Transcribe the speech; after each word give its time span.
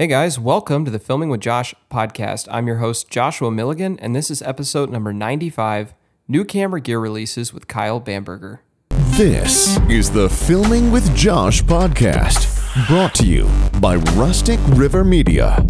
Hey 0.00 0.06
guys, 0.06 0.38
welcome 0.38 0.86
to 0.86 0.90
the 0.90 0.98
Filming 0.98 1.28
with 1.28 1.42
Josh 1.42 1.74
podcast. 1.90 2.48
I'm 2.50 2.66
your 2.66 2.78
host, 2.78 3.10
Joshua 3.10 3.50
Milligan, 3.50 3.98
and 3.98 4.16
this 4.16 4.30
is 4.30 4.40
episode 4.40 4.88
number 4.88 5.12
95 5.12 5.92
New 6.26 6.42
Camera 6.46 6.80
Gear 6.80 6.98
Releases 6.98 7.52
with 7.52 7.68
Kyle 7.68 8.00
Bamberger. 8.00 8.62
This 8.88 9.78
is 9.90 10.10
the 10.10 10.30
Filming 10.30 10.90
with 10.90 11.14
Josh 11.14 11.62
podcast, 11.62 12.48
brought 12.88 13.14
to 13.16 13.26
you 13.26 13.46
by 13.78 13.96
Rustic 14.16 14.58
River 14.68 15.04
Media. 15.04 15.62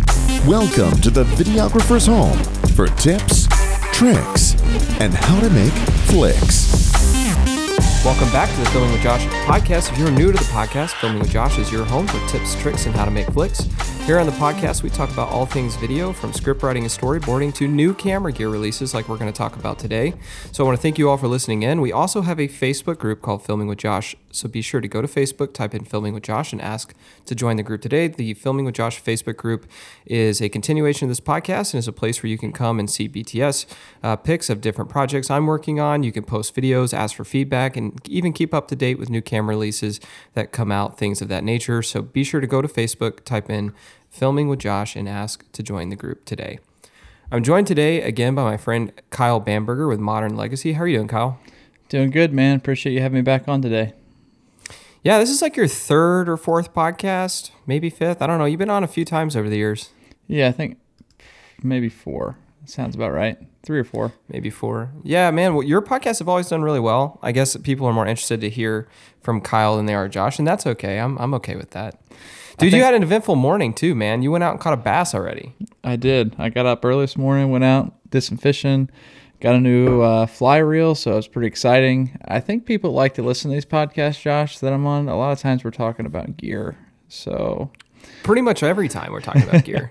Welcome 0.46 1.00
to 1.00 1.10
the 1.10 1.24
videographer's 1.24 2.06
home 2.06 2.38
for 2.76 2.86
tips, 2.86 3.48
tricks, 3.92 4.54
and 5.00 5.12
how 5.12 5.40
to 5.40 5.50
make 5.50 5.72
flicks. 6.06 6.92
Welcome 8.04 8.30
back 8.30 8.48
to 8.48 8.60
the 8.60 8.70
Filming 8.70 8.92
with 8.92 9.02
Josh 9.02 9.26
podcast. 9.44 9.90
If 9.90 9.98
you're 9.98 10.12
new 10.12 10.30
to 10.30 10.38
the 10.38 10.44
podcast, 10.44 10.92
Filming 11.00 11.18
with 11.18 11.30
Josh 11.30 11.58
is 11.58 11.72
your 11.72 11.84
home 11.84 12.06
for 12.06 12.24
tips, 12.28 12.54
tricks, 12.54 12.86
and 12.86 12.94
how 12.94 13.04
to 13.04 13.10
make 13.10 13.26
flicks. 13.26 13.68
Here 14.06 14.18
on 14.18 14.26
the 14.26 14.32
podcast, 14.32 14.82
we 14.82 14.90
talk 14.90 15.10
about 15.10 15.28
all 15.28 15.46
things 15.46 15.76
video, 15.76 16.12
from 16.12 16.32
script 16.32 16.64
writing 16.64 16.82
and 16.82 16.90
storyboarding 16.90 17.54
to 17.54 17.68
new 17.68 17.94
camera 17.94 18.32
gear 18.32 18.48
releases, 18.48 18.92
like 18.92 19.08
we're 19.08 19.18
going 19.18 19.32
to 19.32 19.36
talk 19.36 19.54
about 19.54 19.78
today. 19.78 20.14
So 20.50 20.64
I 20.64 20.66
want 20.66 20.76
to 20.76 20.82
thank 20.82 20.98
you 20.98 21.08
all 21.08 21.16
for 21.16 21.28
listening 21.28 21.62
in. 21.62 21.80
We 21.80 21.92
also 21.92 22.22
have 22.22 22.40
a 22.40 22.48
Facebook 22.48 22.98
group 22.98 23.22
called 23.22 23.44
Filming 23.44 23.68
with 23.68 23.78
Josh. 23.78 24.16
So 24.32 24.48
be 24.48 24.62
sure 24.62 24.80
to 24.80 24.88
go 24.88 25.00
to 25.00 25.06
Facebook, 25.06 25.52
type 25.52 25.74
in 25.74 25.84
Filming 25.84 26.12
with 26.14 26.24
Josh, 26.24 26.52
and 26.52 26.60
ask 26.60 26.92
to 27.26 27.34
join 27.36 27.56
the 27.56 27.62
group 27.62 27.82
today. 27.82 28.08
The 28.08 28.34
Filming 28.34 28.64
with 28.64 28.74
Josh 28.74 29.00
Facebook 29.00 29.36
group 29.36 29.66
is 30.06 30.40
a 30.40 30.48
continuation 30.48 31.06
of 31.06 31.10
this 31.10 31.20
podcast 31.20 31.72
and 31.72 31.78
is 31.78 31.86
a 31.86 31.92
place 31.92 32.20
where 32.22 32.30
you 32.30 32.38
can 32.38 32.52
come 32.52 32.80
and 32.80 32.90
see 32.90 33.08
BTS 33.08 33.66
uh, 34.02 34.16
pics 34.16 34.50
of 34.50 34.60
different 34.60 34.90
projects 34.90 35.30
I'm 35.30 35.46
working 35.46 35.78
on. 35.78 36.02
You 36.02 36.10
can 36.10 36.24
post 36.24 36.56
videos, 36.56 36.92
ask 36.92 37.14
for 37.14 37.24
feedback, 37.24 37.76
and 37.76 38.00
even 38.08 38.32
keep 38.32 38.54
up 38.54 38.66
to 38.68 38.76
date 38.76 38.98
with 38.98 39.08
new 39.08 39.22
camera 39.22 39.54
releases 39.54 40.00
that 40.34 40.50
come 40.50 40.72
out, 40.72 40.98
things 40.98 41.22
of 41.22 41.28
that 41.28 41.44
nature. 41.44 41.82
So 41.82 42.02
be 42.02 42.24
sure 42.24 42.40
to 42.40 42.46
go 42.46 42.60
to 42.60 42.68
Facebook, 42.68 43.24
type 43.24 43.50
in 43.50 43.72
Filming 44.10 44.48
with 44.48 44.58
Josh, 44.58 44.96
and 44.96 45.08
ask 45.08 45.50
to 45.52 45.62
join 45.62 45.88
the 45.88 45.96
group 45.96 46.24
today. 46.24 46.58
I'm 47.32 47.42
joined 47.42 47.68
today 47.68 48.02
again 48.02 48.34
by 48.34 48.42
my 48.42 48.56
friend 48.56 48.92
Kyle 49.10 49.38
Bamberger 49.38 49.86
with 49.86 50.00
Modern 50.00 50.36
Legacy. 50.36 50.72
How 50.72 50.82
are 50.82 50.88
you 50.88 50.98
doing, 50.98 51.08
Kyle? 51.08 51.38
Doing 51.88 52.10
good, 52.10 52.32
man. 52.32 52.56
Appreciate 52.56 52.92
you 52.92 53.00
having 53.00 53.16
me 53.16 53.22
back 53.22 53.46
on 53.46 53.62
today. 53.62 53.94
Yeah, 55.02 55.18
this 55.18 55.30
is 55.30 55.40
like 55.40 55.56
your 55.56 55.68
third 55.68 56.28
or 56.28 56.36
fourth 56.36 56.74
podcast, 56.74 57.52
maybe 57.66 57.88
fifth. 57.88 58.20
I 58.20 58.26
don't 58.26 58.38
know. 58.38 58.44
You've 58.44 58.58
been 58.58 58.68
on 58.68 58.84
a 58.84 58.88
few 58.88 59.04
times 59.04 59.36
over 59.36 59.48
the 59.48 59.56
years. 59.56 59.90
Yeah, 60.26 60.48
I 60.48 60.52
think 60.52 60.78
maybe 61.62 61.88
four. 61.88 62.36
Sounds 62.66 62.94
about 62.94 63.12
right. 63.12 63.38
Three 63.62 63.78
or 63.78 63.84
four. 63.84 64.12
Maybe 64.28 64.50
four. 64.50 64.90
Yeah, 65.02 65.30
man. 65.30 65.54
Well, 65.54 65.62
your 65.62 65.82
podcasts 65.82 66.18
have 66.18 66.28
always 66.28 66.48
done 66.48 66.62
really 66.62 66.80
well. 66.80 67.18
I 67.22 67.32
guess 67.32 67.56
people 67.56 67.86
are 67.86 67.92
more 67.92 68.06
interested 68.06 68.40
to 68.42 68.50
hear 68.50 68.88
from 69.22 69.40
Kyle 69.40 69.76
than 69.76 69.86
they 69.86 69.94
are 69.94 70.08
Josh, 70.08 70.38
and 70.38 70.46
that's 70.46 70.66
okay. 70.66 70.98
I'm 70.98 71.16
I'm 71.18 71.32
okay 71.34 71.56
with 71.56 71.70
that. 71.70 72.00
Dude, 72.60 72.72
you 72.72 72.82
had 72.82 72.94
an 72.94 73.02
eventful 73.02 73.36
morning 73.36 73.74
too, 73.74 73.94
man. 73.94 74.22
You 74.22 74.30
went 74.30 74.44
out 74.44 74.52
and 74.52 74.60
caught 74.60 74.74
a 74.74 74.76
bass 74.76 75.14
already. 75.14 75.54
I 75.82 75.96
did. 75.96 76.36
I 76.38 76.48
got 76.48 76.66
up 76.66 76.84
early 76.84 77.04
this 77.04 77.16
morning, 77.16 77.50
went 77.50 77.64
out, 77.64 77.94
did 78.10 78.20
some 78.20 78.36
fishing, 78.38 78.90
got 79.40 79.54
a 79.54 79.60
new 79.60 80.02
uh, 80.02 80.26
fly 80.26 80.58
reel, 80.58 80.94
so 80.94 81.12
it 81.12 81.16
was 81.16 81.28
pretty 81.28 81.48
exciting. 81.48 82.18
I 82.26 82.40
think 82.40 82.66
people 82.66 82.92
like 82.92 83.14
to 83.14 83.22
listen 83.22 83.50
to 83.50 83.54
these 83.54 83.66
podcasts, 83.66 84.20
Josh, 84.20 84.58
that 84.58 84.72
I'm 84.72 84.86
on. 84.86 85.08
A 85.08 85.16
lot 85.16 85.32
of 85.32 85.38
times 85.38 85.64
we're 85.64 85.70
talking 85.70 86.06
about 86.06 86.36
gear, 86.36 86.76
so 87.08 87.70
Pretty 88.22 88.42
much 88.42 88.62
every 88.62 88.88
time 88.88 89.12
we're 89.12 89.20
talking 89.20 89.42
about 89.42 89.64
gear. 89.64 89.90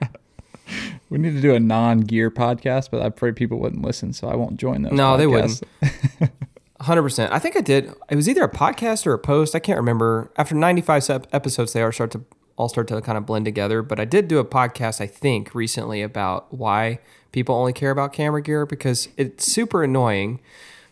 we 1.09 1.17
need 1.17 1.33
to 1.33 1.41
do 1.41 1.55
a 1.55 1.59
non-gear 1.59 2.31
podcast. 2.31 2.89
But 2.91 3.01
I'm 3.01 3.13
afraid 3.13 3.35
people 3.35 3.59
wouldn't 3.59 3.83
listen, 3.83 4.13
so 4.13 4.27
I 4.27 4.35
won't 4.35 4.57
join 4.57 4.83
those. 4.83 4.93
No, 4.93 5.17
they 5.17 5.25
podcasts. 5.25 5.63
wouldn't. 5.81 6.33
Hundred 6.81 7.03
percent. 7.03 7.33
I 7.33 7.39
think 7.39 7.57
I 7.57 7.61
did. 7.61 7.93
It 8.09 8.15
was 8.15 8.29
either 8.29 8.43
a 8.43 8.49
podcast 8.49 9.05
or 9.05 9.13
a 9.13 9.19
post. 9.19 9.53
I 9.53 9.59
can't 9.59 9.77
remember. 9.77 10.31
After 10.37 10.55
ninety-five 10.55 11.27
episodes, 11.33 11.73
they 11.73 11.81
are 11.81 11.91
start 11.91 12.11
to 12.11 12.23
all 12.59 12.67
start 12.67 12.89
to 12.89 13.01
kind 13.01 13.17
of 13.17 13.25
blend 13.25 13.45
together. 13.45 13.81
But 13.81 13.99
I 13.99 14.05
did 14.05 14.27
do 14.27 14.37
a 14.37 14.45
podcast, 14.45 14.99
I 14.99 15.07
think, 15.07 15.55
recently 15.55 16.01
about 16.01 16.53
why 16.53 16.99
people 17.31 17.55
only 17.55 17.71
care 17.71 17.89
about 17.89 18.11
camera 18.11 18.41
gear 18.41 18.65
because 18.65 19.07
it's 19.15 19.49
super 19.49 19.81
annoying 19.81 20.41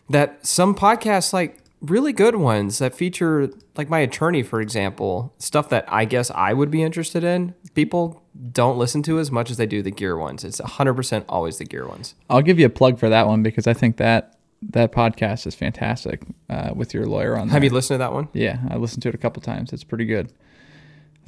that 0.08 0.44
some 0.46 0.74
podcasts, 0.74 1.34
like 1.34 1.58
really 1.82 2.14
good 2.14 2.36
ones 2.36 2.78
that 2.78 2.94
feature, 2.94 3.50
like 3.76 3.90
my 3.90 3.98
attorney, 3.98 4.42
for 4.42 4.62
example, 4.62 5.34
stuff 5.38 5.68
that 5.68 5.84
I 5.92 6.06
guess 6.06 6.30
I 6.30 6.54
would 6.54 6.70
be 6.70 6.82
interested 6.82 7.22
in, 7.22 7.54
people 7.74 8.22
don't 8.50 8.78
listen 8.78 9.02
to 9.02 9.18
as 9.18 9.30
much 9.30 9.50
as 9.50 9.58
they 9.58 9.66
do 9.66 9.82
the 9.82 9.90
gear 9.90 10.16
ones. 10.16 10.44
It's 10.44 10.60
hundred 10.60 10.94
percent 10.94 11.26
always 11.28 11.58
the 11.58 11.66
gear 11.66 11.86
ones. 11.86 12.14
I'll 12.30 12.40
give 12.40 12.58
you 12.58 12.64
a 12.64 12.70
plug 12.70 12.98
for 12.98 13.10
that 13.10 13.26
one 13.26 13.42
because 13.42 13.66
I 13.66 13.74
think 13.74 13.98
that 13.98 14.38
that 14.62 14.90
podcast 14.90 15.46
is 15.46 15.54
fantastic 15.54 16.22
uh, 16.48 16.70
with 16.74 16.94
your 16.94 17.04
lawyer 17.04 17.36
on. 17.36 17.50
Have 17.50 17.62
you 17.62 17.70
listened 17.70 17.96
to 17.96 17.98
that 17.98 18.14
one? 18.14 18.28
Yeah, 18.32 18.58
I 18.70 18.76
listened 18.76 19.02
to 19.02 19.10
it 19.10 19.14
a 19.14 19.18
couple 19.18 19.42
times. 19.42 19.72
It's 19.72 19.84
pretty 19.84 20.06
good. 20.06 20.32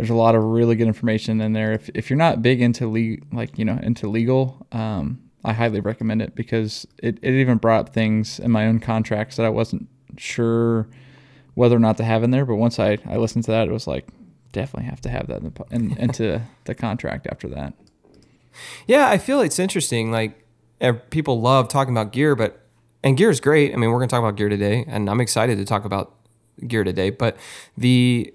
There's 0.00 0.10
a 0.10 0.14
lot 0.14 0.34
of 0.34 0.42
really 0.42 0.76
good 0.76 0.86
information 0.86 1.40
in 1.42 1.52
there. 1.52 1.72
If, 1.72 1.90
if 1.94 2.08
you're 2.08 2.16
not 2.16 2.40
big 2.40 2.62
into 2.62 2.88
le- 2.88 3.18
like 3.36 3.58
you 3.58 3.66
know 3.66 3.78
into 3.82 4.08
legal, 4.08 4.66
um, 4.72 5.20
I 5.44 5.52
highly 5.52 5.80
recommend 5.80 6.22
it 6.22 6.34
because 6.34 6.86
it, 7.02 7.18
it 7.20 7.34
even 7.34 7.58
brought 7.58 7.80
up 7.80 7.94
things 7.94 8.38
in 8.38 8.50
my 8.50 8.66
own 8.66 8.80
contracts 8.80 9.36
that 9.36 9.44
I 9.44 9.50
wasn't 9.50 9.88
sure 10.16 10.88
whether 11.54 11.76
or 11.76 11.80
not 11.80 11.96
to 11.98 12.04
have 12.04 12.22
in 12.22 12.30
there. 12.30 12.46
But 12.46 12.56
once 12.56 12.78
I, 12.78 12.96
I 13.06 13.16
listened 13.16 13.44
to 13.44 13.50
that, 13.50 13.68
it 13.68 13.72
was 13.72 13.86
like 13.86 14.08
definitely 14.52 14.88
have 14.88 15.02
to 15.02 15.10
have 15.10 15.26
that 15.26 15.42
in 15.42 15.52
the, 15.52 15.64
in, 15.70 15.96
into 15.98 16.42
the 16.64 16.74
contract 16.74 17.26
after 17.30 17.48
that. 17.48 17.74
Yeah, 18.86 19.08
I 19.08 19.18
feel 19.18 19.40
it's 19.40 19.58
interesting. 19.58 20.10
Like 20.10 20.46
people 21.10 21.40
love 21.40 21.68
talking 21.68 21.92
about 21.92 22.12
gear, 22.12 22.34
but 22.34 22.66
and 23.02 23.16
gear 23.16 23.30
is 23.30 23.40
great. 23.40 23.72
I 23.72 23.76
mean, 23.76 23.90
we're 23.90 23.98
going 23.98 24.08
to 24.08 24.14
talk 24.14 24.22
about 24.22 24.36
gear 24.36 24.48
today, 24.48 24.84
and 24.88 25.08
I'm 25.08 25.20
excited 25.20 25.58
to 25.58 25.64
talk 25.64 25.84
about 25.84 26.14
gear 26.66 26.84
today. 26.84 27.10
But 27.10 27.36
the 27.76 28.34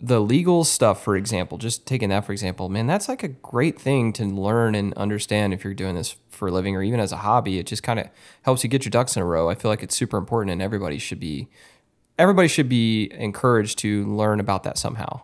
the 0.00 0.20
legal 0.20 0.64
stuff, 0.64 1.02
for 1.02 1.16
example, 1.16 1.56
just 1.56 1.86
taking 1.86 2.10
that 2.10 2.24
for 2.24 2.32
example, 2.32 2.68
man, 2.68 2.86
that's 2.86 3.08
like 3.08 3.22
a 3.22 3.28
great 3.28 3.80
thing 3.80 4.12
to 4.14 4.24
learn 4.24 4.74
and 4.74 4.92
understand 4.94 5.54
if 5.54 5.64
you're 5.64 5.74
doing 5.74 5.94
this 5.94 6.16
for 6.28 6.48
a 6.48 6.50
living 6.50 6.76
or 6.76 6.82
even 6.82 7.00
as 7.00 7.12
a 7.12 7.18
hobby. 7.18 7.58
It 7.58 7.66
just 7.66 7.82
kind 7.82 7.98
of 7.98 8.08
helps 8.42 8.62
you 8.62 8.68
get 8.68 8.84
your 8.84 8.90
ducks 8.90 9.16
in 9.16 9.22
a 9.22 9.26
row. 9.26 9.48
I 9.48 9.54
feel 9.54 9.70
like 9.70 9.82
it's 9.82 9.96
super 9.96 10.18
important, 10.18 10.52
and 10.52 10.60
everybody 10.60 10.98
should 10.98 11.20
be 11.20 11.48
everybody 12.18 12.48
should 12.48 12.68
be 12.68 13.10
encouraged 13.12 13.78
to 13.78 14.04
learn 14.06 14.40
about 14.40 14.62
that 14.64 14.78
somehow. 14.78 15.22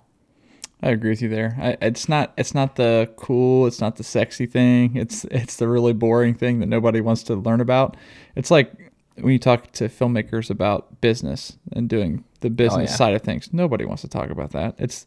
I 0.82 0.91
agree 0.91 1.11
with 1.11 1.22
you 1.22 1.28
there. 1.28 1.56
I, 1.61 1.77
it's 1.87 2.09
not 2.09 2.32
it's 2.38 2.55
not 2.55 2.77
the 2.77 3.11
cool, 3.16 3.66
it's 3.66 3.81
not 3.81 3.97
the 3.97 4.05
sexy 4.05 4.47
thing. 4.47 4.97
It's 4.97 5.25
it's 5.27 5.56
the 5.56 5.69
really 5.69 5.93
boring 5.93 6.34
thing 6.34 6.61
that 6.61 6.66
nobody 6.66 7.00
wants 7.00 7.22
to 7.25 7.34
learn 7.34 7.61
about. 7.61 7.97
It's 8.37 8.50
like 8.50 8.72
when 9.16 9.32
you 9.32 9.38
talk 9.38 9.71
to 9.72 9.88
filmmakers 9.91 10.49
about 10.50 11.00
business 11.03 11.59
and 11.72 11.88
doing 11.88 12.25
the 12.42 12.48
oh, 12.48 12.50
business 12.50 12.91
yeah. 12.91 12.97
side 12.97 13.14
of 13.14 13.22
things. 13.22 13.53
Nobody 13.53 13.84
wants 13.84 14.03
to 14.03 14.08
talk 14.08 14.30
about 14.30 14.50
that. 14.53 14.75
It's 14.78 15.06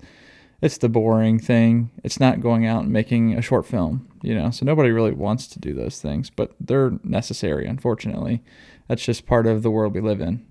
it's 0.62 0.78
the 0.78 0.90
boring 0.90 1.38
thing. 1.38 1.92
It's 2.04 2.20
not 2.20 2.42
going 2.42 2.66
out 2.66 2.84
and 2.84 2.92
making 2.92 3.36
a 3.38 3.42
short 3.42 3.66
film, 3.66 4.08
you 4.24 4.34
know. 4.34 4.50
So 4.52 4.66
nobody 4.66 4.90
really 4.90 5.12
wants 5.12 5.48
to 5.48 5.60
do 5.60 5.74
those 5.74 6.02
things, 6.02 6.30
but 6.30 6.54
they're 6.60 6.94
necessary, 7.04 7.68
unfortunately. 7.68 8.42
That's 8.88 9.04
just 9.04 9.26
part 9.26 9.48
of 9.48 9.64
the 9.64 9.72
world 9.72 9.94
we 9.94 10.02
live 10.02 10.22
in. 10.22 10.46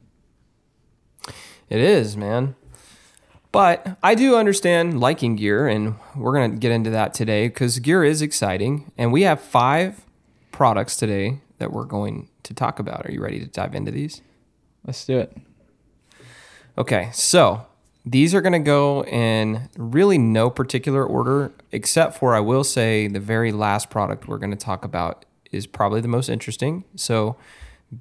It 1.69 1.81
is, 1.81 2.17
man. 2.17 2.55
But 3.51 3.97
I 4.03 4.15
do 4.15 4.37
understand 4.37 5.01
liking 5.01 5.37
gear, 5.37 5.69
and 5.69 5.95
we're 6.17 6.33
going 6.33 6.53
to 6.53 6.59
get 6.59 6.73
into 6.73 6.91
that 6.91 7.15
today 7.15 7.49
because 7.49 7.79
gear 7.79 8.05
is 8.05 8.21
exciting. 8.21 8.93
And 8.99 9.13
we 9.13 9.23
have 9.23 9.41
five 9.41 10.05
products 10.51 10.97
today 10.97 11.41
that 11.59 11.73
we're 11.73 11.85
going 11.85 12.29
to 12.43 12.53
talk 12.53 12.79
about. 12.79 13.07
Are 13.07 13.13
you 13.13 13.23
ready 13.23 13.39
to 13.39 13.47
dive 13.47 13.75
into 13.75 13.91
these? 13.91 14.23
Let's 14.85 15.05
do 15.05 15.19
it. 15.19 15.37
Okay, 16.77 17.11
so 17.13 17.67
these 18.05 18.35
are 18.35 18.41
going 18.41 18.53
to 18.53 18.59
go 18.59 19.05
in 19.05 19.69
really 19.79 20.19
no 20.19 20.51
particular 20.51 21.05
order, 21.05 21.53
except 21.73 22.19
for 22.19 22.35
I 22.35 22.41
will 22.41 22.65
say 22.65 23.07
the 23.07 23.21
very 23.21 23.53
last 23.53 23.91
product 23.91 24.27
we're 24.27 24.39
going 24.39 24.51
to 24.51 24.57
talk 24.57 24.85
about 24.85 25.25
is 25.53 25.67
probably 25.67 26.01
the 26.01 26.09
most 26.09 26.29
interesting. 26.29 26.85
So 26.97 27.37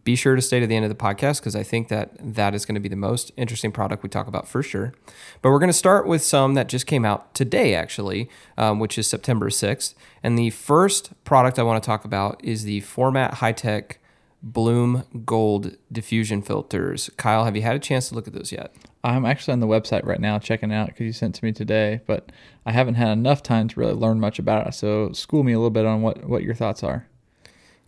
be 0.03 0.15
sure 0.15 0.35
to 0.35 0.41
stay 0.41 0.59
to 0.59 0.65
the 0.65 0.75
end 0.75 0.85
of 0.85 0.89
the 0.89 0.95
podcast 0.95 1.39
because 1.39 1.55
I 1.55 1.61
think 1.61 1.89
that 1.89 2.11
that 2.19 2.55
is 2.55 2.65
going 2.65 2.75
to 2.75 2.81
be 2.81 2.89
the 2.89 2.95
most 2.95 3.31
interesting 3.37 3.71
product 3.71 4.01
we 4.01 4.09
talk 4.09 4.27
about 4.27 4.47
for 4.47 4.63
sure. 4.63 4.93
But 5.41 5.51
we're 5.51 5.59
going 5.59 5.69
to 5.69 5.73
start 5.73 6.07
with 6.07 6.23
some 6.23 6.55
that 6.55 6.67
just 6.67 6.87
came 6.87 7.05
out 7.05 7.33
today, 7.35 7.75
actually, 7.75 8.29
um, 8.57 8.79
which 8.79 8.97
is 8.97 9.05
September 9.07 9.49
6th. 9.49 9.93
And 10.23 10.37
the 10.37 10.49
first 10.49 11.11
product 11.23 11.59
I 11.59 11.63
want 11.63 11.81
to 11.81 11.85
talk 11.85 12.05
about 12.05 12.43
is 12.43 12.63
the 12.63 12.79
Format 12.81 13.35
High 13.35 13.51
Tech 13.51 13.99
Bloom 14.43 15.05
Gold 15.25 15.77
diffusion 15.89 16.41
filters. 16.41 17.09
Kyle, 17.15 17.45
have 17.45 17.55
you 17.55 17.61
had 17.61 17.77
a 17.77 17.79
chance 17.79 18.09
to 18.09 18.15
look 18.15 18.27
at 18.27 18.33
those 18.33 18.51
yet? 18.51 18.75
I'm 19.01 19.25
actually 19.25 19.53
on 19.53 19.61
the 19.61 19.67
website 19.67 20.05
right 20.05 20.19
now 20.19 20.37
checking 20.37 20.73
out 20.73 20.87
because 20.87 21.05
you 21.05 21.13
sent 21.13 21.35
to 21.35 21.45
me 21.45 21.53
today, 21.53 22.01
but 22.05 22.29
I 22.65 22.73
haven't 22.73 22.95
had 22.95 23.09
enough 23.09 23.41
time 23.41 23.69
to 23.69 23.79
really 23.79 23.93
learn 23.93 24.19
much 24.19 24.39
about 24.39 24.67
it. 24.67 24.73
So 24.73 25.13
school 25.13 25.43
me 25.43 25.53
a 25.53 25.57
little 25.57 25.69
bit 25.69 25.85
on 25.85 26.01
what, 26.01 26.25
what 26.25 26.43
your 26.43 26.55
thoughts 26.55 26.83
are. 26.83 27.07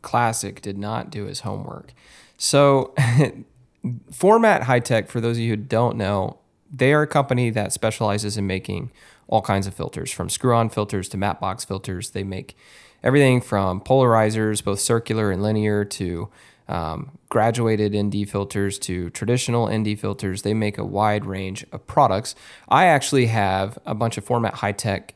Classic 0.02 0.62
did 0.62 0.78
not 0.78 1.10
do 1.10 1.26
his 1.26 1.42
homework. 1.42 1.94
So, 2.38 2.94
Formatt 4.12 4.64
Hitech, 4.64 5.10
for 5.10 5.22
those 5.22 5.38
of 5.38 5.44
you 5.44 5.52
who 5.52 5.58
don't 5.58 5.98
know, 5.98 6.40
they 6.72 6.94
are 6.94 7.04
a 7.04 7.08
company 7.08 7.50
that 7.50 7.74
specializes 7.74 8.38
in 8.38 8.48
making 8.48 8.92
all 9.28 9.42
kinds 9.42 9.68
of 9.68 9.74
filters, 9.74 10.12
from 10.12 10.30
screw-on 10.30 10.70
filters 10.70 11.10
to 11.10 11.18
matte 11.18 11.40
box 11.40 11.66
filters. 11.66 12.12
They 12.12 12.24
make 12.24 12.58
everything 13.06 13.40
from 13.40 13.80
polarizers, 13.80 14.62
both 14.62 14.82
circular 14.82 15.32
and 15.32 15.42
linear, 15.42 15.86
to 15.86 16.30
um, 16.68 17.18
graduated 17.30 17.96
ND 17.96 18.28
filters 18.28 18.80
to 18.80 19.10
traditional 19.12 19.70
ND 19.72 19.98
filters. 19.98 20.42
They 20.42 20.54
make 20.54 20.78
a 20.78 20.84
wide 20.84 21.26
range 21.26 21.66
of 21.72 21.86
products. 21.88 22.36
I 22.68 22.86
actually 22.86 23.28
have 23.28 23.78
a 23.86 23.94
bunch 23.94 24.18
of 24.18 24.26
Formatt 24.26 24.56
Hitech 24.56 25.12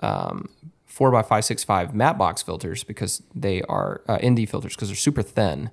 um, 0.00 0.48
four 0.84 1.10
by 1.10 1.22
five 1.22 1.44
six 1.44 1.64
five 1.64 1.94
matte 1.94 2.18
box 2.18 2.42
filters 2.42 2.84
because 2.84 3.22
they 3.34 3.62
are 3.62 4.02
uh, 4.06 4.18
ND 4.22 4.48
filters 4.48 4.74
because 4.74 4.88
they're 4.88 4.96
super 4.96 5.22
thin, 5.22 5.70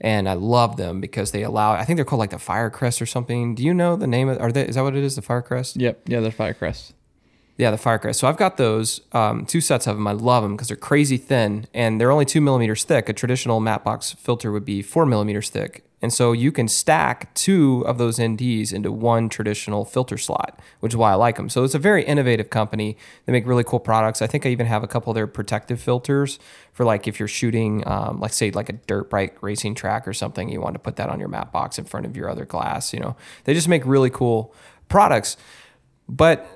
and 0.00 0.28
I 0.28 0.34
love 0.34 0.76
them 0.76 1.00
because 1.00 1.30
they 1.30 1.42
allow. 1.42 1.72
I 1.72 1.84
think 1.84 1.96
they're 1.96 2.04
called 2.04 2.20
like 2.20 2.30
the 2.30 2.36
Firecrest 2.36 3.00
or 3.00 3.06
something. 3.06 3.54
Do 3.54 3.64
you 3.64 3.72
know 3.72 3.94
the 3.94 4.06
name 4.08 4.28
of? 4.28 4.40
Are 4.40 4.50
they? 4.50 4.66
Is 4.66 4.74
that 4.74 4.82
what 4.82 4.96
it 4.96 5.04
is? 5.04 5.14
The 5.16 5.22
Firecrest? 5.22 5.74
Yep. 5.76 6.08
Yeah, 6.08 6.20
they're 6.20 6.30
Firecrest. 6.30 6.92
Yeah, 7.56 7.70
the 7.70 7.76
Firecrest. 7.76 8.16
So 8.16 8.26
I've 8.26 8.36
got 8.36 8.56
those 8.56 9.00
um, 9.12 9.46
two 9.46 9.60
sets 9.60 9.86
of 9.86 9.96
them. 9.96 10.08
I 10.08 10.12
love 10.12 10.42
them 10.42 10.56
because 10.56 10.68
they're 10.68 10.76
crazy 10.76 11.16
thin 11.16 11.68
and 11.72 12.00
they're 12.00 12.10
only 12.10 12.24
two 12.24 12.40
millimeters 12.40 12.82
thick. 12.82 13.08
A 13.08 13.12
traditional 13.12 13.60
matte 13.60 13.84
box 13.84 14.12
filter 14.12 14.50
would 14.50 14.64
be 14.64 14.82
four 14.82 15.06
millimeters 15.06 15.50
thick. 15.50 15.84
And 16.02 16.12
so 16.12 16.32
you 16.32 16.52
can 16.52 16.68
stack 16.68 17.32
two 17.32 17.82
of 17.86 17.96
those 17.96 18.18
NDs 18.18 18.74
into 18.74 18.92
one 18.92 19.30
traditional 19.30 19.86
filter 19.86 20.18
slot, 20.18 20.60
which 20.80 20.92
is 20.92 20.96
why 20.98 21.12
I 21.12 21.14
like 21.14 21.36
them. 21.36 21.48
So 21.48 21.64
it's 21.64 21.74
a 21.74 21.78
very 21.78 22.04
innovative 22.04 22.50
company. 22.50 22.98
They 23.24 23.32
make 23.32 23.46
really 23.46 23.64
cool 23.64 23.80
products. 23.80 24.20
I 24.20 24.26
think 24.26 24.44
I 24.44 24.50
even 24.50 24.66
have 24.66 24.82
a 24.82 24.86
couple 24.86 25.12
of 25.12 25.14
their 25.14 25.26
protective 25.26 25.80
filters 25.80 26.38
for 26.72 26.84
like 26.84 27.08
if 27.08 27.18
you're 27.18 27.26
shooting, 27.26 27.86
um, 27.86 28.20
like 28.20 28.34
say 28.34 28.50
like 28.50 28.68
a 28.68 28.74
dirt 28.74 29.08
bike 29.08 29.42
racing 29.42 29.76
track 29.76 30.06
or 30.06 30.12
something, 30.12 30.50
you 30.50 30.60
want 30.60 30.74
to 30.74 30.78
put 30.78 30.96
that 30.96 31.08
on 31.08 31.20
your 31.20 31.28
matte 31.28 31.52
box 31.52 31.78
in 31.78 31.86
front 31.86 32.04
of 32.04 32.16
your 32.16 32.28
other 32.28 32.44
glass. 32.44 32.92
You 32.92 33.00
know, 33.00 33.16
they 33.44 33.54
just 33.54 33.68
make 33.68 33.86
really 33.86 34.10
cool 34.10 34.54
products. 34.88 35.38
But 36.06 36.46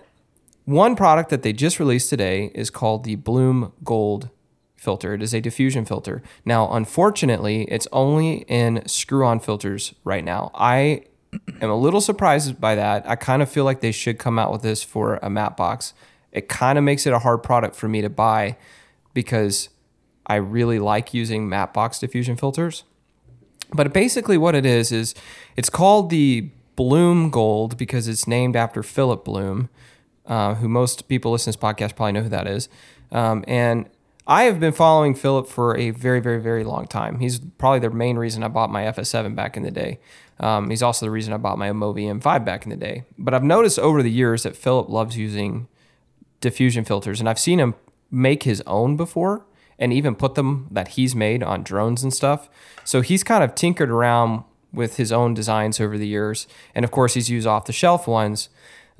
one 0.69 0.97
product 0.97 1.31
that 1.31 1.41
they 1.41 1.55
just 1.55 1.81
released 1.81 2.11
today 2.11 2.51
is 2.55 2.69
called 2.69 3.05
the 3.05 3.15
Bloom 3.15 3.73
Gold 3.83 4.29
filter. 4.77 5.15
It 5.15 5.23
is 5.23 5.33
a 5.33 5.41
diffusion 5.41 5.87
filter. 5.87 6.23
Now, 6.45 6.71
unfortunately, 6.71 7.63
it's 7.71 7.89
only 7.91 8.45
in 8.49 8.87
screw 8.87 9.25
on 9.25 9.41
filters 9.41 9.95
right 10.05 10.23
now. 10.23 10.51
I 10.55 11.05
am 11.63 11.71
a 11.71 11.75
little 11.75 12.03
surprised 12.03 12.61
by 12.61 12.75
that. 12.75 13.09
I 13.09 13.17
kind 13.17 13.41
of 13.41 13.51
feel 13.51 13.65
like 13.65 13.81
they 13.81 13.93
should 13.93 14.19
come 14.19 14.39
out 14.39 14.53
with 14.53 14.61
this 14.61 14.83
for 14.83 15.19
a 15.23 15.31
matte 15.31 15.57
box. 15.57 15.95
It 16.33 16.51
kind 16.51 16.77
of 16.77 16.85
makes 16.85 17.07
it 17.07 17.15
a 17.15 17.21
hard 17.21 17.43
product 17.43 17.75
for 17.75 17.89
me 17.89 18.03
to 18.03 18.11
buy 18.11 18.59
because 19.15 19.71
I 20.27 20.35
really 20.35 20.79
like 20.79 21.15
using 21.15 21.49
matte 21.49 21.73
box 21.73 21.99
diffusion 21.99 22.37
filters. 22.37 22.85
But 23.73 23.95
basically, 23.95 24.37
what 24.37 24.55
it 24.55 24.67
is, 24.67 24.93
is 24.93 25.15
it's 25.57 25.71
called 25.71 26.11
the 26.11 26.51
Bloom 26.77 27.31
Gold 27.31 27.79
because 27.79 28.07
it's 28.07 28.27
named 28.27 28.55
after 28.55 28.83
Philip 28.83 29.25
Bloom 29.25 29.71
uh, 30.29 30.55
who 30.55 30.69
most 30.69 31.09
people 31.09 31.33
listening 31.33 31.55
to 31.55 31.59
this 31.59 31.65
podcast 31.65 31.97
probably 31.97 32.13
know 32.13 32.23
who 32.23 32.29
that 32.29 32.47
is. 32.47 32.69
Um, 33.11 33.45
and 33.49 33.89
I 34.27 34.45
have 34.45 34.61
been 34.61 34.75
following 34.75 35.15
Philip 35.15 35.49
for 35.49 35.77
a 35.77 35.91
very, 35.91 36.21
very, 36.21 36.41
very 36.41 36.63
long 36.63 36.87
time. 36.87 37.19
He's 37.19 37.39
probably 37.39 37.81
the 37.81 37.91
main 37.91 38.19
reason 38.19 38.43
I 38.43 38.49
bought 38.49 38.71
my 38.71 38.83
FS7 38.85 39.35
back 39.35 39.57
in 39.57 39.63
the 39.63 39.71
day. 39.71 39.99
Um, 40.39 40.69
he's 40.71 40.83
also 40.83 41.07
the 41.07 41.11
reason 41.11 41.33
I 41.33 41.39
bought 41.39 41.59
my 41.59 41.71
Movi 41.71 42.05
M5 42.05 42.45
back 42.45 42.65
in 42.65 42.71
the 42.71 42.77
day. 42.77 43.05
But 43.19 43.33
I've 43.33 43.43
noticed 43.43 43.79
over 43.79 44.03
the 44.03 44.11
years 44.11 44.43
that 44.43 44.55
Philip 44.55 44.89
loves 44.89 45.17
using 45.17 45.67
diffusion 46.41 46.85
filters, 46.85 47.21
and 47.21 47.29
I've 47.29 47.39
seen 47.39 47.59
him 47.59 47.75
make 48.11 48.43
his 48.43 48.63
own 48.67 48.97
before 48.97 49.47
and 49.79 49.93
even 49.93 50.15
put 50.15 50.35
them 50.35 50.69
that 50.71 50.89
he's 50.89 51.15
made 51.15 51.43
on 51.43 51.63
drones 51.63 52.03
and 52.03 52.13
stuff. 52.13 52.49
So 52.85 53.01
he's 53.01 53.25
kind 53.25 53.43
of 53.43 53.55
tinkered 53.55 53.91
around 53.91 54.45
with 54.73 54.97
his 54.97 55.11
own 55.11 55.35
designs 55.35 55.81
over 55.81 55.97
the 55.97 56.07
years. 56.07 56.47
And 56.75 56.85
of 56.85 56.91
course, 56.91 57.15
he's 57.15 57.31
used 57.31 57.47
off 57.47 57.65
the 57.65 57.73
shelf 57.73 58.07
ones. 58.07 58.49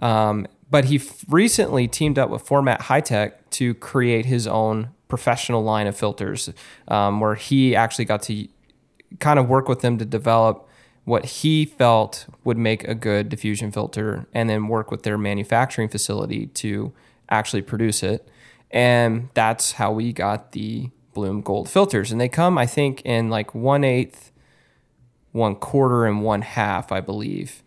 Um, 0.01 0.47
but 0.71 0.87
he 0.87 0.97
f- 0.97 1.25
recently 1.29 1.89
teamed 1.89 2.19
up 2.19 2.31
with 2.31 2.43
Formatt 2.47 2.83
Hitech 2.83 3.33
to 3.51 3.75
create 3.75 4.27
his 4.27 4.47
own 4.47 4.91
professional 5.09 5.63
line 5.63 5.87
of 5.87 5.97
filters, 5.97 6.51
um, 6.89 7.21
where 7.21 7.35
he 7.35 7.75
actually 7.75 8.05
got 8.05 8.23
to 8.23 8.49
kind 9.21 9.39
of 9.39 9.49
work 9.49 9.69
with 9.69 9.81
them 9.81 9.99
to 9.99 10.05
develop 10.05 10.69
what 11.05 11.25
he 11.25 11.65
felt 11.65 12.27
would 12.45 12.59
make 12.59 12.85
a 12.85 12.95
good 12.95 13.31
diffusion 13.31 13.73
filter, 13.73 14.27
and 14.35 14.51
then 14.51 14.69
work 14.69 14.91
with 14.91 15.05
their 15.05 15.17
manufacturing 15.17 15.89
facility 15.89 16.47
to 16.49 16.93
actually 17.31 17.63
produce 17.63 18.03
it. 18.03 18.29
And 18.71 19.31
that's 19.33 19.73
how 19.73 19.93
we 19.93 20.13
got 20.13 20.53
the 20.53 20.91
Bloom 21.15 21.41
Gold 21.41 21.71
filters. 21.71 22.13
And 22.13 22.21
they 22.21 22.29
come, 22.29 22.59
I 22.59 22.67
think, 22.67 23.01
in 23.07 23.31
like 23.31 23.55
one 23.55 23.85
eighth, 23.85 24.31
one 25.33 25.57
quarter, 25.57 26.05
and 26.05 26.23
one 26.23 26.43
half, 26.43 26.93
I 26.93 27.01
believe. 27.01 27.63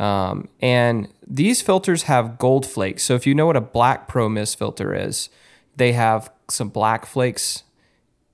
Um, 0.00 0.48
and 0.62 1.08
these 1.26 1.60
filters 1.60 2.04
have 2.04 2.38
gold 2.38 2.64
flakes. 2.64 3.02
So 3.02 3.14
if 3.14 3.26
you 3.26 3.34
know 3.34 3.44
what 3.44 3.56
a 3.56 3.60
black 3.60 4.08
pro 4.08 4.30
mist 4.30 4.58
filter 4.58 4.94
is, 4.94 5.28
they 5.76 5.92
have 5.92 6.32
some 6.48 6.70
black 6.70 7.04
flakes, 7.04 7.64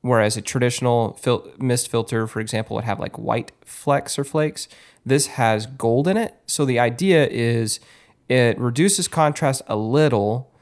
whereas 0.00 0.36
a 0.36 0.42
traditional 0.42 1.14
fil- 1.14 1.50
mist 1.58 1.90
filter, 1.90 2.28
for 2.28 2.38
example, 2.38 2.76
would 2.76 2.84
have 2.84 3.00
like 3.00 3.18
white 3.18 3.50
flecks 3.64 4.16
or 4.16 4.22
flakes. 4.22 4.68
This 5.04 5.26
has 5.26 5.66
gold 5.66 6.06
in 6.06 6.16
it. 6.16 6.36
So 6.46 6.64
the 6.64 6.78
idea 6.78 7.26
is 7.26 7.80
it 8.28 8.56
reduces 8.60 9.08
contrast 9.08 9.62
a 9.66 9.76
little, 9.76 10.52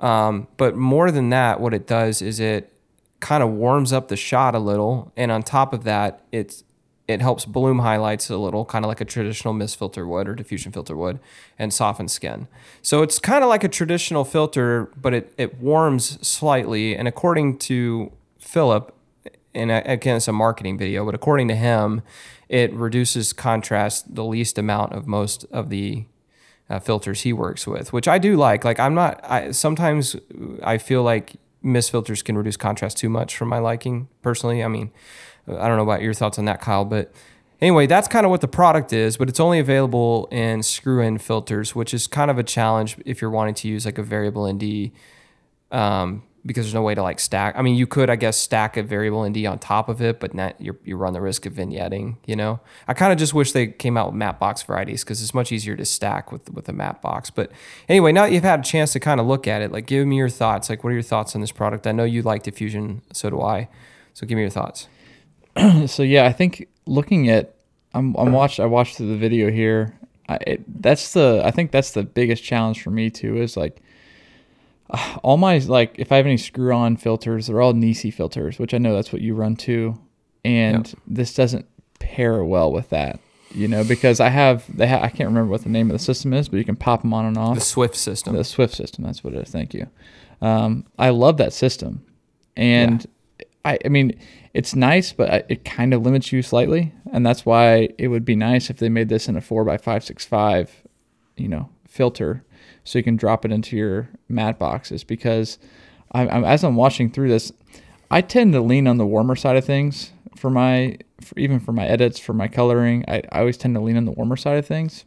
um, 0.00 0.48
but 0.58 0.76
more 0.76 1.10
than 1.10 1.30
that, 1.30 1.60
what 1.60 1.72
it 1.72 1.86
does 1.86 2.20
is 2.20 2.40
it 2.40 2.70
kind 3.20 3.42
of 3.42 3.48
warms 3.48 3.90
up 3.90 4.08
the 4.08 4.16
shot 4.16 4.54
a 4.54 4.58
little. 4.58 5.12
And 5.16 5.32
on 5.32 5.42
top 5.42 5.72
of 5.72 5.84
that, 5.84 6.26
it's 6.30 6.62
it 7.08 7.20
helps 7.20 7.44
bloom 7.44 7.80
highlights 7.80 8.30
a 8.30 8.36
little, 8.36 8.64
kind 8.64 8.84
of 8.84 8.88
like 8.88 9.00
a 9.00 9.04
traditional 9.04 9.52
mist 9.52 9.78
filter 9.78 10.06
would 10.06 10.28
or 10.28 10.34
diffusion 10.34 10.72
filter 10.72 10.96
would, 10.96 11.18
and 11.58 11.74
soften 11.74 12.08
skin. 12.08 12.46
So 12.80 13.02
it's 13.02 13.18
kind 13.18 13.42
of 13.42 13.50
like 13.50 13.64
a 13.64 13.68
traditional 13.68 14.24
filter, 14.24 14.90
but 14.96 15.12
it, 15.12 15.34
it 15.36 15.58
warms 15.60 16.26
slightly. 16.26 16.96
And 16.96 17.08
according 17.08 17.58
to 17.58 18.12
Philip, 18.38 18.94
and 19.54 19.70
again, 19.70 20.16
it's 20.16 20.28
a 20.28 20.32
marketing 20.32 20.78
video, 20.78 21.04
but 21.04 21.14
according 21.14 21.48
to 21.48 21.54
him, 21.54 22.02
it 22.48 22.72
reduces 22.72 23.32
contrast 23.32 24.14
the 24.14 24.24
least 24.24 24.56
amount 24.56 24.92
of 24.92 25.06
most 25.06 25.44
of 25.50 25.68
the 25.68 26.04
uh, 26.70 26.78
filters 26.78 27.22
he 27.22 27.32
works 27.32 27.66
with, 27.66 27.92
which 27.92 28.08
I 28.08 28.18
do 28.18 28.36
like. 28.36 28.64
Like 28.64 28.80
I'm 28.80 28.94
not. 28.94 29.20
I 29.24 29.50
sometimes 29.50 30.16
I 30.62 30.78
feel 30.78 31.02
like 31.02 31.34
mist 31.62 31.90
filters 31.90 32.22
can 32.22 32.36
reduce 32.36 32.56
contrast 32.56 32.98
too 32.98 33.08
much 33.08 33.36
for 33.36 33.44
my 33.44 33.58
liking 33.58 34.08
personally. 34.22 34.64
I 34.64 34.68
mean, 34.68 34.90
I 35.48 35.68
don't 35.68 35.76
know 35.76 35.82
about 35.82 36.02
your 36.02 36.14
thoughts 36.14 36.38
on 36.38 36.44
that, 36.46 36.60
Kyle, 36.60 36.84
but 36.84 37.12
anyway, 37.60 37.86
that's 37.86 38.08
kind 38.08 38.26
of 38.26 38.30
what 38.30 38.40
the 38.40 38.48
product 38.48 38.92
is, 38.92 39.16
but 39.16 39.28
it's 39.28 39.40
only 39.40 39.58
available 39.58 40.28
in 40.30 40.62
screw-in 40.62 41.18
filters, 41.18 41.74
which 41.74 41.94
is 41.94 42.06
kind 42.06 42.30
of 42.30 42.38
a 42.38 42.42
challenge 42.42 42.96
if 43.04 43.20
you're 43.20 43.30
wanting 43.30 43.54
to 43.54 43.68
use 43.68 43.86
like 43.86 43.98
a 43.98 44.02
variable 44.02 44.52
ND, 44.52 44.90
um, 45.70 46.22
because 46.44 46.64
there's 46.64 46.74
no 46.74 46.82
way 46.82 46.94
to 46.94 47.02
like 47.02 47.20
stack. 47.20 47.54
I 47.56 47.62
mean, 47.62 47.76
you 47.76 47.86
could, 47.86 48.10
I 48.10 48.16
guess, 48.16 48.36
stack 48.36 48.76
a 48.76 48.82
variable 48.82 49.28
ND 49.28 49.46
on 49.46 49.60
top 49.60 49.88
of 49.88 50.02
it, 50.02 50.18
but 50.18 50.34
not, 50.34 50.60
you 50.60 50.96
run 50.96 51.12
the 51.12 51.20
risk 51.20 51.46
of 51.46 51.52
vignetting. 51.52 52.16
You 52.26 52.34
know, 52.34 52.60
I 52.88 52.94
kind 52.94 53.12
of 53.12 53.18
just 53.18 53.32
wish 53.32 53.52
they 53.52 53.68
came 53.68 53.96
out 53.96 54.08
with 54.08 54.16
matte 54.16 54.40
box 54.40 54.62
varieties 54.62 55.04
because 55.04 55.22
it's 55.22 55.34
much 55.34 55.52
easier 55.52 55.76
to 55.76 55.84
stack 55.84 56.32
with 56.32 56.50
with 56.50 56.68
a 56.68 56.72
matte 56.72 57.00
box. 57.00 57.30
But 57.30 57.52
anyway, 57.88 58.10
now 58.10 58.24
that 58.24 58.32
you've 58.32 58.42
had 58.42 58.60
a 58.60 58.64
chance 58.64 58.92
to 58.94 59.00
kind 59.00 59.20
of 59.20 59.26
look 59.26 59.46
at 59.46 59.62
it, 59.62 59.70
like 59.70 59.86
give 59.86 60.04
me 60.04 60.16
your 60.16 60.28
thoughts. 60.28 60.68
Like, 60.68 60.82
what 60.82 60.90
are 60.90 60.94
your 60.94 61.02
thoughts 61.02 61.36
on 61.36 61.40
this 61.40 61.52
product? 61.52 61.86
I 61.86 61.92
know 61.92 62.04
you 62.04 62.22
like 62.22 62.42
diffusion, 62.42 63.02
so 63.12 63.30
do 63.30 63.40
I. 63.40 63.68
So 64.12 64.26
give 64.26 64.34
me 64.34 64.42
your 64.42 64.50
thoughts. 64.50 64.88
so 65.86 66.02
yeah, 66.02 66.26
I 66.26 66.32
think 66.32 66.68
looking 66.86 67.28
at 67.28 67.54
I'm 67.94 68.14
I'm 68.16 68.32
watched 68.32 68.60
I 68.60 68.66
watched 68.66 68.98
the 68.98 69.16
video 69.16 69.50
here. 69.50 69.98
I, 70.28 70.38
it, 70.46 70.82
that's 70.82 71.12
the 71.12 71.42
I 71.44 71.50
think 71.50 71.72
that's 71.72 71.90
the 71.92 72.02
biggest 72.02 72.44
challenge 72.44 72.82
for 72.82 72.90
me 72.90 73.10
too 73.10 73.36
is 73.36 73.56
like 73.56 73.82
all 75.22 75.36
my 75.36 75.58
like 75.58 75.94
if 75.98 76.12
I 76.12 76.16
have 76.16 76.26
any 76.26 76.36
screw 76.36 76.72
on 76.72 76.96
filters, 76.96 77.46
they're 77.46 77.60
all 77.60 77.72
Nisi 77.72 78.10
filters, 78.10 78.58
which 78.58 78.74
I 78.74 78.78
know 78.78 78.94
that's 78.94 79.12
what 79.12 79.22
you 79.22 79.34
run 79.34 79.56
to, 79.56 79.98
and 80.44 80.86
yep. 80.86 80.96
this 81.06 81.34
doesn't 81.34 81.66
pair 81.98 82.42
well 82.44 82.72
with 82.72 82.90
that. 82.90 83.20
You 83.54 83.68
know, 83.68 83.84
because 83.84 84.18
I 84.18 84.30
have 84.30 84.64
they 84.74 84.88
ha- 84.88 85.02
I 85.02 85.08
can't 85.08 85.28
remember 85.28 85.50
what 85.50 85.62
the 85.62 85.68
name 85.68 85.90
of 85.90 85.92
the 85.92 86.02
system 86.02 86.32
is, 86.32 86.48
but 86.48 86.56
you 86.56 86.64
can 86.64 86.76
pop 86.76 87.02
them 87.02 87.12
on 87.12 87.26
and 87.26 87.36
off. 87.36 87.54
The 87.54 87.60
Swift 87.60 87.96
system. 87.96 88.34
The 88.34 88.44
Swift 88.44 88.74
system. 88.74 89.04
That's 89.04 89.22
what 89.22 89.34
it 89.34 89.42
is. 89.42 89.50
Thank 89.50 89.74
you. 89.74 89.88
Um, 90.40 90.86
I 90.98 91.10
love 91.10 91.36
that 91.38 91.52
system, 91.52 92.04
and. 92.56 93.06
I 93.64 93.78
I 93.84 93.88
mean 93.88 94.18
it's 94.54 94.74
nice, 94.74 95.12
but 95.12 95.46
it 95.48 95.64
kind 95.64 95.94
of 95.94 96.02
limits 96.02 96.32
you 96.32 96.42
slightly, 96.42 96.92
and 97.12 97.24
that's 97.24 97.46
why 97.46 97.88
it 97.98 98.08
would 98.08 98.24
be 98.24 98.36
nice 98.36 98.68
if 98.68 98.76
they 98.76 98.88
made 98.88 99.08
this 99.08 99.28
in 99.28 99.36
a 99.36 99.40
four 99.40 99.64
by 99.64 99.78
five 99.78 100.04
six 100.04 100.24
five, 100.24 100.82
you 101.36 101.48
know, 101.48 101.70
filter, 101.88 102.44
so 102.84 102.98
you 102.98 103.02
can 103.02 103.16
drop 103.16 103.44
it 103.44 103.52
into 103.52 103.76
your 103.76 104.10
matte 104.28 104.58
boxes. 104.58 105.04
Because 105.04 105.58
I, 106.12 106.26
I, 106.26 106.52
as 106.52 106.64
I'm 106.64 106.76
watching 106.76 107.10
through 107.10 107.28
this, 107.28 107.52
I 108.10 108.20
tend 108.20 108.52
to 108.52 108.60
lean 108.60 108.86
on 108.86 108.98
the 108.98 109.06
warmer 109.06 109.36
side 109.36 109.56
of 109.56 109.64
things 109.64 110.12
for 110.36 110.50
my, 110.50 110.98
for, 111.20 111.38
even 111.38 111.60
for 111.60 111.72
my 111.72 111.86
edits, 111.86 112.18
for 112.18 112.34
my 112.34 112.48
coloring. 112.48 113.04
I, 113.08 113.22
I 113.32 113.40
always 113.40 113.56
tend 113.56 113.74
to 113.76 113.80
lean 113.80 113.96
on 113.96 114.04
the 114.04 114.12
warmer 114.12 114.36
side 114.36 114.58
of 114.58 114.66
things, 114.66 115.06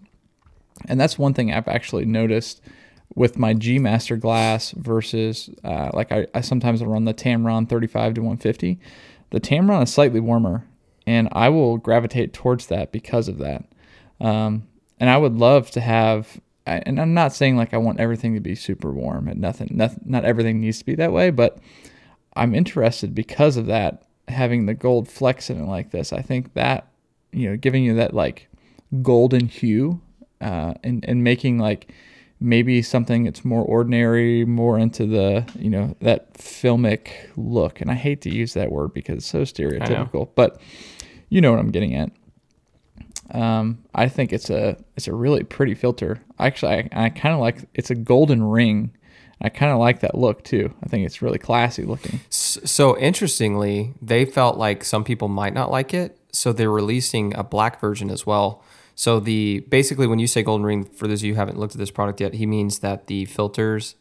and 0.88 1.00
that's 1.00 1.19
one 1.19 1.33
thing 1.33 1.51
I've 1.53 1.67
actually 1.67 2.05
noticed 2.05 2.62
with 3.13 3.38
my 3.38 3.53
G 3.53 3.79
Master 3.79 4.17
glass 4.17 4.71
versus 4.71 5.50
uh, 5.63 5.91
like 5.93 6.12
I, 6.12 6.27
I 6.33 6.41
sometimes 6.41 6.83
run 6.83 7.05
the 7.05 7.13
Tamron 7.13 7.69
35 7.69 8.15
to 8.15 8.21
150 8.21 8.79
the 9.35 9.39
Tamron 9.39 9.83
is 9.83 9.93
slightly 9.93 10.19
warmer, 10.19 10.65
and 11.05 11.27
I 11.31 11.50
will 11.50 11.77
gravitate 11.77 12.33
towards 12.33 12.67
that 12.67 12.91
because 12.91 13.27
of 13.27 13.38
that. 13.39 13.65
Um, 14.21 14.67
and 15.00 15.09
I 15.09 15.17
would 15.17 15.35
love 15.35 15.69
to 15.71 15.81
have, 15.81 16.39
and 16.65 17.00
I'm 17.00 17.13
not 17.13 17.33
saying 17.33 17.57
like 17.57 17.74
I 17.74 17.77
want 17.77 18.00
everything 18.00 18.33
to 18.35 18.39
be 18.39 18.55
super 18.55 18.91
warm 18.91 19.27
and 19.27 19.41
nothing, 19.41 19.69
nothing, 19.71 20.03
not 20.05 20.25
everything 20.25 20.62
needs 20.62 20.79
to 20.79 20.85
be 20.85 20.95
that 20.95 21.12
way, 21.12 21.31
but 21.31 21.57
I'm 22.35 22.55
interested 22.55 23.13
because 23.13 23.57
of 23.57 23.65
that 23.65 24.03
having 24.27 24.65
the 24.65 24.74
gold 24.74 25.09
flecks 25.09 25.50
in 25.50 25.62
it 25.62 25.67
like 25.67 25.91
this. 25.91 26.13
I 26.13 26.21
think 26.21 26.53
that 26.53 26.88
you 27.31 27.50
know, 27.50 27.57
giving 27.57 27.83
you 27.83 27.95
that 27.95 28.13
like 28.13 28.47
golden 29.01 29.47
hue, 29.47 30.00
uh, 30.39 30.75
and 30.83 31.03
and 31.07 31.24
making 31.24 31.57
like 31.57 31.91
maybe 32.46 32.82
something 32.84 33.24
that's 33.24 33.44
more 33.44 33.64
ordinary, 33.64 34.46
more 34.46 34.78
into 34.78 35.06
the 35.06 35.46
you 35.58 35.70
know 35.70 35.96
that 36.00 36.34
filmic 36.36 37.10
look. 37.36 37.82
And 37.82 37.90
I 37.90 37.96
hate 37.96 38.22
to 38.22 38.30
use 38.30 38.54
that 38.54 38.72
word 38.72 38.94
because 38.94 39.18
it's 39.18 39.25
so 39.25 39.42
stereotypical, 39.42 40.30
but 40.36 40.62
you 41.30 41.42
know 41.42 41.52
what 41.52 41.60
I'm 41.60 41.72
getting 41.72 41.96
at. 41.96 42.12
Um, 43.32 43.80
I 43.96 44.08
think 44.08 44.32
it's 44.32 44.50
a 44.50 44.78
it's 44.96 45.08
a 45.08 45.14
really 45.14 45.44
pretty 45.44 45.74
filter. 45.74 46.22
Actually, 46.40 46.90
I, 46.94 47.06
I 47.06 47.10
kind 47.10 47.34
of 47.34 47.42
like 47.42 47.68
it's 47.74 47.90
a 47.90 47.96
golden 47.96 48.44
ring. 48.44 48.96
I 49.42 49.50
kind 49.50 49.72
of 49.72 49.80
like 49.80 50.00
that 50.00 50.16
look 50.16 50.44
too. 50.44 50.74
I 50.82 50.88
think 50.88 51.06
it's 51.06 51.22
really 51.22 51.40
classy 51.40 51.84
looking. 51.84 52.22
So 52.30 52.98
interestingly, 52.98 53.94
they 54.02 54.24
felt 54.24 54.58
like 54.58 54.84
some 54.84 55.04
people 55.04 55.28
might 55.28 55.54
not 55.54 55.72
like 55.72 55.94
it, 55.94 56.18
so 56.32 56.54
they're 56.54 56.72
releasing 56.72 57.36
a 57.36 57.44
black 57.44 57.82
version 57.82 58.10
as 58.10 58.25
well. 58.25 58.64
So 58.96 59.20
the 59.20 59.60
basically 59.70 60.08
when 60.08 60.20
you 60.20 60.28
say 60.28 60.42
golden 60.42 60.66
ring, 60.66 60.86
for 60.86 61.08
those 61.08 61.22
of 61.22 61.25
you 61.25 61.34
who 61.34 61.40
haven't 61.40 61.60
looked 61.60 61.75
at 61.75 61.80
this 61.80 61.92
product 61.92 62.22
yet, 62.22 62.34
he 62.34 62.46
means 62.46 62.80
that 62.80 63.08
the 63.08 63.25
filters 63.25 63.96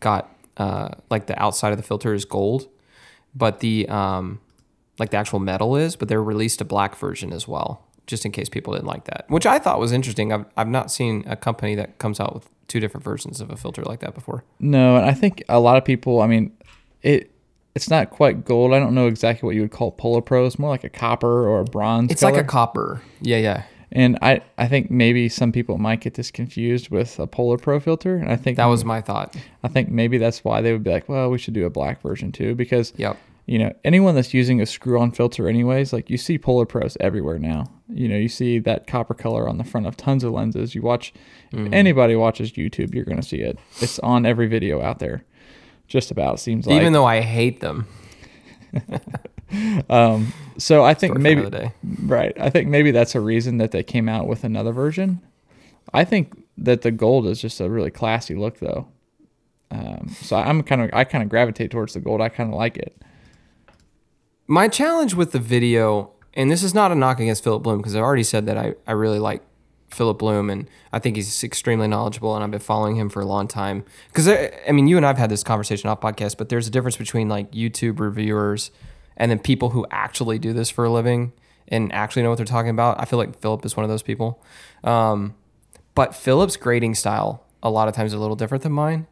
got 0.00 0.32
uh, 0.56 0.90
like 1.10 1.26
the 1.26 1.40
outside 1.40 1.72
of 1.72 1.78
the 1.78 1.82
filter 1.82 2.14
is 2.14 2.24
gold, 2.24 2.68
but 3.34 3.60
the 3.60 3.88
um, 3.88 4.40
like 4.98 5.10
the 5.10 5.16
actual 5.16 5.40
metal 5.40 5.76
is, 5.76 5.96
but 5.96 6.08
they 6.08 6.16
released 6.16 6.60
a 6.60 6.64
black 6.64 6.96
version 6.96 7.32
as 7.32 7.48
well, 7.48 7.84
just 8.06 8.24
in 8.24 8.32
case 8.32 8.48
people 8.48 8.72
didn't 8.72 8.86
like 8.86 9.04
that, 9.04 9.24
which 9.28 9.46
I 9.46 9.58
thought 9.58 9.80
was 9.80 9.90
interesting. 9.92 10.32
I've 10.32 10.46
I've 10.56 10.68
not 10.68 10.90
seen 10.92 11.24
a 11.26 11.36
company 11.36 11.74
that 11.74 11.98
comes 11.98 12.20
out 12.20 12.32
with 12.32 12.48
two 12.68 12.78
different 12.78 13.04
versions 13.04 13.40
of 13.40 13.50
a 13.50 13.56
filter 13.56 13.82
like 13.82 14.00
that 14.00 14.14
before. 14.14 14.44
No, 14.60 14.96
and 14.96 15.04
I 15.04 15.12
think 15.12 15.42
a 15.48 15.58
lot 15.58 15.76
of 15.76 15.84
people. 15.84 16.20
I 16.20 16.28
mean, 16.28 16.52
it 17.02 17.32
it's 17.74 17.90
not 17.90 18.10
quite 18.10 18.44
gold. 18.44 18.72
I 18.72 18.78
don't 18.78 18.94
know 18.94 19.08
exactly 19.08 19.46
what 19.46 19.56
you 19.56 19.60
would 19.60 19.72
call 19.72 19.90
Polar 19.90 20.22
Pro. 20.22 20.46
It's 20.46 20.58
more 20.58 20.70
like 20.70 20.84
a 20.84 20.88
copper 20.88 21.48
or 21.48 21.60
a 21.60 21.64
bronze. 21.64 22.10
It's 22.12 22.22
color. 22.22 22.32
like 22.32 22.44
a 22.44 22.46
copper. 22.46 23.02
Yeah, 23.20 23.38
yeah. 23.38 23.64
And 23.96 24.18
I, 24.20 24.42
I 24.58 24.68
think 24.68 24.90
maybe 24.90 25.28
some 25.30 25.52
people 25.52 25.78
might 25.78 26.02
get 26.02 26.14
this 26.14 26.30
confused 26.30 26.90
with 26.90 27.18
a 27.18 27.26
Polar 27.26 27.56
Pro 27.56 27.80
filter. 27.80 28.16
And 28.18 28.30
I 28.30 28.36
think 28.36 28.58
That 28.58 28.66
was 28.66 28.84
my 28.84 29.00
thought. 29.00 29.34
I 29.64 29.68
think 29.68 29.88
maybe 29.88 30.18
that's 30.18 30.44
why 30.44 30.60
they 30.60 30.70
would 30.72 30.84
be 30.84 30.90
like, 30.90 31.08
well, 31.08 31.30
we 31.30 31.38
should 31.38 31.54
do 31.54 31.64
a 31.64 31.70
black 31.70 32.02
version 32.02 32.30
too, 32.30 32.54
because 32.54 32.92
Yep. 32.98 33.16
you 33.46 33.58
know 33.58 33.72
anyone 33.84 34.14
that's 34.14 34.34
using 34.34 34.60
a 34.60 34.66
screw-on 34.66 35.12
filter, 35.12 35.48
anyways, 35.48 35.94
like 35.94 36.10
you 36.10 36.18
see 36.18 36.36
Polar 36.36 36.66
Pros 36.66 36.98
everywhere 37.00 37.38
now. 37.38 37.70
You 37.88 38.06
know, 38.08 38.16
you 38.18 38.28
see 38.28 38.58
that 38.58 38.86
copper 38.86 39.14
color 39.14 39.48
on 39.48 39.56
the 39.56 39.64
front 39.64 39.86
of 39.86 39.96
tons 39.96 40.24
of 40.24 40.32
lenses. 40.32 40.74
You 40.74 40.82
watch, 40.82 41.14
if 41.52 41.72
anybody 41.72 42.16
watches 42.16 42.52
YouTube, 42.52 42.94
you're 42.94 43.04
gonna 43.04 43.22
see 43.22 43.40
it. 43.40 43.58
It's 43.80 43.98
on 44.00 44.26
every 44.26 44.46
video 44.46 44.82
out 44.82 44.98
there, 44.98 45.24
just 45.88 46.10
about. 46.10 46.38
Seems 46.38 46.66
like 46.66 46.76
Even 46.76 46.92
though 46.92 47.06
I 47.06 47.22
hate 47.22 47.60
them. 47.60 47.86
So 50.58 50.84
I 50.84 50.94
think 50.94 51.14
for 51.14 51.18
maybe 51.18 51.70
right. 52.04 52.36
I 52.40 52.50
think 52.50 52.68
maybe 52.68 52.90
that's 52.90 53.14
a 53.14 53.20
reason 53.20 53.58
that 53.58 53.70
they 53.72 53.82
came 53.82 54.08
out 54.08 54.26
with 54.26 54.44
another 54.44 54.72
version. 54.72 55.20
I 55.92 56.04
think 56.04 56.42
that 56.58 56.82
the 56.82 56.90
gold 56.90 57.26
is 57.26 57.40
just 57.40 57.60
a 57.60 57.68
really 57.68 57.90
classy 57.90 58.34
look, 58.34 58.58
though. 58.58 58.88
Um, 59.70 60.14
so 60.20 60.36
I'm 60.36 60.62
kind 60.62 60.82
of 60.82 60.90
I 60.92 61.04
kind 61.04 61.22
of 61.22 61.28
gravitate 61.28 61.70
towards 61.70 61.94
the 61.94 62.00
gold. 62.00 62.20
I 62.20 62.28
kind 62.28 62.50
of 62.50 62.56
like 62.56 62.76
it. 62.76 62.96
My 64.46 64.68
challenge 64.68 65.14
with 65.14 65.32
the 65.32 65.38
video, 65.38 66.12
and 66.34 66.50
this 66.50 66.62
is 66.62 66.72
not 66.72 66.92
a 66.92 66.94
knock 66.94 67.20
against 67.20 67.42
Philip 67.42 67.62
Bloom 67.62 67.78
because 67.78 67.96
I've 67.96 68.02
already 68.02 68.22
said 68.22 68.46
that 68.46 68.56
I, 68.56 68.74
I 68.86 68.92
really 68.92 69.18
like 69.18 69.42
Philip 69.90 70.18
Bloom 70.18 70.50
and 70.50 70.68
I 70.92 71.00
think 71.00 71.16
he's 71.16 71.42
extremely 71.42 71.88
knowledgeable 71.88 72.34
and 72.34 72.44
I've 72.44 72.50
been 72.50 72.60
following 72.60 72.96
him 72.96 73.08
for 73.08 73.20
a 73.20 73.26
long 73.26 73.48
time. 73.48 73.84
Because 74.08 74.28
I, 74.28 74.52
I 74.68 74.72
mean, 74.72 74.86
you 74.86 74.96
and 74.96 75.04
I've 75.04 75.18
had 75.18 75.30
this 75.30 75.42
conversation 75.42 75.90
off 75.90 76.00
podcast, 76.00 76.36
but 76.36 76.48
there's 76.48 76.68
a 76.68 76.70
difference 76.70 76.96
between 76.96 77.28
like 77.28 77.50
YouTube 77.50 77.98
reviewers 77.98 78.70
and 79.16 79.30
then 79.30 79.38
people 79.38 79.70
who 79.70 79.86
actually 79.90 80.38
do 80.38 80.52
this 80.52 80.70
for 80.70 80.84
a 80.84 80.90
living 80.90 81.32
and 81.68 81.92
actually 81.92 82.22
know 82.22 82.30
what 82.30 82.36
they're 82.36 82.46
talking 82.46 82.70
about. 82.70 83.00
I 83.00 83.04
feel 83.04 83.18
like 83.18 83.38
Philip 83.40 83.64
is 83.64 83.76
one 83.76 83.84
of 83.84 83.90
those 83.90 84.02
people. 84.02 84.42
Um, 84.84 85.34
but 85.94 86.14
Philip's 86.14 86.56
grading 86.56 86.94
style 86.94 87.44
a 87.62 87.70
lot 87.70 87.88
of 87.88 87.94
times 87.94 88.12
is 88.12 88.18
a 88.18 88.20
little 88.20 88.36
different 88.36 88.62
than 88.62 88.72
mine. 88.72 89.06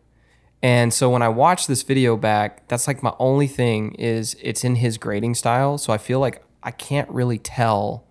And 0.63 0.95
so 0.95 1.11
when 1.11 1.21
I 1.21 1.29
watch 1.29 1.67
this 1.67 1.83
video 1.83 2.17
back, 2.17 2.69
that's 2.69 2.87
like 2.87 3.03
my 3.03 3.13
only 3.19 3.47
thing 3.47 3.95
is 3.95 4.37
it's 4.41 4.65
in 4.65 4.77
his 4.77 4.97
grading 4.97 5.35
style. 5.35 5.77
So 5.77 5.93
I 5.93 5.99
feel 5.99 6.21
like 6.21 6.43
I 6.63 6.71
can't 6.71 7.09
really 7.11 7.39
tell 7.39 8.07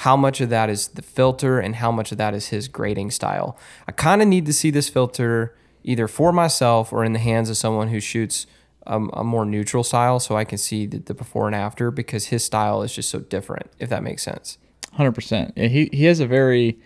how 0.00 0.16
much 0.16 0.40
of 0.40 0.48
that 0.50 0.70
is 0.70 0.88
the 0.88 1.02
filter 1.02 1.58
and 1.58 1.76
how 1.76 1.90
much 1.90 2.12
of 2.12 2.18
that 2.18 2.34
is 2.34 2.48
his 2.48 2.68
grading 2.68 3.10
style. 3.10 3.58
I 3.88 3.92
kind 3.92 4.22
of 4.22 4.28
need 4.28 4.46
to 4.46 4.52
see 4.52 4.70
this 4.70 4.88
filter 4.88 5.56
either 5.82 6.08
for 6.08 6.32
myself 6.32 6.92
or 6.92 7.04
in 7.04 7.12
the 7.12 7.18
hands 7.18 7.48
of 7.48 7.56
someone 7.56 7.88
who 7.88 8.00
shoots 8.00 8.46
a, 8.86 8.98
a 8.98 9.24
more 9.24 9.44
neutral 9.44 9.84
style 9.84 10.20
so 10.20 10.36
I 10.36 10.44
can 10.44 10.58
see 10.58 10.86
the, 10.86 10.98
the 10.98 11.14
before 11.14 11.46
and 11.46 11.54
after 11.54 11.90
because 11.90 12.26
his 12.26 12.44
style 12.44 12.82
is 12.82 12.94
just 12.94 13.10
so 13.10 13.20
different, 13.20 13.70
if 13.78 13.88
that 13.88 14.02
makes 14.02 14.22
sense. 14.22 14.58
Hundred 14.92 15.12
percent. 15.12 15.52
Yeah, 15.56 15.68
he 15.68 15.90
he 15.92 16.04
has 16.04 16.20
a 16.20 16.26
very. 16.26 16.78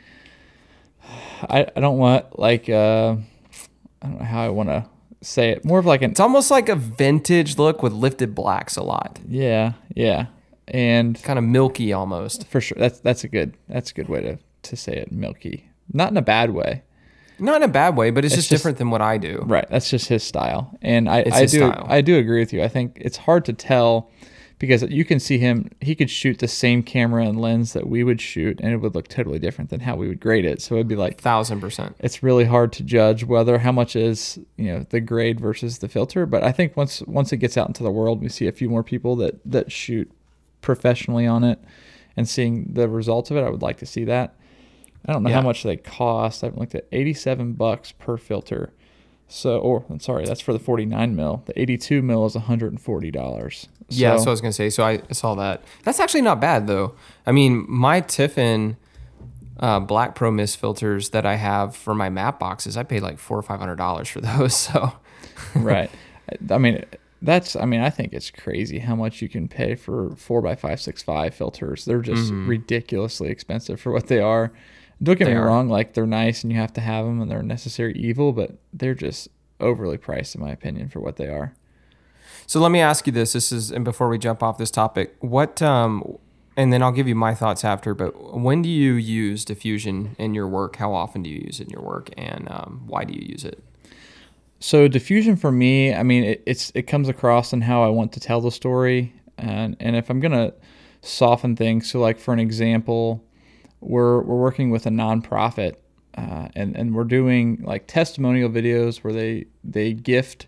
I 1.48 1.66
I 1.76 1.80
don't 1.80 1.98
want 1.98 2.38
like 2.38 2.68
uh, 2.68 3.16
I 4.02 4.06
don't 4.06 4.18
know 4.18 4.24
how 4.24 4.42
I 4.44 4.48
want 4.48 4.68
to 4.68 4.86
say 5.22 5.50
it. 5.50 5.64
More 5.64 5.78
of 5.78 5.86
like 5.86 6.02
an 6.02 6.10
It's 6.10 6.20
almost 6.20 6.50
like 6.50 6.68
a 6.68 6.76
vintage 6.76 7.56
look 7.58 7.82
with 7.82 7.92
lifted 7.92 8.34
blacks 8.34 8.76
a 8.76 8.82
lot, 8.82 9.18
yeah 9.28 9.74
yeah, 9.94 10.26
and 10.68 11.22
kind 11.22 11.38
of 11.38 11.44
milky 11.44 11.92
almost. 11.92 12.46
for 12.48 12.60
sure 12.60 12.76
that's 12.78 12.98
that's 13.00 13.22
a 13.24 13.28
good 13.28 13.56
that's 13.68 13.90
a 13.90 13.94
good 13.94 14.08
way 14.08 14.20
to 14.22 14.38
to 14.62 14.76
say 14.76 14.94
it. 14.94 15.12
Milky, 15.12 15.70
not 15.92 16.10
in 16.10 16.16
a 16.16 16.22
bad 16.22 16.50
way. 16.50 16.82
Not 17.40 17.56
in 17.56 17.62
a 17.62 17.72
bad 17.72 17.96
way, 17.96 18.10
but 18.10 18.24
it's, 18.24 18.34
It's 18.34 18.42
just, 18.42 18.50
just- 18.50 18.60
different 18.62 18.78
than 18.78 18.90
what 18.90 19.00
I 19.02 19.18
do. 19.18 19.42
Right. 19.46 19.66
That's 19.70 19.90
just 19.90 20.08
his 20.08 20.22
style. 20.22 20.76
And 20.82 21.08
I, 21.08 21.24
I 21.32 21.40
do 21.46 21.48
style. 21.48 21.86
I 21.88 22.00
do 22.00 22.16
agree 22.18 22.40
with 22.40 22.52
you. 22.52 22.62
I 22.62 22.68
think 22.68 22.98
it's 23.00 23.16
hard 23.16 23.44
to 23.46 23.52
tell 23.52 24.10
because 24.58 24.82
you 24.82 25.06
can 25.06 25.18
see 25.18 25.38
him 25.38 25.70
he 25.80 25.94
could 25.94 26.10
shoot 26.10 26.38
the 26.38 26.46
same 26.46 26.82
camera 26.82 27.24
and 27.24 27.40
lens 27.40 27.72
that 27.72 27.86
we 27.88 28.04
would 28.04 28.20
shoot 28.20 28.60
and 28.60 28.72
it 28.74 28.76
would 28.76 28.94
look 28.94 29.08
totally 29.08 29.38
different 29.38 29.70
than 29.70 29.80
how 29.80 29.96
we 29.96 30.06
would 30.06 30.20
grade 30.20 30.44
it. 30.44 30.60
So 30.60 30.74
it'd 30.74 30.86
be 30.86 30.96
like 30.96 31.18
Thousand 31.18 31.60
percent. 31.60 31.96
it's 31.98 32.22
really 32.22 32.44
hard 32.44 32.70
to 32.74 32.82
judge 32.82 33.24
whether 33.24 33.56
how 33.58 33.72
much 33.72 33.96
is, 33.96 34.38
you 34.58 34.66
know, 34.70 34.84
the 34.90 35.00
grade 35.00 35.40
versus 35.40 35.78
the 35.78 35.88
filter. 35.88 36.26
But 36.26 36.44
I 36.44 36.52
think 36.52 36.76
once 36.76 37.00
once 37.06 37.32
it 37.32 37.38
gets 37.38 37.56
out 37.56 37.68
into 37.68 37.82
the 37.82 37.90
world, 37.90 38.20
we 38.20 38.28
see 38.28 38.46
a 38.46 38.52
few 38.52 38.68
more 38.68 38.84
people 38.84 39.16
that 39.16 39.40
that 39.46 39.72
shoot 39.72 40.10
professionally 40.60 41.26
on 41.26 41.42
it 41.42 41.58
and 42.16 42.28
seeing 42.28 42.66
the 42.74 42.86
results 42.86 43.30
of 43.30 43.38
it, 43.38 43.44
I 43.44 43.48
would 43.48 43.62
like 43.62 43.78
to 43.78 43.86
see 43.86 44.04
that. 44.04 44.34
I 45.06 45.12
don't 45.12 45.22
know 45.22 45.30
Yeah. 45.30 45.36
how 45.36 45.42
much 45.42 45.62
they 45.62 45.76
cost. 45.76 46.42
I 46.42 46.46
haven't 46.48 46.60
looked 46.60 46.74
at 46.74 46.86
87 46.92 47.52
bucks 47.54 47.92
per 47.92 48.16
filter. 48.16 48.72
So, 49.28 49.58
or 49.58 49.84
I'm 49.88 50.00
sorry, 50.00 50.24
that's 50.26 50.40
for 50.40 50.52
the 50.52 50.58
49 50.58 51.14
mil. 51.14 51.42
The 51.46 51.60
82 51.60 52.02
mil 52.02 52.26
is 52.26 52.34
140 52.34 53.10
dollars. 53.12 53.68
Yeah, 53.88 54.10
that's 54.10 54.22
what 54.22 54.28
I 54.28 54.30
was 54.32 54.40
gonna 54.40 54.52
say. 54.52 54.70
So 54.70 54.82
I, 54.84 55.02
saw 55.12 55.34
that. 55.36 55.62
That's 55.84 56.00
actually 56.00 56.22
not 56.22 56.40
bad 56.40 56.66
though. 56.66 56.94
I 57.26 57.32
mean, 57.32 57.64
my 57.68 58.00
Tiffen 58.00 58.76
uh, 59.60 59.78
Black 59.80 60.14
Pro 60.14 60.30
Mist 60.30 60.56
filters 60.58 61.10
that 61.10 61.26
I 61.26 61.36
have 61.36 61.76
for 61.76 61.94
my 61.94 62.08
matte 62.08 62.38
boxes, 62.40 62.76
I 62.76 62.82
paid 62.82 63.02
like 63.02 63.18
four 63.18 63.38
or 63.38 63.42
five 63.42 63.60
hundred 63.60 63.76
dollars 63.76 64.08
for 64.08 64.20
those. 64.20 64.54
So 64.72 64.92
right. 65.54 65.90
I 66.50 66.58
mean, 66.58 66.84
that's. 67.22 67.54
I 67.56 67.64
mean, 67.66 67.80
I 67.80 67.90
think 67.90 68.12
it's 68.12 68.30
crazy 68.30 68.78
how 68.80 68.94
much 68.96 69.22
you 69.22 69.28
can 69.28 69.46
pay 69.48 69.74
for 69.74 70.10
four 70.16 70.44
x 70.46 70.60
five 70.60 70.80
six 70.80 71.02
five 71.02 71.34
filters. 71.34 71.84
They're 71.84 72.00
just 72.02 72.32
ridiculously 72.32 73.28
expensive 73.30 73.80
for 73.80 73.92
what 73.92 74.06
they 74.08 74.20
are. 74.20 74.52
Don't 75.02 75.18
get. 75.18 75.26
They 75.26 75.32
me 75.34 75.38
are. 75.38 75.46
wrong; 75.46 75.68
like 75.68 75.94
they're 75.94 76.06
nice 76.06 76.42
and 76.42 76.52
you 76.52 76.58
have 76.58 76.72
to 76.74 76.80
have 76.80 77.04
them, 77.06 77.20
and 77.20 77.30
they're 77.30 77.40
a 77.40 77.44
necessary 77.44 77.94
evil, 77.94 78.32
but 78.32 78.56
they're 78.72 78.94
just 78.94 79.28
overly 79.58 79.96
priced, 79.96 80.34
in 80.34 80.40
my 80.40 80.50
opinion, 80.50 80.88
for 80.88 81.00
what 81.00 81.16
they 81.16 81.28
are. 81.28 81.54
So 82.46 82.60
let 82.60 82.70
me 82.70 82.80
ask 82.80 83.06
you 83.06 83.12
this. 83.12 83.32
This 83.32 83.52
is 83.52 83.70
and 83.70 83.84
before 83.84 84.08
we 84.08 84.18
jump 84.18 84.42
off 84.42 84.58
this 84.58 84.70
topic, 84.70 85.16
what 85.20 85.62
um 85.62 86.18
and 86.56 86.72
then 86.72 86.82
I'll 86.82 86.92
give 86.92 87.08
you 87.08 87.14
my 87.14 87.34
thoughts 87.34 87.64
after, 87.64 87.94
but 87.94 88.36
when 88.38 88.60
do 88.60 88.68
you 88.68 88.94
use 88.94 89.44
diffusion 89.44 90.16
in 90.18 90.34
your 90.34 90.48
work? 90.48 90.76
How 90.76 90.92
often 90.92 91.22
do 91.22 91.30
you 91.30 91.40
use 91.46 91.60
it 91.60 91.68
in 91.68 91.70
your 91.70 91.82
work 91.82 92.10
and 92.18 92.48
um, 92.50 92.82
why 92.86 93.04
do 93.04 93.14
you 93.14 93.24
use 93.26 93.44
it? 93.44 93.62
So 94.58 94.88
diffusion 94.88 95.36
for 95.36 95.50
me, 95.50 95.94
I 95.94 96.02
mean, 96.02 96.24
it, 96.24 96.42
it's 96.44 96.70
it 96.74 96.82
comes 96.82 97.08
across 97.08 97.52
in 97.52 97.62
how 97.62 97.82
I 97.82 97.88
want 97.88 98.12
to 98.12 98.20
tell 98.20 98.42
the 98.42 98.50
story, 98.50 99.14
and 99.38 99.74
and 99.80 99.96
if 99.96 100.10
I'm 100.10 100.20
gonna 100.20 100.52
soften 101.00 101.56
things, 101.56 101.90
so 101.90 101.98
like 101.98 102.18
for 102.18 102.34
an 102.34 102.40
example, 102.40 103.24
we're 103.80 104.20
we're 104.20 104.36
working 104.36 104.70
with 104.70 104.86
a 104.86 104.90
nonprofit, 104.90 105.76
uh, 106.16 106.48
and 106.54 106.76
and 106.76 106.94
we're 106.94 107.04
doing 107.04 107.62
like 107.62 107.86
testimonial 107.86 108.50
videos 108.50 108.98
where 108.98 109.12
they 109.12 109.46
they 109.64 109.92
gift 109.92 110.46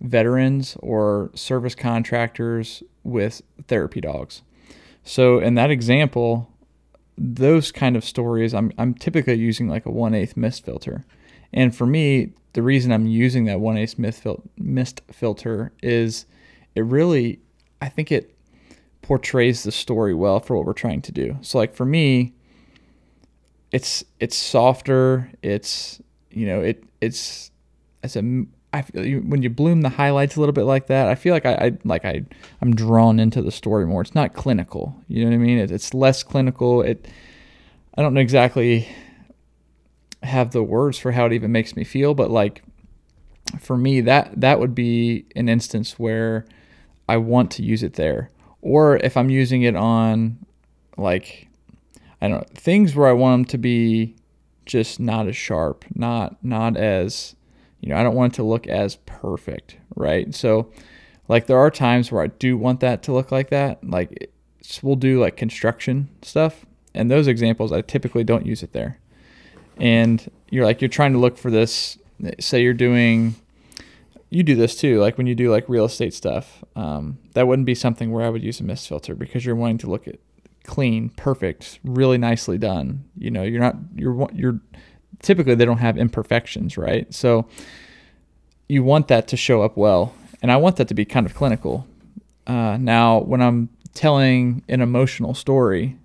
veterans 0.00 0.76
or 0.80 1.30
service 1.34 1.74
contractors 1.74 2.82
with 3.02 3.42
therapy 3.66 4.00
dogs. 4.00 4.42
So 5.02 5.38
in 5.38 5.54
that 5.54 5.70
example, 5.70 6.48
those 7.16 7.72
kind 7.72 7.96
of 7.96 8.04
stories, 8.04 8.54
I'm 8.54 8.72
I'm 8.78 8.94
typically 8.94 9.34
using 9.34 9.68
like 9.68 9.86
a 9.86 9.90
one 9.90 10.14
eighth 10.14 10.36
mist 10.36 10.64
filter, 10.64 11.04
and 11.52 11.74
for 11.74 11.86
me, 11.86 12.32
the 12.52 12.62
reason 12.62 12.92
I'm 12.92 13.06
using 13.06 13.44
that 13.46 13.60
one 13.60 13.76
eighth 13.76 13.98
mist, 13.98 14.24
mist 14.56 15.02
filter 15.10 15.72
is 15.82 16.26
it 16.74 16.82
really, 16.82 17.40
I 17.80 17.88
think 17.88 18.12
it 18.12 18.34
portrays 19.02 19.62
the 19.62 19.72
story 19.72 20.14
well 20.14 20.40
for 20.40 20.56
what 20.56 20.66
we're 20.66 20.72
trying 20.72 21.02
to 21.02 21.12
do. 21.12 21.38
So 21.40 21.58
like 21.58 21.74
for 21.74 21.84
me, 21.84 22.34
it's 23.72 24.04
it's 24.20 24.36
softer. 24.36 25.30
It's 25.42 26.00
you 26.30 26.46
know 26.46 26.60
it 26.60 26.84
it's 27.00 27.50
as 28.02 28.16
a 28.16 28.44
I 28.72 28.82
feel 28.82 29.20
when 29.20 29.42
you 29.42 29.50
bloom 29.50 29.80
the 29.80 29.88
highlights 29.88 30.36
a 30.36 30.40
little 30.40 30.52
bit 30.52 30.64
like 30.64 30.88
that, 30.88 31.08
I 31.08 31.14
feel 31.14 31.32
like 31.32 31.46
I, 31.46 31.52
I 31.54 31.78
like 31.84 32.04
I 32.04 32.24
I'm 32.60 32.74
drawn 32.74 33.18
into 33.18 33.42
the 33.42 33.50
story 33.50 33.86
more. 33.86 34.02
It's 34.02 34.14
not 34.14 34.34
clinical, 34.34 34.94
you 35.08 35.24
know 35.24 35.30
what 35.30 35.34
I 35.34 35.38
mean? 35.38 35.58
It, 35.58 35.70
it's 35.70 35.94
less 35.94 36.22
clinical. 36.22 36.82
It 36.82 37.08
I 37.96 38.02
don't 38.02 38.14
know 38.14 38.20
exactly 38.20 38.88
have 40.22 40.50
the 40.50 40.62
words 40.62 40.98
for 40.98 41.12
how 41.12 41.26
it 41.26 41.32
even 41.32 41.52
makes 41.52 41.76
me 41.76 41.84
feel, 41.84 42.14
but 42.14 42.30
like 42.30 42.62
for 43.58 43.76
me 43.78 44.02
that 44.02 44.38
that 44.38 44.60
would 44.60 44.74
be 44.74 45.24
an 45.34 45.48
instance 45.48 45.98
where 45.98 46.44
I 47.08 47.16
want 47.16 47.50
to 47.52 47.62
use 47.62 47.82
it 47.82 47.94
there. 47.94 48.30
Or 48.60 48.96
if 48.98 49.16
I'm 49.16 49.30
using 49.30 49.62
it 49.62 49.76
on 49.76 50.44
like 50.98 51.47
I 52.20 52.28
don't 52.28 52.38
know, 52.38 52.46
things 52.54 52.94
where 52.94 53.08
I 53.08 53.12
want 53.12 53.32
them 53.40 53.44
to 53.46 53.58
be 53.58 54.16
just 54.66 55.00
not 55.00 55.28
as 55.28 55.36
sharp, 55.36 55.84
not 55.94 56.42
not 56.44 56.76
as 56.76 57.34
you 57.80 57.90
know, 57.90 57.96
I 57.96 58.02
don't 58.02 58.14
want 58.14 58.34
it 58.34 58.36
to 58.36 58.42
look 58.42 58.66
as 58.66 58.96
perfect, 59.06 59.76
right? 59.94 60.34
So 60.34 60.72
like 61.28 61.46
there 61.46 61.58
are 61.58 61.70
times 61.70 62.10
where 62.10 62.22
I 62.22 62.26
do 62.26 62.56
want 62.56 62.80
that 62.80 63.02
to 63.04 63.12
look 63.12 63.30
like 63.30 63.50
that. 63.50 63.82
Like 63.88 64.30
we'll 64.82 64.96
do 64.96 65.20
like 65.20 65.36
construction 65.36 66.08
stuff 66.22 66.66
and 66.94 67.10
those 67.10 67.26
examples 67.26 67.72
I 67.72 67.82
typically 67.82 68.24
don't 68.24 68.46
use 68.46 68.62
it 68.62 68.72
there. 68.72 68.98
And 69.76 70.28
you're 70.50 70.64
like 70.64 70.80
you're 70.80 70.88
trying 70.88 71.12
to 71.12 71.18
look 71.18 71.38
for 71.38 71.50
this 71.50 71.98
say 72.40 72.62
you're 72.62 72.74
doing 72.74 73.36
you 74.30 74.42
do 74.42 74.54
this 74.54 74.76
too 74.76 75.00
like 75.00 75.16
when 75.16 75.26
you 75.26 75.34
do 75.34 75.50
like 75.50 75.68
real 75.68 75.84
estate 75.84 76.12
stuff 76.12 76.64
um, 76.76 77.18
that 77.34 77.46
wouldn't 77.46 77.66
be 77.66 77.74
something 77.74 78.10
where 78.10 78.24
i 78.24 78.28
would 78.28 78.42
use 78.42 78.60
a 78.60 78.64
mist 78.64 78.88
filter 78.88 79.14
because 79.14 79.44
you're 79.44 79.54
wanting 79.54 79.78
to 79.78 79.88
look 79.88 80.08
at 80.08 80.18
clean 80.68 81.08
perfect 81.10 81.80
really 81.82 82.18
nicely 82.18 82.58
done 82.58 83.02
you 83.16 83.30
know 83.30 83.42
you're 83.42 83.60
not 83.60 83.74
you're 83.96 84.28
you're 84.34 84.60
typically 85.20 85.54
they 85.54 85.64
don't 85.64 85.78
have 85.78 85.96
imperfections 85.96 86.76
right 86.76 87.12
so 87.12 87.48
you 88.68 88.84
want 88.84 89.08
that 89.08 89.26
to 89.26 89.36
show 89.36 89.62
up 89.62 89.76
well 89.76 90.14
and 90.42 90.52
i 90.52 90.56
want 90.56 90.76
that 90.76 90.86
to 90.86 90.94
be 90.94 91.04
kind 91.04 91.24
of 91.24 91.34
clinical 91.34 91.86
uh, 92.46 92.76
now 92.76 93.18
when 93.20 93.40
i'm 93.40 93.68
telling 93.94 94.62
an 94.68 94.80
emotional 94.80 95.34
story 95.34 95.98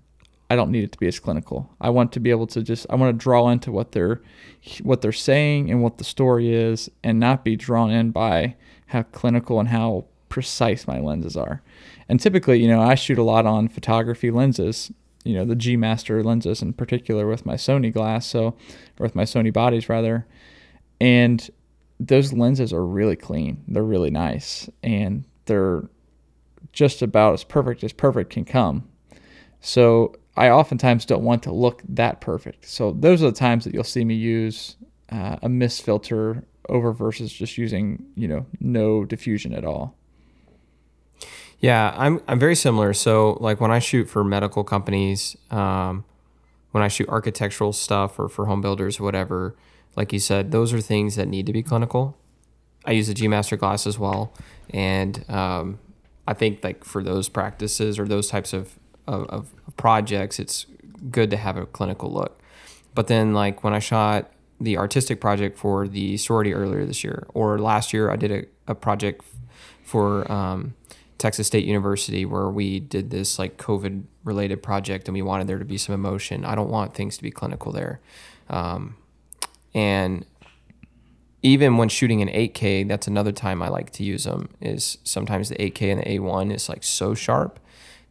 I 0.50 0.56
don't 0.56 0.70
need 0.70 0.84
it 0.84 0.92
to 0.92 0.98
be 0.98 1.08
as 1.08 1.18
clinical. 1.18 1.70
I 1.80 1.90
want 1.90 2.12
to 2.12 2.20
be 2.20 2.30
able 2.30 2.46
to 2.48 2.62
just 2.62 2.86
I 2.90 2.96
want 2.96 3.18
to 3.18 3.22
draw 3.22 3.48
into 3.48 3.72
what 3.72 3.92
they're 3.92 4.20
what 4.82 5.00
they're 5.00 5.10
saying 5.12 5.70
and 5.70 5.82
what 5.82 5.98
the 5.98 6.04
story 6.04 6.54
is 6.54 6.90
and 7.02 7.18
not 7.18 7.44
be 7.44 7.56
drawn 7.56 7.90
in 7.90 8.10
by 8.10 8.56
how 8.86 9.02
clinical 9.02 9.58
and 9.58 9.70
how 9.70 10.04
precise 10.28 10.86
my 10.86 11.00
lenses 11.00 11.36
are. 11.36 11.62
And 12.08 12.20
typically, 12.20 12.60
you 12.60 12.68
know, 12.68 12.80
I 12.80 12.94
shoot 12.94 13.18
a 13.18 13.22
lot 13.22 13.46
on 13.46 13.68
photography 13.68 14.30
lenses, 14.30 14.92
you 15.24 15.34
know, 15.34 15.44
the 15.44 15.56
G 15.56 15.76
Master 15.76 16.22
lenses 16.22 16.62
in 16.62 16.72
particular 16.74 17.26
with 17.26 17.46
my 17.46 17.54
Sony 17.54 17.92
glass, 17.92 18.26
so 18.26 18.48
or 18.98 19.04
with 19.04 19.14
my 19.14 19.24
Sony 19.24 19.52
bodies 19.52 19.88
rather. 19.88 20.26
And 21.00 21.48
those 21.98 22.32
lenses 22.32 22.72
are 22.72 22.84
really 22.84 23.16
clean. 23.16 23.62
They're 23.68 23.82
really 23.82 24.10
nice 24.10 24.68
and 24.82 25.24
they're 25.46 25.88
just 26.72 27.02
about 27.02 27.34
as 27.34 27.44
perfect 27.44 27.84
as 27.84 27.92
perfect 27.92 28.30
can 28.30 28.44
come. 28.44 28.88
So 29.60 30.14
I 30.36 30.50
oftentimes 30.50 31.06
don't 31.06 31.22
want 31.22 31.42
to 31.44 31.52
look 31.52 31.82
that 31.88 32.20
perfect. 32.20 32.68
So 32.68 32.92
those 32.92 33.22
are 33.22 33.30
the 33.30 33.36
times 33.36 33.64
that 33.64 33.72
you'll 33.72 33.84
see 33.84 34.04
me 34.04 34.14
use 34.14 34.76
uh, 35.10 35.36
a 35.42 35.48
mist 35.48 35.82
filter 35.82 36.44
over 36.68 36.92
versus 36.92 37.32
just 37.32 37.58
using 37.58 38.04
you 38.16 38.26
know 38.26 38.46
no 38.60 39.04
diffusion 39.04 39.54
at 39.54 39.64
all. 39.64 39.96
Yeah, 41.64 41.94
I'm 41.96 42.20
I'm 42.28 42.38
very 42.38 42.56
similar. 42.56 42.92
So 42.92 43.38
like 43.40 43.58
when 43.58 43.70
I 43.70 43.78
shoot 43.78 44.04
for 44.04 44.22
medical 44.22 44.64
companies, 44.64 45.34
um, 45.50 46.04
when 46.72 46.82
I 46.82 46.88
shoot 46.88 47.08
architectural 47.08 47.72
stuff 47.72 48.18
or 48.18 48.28
for 48.28 48.44
home 48.44 48.60
builders 48.60 49.00
or 49.00 49.04
whatever, 49.04 49.56
like 49.96 50.12
you 50.12 50.18
said, 50.18 50.50
those 50.50 50.74
are 50.74 50.80
things 50.82 51.16
that 51.16 51.26
need 51.26 51.46
to 51.46 51.54
be 51.54 51.62
clinical. 51.62 52.18
I 52.84 52.90
use 52.90 53.08
a 53.08 53.14
G 53.14 53.28
Master 53.28 53.56
glass 53.56 53.86
as 53.86 53.98
well, 53.98 54.34
and 54.68 55.24
um, 55.30 55.78
I 56.28 56.34
think 56.34 56.62
like 56.62 56.84
for 56.84 57.02
those 57.02 57.30
practices 57.30 57.98
or 57.98 58.06
those 58.06 58.28
types 58.28 58.52
of 58.52 58.78
of, 59.06 59.26
of 59.30 59.50
projects, 59.78 60.38
it's 60.38 60.66
good 61.10 61.30
to 61.30 61.38
have 61.38 61.56
a 61.56 61.64
clinical 61.64 62.12
look. 62.12 62.42
But 62.94 63.06
then, 63.06 63.32
like 63.32 63.64
when 63.64 63.72
I 63.72 63.78
shot 63.78 64.30
the 64.60 64.76
artistic 64.76 65.18
project 65.18 65.56
for 65.56 65.88
the 65.88 66.18
sorority 66.18 66.52
earlier 66.52 66.84
this 66.84 67.02
year, 67.02 67.26
or 67.32 67.58
last 67.58 67.94
year, 67.94 68.10
I 68.10 68.16
did 68.16 68.30
a, 68.30 68.44
a 68.72 68.74
project 68.74 69.24
for 69.82 70.30
um, 70.30 70.74
Texas 71.18 71.46
State 71.46 71.64
University 71.64 72.24
where 72.24 72.48
we 72.48 72.80
did 72.80 73.10
this 73.10 73.38
like 73.38 73.56
COVID 73.56 74.04
related 74.24 74.62
project 74.62 75.08
and 75.08 75.14
we 75.14 75.22
wanted 75.22 75.46
there 75.46 75.58
to 75.58 75.64
be 75.64 75.78
some 75.78 75.94
emotion. 75.94 76.44
I 76.44 76.54
don't 76.54 76.70
want 76.70 76.94
things 76.94 77.16
to 77.16 77.22
be 77.22 77.30
clinical 77.30 77.72
there. 77.72 78.00
Um, 78.48 78.96
and 79.74 80.24
even 81.42 81.76
when 81.76 81.88
shooting 81.88 82.22
an 82.22 82.28
8K, 82.28 82.88
that's 82.88 83.06
another 83.06 83.32
time 83.32 83.62
I 83.62 83.68
like 83.68 83.90
to 83.92 84.04
use 84.04 84.24
them. 84.24 84.48
Is 84.60 84.98
sometimes 85.04 85.50
the 85.50 85.56
8K 85.56 85.92
and 85.92 86.00
the 86.00 86.18
A1 86.18 86.52
is 86.52 86.68
like 86.68 86.82
so 86.82 87.14
sharp 87.14 87.60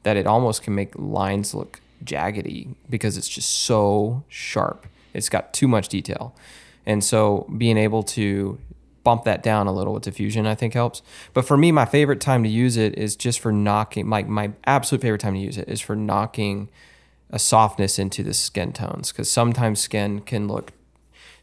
that 0.03 0.17
it 0.17 0.27
almost 0.27 0.61
can 0.61 0.75
make 0.75 0.93
lines 0.95 1.53
look 1.53 1.81
jaggedy 2.03 2.75
because 2.89 3.17
it's 3.17 3.29
just 3.29 3.49
so 3.49 4.23
sharp. 4.27 4.85
It's 5.13 5.29
got 5.29 5.53
too 5.53 5.67
much 5.67 5.87
detail. 5.87 6.35
And 6.85 7.03
so 7.03 7.47
being 7.57 7.77
able 7.77 8.03
to 8.03 8.59
bump 9.03 9.23
that 9.25 9.43
down 9.43 9.67
a 9.67 9.73
little 9.73 9.93
with 9.93 10.03
diffusion 10.03 10.47
I 10.47 10.55
think 10.55 10.73
helps. 10.73 11.01
But 11.33 11.45
for 11.45 11.57
me 11.57 11.71
my 11.71 11.85
favorite 11.85 12.21
time 12.21 12.43
to 12.43 12.49
use 12.49 12.77
it 12.77 12.97
is 12.97 13.15
just 13.15 13.39
for 13.39 13.51
knocking 13.51 14.07
my 14.07 14.23
my 14.23 14.51
absolute 14.65 15.01
favorite 15.01 15.21
time 15.21 15.33
to 15.33 15.39
use 15.39 15.57
it 15.57 15.67
is 15.67 15.81
for 15.81 15.95
knocking 15.95 16.69
a 17.29 17.39
softness 17.39 17.97
into 17.97 18.23
the 18.23 18.33
skin 18.33 18.71
tones 18.71 19.11
cuz 19.11 19.29
sometimes 19.29 19.79
skin 19.79 20.21
can 20.21 20.47
look 20.47 20.71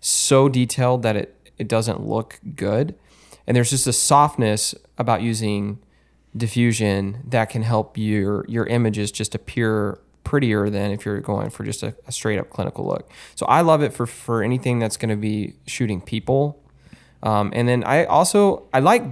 so 0.00 0.48
detailed 0.48 1.02
that 1.02 1.16
it 1.16 1.36
it 1.58 1.68
doesn't 1.68 2.00
look 2.00 2.40
good. 2.56 2.94
And 3.46 3.54
there's 3.56 3.70
just 3.70 3.86
a 3.86 3.92
softness 3.92 4.74
about 4.96 5.20
using 5.20 5.78
diffusion 6.36 7.22
that 7.26 7.50
can 7.50 7.62
help 7.62 7.98
your 7.98 8.46
your 8.48 8.66
images 8.66 9.12
just 9.12 9.34
appear 9.34 9.98
prettier 10.24 10.70
than 10.70 10.90
if 10.90 11.04
you're 11.04 11.20
going 11.20 11.50
for 11.50 11.64
just 11.64 11.82
a, 11.82 11.94
a 12.06 12.12
straight 12.12 12.38
up 12.38 12.50
clinical 12.50 12.86
look. 12.86 13.10
So 13.34 13.46
I 13.46 13.60
love 13.60 13.82
it 13.82 13.92
for 13.92 14.06
for 14.06 14.42
anything 14.42 14.78
that's 14.78 14.96
going 14.96 15.10
to 15.10 15.16
be 15.16 15.54
shooting 15.66 16.00
people. 16.00 16.59
Um, 17.22 17.52
and 17.54 17.68
then 17.68 17.84
I 17.84 18.04
also 18.04 18.68
I 18.72 18.80
like 18.80 19.04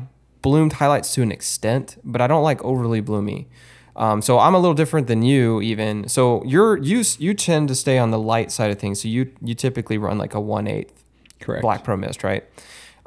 bloomed 0.43 0.75
highlights 0.75 1.15
to 1.15 1.23
an 1.23 1.33
extent, 1.33 1.99
but 2.05 2.21
I 2.21 2.27
don't 2.27 2.43
like 2.43 2.63
overly 2.65 3.01
bloomy. 3.01 3.49
Um, 3.97 4.23
so 4.23 4.39
I'm 4.39 4.55
a 4.55 4.59
little 4.59 4.75
different 4.75 5.09
than 5.09 5.23
you 5.23 5.61
even. 5.61 6.09
So 6.09 6.43
you're 6.45 6.77
you 6.77 7.03
you 7.19 7.35
tend 7.35 7.69
to 7.69 7.75
stay 7.75 7.99
on 7.99 8.11
the 8.11 8.19
light 8.19 8.53
side 8.53 8.71
of 8.71 8.79
things. 8.79 9.03
So 9.03 9.09
you 9.09 9.33
you 9.43 9.55
typically 9.55 9.99
run 9.99 10.19
like 10.19 10.35
a 10.35 10.41
one 10.41 10.67
eighth 10.67 11.05
correct 11.41 11.63
black 11.63 11.85
pro 11.85 11.97
mist, 11.97 12.23
right? 12.23 12.45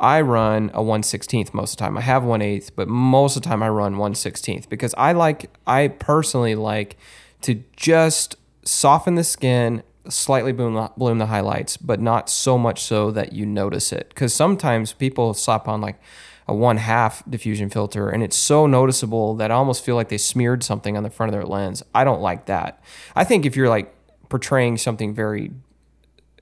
I 0.02 0.22
run 0.22 0.72
a 0.74 0.82
116th 0.82 1.54
most 1.54 1.74
of 1.74 1.78
the 1.78 1.84
time. 1.84 1.96
I 1.96 2.02
have 2.02 2.24
1 2.24 2.40
8th, 2.40 2.72
but 2.76 2.88
most 2.88 3.38
of 3.38 3.44
the 3.44 3.48
time 3.48 3.62
I 3.62 3.70
run 3.70 3.96
116th 3.96 4.68
because 4.68 4.96
I 4.98 5.12
like, 5.12 5.56
I 5.68 5.90
personally 5.90 6.56
like 6.56 6.98
to 7.42 7.64
just 7.78 8.36
soften 8.66 9.14
the 9.14 9.24
skin, 9.24 9.84
slightly 10.10 10.52
bloom, 10.52 10.90
bloom 10.98 11.18
the 11.18 11.28
highlights, 11.28 11.78
but 11.78 12.00
not 12.00 12.30
so 12.30 12.58
much 12.58 12.82
so 12.82 13.12
that 13.12 13.34
you 13.34 13.46
notice 13.46 13.92
it. 13.92 14.10
Because 14.10 14.34
sometimes 14.34 14.94
people 14.94 15.34
slap 15.34 15.68
on 15.68 15.82
like 15.82 16.00
a 16.48 16.56
one 16.56 16.78
half 16.78 17.24
diffusion 17.30 17.70
filter 17.70 18.10
and 18.10 18.24
it's 18.24 18.36
so 18.36 18.66
noticeable 18.66 19.36
that 19.36 19.52
I 19.52 19.54
almost 19.54 19.86
feel 19.86 19.96
like 19.96 20.10
they 20.10 20.18
smeared 20.18 20.64
something 20.64 20.98
on 20.98 21.04
the 21.04 21.10
front 21.10 21.30
of 21.30 21.34
their 21.34 21.48
lens. 21.48 21.84
I 21.94 22.04
don't 22.04 22.22
like 22.22 22.46
that. 22.48 22.84
I 23.16 23.24
think 23.24 23.46
if 23.46 23.56
you're 23.56 23.70
like 23.70 23.94
portraying 24.30 24.78
something 24.78 25.14
very 25.14 25.52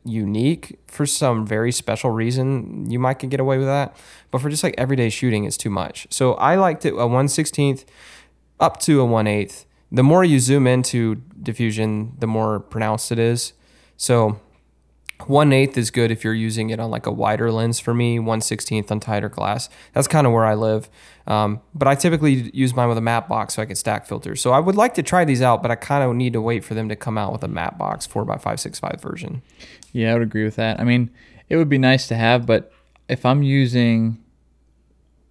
unique 0.05 0.79
for 0.87 1.05
some 1.05 1.45
very 1.45 1.71
special 1.71 2.11
reason, 2.11 2.89
you 2.89 2.99
might 2.99 3.15
could 3.15 3.29
get 3.29 3.39
away 3.39 3.57
with 3.57 3.67
that. 3.67 3.95
But 4.31 4.41
for 4.41 4.49
just 4.49 4.63
like 4.63 4.75
everyday 4.77 5.09
shooting, 5.09 5.43
it's 5.43 5.57
too 5.57 5.69
much. 5.69 6.07
So 6.09 6.33
I 6.35 6.55
liked 6.55 6.85
it 6.85 6.93
a 6.93 7.07
116th 7.07 7.85
up 8.59 8.79
to 8.81 9.01
a 9.01 9.05
1 9.05 9.25
8th. 9.25 9.65
The 9.91 10.03
more 10.03 10.23
you 10.23 10.39
zoom 10.39 10.67
into 10.67 11.15
diffusion, 11.41 12.15
the 12.19 12.27
more 12.27 12.59
pronounced 12.59 13.11
it 13.11 13.19
is. 13.19 13.53
So 13.97 14.39
one 15.27 15.51
eighth 15.51 15.77
is 15.77 15.91
good 15.91 16.11
if 16.11 16.23
you're 16.23 16.33
using 16.33 16.69
it 16.69 16.79
on 16.79 16.91
like 16.91 17.05
a 17.05 17.11
wider 17.11 17.51
lens 17.51 17.79
for 17.79 17.93
me, 17.93 18.19
1 18.19 18.39
16th 18.39 18.89
on 18.89 18.99
tighter 18.99 19.29
glass. 19.29 19.69
That's 19.93 20.07
kind 20.07 20.25
of 20.25 20.33
where 20.33 20.45
I 20.45 20.53
live. 20.53 20.89
Um, 21.27 21.61
but 21.75 21.87
I 21.87 21.95
typically 21.95 22.49
use 22.53 22.73
mine 22.73 22.87
with 22.87 22.97
a 22.97 23.01
matte 23.01 23.27
box 23.27 23.55
so 23.55 23.61
I 23.61 23.65
can 23.65 23.75
stack 23.75 24.05
filters. 24.05 24.41
So 24.41 24.51
I 24.51 24.59
would 24.59 24.75
like 24.75 24.93
to 24.95 25.03
try 25.03 25.25
these 25.25 25.41
out, 25.41 25.61
but 25.61 25.71
I 25.71 25.75
kind 25.75 26.03
of 26.03 26.15
need 26.15 26.33
to 26.33 26.41
wait 26.41 26.63
for 26.63 26.73
them 26.73 26.87
to 26.89 26.95
come 26.95 27.17
out 27.17 27.31
with 27.31 27.43
a 27.43 27.47
matte 27.47 27.77
box 27.77 28.07
4x565 28.07 29.01
version. 29.01 29.41
Yeah, 29.91 30.11
I 30.11 30.13
would 30.13 30.23
agree 30.23 30.45
with 30.45 30.55
that. 30.55 30.79
I 30.79 30.83
mean, 30.83 31.09
it 31.49 31.57
would 31.57 31.69
be 31.69 31.77
nice 31.77 32.07
to 32.07 32.15
have, 32.15 32.45
but 32.45 32.71
if 33.09 33.25
I'm 33.25 33.43
using, 33.43 34.23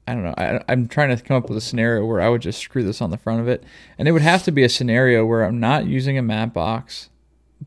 I 0.08 0.14
don't 0.14 0.22
know, 0.22 0.34
I, 0.38 0.64
I'm 0.68 0.88
trying 0.88 1.14
to 1.14 1.22
come 1.22 1.36
up 1.36 1.50
with 1.50 1.58
a 1.58 1.60
scenario 1.60 2.06
where 2.06 2.22
I 2.22 2.30
would 2.30 2.40
just 2.40 2.60
screw 2.60 2.82
this 2.82 3.02
on 3.02 3.10
the 3.10 3.18
front 3.18 3.42
of 3.42 3.48
it. 3.48 3.62
And 3.98 4.08
it 4.08 4.12
would 4.12 4.22
have 4.22 4.42
to 4.44 4.50
be 4.50 4.64
a 4.64 4.68
scenario 4.68 5.26
where 5.26 5.44
I'm 5.44 5.60
not 5.60 5.86
using 5.86 6.16
a 6.16 6.22
matte 6.22 6.54
box, 6.54 7.10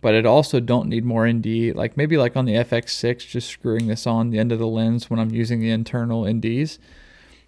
but 0.02 0.16
it 0.16 0.26
also 0.26 0.60
don't 0.60 0.90
need 0.90 1.06
more 1.06 1.32
ND. 1.32 1.76
Like 1.76 1.98
maybe 1.98 2.18
like 2.18 2.36
on 2.36 2.46
the 2.46 2.54
FX6, 2.56 3.28
just 3.28 3.48
screwing 3.48 3.86
this 3.86 4.08
on 4.08 4.32
the 4.32 4.40
end 4.40 4.52
of 4.52 4.58
the 4.58 4.66
lens 4.66 5.08
when 5.08 5.20
I'm 5.20 5.30
using 5.30 5.60
the 5.60 5.70
internal 5.70 6.24
NDs. 6.24 6.80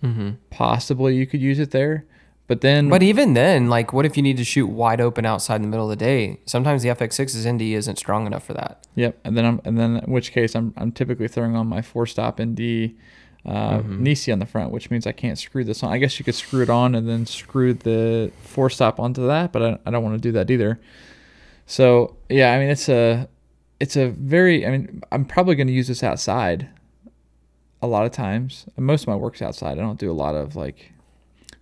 Mm-hmm. 0.03 0.31
Possibly 0.51 1.15
you 1.15 1.25
could 1.25 1.41
use 1.41 1.57
it 1.57 1.71
there. 1.71 2.05
But 2.45 2.61
then, 2.61 2.89
but 2.89 3.01
even 3.01 3.33
then, 3.33 3.69
like, 3.69 3.93
what 3.93 4.05
if 4.05 4.15
you 4.17 4.21
need 4.21 4.37
to 4.37 4.43
shoot 4.43 4.67
wide 4.67 4.99
open 5.01 5.25
outside 5.25 5.55
in 5.55 5.61
the 5.63 5.69
middle 5.69 5.89
of 5.89 5.97
the 5.97 6.05
day? 6.05 6.39
Sometimes 6.45 6.83
the 6.83 6.89
FX6's 6.89 7.47
ND 7.47 7.61
isn't 7.61 7.97
strong 7.97 8.27
enough 8.27 8.43
for 8.43 8.53
that. 8.53 8.85
Yep, 8.95 9.17
and 9.23 9.35
then 9.37 9.45
I'm, 9.45 9.61
and 9.63 9.79
then 9.79 9.95
in 9.97 10.11
which 10.11 10.33
case 10.33 10.53
I'm, 10.53 10.73
I'm 10.75 10.91
typically 10.91 11.29
throwing 11.29 11.55
on 11.55 11.67
my 11.67 11.81
four 11.81 12.05
stop 12.05 12.41
ND 12.41 12.95
uh, 13.45 13.79
mm-hmm. 13.79 14.03
Nisi 14.03 14.31
on 14.31 14.39
the 14.39 14.45
front, 14.45 14.71
which 14.71 14.89
means 14.89 15.05
I 15.05 15.11
can't 15.11 15.37
screw 15.37 15.63
this 15.63 15.83
on. 15.83 15.91
I 15.91 15.97
guess 15.97 16.17
you 16.19 16.25
could 16.25 16.35
screw 16.35 16.63
it 16.63 16.69
on 16.69 16.95
and 16.95 17.07
then 17.07 17.25
screw 17.25 17.73
the 17.73 18.31
four 18.43 18.69
stop 18.69 18.99
onto 18.99 19.27
that, 19.27 19.51
but 19.51 19.61
I, 19.61 19.79
I 19.85 19.91
don't 19.91 20.03
want 20.03 20.15
to 20.15 20.21
do 20.21 20.31
that 20.33 20.49
either. 20.49 20.79
So 21.65 22.17
yeah, 22.29 22.53
I 22.53 22.59
mean 22.59 22.69
it's 22.69 22.89
a 22.89 23.27
it's 23.83 23.97
a 23.97 24.07
very. 24.11 24.65
I 24.65 24.71
mean, 24.71 25.01
I'm 25.11 25.25
probably 25.25 25.55
going 25.55 25.67
to 25.67 25.73
use 25.73 25.89
this 25.89 26.03
outside. 26.03 26.69
A 27.81 27.87
lot 27.87 28.05
of 28.05 28.13
times, 28.13 28.65
most 28.77 29.01
of 29.01 29.07
my 29.09 29.15
work's 29.17 29.41
outside. 29.41 29.77
I 29.77 29.81
don't 29.81 29.99
do 29.99 30.09
a 30.09 30.13
lot 30.13 30.35
of 30.35 30.55
like 30.55 30.93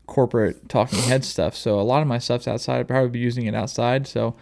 corporate 0.06 0.70
talking 0.70 1.00
head 1.00 1.26
stuff. 1.26 1.56
So 1.56 1.80
a 1.80 1.82
lot 1.82 2.04
of 2.04 2.08
my 2.08 2.20
stuff's 2.20 2.48
outside. 2.48 2.80
I'd 2.80 2.88
probably 2.88 3.10
be 3.10 3.18
using 3.18 3.48
it 3.48 3.56
outside. 3.56 4.06
So 4.06 4.36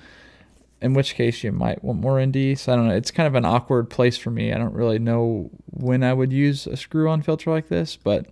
in 0.81 0.93
which 0.93 1.15
case 1.15 1.43
you 1.43 1.51
might 1.51 1.83
want 1.83 1.99
more 1.99 2.23
ND. 2.25 2.57
So 2.57 2.71
I 2.71 2.75
don't 2.75 2.87
know. 2.87 2.95
It's 2.95 3.11
kind 3.11 3.27
of 3.27 3.35
an 3.35 3.45
awkward 3.45 3.89
place 3.89 4.17
for 4.17 4.31
me. 4.31 4.53
I 4.53 4.57
don't 4.57 4.73
really 4.73 4.99
know 4.99 5.49
when 5.65 6.03
I 6.03 6.13
would 6.13 6.31
use 6.31 6.65
a 6.67 6.77
screw-on 6.77 7.21
filter 7.21 7.51
like 7.51 7.67
this, 7.67 7.95
but 7.97 8.27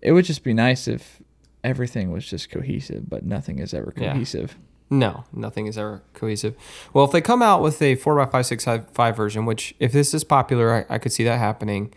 it 0.00 0.12
would 0.12 0.24
just 0.24 0.44
be 0.44 0.54
nice 0.54 0.86
if 0.88 1.20
everything 1.64 2.10
was 2.10 2.26
just 2.26 2.50
cohesive, 2.50 3.08
but 3.10 3.24
nothing 3.24 3.58
is 3.58 3.74
ever 3.74 3.92
Yeah. 3.96 4.12
cohesive. 4.12 4.56
No, 4.92 5.24
nothing 5.32 5.66
is 5.66 5.76
ever 5.78 6.02
cohesive. 6.14 6.54
Well, 6.92 7.04
if 7.04 7.12
they 7.12 7.20
come 7.20 7.42
out 7.42 7.62
with 7.62 7.80
a 7.82 7.96
4x565 7.96 9.14
version, 9.16 9.44
which 9.46 9.74
if 9.78 9.92
this 9.92 10.14
is 10.14 10.24
popular, 10.24 10.86
I, 10.90 10.94
I 10.94 10.98
could 10.98 11.12
see 11.12 11.24
that 11.24 11.38
happening, 11.38 11.92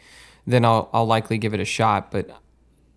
then 0.46 0.66
I'll, 0.66 0.90
I'll 0.94 1.06
likely 1.06 1.38
give 1.38 1.54
it 1.54 1.60
a 1.60 1.66
shot. 1.66 2.12
But 2.12 2.30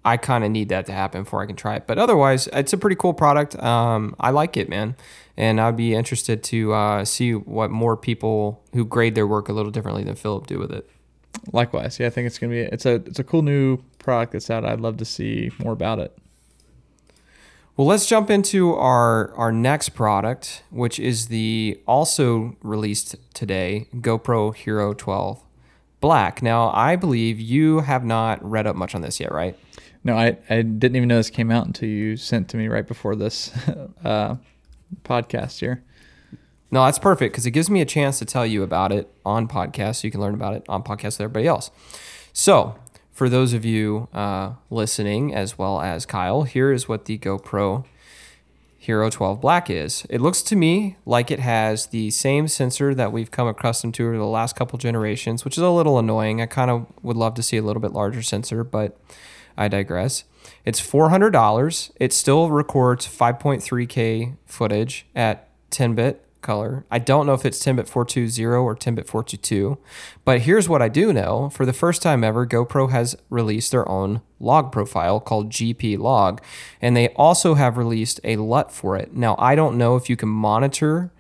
I 0.05 0.17
kind 0.19 0.45
of 0.45 0.51
need 0.51 0.69
that 0.69 0.87
to 0.87 0.93
happen 0.93 1.23
before 1.25 1.43
I 1.43 1.47
can 1.47 1.57
try 1.57 1.77
it. 1.77 1.87
But 1.87 1.99
otherwise, 1.99 2.49
it's 2.53 2.73
a 2.73 2.77
pretty 2.79 2.97
cool 2.97 3.15
product. 3.15 3.57
Um, 3.63 4.15
I 4.21 4.31
like 4.31 4.57
it, 4.57 4.69
man. 4.69 4.97
And 5.37 5.61
I'd 5.61 5.77
be 5.77 5.95
interested 5.95 6.43
to 6.45 6.73
uh, 6.73 7.05
see 7.05 7.35
what 7.35 7.71
more 7.71 7.97
people 7.97 8.63
who 8.73 8.85
grade 8.85 9.15
their 9.15 9.27
work 9.27 9.49
a 9.49 9.53
little 9.53 9.71
differently 9.71 10.03
than 10.03 10.15
Philip 10.15 10.47
do 10.47 10.59
with 10.59 10.73
it. 10.73 10.89
Likewise, 11.53 12.01
yeah, 12.01 12.07
I 12.07 12.11
think 12.11 12.27
it's 12.27 12.39
gonna 12.39 12.53
be 12.53 12.61
it's 12.61 12.87
a 12.87 12.95
it's 12.95 13.19
a 13.19 13.25
cool 13.25 13.43
new 13.43 13.79
product 13.99 14.33
that's 14.33 14.49
out. 14.51 14.65
I'd 14.65 14.81
love 14.81 14.97
to 14.97 15.05
see 15.05 15.51
more 15.59 15.73
about 15.73 15.99
it. 15.99 16.17
Well, 17.77 17.87
let's 17.87 18.07
jump 18.07 18.31
into 18.31 18.75
our 18.75 19.35
our 19.35 19.53
next 19.53 19.91
product, 19.91 20.63
which 20.71 20.99
is 20.99 21.29
the 21.29 21.79
also 21.87 22.57
released 22.63 23.17
today 23.35 23.87
GoPro 23.97 24.55
Hero 24.55 24.95
12 24.95 25.43
Black. 26.01 26.43
Now, 26.43 26.71
I 26.71 26.97
believe 26.97 27.39
you 27.39 27.81
have 27.81 28.03
not 28.05 28.43
read 28.43 28.67
up 28.67 28.77
much 28.77 28.95
on 28.95 29.03
this 29.03 29.21
yet, 29.21 29.31
right? 29.31 29.59
No, 30.05 30.17
I, 30.17 30.39
I 30.49 30.63
didn't 30.63 30.97
even 30.97 31.09
know 31.09 31.17
this 31.17 31.31
came 31.31 31.51
out 31.51 31.67
until 31.67 31.89
you 31.89 32.17
sent 32.17 32.49
to 32.51 32.57
me 32.57 32.69
right 32.69 32.87
before 32.87 33.15
this 33.17 33.53
uh, 34.05 34.37
podcast 35.05 35.61
here. 35.61 35.83
No, 36.71 36.85
that's 36.85 36.99
perfect 36.99 37.33
because 37.33 37.47
it 37.47 37.53
gives 37.53 37.71
me 37.71 37.81
a 37.81 37.85
chance 37.85 38.19
to 38.19 38.25
tell 38.25 38.45
you 38.45 38.63
about 38.63 38.93
it 38.93 39.09
on 39.25 39.47
podcast, 39.47 39.97
so 39.97 40.07
you 40.07 40.11
can 40.11 40.21
learn 40.21 40.35
about 40.35 40.55
it 40.55 40.65
on 40.69 40.83
podcast 40.83 41.19
with 41.19 41.23
everybody 41.23 41.47
else. 41.47 41.71
So, 42.33 42.77
for 43.13 43.29
those 43.29 43.53
of 43.53 43.65
you 43.65 44.09
uh, 44.13 44.55
listening, 44.69 45.35
as 45.35 45.57
well 45.57 45.81
as 45.81 46.05
Kyle, 46.05 46.43
here 46.43 46.73
is 46.73 46.89
what 46.89 47.07
the 47.07 47.19
GoPro 47.19 47.85
Hero 48.79 49.11
12 49.11 49.41
Black 49.41 49.69
is. 49.71 50.07
It 50.11 50.21
looks 50.21 50.43
to 50.43 50.55
me 50.55 50.97
like 51.05 51.31
it 51.31 51.41
has 51.41 51.87
the 51.87 52.11
same 52.11 52.47
sensor 52.47 52.95
that 52.95 53.11
we've 53.11 53.31
come 53.31 53.49
accustomed 53.49 53.95
to 53.95 54.07
over 54.07 54.17
the 54.17 54.25
last 54.25 54.55
couple 54.55 54.79
generations, 54.79 55.45
which 55.45 55.57
is 55.57 55.63
a 55.63 55.71
little 55.71 55.99
annoying. 55.99 56.41
I 56.41 56.47
kind 56.47 56.71
of 56.71 56.87
would 57.03 57.17
love 57.17 57.35
to 57.35 57.43
see 57.43 57.57
a 57.57 57.63
little 57.63 57.81
bit 57.81 57.93
larger 57.93 58.23
sensor, 58.23 58.63
but 58.63 58.97
I 59.57 59.69
digress. 59.69 60.25
It's 60.67 60.81
$400. 60.81 61.93
It 62.01 62.13
still 62.13 62.51
records 62.51 63.07
5.3K 63.07 64.37
footage 64.45 65.07
at 65.15 65.49
10 65.71 65.95
bit 65.95 66.27
color. 66.43 66.85
I 66.91 66.99
don't 66.99 67.27
know 67.27 67.35
if 67.35 67.45
it's 67.45 67.61
10 67.61 67.77
bit 67.77 67.89
420 67.89 68.45
or 68.45 68.75
10 68.75 68.95
bit 68.97 69.07
422, 69.07 69.79
but 70.25 70.41
here's 70.43 70.69
what 70.69 70.83
I 70.83 70.89
do 70.89 71.13
know. 71.13 71.51
For 71.51 71.65
the 71.65 71.73
first 71.73 72.03
time 72.03 72.25
ever, 72.25 72.47
GoPro 72.47 72.91
has 72.91 73.17
released 73.31 73.71
their 73.71 73.89
own 73.89 74.23
log 74.41 74.73
profile 74.73 75.21
called 75.21 75.51
GP 75.51 75.99
Log, 75.99 76.43
and 76.81 76.97
they 76.97 77.09
also 77.11 77.55
have 77.55 77.77
released 77.77 78.21
a 78.25 78.37
LUT 78.37 78.73
for 78.73 78.97
it. 78.97 79.15
Now, 79.15 79.37
I 79.39 79.55
don't 79.55 79.79
know 79.79 79.97
if 79.97 80.11
you 80.11 80.17
can 80.17 80.29
monitor 80.29 81.13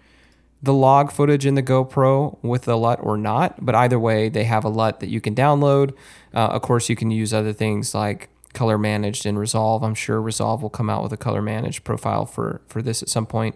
the 0.62 0.74
log 0.74 1.12
footage 1.12 1.46
in 1.46 1.54
the 1.54 1.62
GoPro 1.62 2.38
with 2.42 2.62
the 2.62 2.76
LUT 2.76 2.98
or 3.02 3.16
not, 3.16 3.64
but 3.64 3.74
either 3.74 3.98
way, 3.98 4.28
they 4.28 4.44
have 4.44 4.64
a 4.64 4.68
LUT 4.68 5.00
that 5.00 5.08
you 5.08 5.20
can 5.20 5.34
download. 5.34 5.92
Uh, 6.34 6.48
of 6.48 6.62
course, 6.62 6.88
you 6.88 6.96
can 6.96 7.10
use 7.10 7.34
other 7.34 7.52
things 7.52 7.94
like 7.94 8.28
color 8.56 8.78
managed 8.78 9.24
in 9.24 9.38
Resolve. 9.38 9.84
I'm 9.84 9.94
sure 9.94 10.20
Resolve 10.20 10.62
will 10.62 10.70
come 10.70 10.90
out 10.90 11.04
with 11.04 11.12
a 11.12 11.16
color 11.16 11.42
managed 11.42 11.84
profile 11.84 12.26
for 12.26 12.62
for 12.66 12.82
this 12.82 13.02
at 13.02 13.08
some 13.08 13.26
point. 13.26 13.54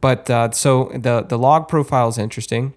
But 0.00 0.30
uh, 0.30 0.52
so 0.52 0.90
the 0.94 1.22
the 1.22 1.36
log 1.36 1.68
profile 1.68 2.08
is 2.08 2.16
interesting. 2.16 2.72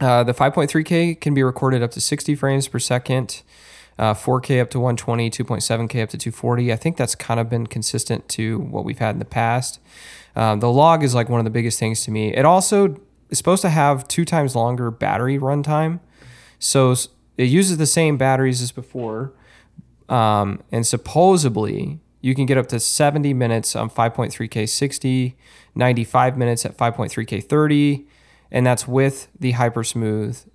Uh, 0.00 0.24
the 0.24 0.34
5.3K 0.34 1.20
can 1.20 1.32
be 1.32 1.44
recorded 1.44 1.80
up 1.80 1.92
to 1.92 2.00
60 2.00 2.34
frames 2.34 2.66
per 2.66 2.80
second, 2.80 3.42
uh, 4.00 4.12
4K 4.12 4.60
up 4.60 4.68
to 4.70 4.80
120, 4.80 5.30
2.7K 5.30 6.02
up 6.02 6.08
to 6.08 6.18
240. 6.18 6.72
I 6.72 6.76
think 6.76 6.96
that's 6.96 7.14
kind 7.14 7.38
of 7.38 7.48
been 7.48 7.68
consistent 7.68 8.28
to 8.30 8.58
what 8.58 8.84
we've 8.84 8.98
had 8.98 9.14
in 9.14 9.20
the 9.20 9.24
past. 9.24 9.78
Um, 10.34 10.58
the 10.58 10.72
log 10.72 11.04
is 11.04 11.14
like 11.14 11.28
one 11.28 11.38
of 11.38 11.44
the 11.44 11.50
biggest 11.50 11.78
things 11.78 12.02
to 12.04 12.10
me. 12.10 12.34
It 12.34 12.44
also 12.44 12.96
is 13.30 13.38
supposed 13.38 13.62
to 13.62 13.68
have 13.68 14.08
two 14.08 14.24
times 14.24 14.56
longer 14.56 14.90
battery 14.90 15.38
runtime. 15.38 16.00
So 16.58 16.96
it 17.36 17.44
uses 17.44 17.76
the 17.76 17.86
same 17.86 18.16
batteries 18.16 18.60
as 18.60 18.72
before. 18.72 19.32
Um, 20.12 20.62
and 20.70 20.86
supposedly 20.86 21.98
you 22.20 22.34
can 22.34 22.44
get 22.44 22.58
up 22.58 22.68
to 22.68 22.78
70 22.78 23.32
minutes 23.32 23.74
on 23.74 23.88
5.3K 23.88 24.68
60, 24.68 25.36
95 25.74 26.36
minutes 26.36 26.66
at 26.66 26.76
5.3K 26.76 27.42
30, 27.42 28.06
and 28.50 28.66
that's 28.66 28.86
with 28.86 29.28
the 29.40 29.54
Hypersmooth 29.54 30.46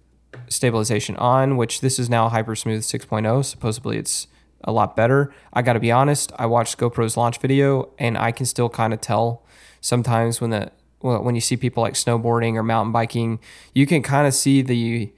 stabilization 0.48 1.18
on, 1.18 1.58
which 1.58 1.82
this 1.82 1.98
is 1.98 2.08
now 2.08 2.30
Hypersmooth 2.30 2.86
6.0. 2.86 3.44
Supposedly 3.44 3.98
it's 3.98 4.28
a 4.64 4.72
lot 4.72 4.96
better. 4.96 5.34
I 5.52 5.64
got 5.64 5.74
to 5.74 5.80
be 5.80 5.92
honest, 5.92 6.32
I 6.38 6.46
watched 6.46 6.78
GoPro's 6.78 7.18
launch 7.18 7.40
video 7.40 7.90
and 7.98 8.16
I 8.16 8.32
can 8.32 8.46
still 8.46 8.70
kind 8.70 8.94
of 8.94 9.02
tell 9.02 9.44
sometimes 9.82 10.40
when 10.40 10.52
the 10.52 10.72
when 11.00 11.36
you 11.36 11.42
see 11.42 11.58
people 11.58 11.82
like 11.82 11.94
snowboarding 11.94 12.56
or 12.56 12.64
mountain 12.64 12.92
biking, 12.92 13.40
you 13.74 13.86
can 13.86 14.02
kind 14.02 14.28
of 14.28 14.34
see 14.34 14.62
the 14.62 15.12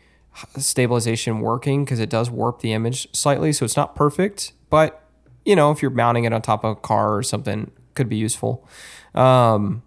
stabilization 0.58 1.40
working 1.42 1.84
because 1.84 2.00
it 2.00 2.10
does 2.10 2.30
warp 2.30 2.62
the 2.62 2.74
image 2.74 3.08
slightly. 3.14 3.52
So 3.52 3.66
it's 3.66 3.78
not 3.78 3.96
perfect, 3.96 4.54
but 4.70 5.04
you 5.46 5.56
know, 5.56 5.72
if 5.72 5.82
you're 5.82 5.92
mounting 5.92 6.26
it 6.26 6.34
on 6.34 6.42
top 6.42 6.64
of 6.64 6.78
a 6.78 6.80
car 6.80 7.16
or 7.16 7.24
something, 7.24 7.72
could 7.96 8.10
be 8.10 8.18
useful. 8.18 8.68
Um, 9.16 9.84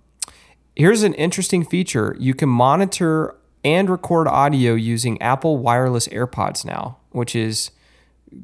here's 0.75 1.03
an 1.03 1.15
interesting 1.15 1.65
feature 1.65 2.17
you 2.19 2.35
can 2.35 2.49
monitor 2.49 3.37
and 3.65 3.89
record 3.89 4.27
audio 4.27 4.75
using 4.75 5.21
Apple 5.23 5.59
wireless 5.59 6.09
AirPods 6.09 6.65
now, 6.65 6.99
which 7.11 7.37
is 7.37 7.71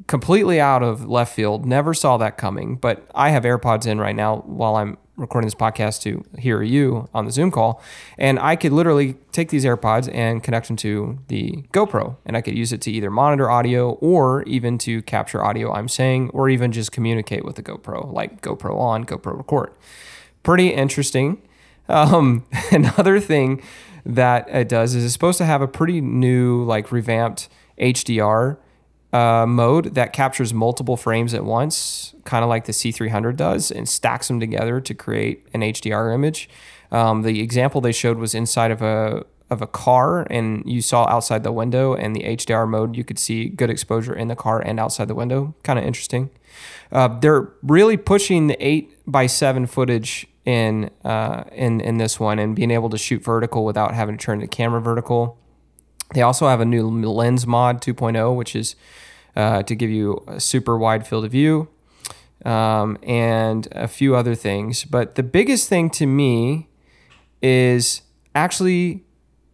completely 0.07 0.59
out 0.59 0.83
of 0.83 1.07
left 1.07 1.35
field. 1.35 1.65
Never 1.65 1.93
saw 1.93 2.17
that 2.17 2.37
coming, 2.37 2.75
but 2.75 3.09
I 3.13 3.29
have 3.29 3.43
AirPods 3.43 3.85
in 3.85 3.99
right 3.99 4.15
now 4.15 4.37
while 4.45 4.75
I'm 4.75 4.97
recording 5.19 5.47
this 5.47 5.55
podcast 5.55 6.01
to 6.01 6.23
hear 6.39 6.61
you 6.63 7.09
on 7.13 7.25
the 7.25 7.31
Zoom 7.31 7.51
call. 7.51 7.81
And 8.17 8.39
I 8.39 8.55
could 8.55 8.71
literally 8.71 9.15
take 9.31 9.49
these 9.49 9.65
AirPods 9.65 10.13
and 10.13 10.41
connect 10.41 10.67
them 10.67 10.77
to 10.77 11.19
the 11.27 11.63
GoPro, 11.73 12.17
and 12.25 12.37
I 12.37 12.41
could 12.41 12.57
use 12.57 12.71
it 12.71 12.81
to 12.81 12.91
either 12.91 13.11
monitor 13.11 13.49
audio 13.49 13.91
or 14.01 14.43
even 14.43 14.77
to 14.79 15.01
capture 15.01 15.43
audio 15.43 15.71
I'm 15.71 15.87
saying, 15.87 16.29
or 16.29 16.49
even 16.49 16.71
just 16.71 16.91
communicate 16.91 17.43
with 17.43 17.55
the 17.55 17.63
GoPro, 17.63 18.11
like 18.11 18.41
GoPro 18.41 18.77
on, 18.79 19.05
GoPro 19.05 19.37
record. 19.37 19.71
Pretty 20.43 20.69
interesting. 20.69 21.41
Um, 21.87 22.45
another 22.71 23.19
thing 23.19 23.61
that 24.05 24.47
it 24.49 24.69
does 24.69 24.95
is 24.95 25.03
it's 25.03 25.13
supposed 25.13 25.37
to 25.39 25.45
have 25.45 25.61
a 25.61 25.67
pretty 25.67 26.01
new, 26.01 26.63
like 26.63 26.91
revamped 26.91 27.49
HDR 27.79 28.57
uh, 29.11 29.45
mode 29.47 29.95
that 29.95 30.13
captures 30.13 30.53
multiple 30.53 30.95
frames 30.95 31.33
at 31.33 31.43
once, 31.43 32.13
kind 32.25 32.43
of 32.43 32.49
like 32.49 32.65
the 32.65 32.71
C300 32.71 33.35
does, 33.35 33.71
and 33.71 33.89
stacks 33.89 34.27
them 34.27 34.39
together 34.39 34.79
to 34.79 34.93
create 34.93 35.47
an 35.53 35.61
HDR 35.61 36.13
image. 36.13 36.49
Um, 36.91 37.23
the 37.23 37.41
example 37.41 37.81
they 37.81 37.91
showed 37.91 38.17
was 38.17 38.35
inside 38.35 38.71
of 38.71 38.81
a 38.81 39.25
of 39.49 39.63
a 39.63 39.67
car, 39.67 40.27
and 40.29 40.63
you 40.67 40.79
saw 40.79 41.05
outside 41.07 41.43
the 41.43 41.51
window, 41.51 41.95
and 41.95 42.15
the 42.15 42.21
HDR 42.21 42.69
mode 42.69 42.95
you 42.95 43.03
could 43.03 43.17
see 43.17 43.49
good 43.49 43.71
exposure 43.71 44.13
in 44.13 44.27
the 44.27 44.35
car 44.35 44.59
and 44.59 44.79
outside 44.79 45.07
the 45.07 45.15
window. 45.15 45.55
Kind 45.63 45.79
of 45.79 45.85
interesting. 45.85 46.29
Uh, 46.91 47.07
they're 47.19 47.51
really 47.63 47.97
pushing 47.97 48.45
the 48.45 48.63
eight 48.65 48.95
by 49.07 49.25
seven 49.25 49.65
footage 49.65 50.27
in 50.45 50.91
uh, 51.03 51.45
in 51.51 51.81
in 51.81 51.97
this 51.97 52.19
one, 52.19 52.37
and 52.37 52.55
being 52.55 52.69
able 52.69 52.89
to 52.89 52.97
shoot 52.97 53.23
vertical 53.23 53.65
without 53.65 53.95
having 53.95 54.17
to 54.17 54.23
turn 54.23 54.39
the 54.39 54.47
camera 54.47 54.81
vertical. 54.81 55.38
They 56.13 56.21
also 56.21 56.47
have 56.47 56.59
a 56.59 56.65
new 56.65 56.89
lens 56.89 57.45
mod 57.45 57.81
2.0, 57.81 58.35
which 58.35 58.55
is 58.55 58.75
uh, 59.35 59.63
to 59.63 59.75
give 59.75 59.89
you 59.89 60.23
a 60.27 60.39
super 60.39 60.77
wide 60.77 61.07
field 61.07 61.25
of 61.25 61.31
view 61.31 61.67
um, 62.45 62.97
and 63.03 63.67
a 63.71 63.87
few 63.87 64.15
other 64.15 64.35
things. 64.35 64.85
But 64.85 65.15
the 65.15 65.23
biggest 65.23 65.69
thing 65.69 65.89
to 65.91 66.05
me 66.05 66.67
is 67.41 68.01
actually 68.33 69.03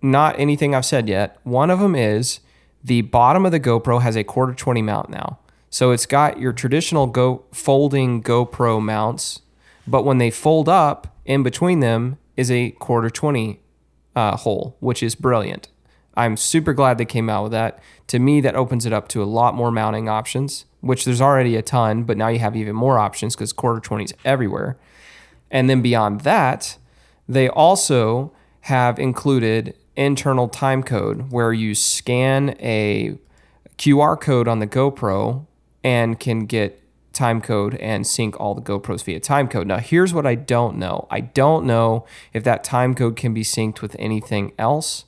not 0.01 0.39
anything 0.39 0.73
I've 0.75 0.85
said 0.85 1.09
yet. 1.09 1.37
One 1.43 1.69
of 1.69 1.79
them 1.79 1.95
is 1.95 2.39
the 2.83 3.01
bottom 3.01 3.45
of 3.45 3.51
the 3.51 3.59
GoPro 3.59 4.01
has 4.01 4.15
a 4.15 4.23
quarter 4.23 4.53
20 4.53 4.81
mount 4.81 5.09
now. 5.09 5.39
So 5.69 5.91
it's 5.91 6.05
got 6.05 6.39
your 6.39 6.53
traditional 6.53 7.07
go 7.07 7.43
folding 7.51 8.23
GoPro 8.23 8.81
mounts, 8.81 9.41
but 9.85 10.05
when 10.05 10.19
they 10.19 10.31
fold 10.31 10.69
up, 10.69 11.17
in 11.25 11.43
between 11.43 11.79
them 11.79 12.17
is 12.37 12.51
a 12.51 12.71
quarter 12.71 13.09
20 13.09 13.59
uh, 14.15 14.37
hole, 14.37 14.77
which 14.79 15.03
is 15.03 15.15
brilliant. 15.15 15.67
I'm 16.15 16.38
super 16.38 16.73
glad 16.73 16.97
they 16.97 17.06
came 17.06 17.30
out 17.30 17.43
with 17.43 17.51
that. 17.51 17.80
To 18.08 18.19
me, 18.19 18.41
that 18.41 18.56
opens 18.56 18.86
it 18.86 18.93
up 18.93 19.08
to 19.10 19.23
a 19.23 19.25
lot 19.25 19.56
more 19.56 19.71
mounting 19.71 20.08
options, 20.08 20.65
which 20.82 21.06
there's 21.06 21.21
already 21.21 21.56
a 21.56 21.62
ton, 21.62 22.04
but 22.04 22.17
now 22.17 22.28
you 22.28 22.39
have 22.39 22.56
even 22.56 22.75
more 22.75 22.99
options 22.99 23.36
because 23.36 23.51
quarter 23.51 23.80
20 23.80 24.06
is 24.06 24.13
everywhere. 24.23 24.78
And 25.51 25.69
then 25.69 25.82
beyond 25.82 26.21
that, 26.21 26.78
they 27.28 27.49
also 27.49 28.32
have 28.62 28.99
included 28.99 29.75
internal 29.95 30.47
time 30.47 30.84
code 30.84 31.32
where 31.32 31.54
you 31.54 31.75
scan 31.75 32.56
a 32.60 33.17
QR 33.78 34.19
code 34.19 34.47
on 34.47 34.60
the 34.60 34.67
GoPro 34.67 35.45
and 35.84 36.19
can 36.19 36.45
get 36.45 36.82
time 37.13 37.41
code 37.41 37.75
and 37.75 38.06
sync 38.06 38.39
all 38.39 38.54
the 38.54 38.62
GoPros 38.62 39.04
via 39.04 39.19
time 39.19 39.47
code. 39.47 39.67
Now, 39.67 39.78
here's 39.78 40.13
what 40.13 40.25
I 40.25 40.36
don't 40.36 40.78
know 40.78 41.08
I 41.10 41.21
don't 41.21 41.65
know 41.65 42.06
if 42.34 42.43
that 42.43 42.63
time 42.63 42.93
code 42.93 43.15
can 43.15 43.34
be 43.34 43.43
synced 43.43 43.82
with 43.82 43.95
anything 43.97 44.51
else. 44.60 45.04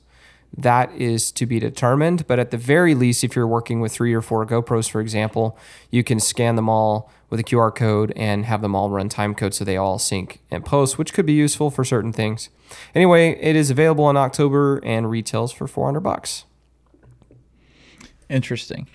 That 0.56 0.92
is 0.92 1.30
to 1.32 1.46
be 1.46 1.60
determined. 1.60 2.26
But 2.26 2.38
at 2.38 2.50
the 2.50 2.56
very 2.56 2.94
least, 2.94 3.22
if 3.22 3.36
you're 3.36 3.46
working 3.46 3.80
with 3.80 3.92
three 3.92 4.14
or 4.14 4.22
four 4.22 4.44
GoPros, 4.46 4.90
for 4.90 5.00
example, 5.00 5.58
you 5.90 6.02
can 6.02 6.18
scan 6.20 6.56
them 6.56 6.68
all 6.68 7.10
with 7.30 7.38
a 7.38 7.44
QR 7.44 7.74
code 7.74 8.12
and 8.16 8.46
have 8.46 8.62
them 8.62 8.74
all 8.74 8.90
run 8.90 9.08
time 9.08 9.34
code 9.34 9.54
so 9.54 9.64
they 9.64 9.76
all 9.76 9.98
sync 9.98 10.40
and 10.50 10.64
post, 10.64 10.98
which 10.98 11.12
could 11.12 11.26
be 11.26 11.34
useful 11.34 11.70
for 11.70 11.84
certain 11.84 12.12
things. 12.12 12.48
Anyway, 12.94 13.38
it 13.40 13.54
is 13.54 13.70
available 13.70 14.08
in 14.08 14.16
October 14.16 14.78
and 14.84 15.10
retails 15.10 15.52
for 15.52 15.66
400 15.66 16.00
bucks. 16.00 16.44
Interesting. 18.28 18.88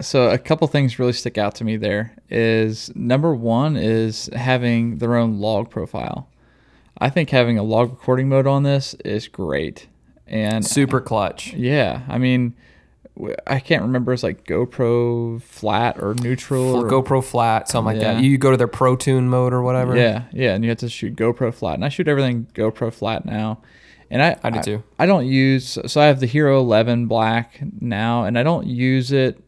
So 0.00 0.30
a 0.30 0.38
couple 0.38 0.66
things 0.66 0.98
really 0.98 1.12
stick 1.12 1.36
out 1.36 1.54
to 1.56 1.64
me 1.64 1.76
there 1.76 2.16
is 2.30 2.94
number 2.96 3.34
1 3.34 3.76
is 3.76 4.30
having 4.34 4.96
their 4.98 5.16
own 5.16 5.38
log 5.38 5.68
profile. 5.68 6.28
I 6.98 7.10
think 7.10 7.30
having 7.30 7.58
a 7.58 7.62
log 7.62 7.90
recording 7.90 8.28
mode 8.28 8.46
on 8.46 8.62
this 8.62 8.94
is 9.04 9.28
great. 9.28 9.88
And 10.30 10.64
super 10.64 11.00
clutch. 11.00 11.52
Yeah, 11.52 12.02
I 12.08 12.18
mean 12.18 12.54
I 13.46 13.60
can't 13.60 13.82
remember. 13.82 14.12
It's 14.12 14.22
like 14.22 14.44
GoPro 14.44 15.42
flat 15.42 16.02
or 16.02 16.14
neutral. 16.14 16.76
Or, 16.76 16.84
GoPro 16.84 17.22
flat, 17.22 17.68
something 17.68 17.94
like 17.94 18.02
yeah. 18.02 18.14
that. 18.14 18.22
You 18.22 18.38
go 18.38 18.50
to 18.50 18.56
their 18.56 18.68
Pro 18.68 18.96
Tune 18.96 19.28
mode 19.28 19.52
or 19.52 19.62
whatever. 19.62 19.96
Yeah, 19.96 20.24
yeah, 20.32 20.54
and 20.54 20.64
you 20.64 20.70
have 20.70 20.78
to 20.78 20.88
shoot 20.88 21.16
GoPro 21.16 21.52
flat, 21.52 21.74
and 21.74 21.84
I 21.84 21.88
shoot 21.88 22.08
everything 22.08 22.46
GoPro 22.54 22.92
flat 22.92 23.26
now. 23.26 23.60
And 24.10 24.22
I, 24.22 24.36
I 24.42 24.50
do 24.50 24.62
too. 24.62 24.82
I, 24.98 25.04
I 25.04 25.06
don't 25.06 25.26
use 25.26 25.78
so 25.86 26.00
I 26.00 26.06
have 26.06 26.20
the 26.20 26.26
Hero 26.26 26.58
11 26.60 27.06
Black 27.06 27.60
now, 27.80 28.24
and 28.24 28.38
I 28.38 28.42
don't 28.42 28.66
use 28.66 29.12
it. 29.12 29.42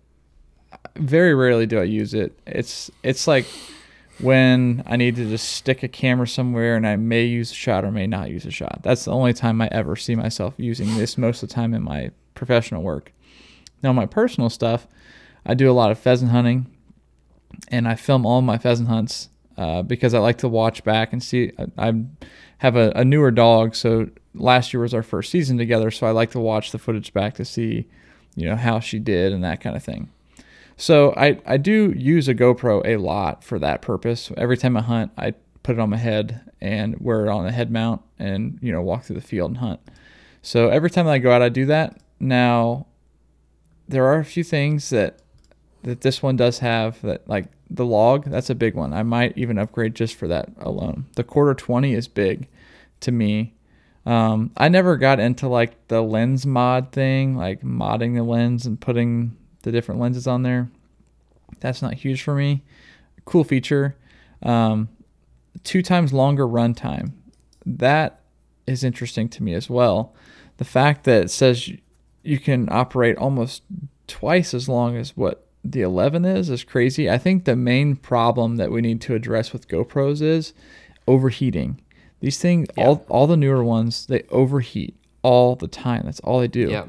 Very 0.96 1.34
rarely 1.34 1.66
do 1.66 1.80
I 1.80 1.84
use 1.84 2.14
it. 2.14 2.38
It's 2.46 2.90
it's 3.02 3.26
like 3.26 3.46
when 4.20 4.82
I 4.86 4.96
need 4.96 5.16
to 5.16 5.28
just 5.28 5.48
stick 5.48 5.82
a 5.82 5.88
camera 5.88 6.28
somewhere 6.28 6.76
and 6.76 6.86
I 6.86 6.96
may 6.96 7.24
use 7.24 7.50
a 7.50 7.54
shot 7.54 7.84
or 7.84 7.90
may 7.90 8.06
not 8.06 8.30
use 8.30 8.46
a 8.46 8.50
shot. 8.50 8.80
That's 8.82 9.04
the 9.04 9.12
only 9.12 9.32
time 9.32 9.60
I 9.60 9.68
ever 9.72 9.96
see 9.96 10.14
myself 10.14 10.54
using 10.56 10.96
this 10.96 11.18
most 11.18 11.42
of 11.42 11.48
the 11.48 11.54
time 11.54 11.74
in 11.74 11.82
my 11.82 12.10
professional 12.34 12.82
work. 12.82 13.12
Now, 13.82 13.92
my 13.92 14.06
personal 14.06 14.48
stuff, 14.48 14.86
I 15.44 15.54
do 15.54 15.70
a 15.70 15.72
lot 15.72 15.90
of 15.90 15.98
pheasant 15.98 16.30
hunting, 16.30 16.66
and 17.68 17.88
I 17.88 17.96
film 17.96 18.24
all 18.24 18.42
my 18.42 18.58
pheasant 18.58 18.88
hunts 18.88 19.28
uh, 19.56 19.82
because 19.82 20.14
I 20.14 20.18
like 20.18 20.38
to 20.38 20.48
watch 20.48 20.84
back 20.84 21.12
and 21.12 21.22
see. 21.22 21.52
I, 21.58 21.88
I 21.88 21.92
have 22.58 22.76
a, 22.76 22.92
a, 22.94 23.04
newer 23.04 23.30
dog, 23.30 23.74
so 23.74 24.08
last 24.34 24.72
year 24.72 24.82
was 24.82 24.94
our 24.94 25.02
first 25.02 25.30
season 25.30 25.58
together, 25.58 25.90
so 25.90 26.06
I 26.06 26.10
like 26.12 26.30
to 26.30 26.40
watch 26.40 26.70
the 26.70 26.78
footage 26.78 27.12
back 27.12 27.34
to 27.34 27.44
see, 27.44 27.88
you 28.36 28.48
know, 28.48 28.56
how 28.56 28.80
she 28.80 28.98
did 28.98 29.32
and 29.32 29.42
that 29.44 29.60
kind 29.60 29.76
of 29.76 29.82
thing. 29.82 30.10
So 30.76 31.14
I, 31.16 31.38
I 31.46 31.56
do 31.56 31.92
use 31.96 32.28
a 32.28 32.34
GoPro 32.34 32.84
a 32.84 32.96
lot 32.96 33.44
for 33.44 33.58
that 33.58 33.82
purpose. 33.82 34.30
Every 34.36 34.56
time 34.56 34.76
I 34.76 34.82
hunt, 34.82 35.12
I 35.16 35.34
put 35.62 35.76
it 35.76 35.80
on 35.80 35.90
my 35.90 35.96
head 35.96 36.50
and 36.60 36.98
wear 37.00 37.26
it 37.26 37.28
on 37.28 37.46
a 37.46 37.52
head 37.52 37.70
mount 37.70 38.02
and, 38.18 38.58
you 38.60 38.72
know, 38.72 38.82
walk 38.82 39.04
through 39.04 39.16
the 39.16 39.22
field 39.22 39.50
and 39.50 39.58
hunt. 39.58 39.80
So 40.42 40.68
every 40.68 40.90
time 40.90 41.06
I 41.06 41.18
go 41.18 41.30
out, 41.30 41.42
I 41.42 41.48
do 41.48 41.66
that. 41.66 42.00
Now, 42.18 42.86
there 43.88 44.06
are 44.06 44.18
a 44.18 44.24
few 44.24 44.44
things 44.44 44.90
that 44.90 45.18
that 45.82 46.00
this 46.02 46.22
one 46.22 46.36
does 46.36 46.60
have 46.60 47.00
that 47.02 47.28
like 47.28 47.46
the 47.68 47.84
log 47.84 48.24
that's 48.24 48.50
a 48.50 48.54
big 48.54 48.74
one 48.74 48.92
i 48.92 49.02
might 49.02 49.36
even 49.36 49.58
upgrade 49.58 49.94
just 49.94 50.14
for 50.14 50.28
that 50.28 50.48
alone 50.58 51.06
the 51.16 51.24
quarter 51.24 51.54
20 51.54 51.92
is 51.94 52.08
big 52.08 52.48
to 53.00 53.10
me 53.12 53.54
um, 54.06 54.50
i 54.56 54.68
never 54.68 54.96
got 54.96 55.20
into 55.20 55.48
like 55.48 55.88
the 55.88 56.02
lens 56.02 56.46
mod 56.46 56.92
thing 56.92 57.36
like 57.36 57.62
modding 57.62 58.14
the 58.14 58.22
lens 58.22 58.66
and 58.66 58.80
putting 58.80 59.36
the 59.62 59.72
different 59.72 60.00
lenses 60.00 60.26
on 60.26 60.42
there 60.42 60.68
that's 61.60 61.82
not 61.82 61.94
huge 61.94 62.22
for 62.22 62.34
me 62.34 62.62
cool 63.24 63.44
feature 63.44 63.96
um, 64.42 64.88
two 65.62 65.82
times 65.82 66.12
longer 66.12 66.46
runtime 66.46 67.12
that 67.64 68.20
is 68.66 68.82
interesting 68.82 69.28
to 69.28 69.42
me 69.42 69.54
as 69.54 69.70
well 69.70 70.14
the 70.56 70.64
fact 70.64 71.04
that 71.04 71.24
it 71.24 71.30
says 71.30 71.70
you 72.22 72.38
can 72.38 72.68
operate 72.70 73.16
almost 73.16 73.62
twice 74.06 74.54
as 74.54 74.68
long 74.68 74.96
as 74.96 75.16
what 75.16 75.46
the 75.64 75.82
11 75.82 76.24
is 76.24 76.50
is 76.50 76.64
crazy. 76.64 77.08
I 77.08 77.18
think 77.18 77.44
the 77.44 77.56
main 77.56 77.96
problem 77.96 78.56
that 78.56 78.70
we 78.70 78.80
need 78.80 79.00
to 79.02 79.14
address 79.14 79.52
with 79.52 79.68
GoPros 79.68 80.20
is 80.20 80.52
overheating. 81.06 81.80
These 82.20 82.38
things, 82.38 82.68
yeah. 82.76 82.86
all 82.86 83.04
all 83.08 83.26
the 83.26 83.36
newer 83.36 83.64
ones, 83.64 84.06
they 84.06 84.22
overheat 84.30 84.96
all 85.22 85.56
the 85.56 85.68
time. 85.68 86.02
That's 86.04 86.20
all 86.20 86.40
they 86.40 86.48
do. 86.48 86.70
Yeah. 86.70 86.86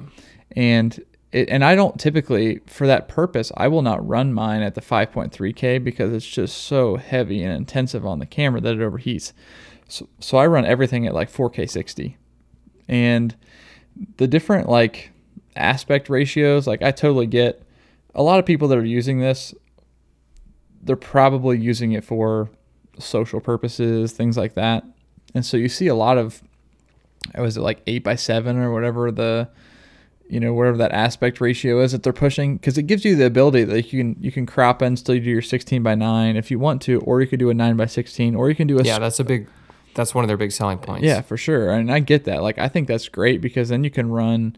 And 0.55 1.03
it, 1.33 1.49
and 1.49 1.65
I 1.65 1.75
don't 1.75 1.99
typically 1.99 2.61
for 2.67 2.87
that 2.87 3.07
purpose 3.07 3.51
I 3.57 3.67
will 3.67 3.81
not 3.81 4.07
run 4.07 4.33
mine 4.33 4.61
at 4.61 4.75
the 4.75 4.81
5.3K 4.81 5.83
because 5.83 6.13
it's 6.13 6.27
just 6.27 6.57
so 6.57 6.95
heavy 6.95 7.43
and 7.43 7.53
intensive 7.53 8.05
on 8.05 8.19
the 8.19 8.25
camera 8.25 8.61
that 8.61 8.75
it 8.75 8.79
overheats. 8.79 9.33
So 9.89 10.07
so 10.19 10.37
I 10.37 10.47
run 10.47 10.65
everything 10.65 11.05
at 11.07 11.13
like 11.13 11.31
4K 11.31 11.69
60. 11.69 12.17
And 12.87 13.35
the 14.17 14.27
different 14.27 14.69
like 14.69 15.11
aspect 15.55 16.09
ratios, 16.09 16.67
like 16.67 16.81
I 16.81 16.91
totally 16.91 17.27
get 17.27 17.63
a 18.15 18.23
lot 18.23 18.39
of 18.39 18.45
people 18.45 18.67
that 18.69 18.77
are 18.77 18.85
using 18.85 19.19
this, 19.19 19.53
they're 20.83 20.95
probably 20.95 21.57
using 21.57 21.93
it 21.93 22.03
for 22.03 22.49
social 22.99 23.39
purposes, 23.39 24.11
things 24.11 24.37
like 24.37 24.53
that. 24.53 24.83
And 25.33 25.45
so 25.45 25.57
you 25.57 25.69
see 25.69 25.87
a 25.87 25.95
lot 25.95 26.17
of, 26.17 26.43
was 27.35 27.57
it 27.57 27.61
like 27.61 27.81
eight 27.87 28.03
by 28.03 28.15
seven 28.15 28.57
or 28.57 28.71
whatever 28.71 29.11
the, 29.11 29.49
you 30.29 30.39
know, 30.39 30.53
whatever 30.53 30.77
that 30.77 30.91
aspect 30.91 31.41
ratio 31.41 31.81
is 31.81 31.91
that 31.91 32.03
they're 32.03 32.13
pushing, 32.13 32.57
because 32.57 32.77
it 32.77 32.83
gives 32.83 33.05
you 33.05 33.15
the 33.15 33.25
ability 33.25 33.63
that 33.65 33.91
you 33.91 33.99
can 33.99 34.21
you 34.21 34.31
can 34.31 34.45
crop 34.45 34.81
in 34.81 34.97
still 34.97 35.15
do 35.15 35.21
your 35.21 35.41
16 35.41 35.83
by 35.83 35.95
nine 35.95 36.35
if 36.35 36.49
you 36.49 36.59
want 36.59 36.81
to, 36.83 36.99
or 37.01 37.21
you 37.21 37.27
could 37.27 37.39
do 37.39 37.49
a 37.49 37.53
nine 37.53 37.75
by 37.75 37.85
16, 37.85 38.35
or 38.35 38.49
you 38.49 38.55
can 38.55 38.67
do 38.67 38.79
a 38.79 38.83
yeah. 38.83 38.99
That's 38.99 39.19
a 39.19 39.23
big, 39.23 39.47
that's 39.93 40.15
one 40.15 40.23
of 40.23 40.27
their 40.27 40.37
big 40.37 40.51
selling 40.51 40.79
points. 40.79 41.05
Yeah, 41.05 41.21
for 41.21 41.37
sure. 41.37 41.69
And 41.71 41.91
I 41.91 41.99
get 41.99 42.23
that. 42.25 42.41
Like 42.41 42.57
I 42.57 42.67
think 42.67 42.87
that's 42.87 43.07
great 43.09 43.41
because 43.41 43.69
then 43.69 43.83
you 43.83 43.91
can 43.91 44.09
run 44.09 44.57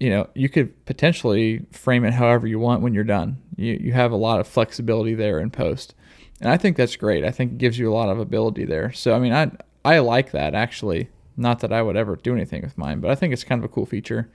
you 0.00 0.08
know, 0.08 0.28
you 0.34 0.48
could 0.48 0.84
potentially 0.86 1.66
frame 1.70 2.04
it 2.04 2.14
however 2.14 2.46
you 2.46 2.58
want 2.58 2.80
when 2.80 2.94
you're 2.94 3.04
done. 3.04 3.36
You 3.56 3.78
you 3.80 3.92
have 3.92 4.10
a 4.10 4.16
lot 4.16 4.40
of 4.40 4.48
flexibility 4.48 5.14
there 5.14 5.38
in 5.38 5.50
post. 5.50 5.94
And 6.40 6.50
I 6.50 6.56
think 6.56 6.78
that's 6.78 6.96
great. 6.96 7.22
I 7.22 7.30
think 7.30 7.52
it 7.52 7.58
gives 7.58 7.78
you 7.78 7.92
a 7.92 7.94
lot 7.94 8.08
of 8.08 8.18
ability 8.18 8.64
there. 8.64 8.92
So 8.92 9.14
I 9.14 9.18
mean, 9.18 9.34
I 9.34 9.52
I 9.84 9.98
like 9.98 10.32
that 10.32 10.54
actually. 10.54 11.10
Not 11.36 11.60
that 11.60 11.72
I 11.72 11.80
would 11.82 11.96
ever 11.96 12.16
do 12.16 12.34
anything 12.34 12.62
with 12.62 12.76
mine, 12.76 13.00
but 13.00 13.10
I 13.10 13.14
think 13.14 13.32
it's 13.32 13.44
kind 13.44 13.62
of 13.62 13.70
a 13.70 13.72
cool 13.72 13.86
feature. 13.86 14.30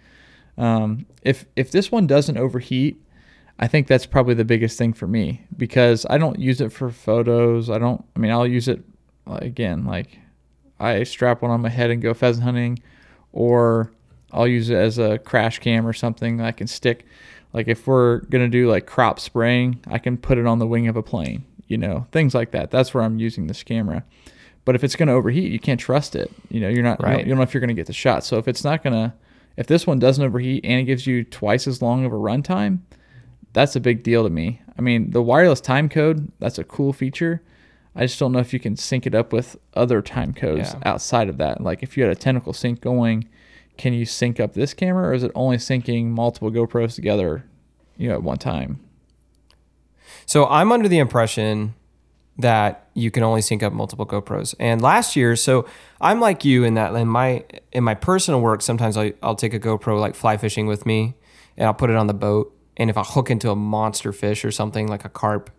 Um, 0.58 1.06
if 1.22 1.46
if 1.56 1.72
this 1.72 1.92
one 1.92 2.08
doesn't 2.08 2.38
overheat, 2.38 3.02
I 3.60 3.68
think 3.68 3.88
that's 3.88 4.06
probably 4.06 4.34
the 4.34 4.46
biggest 4.46 4.78
thing 4.78 4.94
for 4.94 5.08
me 5.08 5.46
because 5.56 6.06
I 6.10 6.18
don't 6.18 6.40
use 6.40 6.62
it 6.62 6.72
for 6.72 6.90
photos. 6.90 7.70
I 7.70 7.78
don't. 7.78 8.04
I 8.16 8.20
mean, 8.20 8.32
I'll 8.32 8.48
use 8.48 8.68
it 8.68 8.84
again 9.28 9.86
like 9.86 10.20
I 10.80 11.04
strap 11.04 11.42
one 11.42 11.52
on 11.52 11.62
my 11.62 11.70
head 11.70 11.90
and 11.90 12.02
go 12.02 12.14
pheasant 12.14 12.44
hunting, 12.44 12.80
or 13.32 13.92
I'll 14.32 14.48
use 14.48 14.70
it 14.70 14.76
as 14.76 14.98
a 14.98 15.18
crash 15.20 15.60
cam 15.60 15.88
or 15.88 15.94
something 15.94 16.42
I 16.42 16.52
can 16.52 16.68
stick. 16.68 17.06
Like 17.54 17.68
if 17.68 17.88
we're 17.88 18.20
gonna 18.20 18.50
do 18.50 18.70
like 18.70 18.86
crop 18.86 19.20
spraying, 19.20 19.80
I 19.88 19.98
can 19.98 20.18
put 20.18 20.38
it 20.38 20.46
on 20.46 20.60
the 20.60 20.68
wing 20.68 20.88
of 20.88 20.98
a 20.98 21.04
plane. 21.04 21.46
You 21.68 21.78
know, 21.78 22.06
things 22.12 22.36
like 22.36 22.52
that. 22.52 22.70
That's 22.70 22.94
where 22.94 23.04
I'm 23.04 23.18
using 23.18 23.48
this 23.48 23.64
camera. 23.64 24.04
But 24.66 24.76
if 24.76 24.84
it's 24.84 24.96
gonna 24.96 25.14
overheat, 25.14 25.52
you 25.52 25.60
can't 25.60 25.80
trust 25.80 26.16
it. 26.16 26.32
You 26.50 26.60
know, 26.60 26.70
you're 26.70 26.84
not. 26.84 27.02
Right. 27.02 27.12
You, 27.12 27.18
don't, 27.18 27.26
you 27.26 27.30
don't 27.30 27.38
know 27.38 27.44
if 27.44 27.54
you're 27.54 27.62
gonna 27.62 27.74
get 27.74 27.88
the 27.88 27.94
shot. 27.94 28.26
So 28.26 28.38
if 28.38 28.48
it's 28.48 28.64
not 28.64 28.84
gonna, 28.84 29.16
if 29.58 29.68
this 29.68 29.88
one 29.88 30.00
doesn't 30.00 30.24
overheat 30.24 30.66
and 30.66 30.80
it 30.80 30.84
gives 30.84 31.08
you 31.08 31.24
twice 31.24 31.68
as 31.68 31.82
long 31.82 32.06
of 32.06 32.12
a 32.12 32.18
runtime, 32.18 32.80
that's 33.54 33.76
a 33.76 33.80
big 33.80 34.04
deal 34.04 34.24
to 34.24 34.30
me. 34.30 34.62
I 34.78 34.82
mean, 34.82 35.12
the 35.12 35.22
wireless 35.22 35.62
time 35.62 35.90
code, 35.90 36.32
that's 36.40 36.58
a 36.58 36.64
cool 36.64 36.94
feature. 36.94 37.42
I 37.96 38.06
just 38.06 38.20
don't 38.20 38.34
know 38.34 38.40
if 38.40 38.54
you 38.54 38.60
can 38.60 38.76
sync 38.76 39.08
it 39.08 39.16
up 39.16 39.32
with 39.32 39.56
other 39.74 40.02
time 40.02 40.34
codes 40.34 40.74
yeah. 40.74 40.92
outside 40.92 41.30
of 41.30 41.38
that. 41.38 41.62
Like 41.62 41.82
if 41.82 41.96
you 41.96 42.04
had 42.04 42.12
a 42.12 42.16
tentacle 42.16 42.52
sync 42.52 42.82
going 42.82 43.30
can 43.78 43.94
you 43.94 44.06
sync 44.06 44.40
up 44.40 44.54
this 44.54 44.74
camera 44.74 45.10
or 45.10 45.14
is 45.14 45.24
it 45.24 45.32
only 45.36 45.58
syncing 45.58 46.06
multiple 46.06 46.52
GoPros 46.52 46.96
together, 46.96 47.46
you 47.98 48.08
know, 48.08 48.16
at 48.16 48.24
one 48.24 48.38
time? 48.38 48.80
So 50.26 50.46
I'm 50.48 50.72
under 50.72 50.88
the 50.88 50.98
impression 50.98 51.76
that 52.38 52.90
you 52.94 53.12
can 53.12 53.24
only 53.24 53.42
sync 53.42 53.64
up 53.64 53.72
multiple 53.72 54.06
GoPros. 54.06 54.56
And 54.60 54.82
last 54.82 55.16
year, 55.16 55.36
so 55.36 55.66
I'm 56.02 56.20
like 56.20 56.44
you 56.44 56.64
in 56.64 56.74
that 56.74 56.94
in 56.96 57.08
my 57.08 57.46
in 57.72 57.84
my 57.84 57.96
personal 57.96 58.42
work, 58.42 58.62
sometimes 58.62 58.98
I'll, 58.98 59.12
I'll 59.24 59.36
take 59.36 59.54
a 59.54 59.60
GoPro 59.60 60.00
like 60.00 60.16
fly 60.16 60.38
fishing 60.38 60.68
with 60.68 60.86
me, 60.86 61.16
and 61.58 61.66
I'll 61.66 61.74
put 61.74 61.90
it 61.90 61.96
on 61.96 62.08
the 62.08 62.14
boat. 62.14 62.52
And 62.78 62.90
if 62.90 62.98
I 62.98 63.04
hook 63.04 63.30
into 63.32 63.52
a 63.52 63.56
monster 63.56 64.12
fish 64.12 64.44
or 64.44 64.52
something 64.52 64.88
like 64.88 65.06
a 65.06 65.10
carp, 65.10 65.50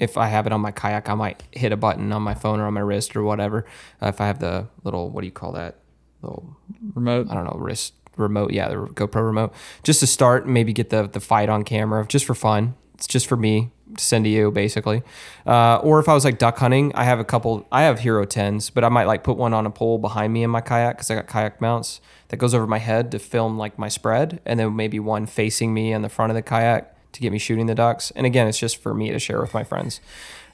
if 0.00 0.16
I 0.18 0.26
have 0.26 0.46
it 0.46 0.52
on 0.52 0.60
my 0.60 0.72
kayak, 0.72 1.08
I 1.08 1.14
might 1.14 1.44
hit 1.52 1.70
a 1.70 1.76
button 1.76 2.12
on 2.12 2.22
my 2.22 2.34
phone 2.34 2.58
or 2.58 2.66
on 2.66 2.74
my 2.74 2.80
wrist 2.80 3.14
or 3.14 3.22
whatever. 3.22 3.64
Uh, 4.02 4.08
if 4.08 4.20
I 4.20 4.26
have 4.26 4.40
the 4.40 4.66
little 4.82 5.10
what 5.10 5.20
do 5.20 5.26
you 5.26 5.32
call 5.32 5.52
that? 5.52 5.76
little 6.24 6.56
remote. 6.94 7.28
I 7.30 7.34
don't 7.34 7.44
know 7.44 7.56
wrist 7.58 7.94
remote. 8.16 8.52
Yeah, 8.52 8.68
the 8.68 8.76
GoPro 8.76 9.24
remote, 9.24 9.52
just 9.82 10.00
to 10.00 10.06
start. 10.06 10.48
Maybe 10.48 10.72
get 10.72 10.90
the 10.90 11.06
the 11.06 11.20
fight 11.20 11.48
on 11.48 11.62
camera, 11.62 12.06
just 12.06 12.24
for 12.24 12.34
fun. 12.34 12.74
It's 12.94 13.06
just 13.06 13.26
for 13.26 13.36
me. 13.36 13.70
Send 13.98 14.24
to 14.24 14.30
you 14.30 14.50
basically. 14.50 15.02
Uh, 15.46 15.76
or 15.76 15.98
if 16.00 16.08
I 16.08 16.14
was 16.14 16.24
like 16.24 16.38
duck 16.38 16.58
hunting, 16.58 16.92
I 16.94 17.04
have 17.04 17.20
a 17.20 17.24
couple. 17.24 17.66
I 17.70 17.82
have 17.82 18.00
Hero 18.00 18.24
tens, 18.24 18.70
but 18.70 18.84
I 18.84 18.88
might 18.88 19.06
like 19.06 19.24
put 19.24 19.36
one 19.36 19.54
on 19.54 19.66
a 19.66 19.70
pole 19.70 19.98
behind 19.98 20.32
me 20.32 20.42
in 20.42 20.50
my 20.50 20.60
kayak 20.60 20.96
because 20.96 21.10
I 21.10 21.14
got 21.14 21.26
kayak 21.26 21.60
mounts 21.60 22.00
that 22.28 22.36
goes 22.36 22.54
over 22.54 22.66
my 22.66 22.78
head 22.78 23.10
to 23.12 23.18
film 23.18 23.58
like 23.58 23.78
my 23.78 23.88
spread, 23.88 24.40
and 24.44 24.58
then 24.58 24.74
maybe 24.74 24.98
one 24.98 25.26
facing 25.26 25.74
me 25.74 25.92
in 25.92 26.02
the 26.02 26.08
front 26.08 26.30
of 26.30 26.34
the 26.34 26.42
kayak 26.42 26.94
to 27.12 27.20
get 27.20 27.32
me 27.32 27.38
shooting 27.38 27.66
the 27.66 27.74
ducks. 27.74 28.10
And 28.12 28.26
again, 28.26 28.46
it's 28.46 28.58
just 28.58 28.76
for 28.82 28.92
me 28.92 29.10
to 29.10 29.18
share 29.18 29.40
with 29.40 29.54
my 29.54 29.64
friends. 29.64 30.00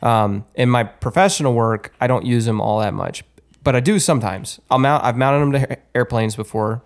Um, 0.03 0.45
in 0.55 0.71
my 0.71 0.85
professional 0.85 1.55
work, 1.55 1.93
I 2.01 2.07
don't 2.07 2.25
use 2.25 2.45
them 2.45 2.61
all 2.61 2.81
that 2.81 2.95
much, 2.95 3.25
but 3.63 3.77
I 3.77 3.81
do 3.81 3.99
sometimes. 3.99 4.61
I'll 4.71 4.79
mount. 4.79 5.05
I've 5.05 5.17
mounted 5.17 5.41
them 5.41 5.53
to 5.53 5.79
airplanes 5.95 6.37
before. 6.37 6.83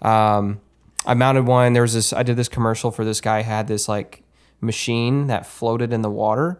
Um, 0.00 0.60
I 1.06 1.14
mounted 1.14 1.46
one. 1.46 1.72
There 1.72 1.82
was 1.82 1.94
this. 1.94 2.12
I 2.12 2.22
did 2.22 2.36
this 2.36 2.48
commercial 2.48 2.90
for 2.90 3.04
this 3.04 3.20
guy 3.20 3.42
had 3.42 3.66
this 3.66 3.88
like 3.88 4.21
machine 4.62 5.26
that 5.26 5.44
floated 5.44 5.92
in 5.92 6.00
the 6.00 6.10
water, 6.10 6.58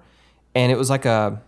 and 0.54 0.70
it 0.70 0.76
was 0.76 0.90
like 0.90 1.06
a, 1.06 1.40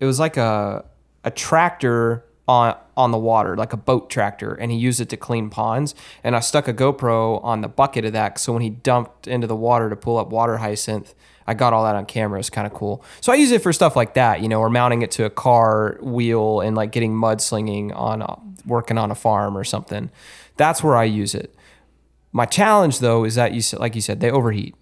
it 0.00 0.06
was 0.06 0.18
like 0.18 0.38
a 0.38 0.84
a 1.24 1.30
tractor 1.30 2.24
on 2.46 2.74
on 2.96 3.10
the 3.10 3.18
water, 3.18 3.56
like 3.56 3.74
a 3.74 3.76
boat 3.76 4.08
tractor, 4.08 4.54
and 4.54 4.72
he 4.72 4.78
used 4.78 5.00
it 5.00 5.10
to 5.10 5.16
clean 5.16 5.50
ponds. 5.50 5.94
And 6.24 6.34
I 6.34 6.40
stuck 6.40 6.66
a 6.66 6.72
GoPro 6.72 7.44
on 7.44 7.60
the 7.60 7.68
bucket 7.68 8.06
of 8.06 8.14
that, 8.14 8.38
so 8.38 8.54
when 8.54 8.62
he 8.62 8.70
dumped 8.70 9.26
into 9.26 9.46
the 9.46 9.56
water 9.56 9.90
to 9.90 9.96
pull 9.96 10.16
up 10.16 10.30
water 10.30 10.56
hyacinth, 10.56 11.14
I 11.48 11.54
got 11.54 11.72
all 11.72 11.84
that 11.84 11.96
on 11.96 12.04
camera. 12.04 12.38
It's 12.38 12.50
kind 12.50 12.66
of 12.66 12.74
cool. 12.74 13.02
So 13.22 13.32
I 13.32 13.36
use 13.36 13.50
it 13.50 13.62
for 13.62 13.72
stuff 13.72 13.96
like 13.96 14.14
that, 14.14 14.42
you 14.42 14.48
know, 14.48 14.60
or 14.60 14.68
mounting 14.68 15.00
it 15.00 15.10
to 15.12 15.24
a 15.24 15.30
car 15.30 15.98
wheel 16.02 16.60
and 16.60 16.76
like 16.76 16.92
getting 16.92 17.14
mudslinging 17.14 17.96
on 17.96 18.20
a, 18.20 18.38
working 18.66 18.98
on 18.98 19.10
a 19.10 19.14
farm 19.14 19.56
or 19.56 19.64
something. 19.64 20.10
That's 20.58 20.82
where 20.82 20.94
I 20.94 21.04
use 21.04 21.34
it. 21.34 21.54
My 22.32 22.44
challenge 22.44 22.98
though 22.98 23.24
is 23.24 23.34
that 23.36 23.54
you 23.54 23.62
like 23.78 23.94
you 23.94 24.02
said, 24.02 24.20
they 24.20 24.30
overheat, 24.30 24.74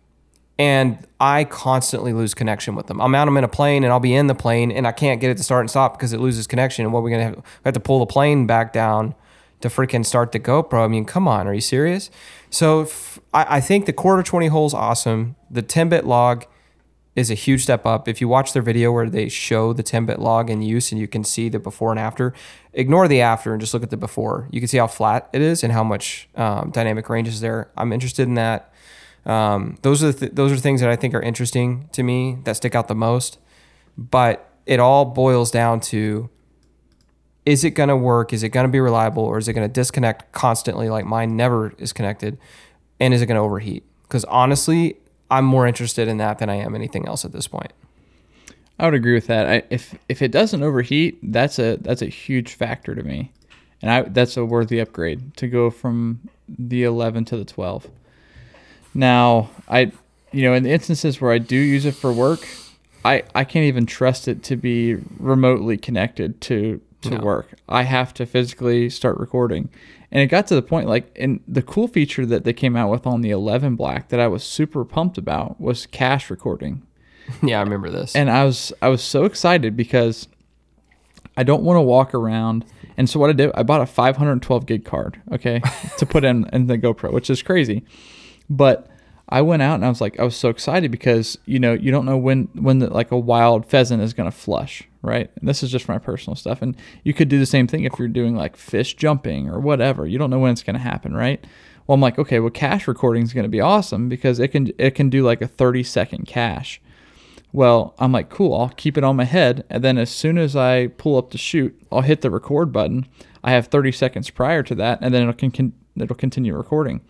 and 0.58 0.98
I 1.20 1.44
constantly 1.44 2.12
lose 2.12 2.34
connection 2.34 2.74
with 2.74 2.86
them. 2.86 3.00
I'll 3.00 3.08
mount 3.08 3.28
them 3.28 3.36
in 3.36 3.44
a 3.44 3.48
plane, 3.48 3.84
and 3.84 3.92
I'll 3.92 4.00
be 4.00 4.14
in 4.14 4.26
the 4.26 4.34
plane, 4.34 4.70
and 4.70 4.86
I 4.86 4.92
can't 4.92 5.20
get 5.20 5.30
it 5.30 5.36
to 5.36 5.42
start 5.42 5.60
and 5.60 5.70
stop 5.70 5.98
because 5.98 6.12
it 6.12 6.20
loses 6.20 6.46
connection. 6.46 6.84
And 6.84 6.92
what 6.92 7.00
are 7.00 7.02
we 7.02 7.10
gonna 7.10 7.24
have? 7.24 7.36
We 7.36 7.42
have 7.64 7.74
to 7.74 7.80
pull 7.80 7.98
the 7.98 8.06
plane 8.06 8.46
back 8.46 8.72
down 8.72 9.14
to 9.60 9.68
freaking 9.68 10.04
start 10.04 10.32
the 10.32 10.40
GoPro. 10.40 10.84
I 10.84 10.88
mean, 10.88 11.04
come 11.04 11.26
on, 11.28 11.46
are 11.46 11.54
you 11.54 11.60
serious? 11.60 12.10
So 12.50 12.88
I, 13.34 13.60
think 13.60 13.86
the 13.86 13.92
quarter 13.92 14.22
twenty 14.22 14.46
hole 14.46 14.66
is 14.66 14.74
awesome. 14.74 15.36
The 15.50 15.62
ten 15.62 15.88
bit 15.88 16.06
log 16.06 16.46
is 17.16 17.30
a 17.30 17.34
huge 17.34 17.62
step 17.62 17.86
up. 17.86 18.08
If 18.08 18.20
you 18.20 18.28
watch 18.28 18.52
their 18.52 18.62
video 18.62 18.92
where 18.92 19.08
they 19.08 19.30
show 19.30 19.72
the 19.72 19.82
10 19.82 20.04
bit 20.04 20.18
log 20.18 20.50
in 20.50 20.60
use 20.60 20.92
and 20.92 21.00
you 21.00 21.08
can 21.08 21.24
see 21.24 21.48
the 21.48 21.58
before 21.58 21.90
and 21.90 21.98
after, 21.98 22.34
ignore 22.74 23.08
the 23.08 23.22
after 23.22 23.52
and 23.52 23.60
just 23.60 23.72
look 23.72 23.82
at 23.82 23.88
the 23.88 23.96
before. 23.96 24.48
You 24.52 24.60
can 24.60 24.68
see 24.68 24.76
how 24.76 24.86
flat 24.86 25.30
it 25.32 25.40
is 25.40 25.64
and 25.64 25.72
how 25.72 25.82
much 25.82 26.28
um, 26.36 26.70
dynamic 26.70 27.08
range 27.08 27.26
is 27.26 27.40
there. 27.40 27.70
I'm 27.74 27.90
interested 27.90 28.28
in 28.28 28.34
that. 28.34 28.70
Um, 29.26 29.76
those 29.82 30.02
are 30.02 30.12
th- 30.12 30.32
those 30.32 30.52
are 30.52 30.56
things 30.56 30.80
that 30.80 30.88
I 30.88 30.96
think 30.96 31.14
are 31.14 31.20
interesting 31.20 31.88
to 31.92 32.02
me 32.02 32.38
that 32.44 32.56
stick 32.56 32.74
out 32.74 32.88
the 32.88 32.94
most. 32.94 33.38
But 33.98 34.50
it 34.66 34.80
all 34.80 35.04
boils 35.04 35.50
down 35.50 35.80
to 35.80 36.30
is 37.44 37.64
it 37.64 37.70
going 37.70 37.88
to 37.88 37.96
work? 37.96 38.32
Is 38.32 38.42
it 38.42 38.48
going 38.48 38.66
to 38.66 38.72
be 38.72 38.80
reliable 38.80 39.22
or 39.22 39.38
is 39.38 39.46
it 39.46 39.52
going 39.52 39.68
to 39.68 39.72
disconnect 39.72 40.32
constantly 40.32 40.88
like 40.88 41.04
mine 41.04 41.36
never 41.36 41.72
is 41.78 41.92
connected? 41.92 42.38
And 42.98 43.14
is 43.14 43.22
it 43.22 43.26
going 43.26 43.36
to 43.36 43.42
overheat? 43.42 43.84
Because 44.02 44.24
honestly, 44.24 44.96
I'm 45.30 45.44
more 45.44 45.66
interested 45.66 46.08
in 46.08 46.16
that 46.18 46.38
than 46.38 46.48
I 46.48 46.56
am 46.56 46.74
anything 46.74 47.06
else 47.06 47.24
at 47.24 47.32
this 47.32 47.46
point. 47.46 47.72
I 48.78 48.84
would 48.84 48.94
agree 48.94 49.14
with 49.14 49.26
that. 49.28 49.48
I, 49.48 49.62
if 49.70 49.96
if 50.08 50.20
it 50.20 50.30
doesn't 50.30 50.62
overheat, 50.62 51.18
that's 51.22 51.58
a 51.58 51.76
that's 51.76 52.02
a 52.02 52.06
huge 52.06 52.54
factor 52.54 52.94
to 52.94 53.02
me, 53.02 53.32
and 53.80 53.90
I 53.90 54.02
that's 54.02 54.36
a 54.36 54.44
worthy 54.44 54.80
upgrade 54.80 55.34
to 55.38 55.48
go 55.48 55.70
from 55.70 56.20
the 56.46 56.84
11 56.84 57.24
to 57.26 57.38
the 57.38 57.44
12. 57.44 57.88
Now, 58.96 59.50
I 59.68 59.92
you 60.32 60.42
know 60.42 60.54
in 60.54 60.62
the 60.62 60.70
instances 60.72 61.20
where 61.20 61.30
I 61.32 61.38
do 61.38 61.56
use 61.56 61.84
it 61.84 61.94
for 61.94 62.12
work, 62.12 62.46
I 63.04 63.22
I 63.34 63.44
can't 63.44 63.64
even 63.64 63.84
trust 63.86 64.26
it 64.26 64.42
to 64.44 64.56
be 64.56 64.96
remotely 65.18 65.76
connected 65.76 66.40
to 66.42 66.80
to 67.02 67.10
No. 67.10 67.18
work. 67.18 67.54
I 67.68 67.82
have 67.82 68.14
to 68.14 68.26
physically 68.26 68.88
start 68.90 69.18
recording. 69.18 69.68
And 70.10 70.22
it 70.22 70.28
got 70.28 70.46
to 70.46 70.54
the 70.54 70.62
point 70.62 70.88
like 70.88 71.10
and 71.16 71.40
the 71.46 71.62
cool 71.62 71.88
feature 71.88 72.24
that 72.26 72.44
they 72.44 72.52
came 72.54 72.74
out 72.74 72.90
with 72.90 73.06
on 73.06 73.20
the 73.20 73.30
11 73.30 73.76
black 73.76 74.08
that 74.08 74.18
I 74.20 74.28
was 74.28 74.42
super 74.42 74.84
pumped 74.84 75.18
about 75.18 75.60
was 75.60 75.84
cache 75.86 76.30
recording 76.30 76.82
yeah, 77.42 77.58
I 77.58 77.62
remember 77.62 77.90
this. 77.90 78.14
and 78.16 78.30
I 78.30 78.44
was 78.44 78.72
I 78.80 78.88
was 78.88 79.02
so 79.02 79.24
excited 79.24 79.76
because 79.76 80.28
I 81.36 81.42
don't 81.42 81.64
want 81.64 81.76
to 81.76 81.82
walk 81.82 82.14
around. 82.14 82.64
And 82.96 83.10
so 83.10 83.20
what 83.20 83.28
I 83.28 83.34
did, 83.34 83.50
I 83.54 83.62
bought 83.62 83.82
a 83.82 83.86
512 83.86 84.64
gig 84.64 84.84
card, 84.86 85.20
okay, 85.32 85.60
to 85.98 86.06
put 86.06 86.24
in 86.24 86.48
in 86.50 86.66
the 86.66 86.78
GoPro, 86.78 87.12
which 87.12 87.28
is 87.28 87.42
crazy. 87.42 87.84
But 88.48 88.88
I 89.28 89.42
went 89.42 89.62
out 89.62 89.74
and 89.74 89.84
I 89.84 89.88
was 89.88 90.00
like, 90.00 90.20
I 90.20 90.24
was 90.24 90.36
so 90.36 90.48
excited 90.48 90.90
because 90.90 91.36
you 91.46 91.58
know 91.58 91.72
you 91.72 91.90
don't 91.90 92.06
know 92.06 92.16
when 92.16 92.48
when 92.54 92.78
the, 92.78 92.88
like 92.88 93.10
a 93.10 93.18
wild 93.18 93.66
pheasant 93.66 94.02
is 94.02 94.12
gonna 94.12 94.30
flush, 94.30 94.84
right? 95.02 95.30
And 95.36 95.48
this 95.48 95.62
is 95.62 95.70
just 95.70 95.88
my 95.88 95.98
personal 95.98 96.36
stuff, 96.36 96.62
and 96.62 96.76
you 97.02 97.12
could 97.12 97.28
do 97.28 97.38
the 97.38 97.46
same 97.46 97.66
thing 97.66 97.84
if 97.84 97.98
you're 97.98 98.08
doing 98.08 98.36
like 98.36 98.56
fish 98.56 98.94
jumping 98.94 99.48
or 99.48 99.58
whatever. 99.58 100.06
You 100.06 100.18
don't 100.18 100.30
know 100.30 100.38
when 100.38 100.52
it's 100.52 100.62
gonna 100.62 100.78
happen, 100.78 101.14
right? 101.14 101.44
Well, 101.86 101.94
I'm 101.94 102.00
like, 102.00 102.18
okay, 102.18 102.40
well, 102.40 102.50
cache 102.50 102.86
recording 102.86 103.24
is 103.24 103.32
gonna 103.32 103.48
be 103.48 103.60
awesome 103.60 104.08
because 104.08 104.38
it 104.38 104.48
can 104.48 104.70
it 104.78 104.94
can 104.94 105.10
do 105.10 105.24
like 105.24 105.42
a 105.42 105.48
30 105.48 105.82
second 105.82 106.26
cache. 106.26 106.80
Well, 107.52 107.94
I'm 107.98 108.12
like, 108.12 108.28
cool, 108.28 108.54
I'll 108.54 108.68
keep 108.68 108.98
it 108.98 109.04
on 109.04 109.16
my 109.16 109.24
head. 109.24 109.64
And 109.70 109.82
then 109.82 109.98
as 109.98 110.10
soon 110.10 110.36
as 110.36 110.54
I 110.54 110.88
pull 110.88 111.16
up 111.16 111.30
to 111.30 111.38
shoot, 111.38 111.76
I'll 111.90 112.02
hit 112.02 112.20
the 112.20 112.30
record 112.30 112.72
button. 112.72 113.06
I 113.42 113.52
have 113.52 113.68
30 113.68 113.92
seconds 113.92 114.30
prior 114.30 114.62
to 114.64 114.74
that, 114.76 114.98
and 115.00 115.14
then 115.14 115.32
con- 115.32 115.50
con- 115.50 115.72
it'll 115.96 116.16
continue 116.16 116.54
recording. 116.54 117.00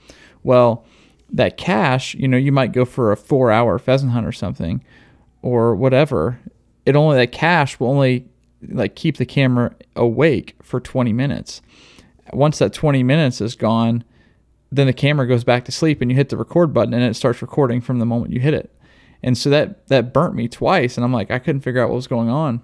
Well, 0.43 0.85
that 1.31 1.57
cache, 1.57 2.15
you 2.15 2.29
know, 2.29 2.37
you 2.37 2.53
might 2.53 2.73
go 2.73 2.85
for 2.85 3.13
a 3.13 3.17
four 3.17 3.51
hour 3.51 3.79
pheasant 3.79 4.13
hunt 4.13 4.27
or 4.27 4.33
something 4.33 4.83
or 5.43 5.75
whatever. 5.75 6.41
It 6.85 6.97
only, 6.97 7.17
that 7.17 7.33
cache 7.33 7.81
will 7.81 7.89
only 7.89 8.29
like 8.69 8.95
keep 8.95 9.17
the 9.17 9.27
camera 9.27 9.75
awake 9.95 10.57
for 10.63 10.81
20 10.81 11.13
minutes. 11.13 11.63
Once 12.33 12.59
that 12.59 12.73
20 12.73 13.03
minutes 13.03 13.41
is 13.41 13.55
gone, 13.55 14.05
then 14.71 14.87
the 14.87 14.93
camera 14.93 15.27
goes 15.27 15.45
back 15.45 15.65
to 15.65 15.73
sleep 15.73 16.01
and 16.01 16.11
you 16.11 16.17
hit 16.17 16.29
the 16.29 16.37
record 16.37 16.73
button 16.73 16.95
and 16.95 17.03
it 17.03 17.15
starts 17.15 17.43
recording 17.43 17.81
from 17.81 17.99
the 17.99 18.07
moment 18.07 18.33
you 18.33 18.41
hit 18.41 18.55
it. 18.55 18.73
And 19.23 19.37
so 19.37 19.51
that 19.51 19.87
that 19.89 20.13
burnt 20.13 20.35
me 20.35 20.49
twice 20.49 20.97
and 20.97 21.05
I'm 21.05 21.13
like 21.13 21.31
I 21.31 21.39
couldn't 21.39 21.63
figure 21.63 21.83
out 21.83 21.89
what 21.89 21.97
was 21.97 22.07
going 22.07 22.29
on. 22.29 22.61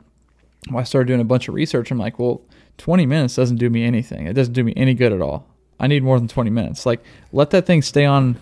Well, 0.70 0.80
I 0.80 0.84
started 0.84 1.08
doing 1.08 1.20
a 1.20 1.24
bunch 1.24 1.48
of 1.48 1.54
research. 1.54 1.90
I'm 1.90 1.98
like, 1.98 2.18
well, 2.18 2.42
20 2.78 3.04
minutes 3.06 3.34
doesn't 3.34 3.56
do 3.56 3.68
me 3.68 3.84
anything. 3.84 4.26
It 4.26 4.34
doesn't 4.34 4.52
do 4.52 4.62
me 4.62 4.72
any 4.76 4.94
good 4.94 5.12
at 5.12 5.20
all. 5.20 5.46
I 5.80 5.88
need 5.88 6.04
more 6.04 6.18
than 6.18 6.28
20 6.28 6.50
minutes. 6.50 6.86
Like 6.86 7.02
let 7.32 7.50
that 7.50 7.66
thing 7.66 7.82
stay 7.82 8.04
on 8.04 8.36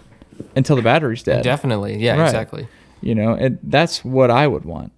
until 0.57 0.77
the 0.77 0.83
battery's 0.83 1.23
dead. 1.23 1.43
Definitely. 1.45 1.97
Yeah, 1.99 2.17
Right. 2.17 2.25
exactly. 2.27 2.69
You 3.01 3.15
know, 3.15 3.35
and 3.35 3.59
that's 3.63 4.05
what 4.05 4.31
I 4.31 4.47
would 4.47 4.65
want. 4.65 4.93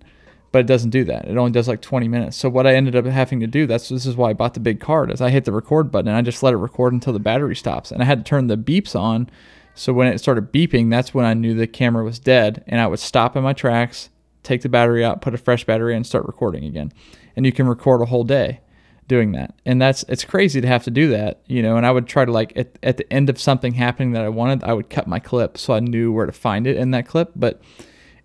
But 0.51 0.61
it 0.61 0.67
doesn't 0.67 0.91
do 0.91 1.05
that. 1.05 1.27
It 1.27 1.37
only 1.39 1.51
does 1.51 1.67
like 1.67 1.81
20 1.81 2.09
minutes. 2.09 2.37
So 2.37 2.49
what 2.51 2.67
I 2.67 2.75
ended 2.75 2.95
up 2.95 3.07
having 3.07 3.41
to 3.41 3.47
do, 3.47 3.67
that's 3.67 3.89
this 3.89 4.05
is 4.05 4.17
why 4.17 4.31
I 4.31 4.33
bought 4.35 4.53
the 4.55 4.61
big 4.61 4.81
card, 4.81 5.11
is 5.11 5.23
I 5.23 5.31
hit 5.31 5.47
the 5.47 5.53
record 5.53 5.91
button 5.91 6.09
and 6.09 6.17
I 6.17 6.21
just 6.21 6.43
let 6.43 6.53
it 6.53 6.59
record 6.59 6.93
until 6.93 7.15
the 7.15 7.19
battery 7.19 7.57
stops. 7.57 7.91
And 7.91 8.03
I 8.03 8.05
had 8.05 8.19
to 8.19 8.29
turn 8.29 8.49
the 8.49 8.59
beeps 8.59 8.95
on. 8.99 9.31
So 9.75 9.95
when 9.95 10.09
it 10.09 10.19
started 10.19 10.53
beeping, 10.53 10.91
that's 10.91 11.15
when 11.15 11.25
I 11.25 11.33
knew 11.33 11.55
the 11.55 11.67
camera 11.67 12.05
was 12.05 12.19
dead. 12.19 12.63
And 12.67 12.81
I 12.83 12.87
would 12.87 12.99
stop 12.99 13.35
in 13.35 13.43
my 13.43 13.55
tracks, 13.55 14.11
take 14.43 14.61
the 14.61 14.69
battery 14.69 15.03
out, 15.03 15.23
put 15.23 15.33
a 15.33 15.39
fresh 15.39 15.65
battery 15.65 15.93
in, 15.95 15.99
and 15.99 16.07
start 16.07 16.27
recording 16.27 16.65
again. 16.65 16.93
And 17.35 17.47
you 17.47 17.53
can 17.53 17.67
record 17.67 18.03
a 18.03 18.07
whole 18.07 18.25
day 18.25 18.61
doing 19.09 19.33
that. 19.33 19.55
And 19.67 19.81
that's 19.81 20.05
it's 20.09 20.25
crazy 20.25 20.61
to 20.61 20.67
have 20.67 20.85
to 20.85 20.91
do 20.91 21.09
that, 21.09 21.41
you 21.47 21.63
know. 21.63 21.77
And 21.77 21.85
I 21.87 21.91
would 21.91 22.07
try 22.07 22.25
to 22.25 22.33
like 22.33 22.53
at, 22.57 22.79
at 22.83 22.97
the 22.97 23.13
end 23.13 23.29
of 23.31 23.41
something 23.41 23.75
happening 23.75 24.13
that 24.13 24.23
I 24.25 24.29
wanted, 24.29 24.63
I 24.65 24.73
would 24.73 24.89
cut 24.91 25.07
my 25.07 25.19
clip 25.19 25.59
so 25.59 25.75
I 25.75 25.81
knew 25.81 26.13
where 26.13 26.27
to 26.27 26.33
find 26.33 26.67
it 26.67 26.77
in 26.77 26.91
that 26.93 27.07
clip. 27.07 27.33
But 27.37 27.61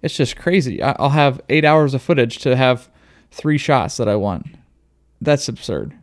it's 0.02 0.16
just 0.16 0.36
crazy. 0.38 0.82
I- 0.82 0.96
I'll 1.00 1.10
have 1.10 1.42
eight 1.50 1.66
hours 1.66 1.94
of 1.94 2.02
footage 2.02 2.38
to 2.40 2.56
have 2.56 2.90
three 3.32 3.58
shots 3.58 3.98
that 3.98 4.08
I 4.08 4.16
want. 4.16 4.46
That's 5.20 5.48
absurd. 5.50 5.94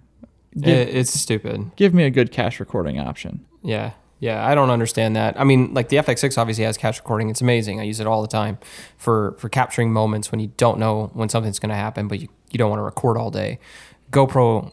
Give, 0.58 0.68
It, 0.88 0.94
it's 0.94 1.10
stupid. 1.12 1.70
give 1.76 1.94
me 1.94 2.04
a 2.04 2.10
good 2.10 2.30
cache 2.32 2.60
recording 2.60 2.98
option. 2.98 3.44
Yeah. 3.62 3.92
Yeah, 4.20 4.46
I 4.46 4.54
don't 4.54 4.70
understand 4.70 5.16
that. 5.16 5.38
I 5.38 5.44
mean, 5.44 5.74
like 5.74 5.88
the 5.90 5.96
FX6 5.96 6.38
obviously 6.38 6.64
has 6.64 6.76
cache 6.78 6.98
recording. 6.98 7.28
It's 7.28 7.42
amazing. 7.42 7.78
I 7.80 7.82
use 7.82 8.00
it 8.00 8.06
all 8.06 8.22
the 8.22 8.28
time 8.28 8.58
for 8.96 9.34
for 9.38 9.48
capturing 9.50 9.92
moments 9.92 10.30
when 10.30 10.40
you 10.40 10.52
don't 10.56 10.78
know 10.78 11.10
when 11.14 11.28
something's 11.28 11.58
going 11.58 11.70
to 11.70 11.74
happen, 11.76 12.08
but 12.08 12.20
you, 12.20 12.28
you 12.50 12.56
don't 12.58 12.70
want 12.70 12.78
to 12.78 12.84
record 12.84 13.18
all 13.18 13.30
day. 13.30 13.58
GoPro 14.14 14.72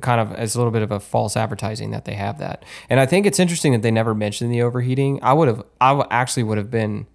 kind 0.00 0.20
of 0.20 0.38
is 0.38 0.54
a 0.54 0.58
little 0.58 0.70
bit 0.70 0.82
of 0.82 0.90
a 0.90 1.00
false 1.00 1.36
advertising 1.36 1.90
that 1.90 2.04
they 2.04 2.14
have 2.14 2.38
that. 2.38 2.64
And 2.88 2.98
I 2.98 3.06
think 3.06 3.26
it's 3.26 3.38
interesting 3.38 3.72
that 3.72 3.82
they 3.82 3.90
never 3.90 4.14
mentioned 4.14 4.50
the 4.50 4.62
overheating. 4.62 5.18
I 5.22 5.32
would 5.32 5.48
have 5.48 5.62
I 5.80 6.04
actually 6.10 6.44
would 6.44 6.58
have 6.58 6.70
been 6.70 7.06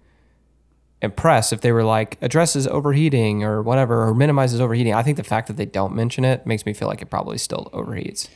impressed 1.00 1.52
if 1.52 1.60
they 1.60 1.72
were 1.72 1.84
like 1.84 2.18
addresses 2.20 2.66
overheating 2.66 3.44
or 3.44 3.62
whatever 3.62 4.06
or 4.06 4.14
minimizes 4.14 4.60
overheating. 4.60 4.94
I 4.94 5.02
think 5.02 5.16
the 5.16 5.24
fact 5.24 5.46
that 5.48 5.56
they 5.56 5.66
don't 5.66 5.94
mention 5.94 6.24
it 6.24 6.46
makes 6.46 6.66
me 6.66 6.72
feel 6.72 6.88
like 6.88 7.02
it 7.02 7.10
probably 7.10 7.38
still 7.38 7.70
overheats. 7.72 8.28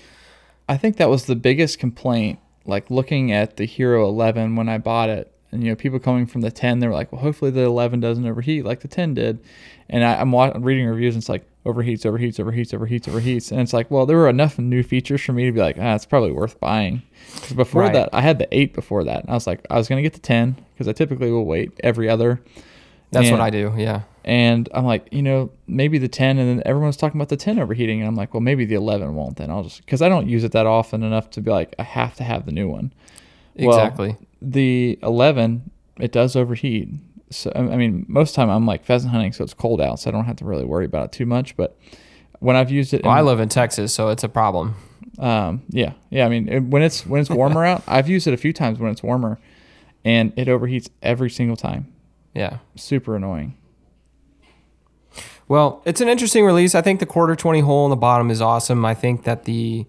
I 0.69 0.77
think 0.77 0.97
that 0.97 1.11
was 1.11 1.27
the 1.27 1.37
biggest 1.37 1.79
complaint. 1.79 2.39
Like 2.65 2.91
looking 2.91 3.33
at 3.33 3.57
the 3.57 3.65
Hero 3.65 4.09
11 4.09 4.55
when 4.55 4.69
I 4.69 4.79
bought 4.79 5.09
it, 5.09 5.33
and 5.51 5.63
you 5.65 5.71
know, 5.71 5.77
people 5.77 5.99
coming 5.99 6.27
from 6.27 6.41
the 6.41 6.51
10, 6.51 6.79
they 6.79 6.87
were 6.87 6.95
like, 6.95 7.11
"Well, 7.11 7.21
hopefully 7.21 7.51
the 7.51 7.63
11 7.63 7.99
doesn't 7.99 8.25
overheat 8.25 8.65
like 8.65 8.81
the 8.81 8.89
10 8.89 9.15
did." 9.15 9.41
And 9.91 10.05
I, 10.05 10.15
I'm 10.15 10.31
wa- 10.31 10.53
reading 10.57 10.87
reviews, 10.87 11.15
and 11.17 11.21
it's 11.23 11.29
like 11.29 11.45
overheats, 11.65 12.01
overheats, 12.05 12.39
overheats, 12.39 12.73
overheats, 12.77 13.09
overheats, 13.09 13.53
and 13.53 13.61
it's 13.61 13.73
like, 13.73 13.91
well, 13.91 14.05
there 14.07 14.17
were 14.17 14.29
enough 14.29 14.59
new 14.59 14.83
features 14.83 15.21
for 15.21 15.33
me 15.33 15.45
to 15.47 15.53
be 15.53 15.61
like, 15.61 15.77
ah, 15.81 15.95
it's 15.95 16.07
probably 16.07 16.33
worth 16.33 16.59
buying. 16.61 17.03
'Cause 17.41 17.53
before 17.53 17.83
Right. 17.83 17.93
that, 17.93 18.09
I 18.13 18.21
had 18.21 18.39
the 18.39 18.49
8 18.57 18.75
before 18.75 19.05
that, 19.05 19.21
and 19.23 19.31
I 19.31 19.35
was 19.35 19.47
like, 19.47 19.65
I 19.71 19.77
was 19.79 19.89
gonna 19.89 20.03
get 20.03 20.13
the 20.13 20.19
10 20.21 20.57
because 20.75 20.89
I 20.89 20.93
typically 20.93 21.31
will 21.31 21.45
wait 21.47 21.71
every 21.85 22.09
other. 22.09 22.41
That's 23.13 23.31
what 23.31 23.41
I 23.41 23.51
do. 23.51 23.73
Yeah. 23.77 24.03
And 24.25 24.69
I'm 24.73 24.85
like, 24.85 25.07
you 25.11 25.23
know, 25.23 25.51
maybe 25.67 25.99
the 25.99 26.09
10, 26.09 26.39
and 26.39 26.49
then 26.49 26.63
everyone's 26.67 26.97
talking 26.97 27.19
about 27.21 27.29
the 27.29 27.37
10 27.37 27.59
overheating, 27.59 28.01
and 28.01 28.09
I'm 28.09 28.15
like, 28.15 28.33
well, 28.35 28.41
maybe 28.41 28.65
the 28.65 28.75
11 28.77 29.15
won't. 29.15 29.37
Then 29.37 29.51
I'll 29.51 29.65
just 29.65 29.85
because 29.85 30.01
I 30.03 30.09
don't 30.09 30.29
use 30.29 30.45
it 30.45 30.53
that 30.53 30.67
often 30.67 31.03
enough 31.03 31.31
to 31.31 31.41
be 31.41 31.51
like, 31.51 31.75
I 31.79 31.83
have 31.83 32.15
to 32.17 32.25
have 32.25 32.47
the 32.47 32.53
new 32.53 32.69
one. 32.69 32.93
Well, 33.59 33.69
Exactly. 33.79 34.17
the 34.41 34.99
11 35.03 35.71
it 36.01 36.11
does 36.11 36.35
overheat 36.37 36.89
so 37.37 37.53
i 37.55 37.77
mean 37.77 38.05
most 38.09 38.31
of 38.31 38.35
the 38.37 38.43
time 38.43 38.51
i'm 38.51 38.67
like 38.67 38.85
pheasant 38.85 39.13
hunting 39.13 39.33
so 39.33 39.43
it's 39.45 39.55
cold 39.55 39.81
out 39.81 39.99
so 39.99 40.09
i 40.09 40.13
don't 40.13 40.25
have 40.25 40.37
to 40.37 40.45
really 40.45 40.65
worry 40.65 40.85
about 40.85 41.07
it 41.07 41.13
too 41.13 41.27
much 41.27 41.57
but 41.57 41.77
when 42.41 42.57
i've 42.57 42.71
used 42.71 42.93
it 42.95 43.03
well, 43.05 43.13
I 43.13 43.21
live 43.21 43.41
in 43.41 43.49
Texas, 43.49 43.95
so 43.95 44.09
it's 44.09 44.25
a 44.25 44.29
problem. 44.29 44.75
um 45.19 45.63
yeah 45.69 45.93
yeah 46.11 46.25
i 46.27 46.29
mean 46.29 46.49
it, 46.49 46.61
when 46.65 46.83
it's 46.83 47.07
when 47.07 47.21
it's 47.21 47.31
warmer 47.31 47.65
out 47.65 47.83
i've 47.87 48.09
used 48.09 48.27
it 48.27 48.35
a 48.35 48.37
few 48.37 48.53
times 48.53 48.79
when 48.79 48.91
it's 48.91 49.03
warmer 49.03 49.39
and 50.05 50.33
it 50.37 50.49
overheats 50.49 50.89
every 51.03 51.31
single 51.31 51.57
time 51.57 51.87
Yeah. 52.35 52.59
super 52.77 53.15
annoying 53.17 53.57
Well, 55.49 55.83
it's 55.85 56.01
an 56.01 56.09
interesting 56.09 56.47
release. 56.47 56.75
I 56.75 56.81
think 56.81 56.99
the 57.01 57.05
quarter 57.07 57.37
20 57.37 57.61
hole 57.61 57.85
in 57.85 57.91
the 57.91 57.97
bottom 57.97 58.31
is 58.31 58.41
awesome. 58.41 58.85
I 58.87 58.95
think 58.95 59.25
that 59.25 59.45
the 59.45 59.87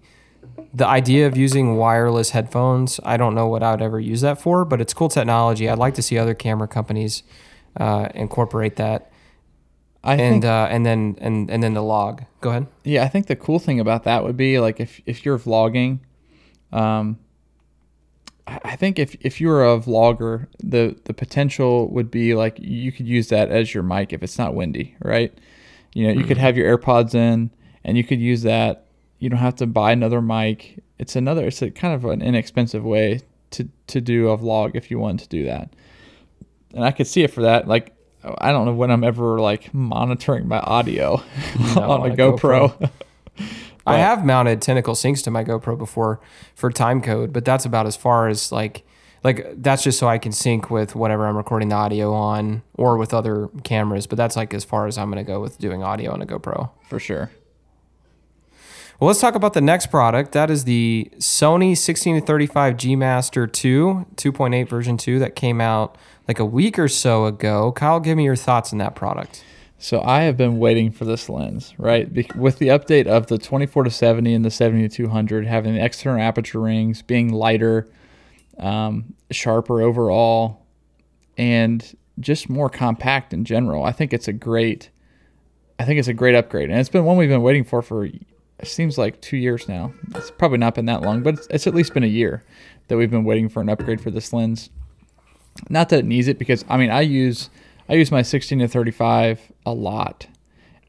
the 0.74 0.86
idea 0.86 1.26
of 1.26 1.36
using 1.36 1.76
wireless 1.76 2.30
headphones, 2.30 2.98
I 3.04 3.16
don't 3.16 3.34
know 3.34 3.46
what 3.46 3.62
I 3.62 3.70
would 3.70 3.82
ever 3.82 4.00
use 4.00 4.22
that 4.22 4.40
for, 4.40 4.64
but 4.64 4.80
it's 4.80 4.92
cool 4.92 5.08
technology. 5.08 5.68
I'd 5.68 5.78
like 5.78 5.94
to 5.94 6.02
see 6.02 6.18
other 6.18 6.34
camera 6.34 6.66
companies 6.66 7.22
uh, 7.76 8.08
incorporate 8.14 8.76
that. 8.76 9.12
i 10.02 10.12
And 10.14 10.42
think 10.42 10.44
uh, 10.44 10.66
and 10.70 10.84
then 10.84 11.16
and 11.20 11.48
and 11.48 11.62
then 11.62 11.74
the 11.74 11.82
log. 11.82 12.24
Go 12.40 12.50
ahead. 12.50 12.66
Yeah, 12.82 13.04
I 13.04 13.08
think 13.08 13.26
the 13.26 13.36
cool 13.36 13.60
thing 13.60 13.78
about 13.78 14.02
that 14.04 14.24
would 14.24 14.36
be 14.36 14.58
like 14.58 14.80
if 14.80 15.00
if 15.06 15.24
you're 15.24 15.38
vlogging, 15.38 16.00
um, 16.72 17.18
I 18.46 18.76
think 18.76 18.98
if 18.98 19.16
if 19.20 19.40
you're 19.40 19.64
a 19.64 19.78
vlogger, 19.78 20.48
the 20.62 20.96
the 21.04 21.14
potential 21.14 21.88
would 21.90 22.10
be 22.10 22.34
like 22.34 22.58
you 22.58 22.90
could 22.92 23.06
use 23.06 23.28
that 23.28 23.50
as 23.50 23.72
your 23.72 23.82
mic 23.84 24.12
if 24.12 24.22
it's 24.22 24.38
not 24.38 24.54
windy, 24.54 24.96
right? 25.00 25.32
You 25.94 26.08
know, 26.08 26.12
you 26.20 26.24
could 26.26 26.36
have 26.38 26.56
your 26.56 26.76
AirPods 26.76 27.14
in 27.14 27.50
and 27.84 27.96
you 27.96 28.02
could 28.04 28.20
use 28.20 28.42
that. 28.42 28.83
You 29.24 29.30
don't 29.30 29.38
have 29.38 29.56
to 29.56 29.66
buy 29.66 29.92
another 29.92 30.20
mic. 30.20 30.84
It's 30.98 31.16
another. 31.16 31.46
It's 31.46 31.62
a 31.62 31.70
kind 31.70 31.94
of 31.94 32.04
an 32.04 32.20
inexpensive 32.20 32.84
way 32.84 33.22
to 33.52 33.66
to 33.86 34.02
do 34.02 34.28
a 34.28 34.36
vlog 34.36 34.72
if 34.74 34.90
you 34.90 34.98
want 34.98 35.20
to 35.20 35.28
do 35.30 35.46
that. 35.46 35.70
And 36.74 36.84
I 36.84 36.90
could 36.90 37.06
see 37.06 37.22
it 37.22 37.32
for 37.32 37.40
that. 37.40 37.66
Like 37.66 37.96
I 38.22 38.52
don't 38.52 38.66
know 38.66 38.74
when 38.74 38.90
I'm 38.90 39.02
ever 39.02 39.40
like 39.40 39.72
monitoring 39.72 40.46
my 40.46 40.60
audio 40.60 41.22
No, 41.74 41.90
on 41.90 42.10
a 42.10 42.12
a 42.12 42.16
GoPro. 42.16 42.90
I 43.86 43.96
have 43.96 44.26
mounted 44.26 44.60
tentacle 44.60 44.92
syncs 44.92 45.24
to 45.24 45.30
my 45.30 45.42
GoPro 45.42 45.78
before 45.78 46.20
for 46.54 46.70
time 46.70 47.00
code, 47.00 47.32
but 47.32 47.46
that's 47.46 47.64
about 47.64 47.86
as 47.86 47.96
far 47.96 48.28
as 48.28 48.52
like 48.52 48.86
like 49.22 49.46
that's 49.56 49.84
just 49.84 49.98
so 49.98 50.06
I 50.06 50.18
can 50.18 50.32
sync 50.32 50.70
with 50.70 50.94
whatever 50.94 51.26
I'm 51.26 51.38
recording 51.38 51.70
the 51.70 51.76
audio 51.76 52.12
on 52.12 52.62
or 52.74 52.98
with 52.98 53.14
other 53.14 53.48
cameras. 53.62 54.06
But 54.06 54.18
that's 54.18 54.36
like 54.36 54.52
as 54.52 54.64
far 54.64 54.86
as 54.86 54.98
I'm 54.98 55.08
gonna 55.08 55.24
go 55.24 55.40
with 55.40 55.56
doing 55.56 55.82
audio 55.82 56.12
on 56.12 56.20
a 56.20 56.26
GoPro. 56.26 56.72
for 56.90 57.00
sure. 57.00 57.30
Well, 59.04 59.08
let's 59.08 59.20
talk 59.20 59.34
about 59.34 59.52
the 59.52 59.60
next 59.60 59.88
product. 59.88 60.32
That 60.32 60.50
is 60.50 60.64
the 60.64 61.12
Sony 61.18 61.76
16 61.76 62.20
to 62.20 62.26
35 62.26 62.78
G 62.78 62.96
Master 62.96 63.46
2, 63.46 64.06
2.8 64.16 64.66
version 64.66 64.96
2 64.96 65.18
that 65.18 65.36
came 65.36 65.60
out 65.60 65.98
like 66.26 66.38
a 66.38 66.44
week 66.46 66.78
or 66.78 66.88
so 66.88 67.26
ago. 67.26 67.70
Kyle, 67.72 68.00
give 68.00 68.16
me 68.16 68.24
your 68.24 68.34
thoughts 68.34 68.72
on 68.72 68.78
that 68.78 68.94
product. 68.94 69.44
So 69.76 70.00
I 70.00 70.22
have 70.22 70.38
been 70.38 70.58
waiting 70.58 70.90
for 70.90 71.04
this 71.04 71.28
lens, 71.28 71.74
right? 71.76 72.10
With 72.34 72.58
the 72.58 72.68
update 72.68 73.06
of 73.06 73.26
the 73.26 73.36
24 73.36 73.84
to 73.84 73.90
70 73.90 74.32
and 74.32 74.42
the 74.42 74.50
70 74.50 74.88
to 74.88 74.96
200, 74.96 75.46
having 75.46 75.74
the 75.74 75.84
external 75.84 76.22
aperture 76.22 76.60
rings, 76.60 77.02
being 77.02 77.30
lighter, 77.30 77.86
um, 78.58 79.12
sharper 79.30 79.82
overall, 79.82 80.64
and 81.36 81.94
just 82.20 82.48
more 82.48 82.70
compact 82.70 83.34
in 83.34 83.44
general. 83.44 83.84
I 83.84 83.92
think 83.92 84.14
it's 84.14 84.28
a 84.28 84.32
great, 84.32 84.88
I 85.78 85.84
think 85.84 85.98
it's 85.98 86.08
a 86.08 86.14
great 86.14 86.34
upgrade, 86.34 86.70
and 86.70 86.80
it's 86.80 86.88
been 86.88 87.04
one 87.04 87.18
we've 87.18 87.28
been 87.28 87.42
waiting 87.42 87.64
for 87.64 87.82
for 87.82 88.08
seems 88.64 88.98
like 88.98 89.20
two 89.20 89.36
years 89.36 89.68
now. 89.68 89.92
It's 90.14 90.30
probably 90.30 90.58
not 90.58 90.74
been 90.74 90.86
that 90.86 91.02
long, 91.02 91.22
but 91.22 91.34
it's, 91.34 91.46
it's 91.48 91.66
at 91.66 91.74
least 91.74 91.94
been 91.94 92.04
a 92.04 92.08
year 92.08 92.44
that 92.88 92.96
we've 92.96 93.10
been 93.10 93.24
waiting 93.24 93.48
for 93.48 93.60
an 93.60 93.68
upgrade 93.68 94.00
for 94.00 94.10
this 94.10 94.32
lens. 94.32 94.70
Not 95.68 95.88
that 95.90 96.00
it 96.00 96.04
needs 96.04 96.28
it 96.28 96.38
because 96.38 96.64
I 96.68 96.76
mean 96.76 96.90
I 96.90 97.02
use 97.02 97.50
I 97.88 97.94
use 97.94 98.10
my 98.10 98.22
16 98.22 98.58
to 98.58 98.68
35 98.68 99.52
a 99.64 99.72
lot. 99.72 100.26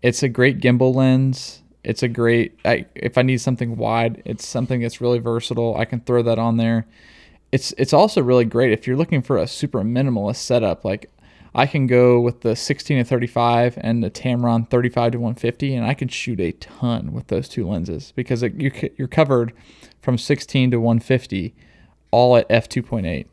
It's 0.02 0.24
a 0.24 0.30
great 0.30 0.60
gimbal 0.60 0.94
lens. 0.94 1.62
It's 1.84 2.04
a 2.04 2.08
great 2.08 2.60
I, 2.66 2.86
if 2.96 3.18
I 3.18 3.22
need 3.22 3.42
something 3.42 3.78
wide, 3.78 4.22
it's 4.26 4.46
something 4.46 4.82
that's 4.82 5.02
really 5.02 5.20
versatile. 5.20 5.78
I 5.78 5.86
can 5.86 6.02
throw 6.02 6.24
that 6.24 6.40
on 6.40 6.58
there. 6.58 6.88
It's 7.52 7.74
it's 7.78 7.94
also 7.94 8.22
really 8.22 8.46
great 8.46 8.72
if 8.72 8.88
you're 8.88 8.98
looking 8.98 9.22
for 9.22 9.38
a 9.38 9.48
super 9.48 9.82
minimalist 9.82 10.38
setup. 10.38 10.84
Like 10.84 11.12
I 11.58 11.68
can 11.68 11.88
go 11.88 12.20
with 12.20 12.42
the 12.42 12.54
16 12.54 12.98
to 12.98 13.04
35 13.06 13.78
and 13.80 14.04
the 14.04 14.12
Tamron 14.12 14.70
35 14.70 15.14
to 15.14 15.18
150, 15.20 15.74
and 15.74 15.86
I 15.86 15.94
can 15.94 16.10
shoot 16.10 16.42
a 16.42 16.52
ton 16.52 17.14
with 17.14 17.28
those 17.28 17.48
two 17.48 17.66
lenses 17.66 18.12
because 18.14 18.44
it, 18.44 18.60
you, 18.60 18.72
you're 18.98 19.08
covered 19.08 19.54
from 20.02 20.18
16 20.18 20.72
to 20.72 20.82
150, 20.82 21.56
all 22.12 22.36
at 22.36 22.50
f2.8, 22.50 23.28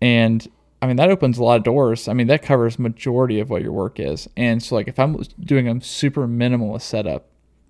and 0.00 0.46
I 0.80 0.86
mean 0.86 0.94
that 0.96 1.10
opens 1.10 1.36
a 1.36 1.42
lot 1.42 1.56
of 1.56 1.64
doors. 1.64 2.06
I 2.06 2.12
mean 2.12 2.28
that 2.28 2.42
covers 2.42 2.78
majority 2.78 3.40
of 3.40 3.50
what 3.50 3.62
your 3.62 3.72
work 3.72 3.98
is, 3.98 4.28
and 4.36 4.62
so 4.62 4.76
like 4.76 4.86
if 4.86 4.96
I'm 5.00 5.20
doing 5.40 5.66
a 5.66 5.80
super 5.80 6.28
minimalist 6.28 6.82
setup, 6.82 7.26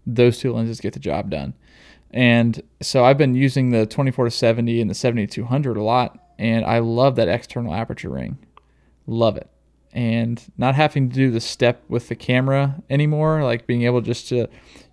those 0.06 0.38
two 0.38 0.52
lenses 0.52 0.82
get 0.82 0.92
the 0.92 1.00
job 1.00 1.30
done. 1.30 1.54
And 2.10 2.62
so 2.82 3.06
I've 3.06 3.18
been 3.18 3.34
using 3.34 3.70
the 3.70 3.86
24 3.86 4.26
to 4.26 4.30
70 4.30 4.82
and 4.82 4.90
the 4.90 4.94
70 4.94 5.26
to 5.28 5.34
200 5.34 5.78
a 5.78 5.82
lot, 5.82 6.18
and 6.38 6.66
I 6.66 6.80
love 6.80 7.16
that 7.16 7.28
external 7.28 7.74
aperture 7.74 8.10
ring. 8.10 8.36
Love 9.06 9.38
it. 9.38 9.48
And 9.92 10.42
not 10.58 10.74
having 10.74 11.08
to 11.08 11.14
do 11.14 11.30
the 11.30 11.40
step 11.40 11.82
with 11.88 12.08
the 12.08 12.14
camera 12.14 12.82
anymore, 12.90 13.42
like 13.42 13.66
being 13.66 13.82
able 13.82 14.00
just 14.02 14.28
to, 14.28 14.46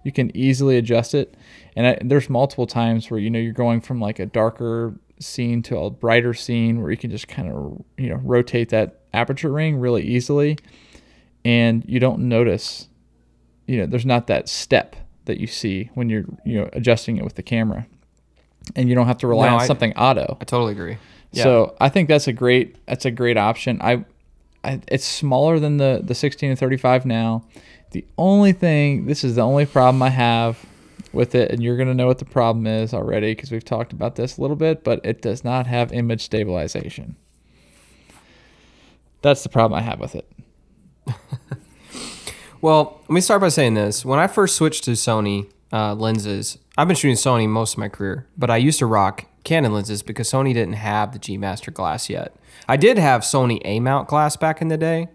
you 0.04 0.12
can 0.12 0.36
easily 0.36 0.78
adjust 0.78 1.14
it. 1.14 1.36
And 1.76 1.86
I, 1.88 1.98
there's 2.02 2.30
multiple 2.30 2.66
times 2.66 3.12
where, 3.12 3.20
you 3.20 3.30
know, 3.30 3.38
you're 3.39 3.52
going 3.54 3.82
from 3.82 4.00
like 4.00 4.20
a 4.20 4.26
darker 4.26 4.96
scene 5.20 5.62
to 5.64 5.78
a 5.78 5.89
brighter 5.89 6.34
scene 6.34 6.82
where 6.82 6.91
you 6.91 6.98
can 6.98 7.12
just 7.12 7.28
kind 7.28 7.52
of, 7.52 7.84
you 7.98 8.10
know, 8.10 8.16
rotate 8.24 8.70
that 8.70 9.02
aperture 9.14 9.52
ring 9.52 9.78
really 9.78 10.04
easily. 10.04 10.58
And 11.43 11.84
you 11.88 12.00
don't 12.00 12.28
notice, 12.30 12.88
you 13.68 13.78
know, 13.78 13.86
there's 13.86 14.06
not 14.06 14.28
that 14.28 14.48
step 14.50 14.96
that 15.26 15.39
you 15.39 15.48
see 15.48 15.89
when 15.93 16.10
you're, 16.10 16.26
you 16.46 16.60
know, 16.60 16.70
adjusting 16.74 17.18
it 17.18 17.24
with 17.24 17.36
the 17.36 17.43
camera. 17.43 17.86
And 18.76 18.89
you 18.89 18.96
don't 18.96 19.08
have 19.08 19.20
to 19.20 19.28
rely 19.28 19.48
No, 19.50 19.56
on 19.56 19.62
I- 19.62 19.68
something 19.68 19.93
auto. 19.96 20.38
I 20.39 20.46
totally 20.46 20.72
agree. 20.72 20.98
Yeah. 21.32 21.43
So 21.43 21.76
I 21.82 21.89
think 21.89 22.08
that's 22.08 22.28
a 22.28 22.34
great 22.34 22.78
that's 22.88 23.04
a 23.06 23.12
great 23.12 23.38
option. 23.38 23.80
I, 23.82 24.06
It's 24.88 25.05
smaller 25.05 25.59
than 25.59 25.78
the 25.78 26.01
the 26.03 26.16
16 26.16 26.49
and 26.49 26.59
35 26.59 27.05
now. 27.05 27.45
The 27.91 28.05
only 28.18 28.51
thing 28.51 29.05
this 29.05 29.24
is 29.24 29.36
the 29.36 29.41
only 29.41 29.66
problem 29.66 30.01
I 30.01 30.09
have 30.09 30.66
with 31.13 31.36
it, 31.36 31.51
and 31.51 31.63
you're 31.63 31.78
gonna 31.78 31.93
know 31.93 32.07
what 32.07 32.20
the 32.20 32.26
problem 32.26 32.68
is 32.68 32.93
already 32.93 33.34
because 33.34 33.51
we've 33.51 33.63
talked 33.63 33.93
about 33.93 34.16
this 34.16 34.38
a 34.38 34.41
little 34.41 34.57
bit, 34.57 34.84
but 34.84 34.99
it 35.05 35.22
does 35.22 35.43
not 35.43 35.68
have 35.68 35.93
image 35.93 36.22
stabilization. 36.22 37.16
That's 39.22 39.43
the 39.43 39.49
problem 39.49 39.78
I 39.78 39.82
have 39.82 39.99
with 39.99 40.16
it. 40.16 40.32
Well, 42.66 42.99
let 43.01 43.11
me 43.11 43.22
start 43.22 43.41
by 43.41 43.49
saying 43.49 43.76
this. 43.76 44.03
When 44.03 44.18
I 44.18 44.26
first 44.26 44.55
switched 44.55 44.86
to 44.86 44.93
Sony 44.93 45.47
uh, 45.72 45.93
lenses, 45.93 46.57
I've 46.78 46.88
been 46.88 46.98
shooting 46.98 47.16
Sony 47.16 47.48
most 47.48 47.74
of 47.74 47.78
my 47.78 47.88
career, 47.88 48.28
but 48.38 48.50
I 48.50 48.58
used 48.58 48.80
to 48.80 48.86
rock 48.86 49.26
Canon 49.46 49.74
lenses 49.74 50.04
because 50.04 50.30
Sony 50.30 50.54
didn't 50.54 50.74
have 50.74 51.14
the 51.14 51.20
G 51.20 51.38
Master 51.38 51.72
glass 51.72 52.10
yet. 52.10 52.36
I 52.68 52.76
did 52.76 52.98
have 52.98 53.22
Sony 53.22 53.62
A 53.64 53.80
mount 53.80 54.10
glass 54.10 54.36
back 54.36 54.62
in 54.62 54.68
the 54.68 54.78
day. 54.78 55.08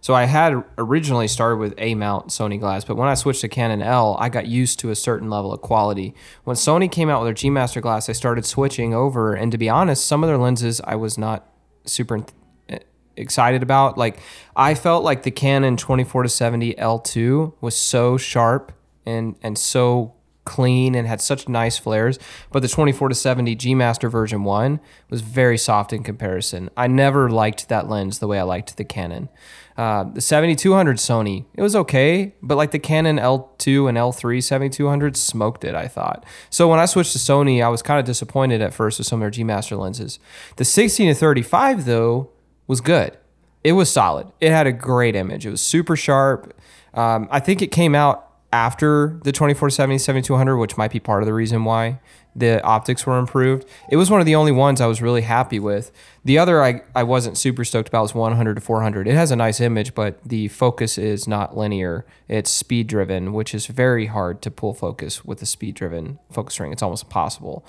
So 0.00 0.14
I 0.14 0.24
had 0.24 0.64
originally 0.78 1.28
started 1.28 1.56
with 1.56 1.74
A 1.78 1.94
mount 1.94 2.28
Sony 2.28 2.58
glass, 2.58 2.84
but 2.84 2.96
when 2.96 3.08
I 3.08 3.14
switched 3.14 3.40
to 3.42 3.48
Canon 3.48 3.82
L, 3.82 4.16
I 4.18 4.28
got 4.28 4.46
used 4.46 4.80
to 4.80 4.90
a 4.90 4.96
certain 4.96 5.30
level 5.30 5.52
of 5.52 5.60
quality. 5.60 6.14
When 6.44 6.56
Sony 6.56 6.90
came 6.90 7.08
out 7.08 7.20
with 7.20 7.28
their 7.28 7.34
G 7.34 7.50
Master 7.50 7.80
glass, 7.80 8.08
I 8.08 8.12
started 8.12 8.44
switching 8.44 8.92
over, 8.92 9.34
and 9.34 9.52
to 9.52 9.58
be 9.58 9.68
honest, 9.68 10.06
some 10.06 10.24
of 10.24 10.28
their 10.28 10.38
lenses 10.38 10.80
I 10.82 10.96
was 10.96 11.16
not 11.16 11.48
super 11.84 12.24
eh, 12.68 12.78
excited 13.16 13.62
about. 13.62 13.96
Like 13.96 14.18
I 14.56 14.74
felt 14.74 15.04
like 15.04 15.22
the 15.22 15.30
Canon 15.30 15.76
24 15.76 16.24
to 16.24 16.28
70 16.28 16.74
L2 16.74 17.52
was 17.60 17.76
so 17.76 18.16
sharp 18.16 18.72
and 19.06 19.36
and 19.42 19.56
so 19.56 20.15
clean 20.46 20.94
and 20.94 21.06
had 21.06 21.20
such 21.20 21.48
nice 21.48 21.76
flares, 21.76 22.18
but 22.50 22.62
the 22.62 22.68
24 22.68 23.10
to 23.10 23.14
70 23.14 23.54
G 23.56 23.74
Master 23.74 24.08
version 24.08 24.44
1 24.44 24.80
was 25.10 25.20
very 25.20 25.58
soft 25.58 25.92
in 25.92 26.02
comparison. 26.02 26.70
I 26.76 26.86
never 26.86 27.28
liked 27.28 27.68
that 27.68 27.88
lens 27.88 28.18
the 28.18 28.26
way 28.26 28.38
I 28.38 28.44
liked 28.44 28.78
the 28.78 28.84
Canon. 28.84 29.28
Uh, 29.76 30.04
the 30.04 30.22
7200 30.22 30.96
Sony, 30.96 31.44
it 31.54 31.60
was 31.60 31.76
okay, 31.76 32.34
but 32.40 32.56
like 32.56 32.70
the 32.70 32.78
Canon 32.78 33.18
L2 33.18 33.90
and 33.90 33.98
L3 33.98 34.42
7200 34.42 35.18
smoked 35.18 35.64
it, 35.64 35.74
I 35.74 35.86
thought. 35.86 36.24
So 36.48 36.66
when 36.66 36.78
I 36.78 36.86
switched 36.86 37.12
to 37.12 37.18
Sony, 37.18 37.62
I 37.62 37.68
was 37.68 37.82
kind 37.82 38.00
of 38.00 38.06
disappointed 38.06 38.62
at 38.62 38.72
first 38.72 38.98
with 38.98 39.06
some 39.06 39.20
of 39.20 39.24
their 39.24 39.30
G 39.30 39.44
Master 39.44 39.76
lenses. 39.76 40.18
The 40.56 40.64
16 40.64 41.08
to 41.08 41.14
35 41.14 41.84
though 41.84 42.30
was 42.66 42.80
good. 42.80 43.18
It 43.62 43.72
was 43.72 43.90
solid. 43.90 44.28
It 44.40 44.50
had 44.50 44.66
a 44.66 44.72
great 44.72 45.14
image. 45.14 45.44
It 45.44 45.50
was 45.50 45.60
super 45.60 45.96
sharp. 45.96 46.58
Um, 46.94 47.28
I 47.30 47.40
think 47.40 47.60
it 47.60 47.72
came 47.72 47.94
out 47.94 48.25
after 48.56 49.20
the 49.22 49.32
2470 49.32 49.98
7200, 49.98 50.56
which 50.56 50.78
might 50.78 50.90
be 50.90 50.98
part 50.98 51.22
of 51.22 51.26
the 51.26 51.34
reason 51.34 51.64
why 51.64 52.00
the 52.34 52.62
optics 52.62 53.04
were 53.04 53.18
improved. 53.18 53.66
It 53.90 53.96
was 53.96 54.10
one 54.10 54.20
of 54.20 54.24
the 54.24 54.34
only 54.34 54.50
ones 54.50 54.80
I 54.80 54.86
was 54.86 55.02
really 55.02 55.20
happy 55.20 55.60
with. 55.60 55.92
The 56.24 56.38
other 56.38 56.64
I, 56.64 56.80
I 56.94 57.02
wasn't 57.02 57.36
super 57.36 57.66
stoked 57.66 57.88
about 57.88 58.02
was 58.02 58.14
100 58.14 58.54
to 58.54 58.60
400. 58.62 59.06
It 59.06 59.14
has 59.14 59.30
a 59.30 59.36
nice 59.36 59.60
image, 59.60 59.94
but 59.94 60.22
the 60.24 60.48
focus 60.48 60.96
is 60.96 61.28
not 61.28 61.54
linear. 61.54 62.06
It's 62.28 62.50
speed 62.50 62.86
driven, 62.86 63.34
which 63.34 63.54
is 63.54 63.66
very 63.66 64.06
hard 64.06 64.40
to 64.42 64.50
pull 64.50 64.72
focus 64.72 65.22
with 65.22 65.42
a 65.42 65.46
speed 65.46 65.74
driven 65.74 66.18
focus 66.32 66.58
ring. 66.58 66.72
It's 66.72 66.82
almost 66.82 67.04
impossible. 67.04 67.62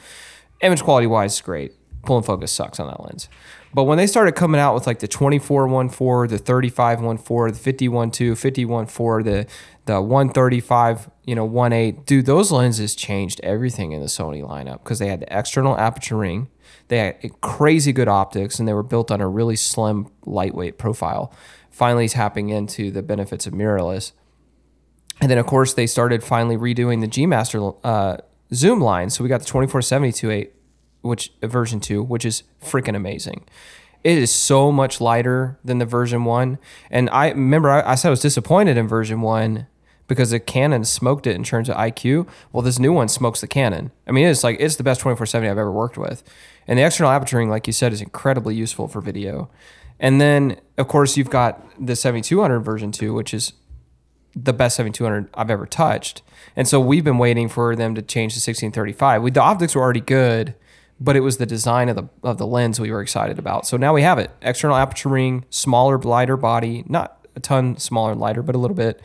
Image 0.61 0.83
quality 0.83 1.07
wise, 1.07 1.35
is 1.35 1.41
great. 1.41 1.73
Pulling 2.07 2.23
focus 2.23 2.53
sucks 2.53 2.79
on 2.79 2.87
that 2.87 3.03
lens. 3.03 3.27
But 3.73 3.83
when 3.83 3.97
they 3.97 4.07
started 4.07 4.31
coming 4.31 4.61
out 4.61 4.73
with 4.73 4.87
like 4.87 4.99
the 4.99 5.09
24-1.4, 5.09 6.29
the 6.29 6.39
35-1.4, 6.39 7.63
the 7.63 7.73
51.2, 7.73 8.31
51.4, 8.31 9.23
the 9.25 9.45
the 9.85 10.01
135, 10.01 11.09
you 11.25 11.35
know, 11.35 11.47
1.8, 11.47 12.05
dude, 12.05 12.25
those 12.25 12.49
lenses 12.49 12.95
changed 12.95 13.41
everything 13.43 13.91
in 13.91 13.99
the 13.99 14.07
Sony 14.07 14.41
lineup 14.41 14.83
because 14.83 14.99
they 14.99 15.07
had 15.07 15.19
the 15.19 15.37
external 15.37 15.77
aperture 15.77 16.15
ring, 16.15 16.47
they 16.87 16.99
had 16.99 17.41
crazy 17.41 17.91
good 17.91 18.07
optics, 18.07 18.57
and 18.57 18.69
they 18.69 18.73
were 18.73 18.83
built 18.83 19.11
on 19.11 19.19
a 19.19 19.27
really 19.27 19.57
slim, 19.57 20.09
lightweight 20.25 20.77
profile. 20.77 21.33
Finally, 21.69 22.07
tapping 22.07 22.47
into 22.47 22.89
the 22.89 23.03
benefits 23.03 23.45
of 23.45 23.53
mirrorless. 23.53 24.13
And 25.19 25.29
then, 25.29 25.37
of 25.37 25.45
course, 25.45 25.73
they 25.73 25.87
started 25.87 26.23
finally 26.23 26.55
redoing 26.55 27.01
the 27.01 27.07
G 27.07 27.25
Master 27.25 27.73
uh, 27.83 28.17
zoom 28.53 28.79
line. 28.79 29.09
So 29.09 29.23
we 29.23 29.29
got 29.29 29.41
the 29.41 29.45
2470 29.45 30.51
which 31.07 31.31
version 31.41 31.79
two, 31.79 32.03
which 32.03 32.25
is 32.25 32.43
freaking 32.61 32.95
amazing. 32.95 33.45
It 34.03 34.17
is 34.17 34.31
so 34.31 34.71
much 34.71 35.01
lighter 35.01 35.59
than 35.63 35.79
the 35.79 35.85
version 35.85 36.23
one. 36.23 36.59
And 36.91 37.09
I 37.09 37.29
remember 37.29 37.69
I, 37.69 37.91
I 37.91 37.95
said 37.95 38.09
I 38.09 38.11
was 38.11 38.21
disappointed 38.21 38.77
in 38.77 38.87
version 38.87 39.21
one 39.21 39.67
because 40.07 40.29
the 40.29 40.39
Canon 40.39 40.85
smoked 40.85 41.27
it 41.27 41.35
in 41.35 41.43
terms 41.43 41.69
of 41.69 41.75
IQ. 41.75 42.27
Well, 42.51 42.63
this 42.63 42.79
new 42.79 42.93
one 42.93 43.09
smokes 43.09 43.41
the 43.41 43.47
Canon. 43.47 43.91
I 44.07 44.11
mean, 44.11 44.27
it's 44.27 44.43
like 44.43 44.57
it's 44.59 44.77
the 44.77 44.83
best 44.83 45.01
2470 45.01 45.49
I've 45.49 45.57
ever 45.57 45.71
worked 45.71 45.97
with. 45.97 46.23
And 46.67 46.79
the 46.79 46.83
external 46.83 47.11
aperture 47.11 47.37
ring, 47.37 47.49
like 47.49 47.67
you 47.67 47.73
said, 47.73 47.91
is 47.91 48.01
incredibly 48.01 48.55
useful 48.55 48.87
for 48.87 49.01
video. 49.01 49.49
And 49.99 50.21
then, 50.21 50.59
of 50.77 50.87
course, 50.87 51.17
you've 51.17 51.29
got 51.29 51.63
the 51.83 51.95
7200 51.95 52.59
version 52.59 52.91
two, 52.91 53.13
which 53.13 53.33
is 53.33 53.53
the 54.35 54.53
best 54.53 54.75
7200 54.75 55.29
I've 55.33 55.49
ever 55.49 55.65
touched. 55.65 56.21
And 56.55 56.67
so 56.67 56.79
we've 56.79 57.03
been 57.03 57.17
waiting 57.17 57.49
for 57.49 57.75
them 57.75 57.95
to 57.95 58.01
change 58.01 58.33
to 58.33 58.37
1635. 58.37 59.23
We, 59.23 59.31
the 59.31 59.41
optics 59.41 59.75
were 59.75 59.81
already 59.81 60.01
good, 60.01 60.53
but 60.99 61.15
it 61.15 61.19
was 61.21 61.37
the 61.37 61.45
design 61.45 61.89
of 61.89 61.95
the 61.95 62.09
of 62.23 62.37
the 62.37 62.47
lens 62.47 62.79
we 62.79 62.91
were 62.91 63.01
excited 63.01 63.37
about. 63.37 63.67
So 63.67 63.77
now 63.77 63.93
we 63.93 64.01
have 64.01 64.17
it. 64.19 64.31
External 64.41 64.75
aperture 64.75 65.09
ring, 65.09 65.45
smaller, 65.49 65.97
lighter 65.97 66.37
body, 66.37 66.83
not 66.87 67.27
a 67.35 67.39
ton 67.39 67.77
smaller 67.77 68.11
and 68.11 68.19
lighter, 68.19 68.41
but 68.41 68.55
a 68.55 68.57
little 68.57 68.75
bit. 68.75 69.01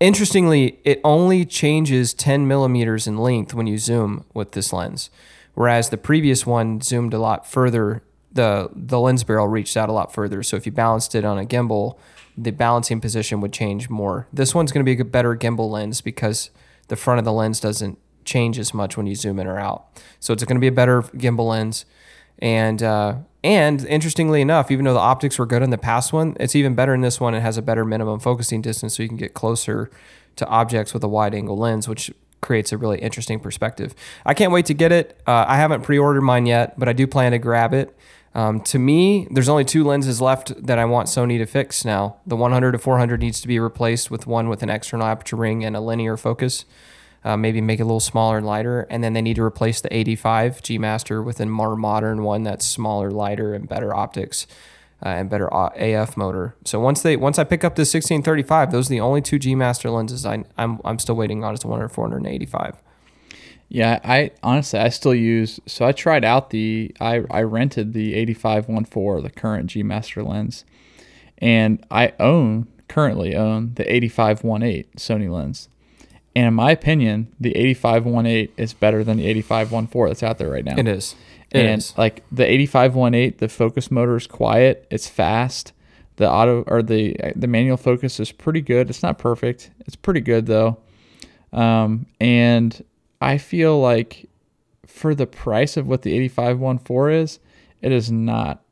Interestingly, 0.00 0.78
it 0.84 0.98
only 1.04 1.44
changes 1.44 2.14
10 2.14 2.48
millimeters 2.48 3.06
in 3.06 3.18
length 3.18 3.52
when 3.52 3.66
you 3.66 3.76
zoom 3.76 4.24
with 4.32 4.52
this 4.52 4.72
lens, 4.72 5.10
whereas 5.52 5.90
the 5.90 5.98
previous 5.98 6.46
one 6.46 6.80
zoomed 6.80 7.12
a 7.12 7.18
lot 7.18 7.46
further. 7.46 8.02
The 8.32 8.70
the 8.74 8.98
lens 8.98 9.24
barrel 9.24 9.48
reached 9.48 9.76
out 9.76 9.88
a 9.88 9.92
lot 9.92 10.14
further. 10.14 10.42
So 10.42 10.56
if 10.56 10.64
you 10.64 10.72
balanced 10.72 11.14
it 11.14 11.24
on 11.24 11.38
a 11.38 11.44
gimbal, 11.44 11.98
the 12.38 12.52
balancing 12.52 13.00
position 13.00 13.40
would 13.42 13.52
change 13.52 13.90
more. 13.90 14.26
This 14.32 14.54
one's 14.54 14.72
going 14.72 14.84
to 14.84 14.96
be 14.96 15.00
a 15.00 15.04
better 15.04 15.36
gimbal 15.36 15.70
lens 15.70 16.00
because 16.00 16.50
the 16.88 16.96
front 16.96 17.18
of 17.18 17.24
the 17.24 17.32
lens 17.32 17.60
doesn't 17.60 17.98
change 18.30 18.58
as 18.58 18.72
much 18.72 18.96
when 18.96 19.06
you 19.06 19.14
zoom 19.14 19.38
in 19.40 19.46
or 19.46 19.58
out. 19.58 19.86
So 20.20 20.32
it's 20.32 20.44
going 20.44 20.56
to 20.56 20.60
be 20.60 20.68
a 20.68 20.72
better 20.72 21.02
gimbal 21.02 21.48
lens. 21.48 21.84
And 22.38 22.82
uh, 22.82 23.16
and 23.42 23.84
interestingly 23.86 24.40
enough, 24.40 24.70
even 24.70 24.84
though 24.84 24.94
the 24.94 25.00
optics 25.00 25.38
were 25.38 25.46
good 25.46 25.62
in 25.62 25.70
the 25.70 25.78
past 25.78 26.12
one, 26.12 26.36
it's 26.40 26.54
even 26.54 26.74
better 26.74 26.94
in 26.94 27.00
this 27.00 27.20
one. 27.20 27.34
It 27.34 27.40
has 27.40 27.58
a 27.58 27.62
better 27.62 27.84
minimum 27.84 28.20
focusing 28.20 28.62
distance, 28.62 28.96
so 28.96 29.02
you 29.02 29.08
can 29.08 29.18
get 29.18 29.34
closer 29.34 29.90
to 30.36 30.46
objects 30.46 30.94
with 30.94 31.02
a 31.04 31.08
wide 31.08 31.34
angle 31.34 31.58
lens, 31.58 31.88
which 31.88 32.10
creates 32.40 32.72
a 32.72 32.78
really 32.78 32.98
interesting 32.98 33.40
perspective. 33.40 33.94
I 34.24 34.32
can't 34.32 34.52
wait 34.52 34.66
to 34.66 34.74
get 34.74 34.92
it. 34.92 35.20
Uh, 35.26 35.44
I 35.46 35.56
haven't 35.56 35.82
pre-ordered 35.82 36.22
mine 36.22 36.46
yet, 36.46 36.78
but 36.78 36.88
I 36.88 36.94
do 36.94 37.06
plan 37.06 37.32
to 37.32 37.38
grab 37.38 37.74
it. 37.74 37.94
Um, 38.34 38.60
to 38.60 38.78
me, 38.78 39.26
there's 39.30 39.48
only 39.48 39.64
two 39.64 39.84
lenses 39.84 40.20
left 40.20 40.66
that 40.66 40.78
I 40.78 40.84
want 40.84 41.08
Sony 41.08 41.36
to 41.38 41.46
fix 41.46 41.84
now. 41.84 42.16
The 42.26 42.36
100 42.36 42.72
to 42.72 42.78
400 42.78 43.20
needs 43.20 43.40
to 43.40 43.48
be 43.48 43.58
replaced 43.58 44.10
with 44.10 44.26
one 44.26 44.48
with 44.48 44.62
an 44.62 44.70
external 44.70 45.06
aperture 45.06 45.36
ring 45.36 45.64
and 45.64 45.76
a 45.76 45.80
linear 45.80 46.16
focus 46.16 46.64
uh, 47.24 47.36
maybe 47.36 47.60
make 47.60 47.80
it 47.80 47.82
a 47.82 47.86
little 47.86 48.00
smaller 48.00 48.38
and 48.38 48.46
lighter. 48.46 48.86
And 48.90 49.04
then 49.04 49.12
they 49.12 49.22
need 49.22 49.36
to 49.36 49.42
replace 49.42 49.80
the 49.80 49.94
85 49.94 50.62
G 50.62 50.78
Master 50.78 51.22
with 51.22 51.40
a 51.40 51.46
more 51.46 51.76
modern 51.76 52.22
one 52.22 52.42
that's 52.42 52.66
smaller, 52.66 53.10
lighter, 53.10 53.54
and 53.54 53.68
better 53.68 53.94
optics. 53.94 54.46
Uh, 55.02 55.08
and 55.08 55.30
better 55.30 55.48
AF 55.48 56.14
motor. 56.14 56.54
So 56.66 56.78
once 56.78 57.00
they 57.00 57.16
once 57.16 57.38
I 57.38 57.44
pick 57.44 57.64
up 57.64 57.74
the 57.74 57.80
1635, 57.80 58.70
those 58.70 58.88
are 58.88 58.90
the 58.90 59.00
only 59.00 59.22
two 59.22 59.38
G 59.38 59.54
Master 59.54 59.88
lenses 59.88 60.26
I 60.26 60.44
I'm 60.58 60.78
I'm 60.84 60.98
still 60.98 61.16
waiting 61.16 61.42
on 61.42 61.54
is 61.54 61.60
the 61.60 61.68
100 61.68 61.88
485. 61.88 62.76
Yeah, 63.70 63.98
I 64.04 64.32
honestly 64.42 64.78
I 64.78 64.90
still 64.90 65.14
use 65.14 65.58
so 65.64 65.86
I 65.86 65.92
tried 65.92 66.22
out 66.22 66.50
the 66.50 66.94
I 67.00 67.22
I 67.30 67.40
rented 67.40 67.94
the 67.94 68.14
85 68.14 68.66
1.4 68.66 69.22
the 69.22 69.30
current 69.30 69.70
G 69.70 69.82
Master 69.82 70.22
lens, 70.22 70.66
and 71.38 71.82
I 71.90 72.12
own 72.20 72.68
currently 72.88 73.34
own 73.34 73.72
the 73.76 73.90
85 73.90 74.42
1.8 74.42 74.86
Sony 74.96 75.30
lens. 75.30 75.70
And 76.36 76.46
in 76.46 76.54
my 76.54 76.70
opinion, 76.70 77.34
the 77.40 77.56
8518 77.56 78.54
is 78.56 78.72
better 78.72 79.02
than 79.02 79.16
the 79.16 79.26
8514 79.26 80.08
that's 80.08 80.22
out 80.22 80.38
there 80.38 80.50
right 80.50 80.64
now. 80.64 80.76
It 80.78 80.86
is. 80.86 81.16
It 81.50 81.66
and 81.66 81.80
is. 81.80 81.96
like 81.98 82.22
the 82.30 82.48
8518, 82.48 83.38
the 83.38 83.48
focus 83.48 83.90
motor 83.90 84.16
is 84.16 84.26
quiet, 84.26 84.86
it's 84.90 85.08
fast. 85.08 85.72
The 86.16 86.30
auto 86.30 86.64
or 86.66 86.82
the 86.82 87.16
the 87.34 87.46
manual 87.46 87.78
focus 87.78 88.20
is 88.20 88.30
pretty 88.30 88.60
good. 88.60 88.90
It's 88.90 89.02
not 89.02 89.18
perfect. 89.18 89.70
It's 89.86 89.96
pretty 89.96 90.20
good 90.20 90.44
though. 90.44 90.78
Um, 91.50 92.06
and 92.20 92.84
I 93.22 93.38
feel 93.38 93.80
like 93.80 94.28
for 94.86 95.14
the 95.14 95.26
price 95.26 95.78
of 95.78 95.86
what 95.86 96.02
the 96.02 96.12
8514 96.12 97.22
is, 97.22 97.38
it 97.80 97.90
is 97.90 98.12
not 98.12 98.62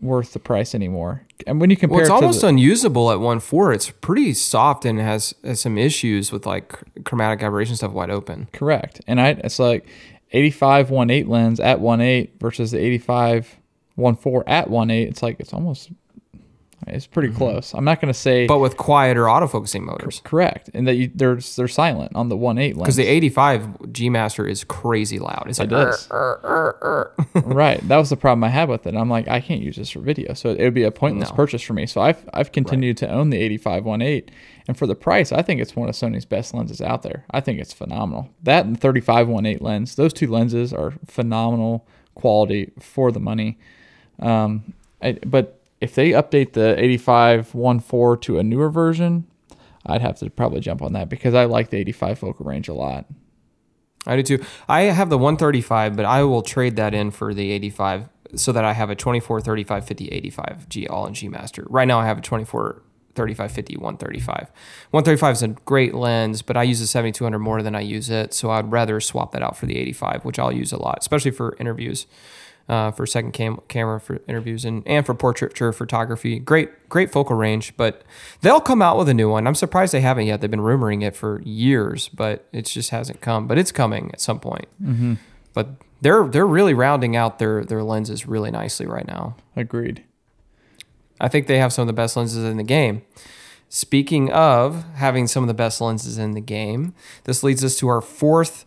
worth 0.00 0.32
the 0.32 0.38
price 0.38 0.74
anymore. 0.74 1.22
And 1.46 1.60
when 1.60 1.70
you 1.70 1.76
compare, 1.76 1.96
well, 1.96 2.00
it's 2.02 2.10
it 2.10 2.12
almost 2.12 2.40
the, 2.40 2.48
unusable 2.48 3.10
at 3.10 3.20
one 3.20 3.40
four. 3.40 3.72
It's 3.72 3.90
pretty 3.90 4.34
soft 4.34 4.84
and 4.84 4.98
has, 4.98 5.34
has 5.44 5.60
some 5.60 5.78
issues 5.78 6.32
with 6.32 6.46
like 6.46 6.78
chromatic 7.04 7.42
aberration 7.42 7.76
stuff 7.76 7.92
wide 7.92 8.10
open. 8.10 8.48
Correct. 8.52 9.00
And 9.06 9.20
I 9.20 9.30
it's 9.30 9.58
like 9.58 9.86
85 10.32 10.88
1.8 10.88 11.28
lens 11.28 11.60
at 11.60 11.78
1.8 11.80 12.40
versus 12.40 12.70
the 12.70 12.78
85 12.78 13.58
1.4 13.96 14.42
at 14.46 14.68
1.8. 14.68 15.08
It's 15.08 15.22
like 15.22 15.40
it's 15.40 15.52
almost 15.52 15.90
it's 16.90 17.06
pretty 17.06 17.28
mm-hmm. 17.28 17.38
close. 17.38 17.74
I'm 17.74 17.84
not 17.84 18.00
going 18.00 18.12
to 18.12 18.18
say, 18.18 18.46
but 18.46 18.58
with 18.58 18.76
quieter 18.76 19.24
autofocusing 19.24 19.82
motors. 19.82 20.20
correct, 20.24 20.70
and 20.74 20.86
that 20.88 20.94
you, 20.94 21.10
they're 21.14 21.36
they're 21.36 21.68
silent 21.68 22.12
on 22.14 22.28
the 22.28 22.36
one 22.36 22.58
eight 22.58 22.76
lens. 22.76 22.84
Because 22.84 22.96
the 22.96 23.06
85 23.06 23.92
G 23.92 24.10
Master 24.10 24.46
is 24.46 24.64
crazy 24.64 25.18
loud. 25.18 25.46
It's 25.48 25.58
like, 25.58 25.70
it 25.72 25.88
is. 25.88 26.08
right. 27.44 27.80
That 27.88 27.96
was 27.96 28.10
the 28.10 28.16
problem 28.16 28.44
I 28.44 28.48
had 28.48 28.68
with 28.68 28.86
it. 28.86 28.94
I'm 28.94 29.10
like, 29.10 29.28
I 29.28 29.40
can't 29.40 29.60
use 29.60 29.76
this 29.76 29.90
for 29.90 30.00
video, 30.00 30.34
so 30.34 30.50
it 30.50 30.62
would 30.62 30.74
be 30.74 30.84
a 30.84 30.90
pointless 30.90 31.30
no. 31.30 31.36
purchase 31.36 31.62
for 31.62 31.72
me. 31.72 31.86
So 31.86 32.00
I've 32.00 32.28
I've 32.32 32.52
continued 32.52 33.00
right. 33.02 33.08
to 33.08 33.14
own 33.14 33.30
the 33.30 33.38
85 33.38 33.84
1.8, 33.84 34.28
and 34.68 34.76
for 34.76 34.86
the 34.86 34.94
price, 34.94 35.32
I 35.32 35.42
think 35.42 35.60
it's 35.60 35.76
one 35.76 35.88
of 35.88 35.94
Sony's 35.94 36.24
best 36.24 36.54
lenses 36.54 36.80
out 36.80 37.02
there. 37.02 37.24
I 37.30 37.40
think 37.40 37.60
it's 37.60 37.72
phenomenal. 37.72 38.30
That 38.42 38.66
and 38.66 38.80
35 38.80 39.28
1.8 39.28 39.60
lens, 39.60 39.94
those 39.94 40.12
two 40.12 40.26
lenses 40.26 40.72
are 40.72 40.94
phenomenal 41.06 41.86
quality 42.14 42.72
for 42.78 43.12
the 43.12 43.20
money. 43.20 43.58
Um, 44.18 44.74
I, 45.00 45.12
but 45.24 45.57
if 45.80 45.94
they 45.94 46.10
update 46.10 46.52
the 46.52 46.76
85.14 46.78 48.20
to 48.22 48.38
a 48.38 48.42
newer 48.42 48.70
version, 48.70 49.26
I'd 49.86 50.02
have 50.02 50.18
to 50.18 50.30
probably 50.30 50.60
jump 50.60 50.82
on 50.82 50.92
that 50.92 51.08
because 51.08 51.34
I 51.34 51.44
like 51.44 51.70
the 51.70 51.78
85 51.78 52.18
focal 52.18 52.44
range 52.44 52.68
a 52.68 52.74
lot. 52.74 53.06
I 54.06 54.16
do 54.16 54.22
too. 54.22 54.44
I 54.68 54.82
have 54.82 55.10
the 55.10 55.18
135, 55.18 55.96
but 55.96 56.04
I 56.04 56.22
will 56.24 56.42
trade 56.42 56.76
that 56.76 56.94
in 56.94 57.10
for 57.10 57.34
the 57.34 57.50
85 57.52 58.08
so 58.34 58.52
that 58.52 58.64
I 58.64 58.72
have 58.72 58.90
a 58.90 58.94
24, 58.94 59.40
35, 59.40 59.86
50, 59.86 60.08
85 60.08 60.68
G 60.68 60.86
all 60.86 61.06
in 61.06 61.14
G 61.14 61.28
Master. 61.28 61.64
Right 61.68 61.88
now 61.88 61.98
I 62.00 62.06
have 62.06 62.18
a 62.18 62.22
24, 62.22 62.82
35, 63.14 63.52
50, 63.52 63.76
135. 63.76 64.50
135 64.90 65.32
is 65.32 65.42
a 65.42 65.48
great 65.48 65.94
lens, 65.94 66.42
but 66.42 66.56
I 66.56 66.62
use 66.62 66.80
the 66.80 66.86
7200 66.86 67.38
more 67.38 67.62
than 67.62 67.74
I 67.74 67.80
use 67.80 68.10
it. 68.10 68.34
So 68.34 68.50
I'd 68.50 68.70
rather 68.70 69.00
swap 69.00 69.32
that 69.32 69.42
out 69.42 69.56
for 69.56 69.66
the 69.66 69.78
85, 69.78 70.24
which 70.24 70.38
I'll 70.38 70.52
use 70.52 70.72
a 70.72 70.78
lot, 70.78 70.98
especially 71.00 71.30
for 71.30 71.56
interviews 71.58 72.06
uh, 72.68 72.90
for 72.90 73.06
second 73.06 73.32
cam- 73.32 73.60
camera 73.68 74.00
for 74.00 74.20
interviews 74.28 74.64
and, 74.64 74.82
and 74.86 75.06
for 75.06 75.14
portraiture 75.14 75.72
photography. 75.72 76.38
Great, 76.38 76.88
great 76.88 77.10
focal 77.10 77.36
range, 77.36 77.74
but 77.76 78.02
they'll 78.42 78.60
come 78.60 78.82
out 78.82 78.98
with 78.98 79.08
a 79.08 79.14
new 79.14 79.30
one. 79.30 79.46
I'm 79.46 79.54
surprised 79.54 79.92
they 79.92 80.00
haven't 80.00 80.26
yet. 80.26 80.40
They've 80.40 80.50
been 80.50 80.60
rumoring 80.60 81.02
it 81.02 81.16
for 81.16 81.40
years, 81.42 82.08
but 82.08 82.46
it 82.52 82.66
just 82.66 82.90
hasn't 82.90 83.20
come. 83.20 83.46
But 83.46 83.58
it's 83.58 83.72
coming 83.72 84.10
at 84.12 84.20
some 84.20 84.40
point. 84.40 84.66
Mm-hmm. 84.82 85.14
But 85.54 85.68
they're 86.00 86.28
they're 86.28 86.46
really 86.46 86.74
rounding 86.74 87.16
out 87.16 87.38
their 87.38 87.64
their 87.64 87.82
lenses 87.82 88.26
really 88.26 88.50
nicely 88.50 88.86
right 88.86 89.06
now. 89.06 89.36
Agreed. 89.56 90.04
I 91.20 91.28
think 91.28 91.46
they 91.46 91.58
have 91.58 91.72
some 91.72 91.82
of 91.82 91.88
the 91.88 91.92
best 91.94 92.16
lenses 92.16 92.44
in 92.44 92.56
the 92.56 92.62
game. 92.62 93.02
Speaking 93.68 94.30
of 94.32 94.84
having 94.94 95.26
some 95.26 95.42
of 95.42 95.48
the 95.48 95.54
best 95.54 95.80
lenses 95.80 96.16
in 96.16 96.32
the 96.32 96.40
game, 96.40 96.94
this 97.24 97.42
leads 97.42 97.64
us 97.64 97.76
to 97.78 97.88
our 97.88 98.00
fourth 98.00 98.64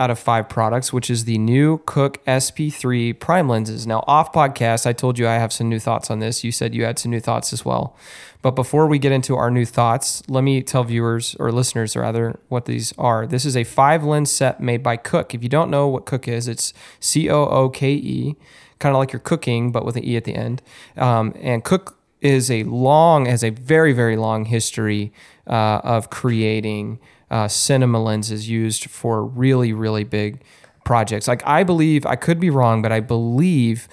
out 0.00 0.10
of 0.10 0.18
five 0.18 0.48
products, 0.48 0.94
which 0.94 1.10
is 1.10 1.26
the 1.26 1.36
new 1.36 1.76
Cooke 1.84 2.24
SP3 2.24 3.20
prime 3.20 3.50
lenses. 3.50 3.86
Now, 3.86 4.02
off 4.06 4.32
podcast, 4.32 4.86
I 4.86 4.94
told 4.94 5.18
you 5.18 5.28
I 5.28 5.34
have 5.34 5.52
some 5.52 5.68
new 5.68 5.78
thoughts 5.78 6.10
on 6.10 6.20
this. 6.20 6.42
You 6.42 6.50
said 6.50 6.74
you 6.74 6.84
had 6.84 6.98
some 6.98 7.10
new 7.10 7.20
thoughts 7.20 7.52
as 7.52 7.66
well. 7.66 7.94
But 8.40 8.52
before 8.52 8.86
we 8.86 8.98
get 8.98 9.12
into 9.12 9.36
our 9.36 9.50
new 9.50 9.66
thoughts, 9.66 10.22
let 10.26 10.42
me 10.42 10.62
tell 10.62 10.84
viewers 10.84 11.36
or 11.38 11.52
listeners 11.52 11.94
rather 11.94 12.40
what 12.48 12.64
these 12.64 12.94
are. 12.96 13.26
This 13.26 13.44
is 13.44 13.54
a 13.54 13.64
five 13.64 14.02
lens 14.02 14.32
set 14.32 14.58
made 14.58 14.82
by 14.82 14.96
Cooke. 14.96 15.34
If 15.34 15.42
you 15.42 15.50
don't 15.50 15.70
know 15.70 15.86
what 15.86 16.06
Cooke 16.06 16.26
is, 16.26 16.48
it's 16.48 16.72
C 16.98 17.28
O 17.28 17.44
O 17.44 17.68
K 17.68 17.92
E, 17.92 18.36
kind 18.78 18.94
of 18.94 18.98
like 18.98 19.12
you're 19.12 19.20
cooking, 19.20 19.70
but 19.70 19.84
with 19.84 19.96
an 19.96 20.04
E 20.04 20.16
at 20.16 20.24
the 20.24 20.34
end. 20.34 20.62
Um, 20.96 21.34
and 21.42 21.62
Cooke 21.62 21.98
is 22.22 22.50
a 22.50 22.64
long, 22.64 23.26
has 23.26 23.44
a 23.44 23.50
very, 23.50 23.92
very 23.92 24.16
long 24.16 24.46
history 24.46 25.12
uh, 25.46 25.80
of 25.84 26.08
creating 26.08 26.98
uh, 27.30 27.48
cinema 27.48 28.02
lenses 28.02 28.48
used 28.48 28.90
for 28.90 29.24
really, 29.24 29.72
really 29.72 30.04
big 30.04 30.42
projects. 30.84 31.28
Like 31.28 31.46
I 31.46 31.62
believe, 31.62 32.06
I 32.06 32.16
could 32.16 32.40
be 32.40 32.50
wrong, 32.50 32.82
but 32.82 32.92
I 32.92 33.00
believe 33.00 33.88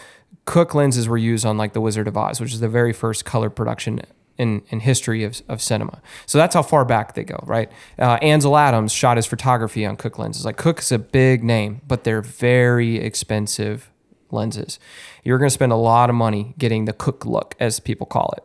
Cooke 0.46 0.74
lenses 0.74 1.08
were 1.08 1.18
used 1.18 1.46
on 1.46 1.58
like 1.58 1.74
The 1.74 1.82
Wizard 1.82 2.08
of 2.08 2.18
Oz, 2.18 2.40
which 2.40 2.54
is 2.54 2.60
the 2.60 2.70
very 2.70 2.94
first 2.94 3.26
color 3.26 3.50
production 3.50 4.02
in, 4.38 4.62
in 4.70 4.80
history 4.80 5.24
of, 5.24 5.42
of 5.50 5.62
cinema. 5.62 6.02
So 6.26 6.38
that's 6.38 6.54
how 6.54 6.64
far 6.64 6.86
back 6.86 7.16
they 7.16 7.24
go, 7.24 7.40
right? 7.44 7.72
Uh, 8.00 8.18
Ansel 8.22 8.58
Adams 8.58 8.92
shot 8.92 9.18
his 9.18 9.26
photography 9.26 9.86
on 9.86 9.98
Cooke 9.98 10.20
lenses. 10.20 10.46
Like 10.46 10.58
Cooke 10.58 10.80
is 10.80 10.92
a 10.92 11.00
big 11.00 11.44
name, 11.44 11.82
but 11.88 12.04
they're 12.04 12.22
very 12.22 12.98
expensive 12.98 13.92
lenses. 14.32 14.80
You're 15.24 15.38
going 15.38 15.50
to 15.50 15.54
spend 15.54 15.72
a 15.72 15.78
lot 15.78 16.10
of 16.10 16.16
money 16.16 16.54
getting 16.58 16.86
the 16.86 16.94
Cooke 16.94 17.26
look, 17.26 17.56
as 17.60 17.80
people 17.80 18.06
call 18.06 18.34
it. 18.38 18.44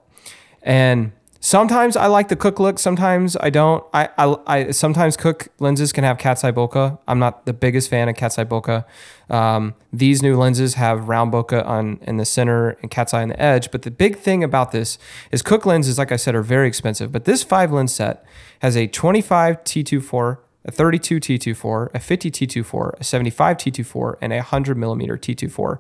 And 0.63 1.13
sometimes 1.43 1.97
I 1.97 2.07
like 2.07 2.29
the 2.29 2.37
Cooke 2.37 2.59
look, 2.59 2.79
sometimes 2.79 3.37
I 3.41 3.51
don't. 3.51 3.85
I, 3.93 4.09
I, 4.17 4.37
I 4.47 4.71
sometimes 4.71 5.19
Cooke 5.19 5.49
lenses 5.59 5.93
can 5.93 6.05
have 6.05 6.17
cat's 6.17 6.43
eye 6.45 6.53
bokeh. 6.53 6.99
I'm 7.07 7.19
not 7.19 7.45
the 7.45 7.53
biggest 7.53 7.91
fan 7.91 8.09
of 8.09 8.17
cat's 8.17 8.39
eye 8.39 8.45
bokeh. 8.45 8.85
Um, 9.29 9.75
these 9.93 10.23
new 10.23 10.37
lenses 10.37 10.75
have 10.75 11.09
round 11.09 11.33
bokeh 11.33 11.67
on 11.67 11.99
in 12.03 12.17
the 12.17 12.25
center 12.25 12.71
and 12.81 12.91
cat's 12.91 13.13
eye 13.13 13.23
on 13.23 13.29
the 13.29 13.43
edge. 13.43 13.71
But 13.71 13.83
the 13.83 13.91
big 13.91 14.17
thing 14.17 14.43
about 14.43 14.73
this 14.73 14.97
is 15.31 15.43
Cooke 15.43 15.67
lenses, 15.67 15.99
like 15.99 16.13
I 16.13 16.17
said, 16.17 16.35
are 16.35 16.43
very 16.43 16.69
expensive. 16.69 17.13
But 17.13 17.27
this 17.27 17.43
five 17.43 17.73
lens 17.73 17.93
set 17.93 18.25
has 18.61 18.77
a 18.77 18.87
25 18.87 19.65
T24 19.65 20.39
a 20.65 20.71
32 20.71 21.19
T24, 21.19 21.89
a 21.95 21.99
50 21.99 22.31
T24, 22.31 23.01
a 23.01 23.05
75 23.05 23.57
T24, 23.57 24.15
and 24.21 24.33
a 24.33 24.37
100 24.37 24.77
millimeter 24.77 25.17
T24. 25.17 25.79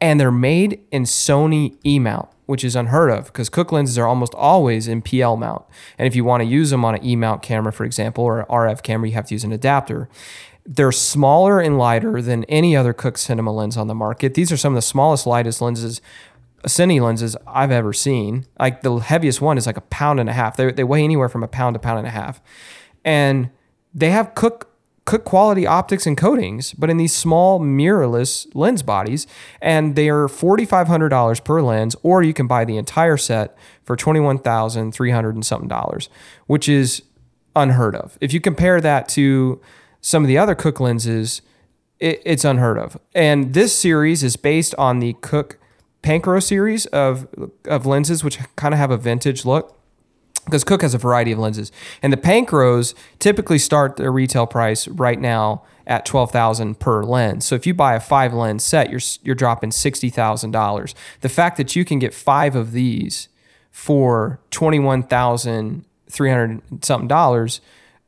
And 0.00 0.18
they're 0.18 0.32
made 0.32 0.80
in 0.90 1.02
Sony 1.02 1.76
E 1.84 1.98
mount, 1.98 2.28
which 2.46 2.64
is 2.64 2.74
unheard 2.74 3.10
of 3.10 3.26
because 3.26 3.48
Cooke 3.48 3.72
lenses 3.72 3.98
are 3.98 4.06
almost 4.06 4.34
always 4.34 4.88
in 4.88 5.02
PL 5.02 5.36
mount. 5.36 5.64
And 5.98 6.06
if 6.06 6.16
you 6.16 6.24
want 6.24 6.42
to 6.42 6.48
use 6.48 6.70
them 6.70 6.84
on 6.84 6.94
an 6.94 7.04
E 7.04 7.16
mount 7.16 7.42
camera, 7.42 7.72
for 7.72 7.84
example, 7.84 8.24
or 8.24 8.40
an 8.40 8.46
RF 8.46 8.82
camera, 8.82 9.08
you 9.08 9.14
have 9.14 9.26
to 9.26 9.34
use 9.34 9.44
an 9.44 9.52
adapter. 9.52 10.08
They're 10.64 10.92
smaller 10.92 11.60
and 11.60 11.78
lighter 11.78 12.22
than 12.22 12.44
any 12.44 12.76
other 12.76 12.92
Cooke 12.92 13.18
cinema 13.18 13.52
lens 13.52 13.76
on 13.76 13.88
the 13.88 13.94
market. 13.94 14.34
These 14.34 14.52
are 14.52 14.56
some 14.56 14.72
of 14.72 14.76
the 14.76 14.82
smallest, 14.82 15.26
lightest 15.26 15.60
lenses 15.60 16.00
cine 16.66 17.00
lenses 17.00 17.36
I've 17.46 17.70
ever 17.70 17.92
seen. 17.92 18.46
Like 18.58 18.82
the 18.82 18.96
heaviest 18.96 19.40
one 19.40 19.58
is 19.58 19.66
like 19.66 19.76
a 19.76 19.82
pound 19.82 20.20
and 20.20 20.28
a 20.28 20.32
half. 20.32 20.56
They, 20.56 20.70
they 20.72 20.84
weigh 20.84 21.02
anywhere 21.02 21.28
from 21.28 21.42
a 21.42 21.48
pound 21.48 21.74
to 21.74 21.80
pound 21.80 21.98
and 21.98 22.06
a 22.06 22.10
half. 22.10 22.40
And 23.04 23.50
they 23.94 24.10
have 24.10 24.34
Cooke 24.34 24.69
Cooke 25.10 25.24
quality 25.24 25.66
optics 25.66 26.06
and 26.06 26.16
coatings, 26.16 26.72
but 26.74 26.88
in 26.88 26.96
these 26.96 27.12
small 27.12 27.58
mirrorless 27.58 28.46
lens 28.54 28.80
bodies, 28.80 29.26
and 29.60 29.96
they 29.96 30.08
are 30.08 30.28
forty 30.28 30.64
five 30.64 30.86
hundred 30.86 31.08
dollars 31.08 31.40
per 31.40 31.60
lens, 31.60 31.96
or 32.04 32.22
you 32.22 32.32
can 32.32 32.46
buy 32.46 32.64
the 32.64 32.76
entire 32.76 33.16
set 33.16 33.58
for 33.82 33.96
twenty 33.96 34.20
one 34.20 34.38
thousand 34.38 34.92
three 34.92 35.10
hundred 35.10 35.34
and 35.34 35.44
something 35.44 35.66
dollars, 35.66 36.08
which 36.46 36.68
is 36.68 37.02
unheard 37.56 37.96
of. 37.96 38.16
If 38.20 38.32
you 38.32 38.40
compare 38.40 38.80
that 38.80 39.08
to 39.08 39.60
some 40.00 40.22
of 40.22 40.28
the 40.28 40.38
other 40.38 40.54
Cooke 40.54 40.78
lenses, 40.78 41.42
it, 41.98 42.22
it's 42.24 42.44
unheard 42.44 42.78
of. 42.78 42.96
And 43.12 43.52
this 43.52 43.76
series 43.76 44.22
is 44.22 44.36
based 44.36 44.76
on 44.78 45.00
the 45.00 45.14
Cooke 45.22 45.58
Panchro 46.04 46.40
series 46.40 46.86
of 46.86 47.26
of 47.64 47.84
lenses, 47.84 48.22
which 48.22 48.38
kind 48.54 48.72
of 48.72 48.78
have 48.78 48.92
a 48.92 48.96
vintage 48.96 49.44
look 49.44 49.76
because 50.50 50.64
Cooke 50.64 50.82
has 50.82 50.94
a 50.94 50.98
variety 50.98 51.32
of 51.32 51.38
lenses, 51.38 51.70
and 52.02 52.12
the 52.12 52.16
Panchros 52.16 52.94
typically 53.18 53.58
start 53.58 53.96
their 53.96 54.12
retail 54.12 54.46
price 54.46 54.88
right 54.88 55.20
now 55.20 55.62
at 55.86 56.04
twelve 56.04 56.30
thousand 56.30 56.78
per 56.78 57.02
lens. 57.02 57.44
So 57.44 57.54
if 57.54 57.66
you 57.66 57.74
buy 57.74 57.94
a 57.94 58.00
five 58.00 58.34
lens 58.34 58.64
set, 58.64 58.90
you're 58.90 59.00
you're 59.22 59.34
dropping 59.34 59.70
sixty 59.70 60.10
thousand 60.10 60.50
dollars. 60.50 60.94
The 61.20 61.28
fact 61.28 61.56
that 61.56 61.74
you 61.74 61.84
can 61.84 61.98
get 61.98 62.12
five 62.12 62.56
of 62.56 62.72
these 62.72 63.28
for 63.70 64.40
twenty 64.50 64.78
one 64.78 65.02
thousand 65.02 65.84
three 66.08 66.30
hundred 66.30 66.84
something 66.84 67.08
dollars, 67.08 67.60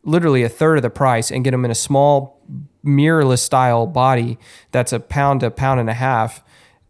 literally 0.04 0.42
a 0.42 0.48
third 0.48 0.76
of 0.76 0.82
the 0.82 0.90
price, 0.90 1.30
and 1.30 1.44
get 1.44 1.52
them 1.52 1.64
in 1.64 1.70
a 1.70 1.76
small 1.76 2.40
mirrorless 2.84 3.38
style 3.38 3.86
body 3.86 4.38
that's 4.72 4.92
a 4.92 4.98
pound 4.98 5.40
to 5.40 5.50
pound 5.50 5.78
and 5.78 5.88
a 5.88 5.94
half 5.94 6.42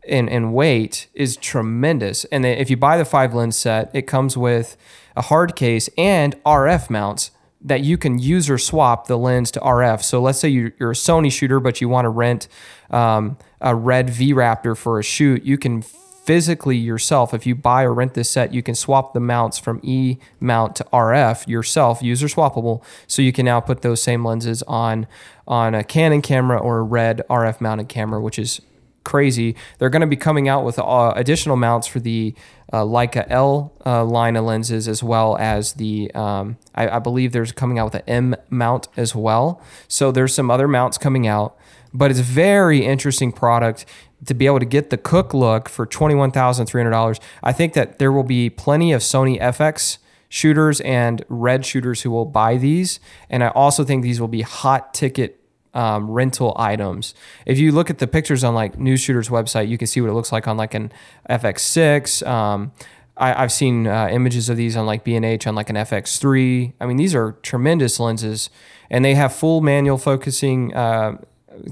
in, 0.05 0.29
in 0.29 0.53
weight 0.53 1.09
is 1.15 1.37
tremendous. 1.37 2.25
And 2.27 2.45
if 2.45 2.71
you 2.71 2.77
buy 2.77 2.97
the 2.97 3.05
five 3.05 3.35
lens 3.35 3.57
set, 3.57 3.91
it 3.95 4.03
comes 4.03 4.37
with 4.37 4.77
a 5.17 5.23
hard 5.23 5.57
case 5.57 5.89
and 5.97 6.43
RF 6.45 6.91
mounts 6.91 7.31
that 7.65 7.83
you 7.83 7.97
can 7.97 8.19
user 8.19 8.59
swap 8.59 9.07
the 9.07 9.17
lens 9.17 9.51
to 9.53 9.61
RF. 9.61 10.03
So 10.03 10.21
let's 10.21 10.41
say 10.41 10.49
you're 10.49 10.69
a 10.69 10.95
Sony 10.95 11.31
shooter, 11.31 11.61
but 11.61 11.81
you 11.81 11.89
want 11.89 12.07
to 12.07 12.09
rent 12.09 12.49
um, 12.91 13.39
a 13.61 13.75
red 13.75 14.11
V 14.11 14.35
Raptor 14.35 14.77
for 14.77 14.99
a 14.99 15.03
shoot. 15.03 15.45
You 15.45 15.57
can 15.57 15.83
physically 15.83 16.77
yourself, 16.77 17.35
if 17.35 17.47
you 17.47 17.55
buy 17.55 17.83
or 17.83 17.93
rent 17.93 18.15
this 18.15 18.31
set, 18.31 18.55
you 18.55 18.63
can 18.63 18.75
swap 18.75 19.13
the 19.13 19.21
mounts 19.21 19.59
from 19.59 19.81
E 19.83 20.19
mount 20.41 20.77
to 20.77 20.85
RF 20.93 21.47
yourself, 21.49 22.03
user 22.03 22.27
swappable. 22.27 22.83
So 23.07 23.23
you 23.23 23.33
can 23.33 23.45
now 23.45 23.61
put 23.61 23.83
those 23.83 24.03
same 24.03 24.25
lenses 24.25 24.63
on 24.65 25.07
on 25.47 25.75
a 25.75 25.83
Canon 25.83 26.23
camera 26.23 26.59
or 26.59 26.79
a 26.79 26.83
red 26.83 27.23
RF 27.29 27.61
mounted 27.61 27.89
camera, 27.89 28.21
which 28.21 28.39
is 28.39 28.61
crazy. 29.05 29.55
They're 29.79 29.91
going 29.91 30.01
to 30.01 30.07
be 30.07 30.17
coming 30.17 30.49
out 30.49 30.65
with 30.65 30.79
uh, 30.79 31.13
additional 31.17 31.57
mounts 31.57 31.87
for 31.87 32.01
the 32.01 32.35
uh, 32.73 32.83
Leica 32.83 33.27
L 33.29 33.73
uh, 33.85 34.05
line 34.05 34.37
of 34.37 34.45
lenses, 34.45 34.89
as 34.89 35.03
well 35.03 35.37
as 35.39 35.75
the, 35.75 36.11
um, 36.15 36.57
I, 36.75 36.89
I, 36.89 36.99
believe 36.99 37.33
there's 37.33 37.53
coming 37.53 37.79
out 37.79 37.93
with 37.93 37.95
an 37.97 38.03
M 38.07 38.37
mount 38.49 38.89
as 38.97 39.15
well. 39.15 39.61
So 39.89 40.11
there's 40.11 40.35
some 40.35 40.51
other 40.51 40.67
mounts 40.67 40.97
coming 40.97 41.27
out, 41.27 41.57
but 41.93 42.11
it's 42.11 42.21
very 42.21 42.85
interesting 42.85 43.31
product 43.31 43.85
to 44.25 44.35
be 44.35 44.47
able 44.47 44.61
to 44.61 44.65
get 44.65 44.91
the 44.91 44.97
Cooke 44.97 45.35
look 45.35 45.69
for 45.69 45.87
$21,300. 45.87 47.21
I 47.43 47.53
think 47.53 47.75
that 47.75 47.99
there 47.99 48.13
will 48.13 48.23
be 48.23 48.49
plenty 48.49 48.93
of 48.93 49.03
Sony 49.03 49.41
FX 49.41 49.99
shooters 50.29 50.81
and 50.81 51.25
red 51.29 51.67
shooters 51.67 52.03
who 52.03 52.11
will 52.11 52.25
buy 52.25 52.57
these. 52.57 53.01
And 53.29 53.45
I 53.45 53.49
also 53.49 53.85
think 53.85 54.03
these 54.03 54.21
will 54.21 54.29
be 54.29 54.43
hot 54.43 54.95
ticket 54.95 55.42
um, 55.75 56.11
rental 56.11 56.55
items. 56.57 57.15
If 57.47 57.59
you 57.59 57.73
look 57.73 57.91
at 57.91 57.99
the 57.99 58.07
pictures 58.07 58.45
on 58.45 58.55
like 58.55 58.79
Newsshooter's 58.79 59.29
website, 59.29 59.69
you 59.69 59.79
can 59.79 59.87
see 59.87 60.01
what 60.01 60.11
it 60.11 60.15
looks 60.15 60.33
like 60.33 60.47
on 60.47 60.57
like 60.57 60.75
an 60.75 60.93
FX6. 61.29 62.27
Um, 62.27 62.73
I, 63.17 63.43
have 63.43 63.53
seen 63.53 63.87
uh, 63.87 64.09
images 64.11 64.49
of 64.49 64.57
these 64.57 64.77
on 64.77 64.87
like 64.87 65.05
B&H 65.05 65.47
on 65.47 65.55
like 65.55 65.71
an 65.71 65.77
FX3. 65.77 66.73
I 66.81 66.87
mean, 66.87 66.97
these 66.97 67.15
are 67.15 67.33
tremendous 67.43 68.01
lenses, 68.01 68.51
and 68.91 69.05
they 69.05 69.15
have 69.15 69.35
full 69.35 69.61
manual 69.61 69.99
focusing 69.99 70.75
uh, 70.75 71.19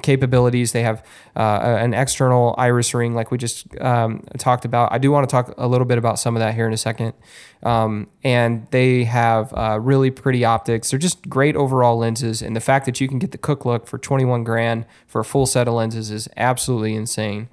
capabilities. 0.03 0.73
They 0.73 0.83
have 0.83 1.05
uh, 1.37 1.79
an 1.81 1.95
external 1.95 2.55
iris 2.59 2.95
ring, 2.95 3.15
like 3.15 3.31
we 3.31 3.39
just 3.39 3.67
um, 3.81 4.25
talked 4.39 4.65
about. 4.65 4.93
I 4.93 4.99
do 4.99 5.11
want 5.11 5.29
to 5.29 5.33
talk 5.33 5.55
a 5.59 5.67
little 5.67 5.85
bit 5.85 5.99
about 5.99 6.19
some 6.19 6.37
of 6.37 6.41
that 6.41 6.55
here 6.55 6.67
in 6.67 6.73
a 6.73 6.79
second. 6.79 7.15
Um, 7.63 8.09
and 8.25 8.67
they 8.71 9.05
have 9.05 9.53
uh, 9.53 9.79
really 9.81 10.11
pretty 10.11 10.45
optics. 10.45 10.91
They're 10.91 10.99
just 10.99 11.29
great 11.29 11.57
overall 11.57 11.99
lenses. 11.99 12.43
And 12.43 12.57
the 12.57 12.61
fact 12.61 12.87
that 12.87 13.01
you 13.01 13.09
can 13.09 13.19
get 13.19 13.33
the 13.33 13.39
Cooke 13.39 13.65
look 13.65 13.87
for 13.87 13.99
21 13.99 14.45
grand 14.45 14.87
for 15.07 15.21
a 15.21 15.25
full 15.25 15.47
set 15.47 15.69
of 15.69 15.75
lenses 15.75 16.11
is 16.11 16.29
absolutely 16.37 16.95
insane. 16.95 17.49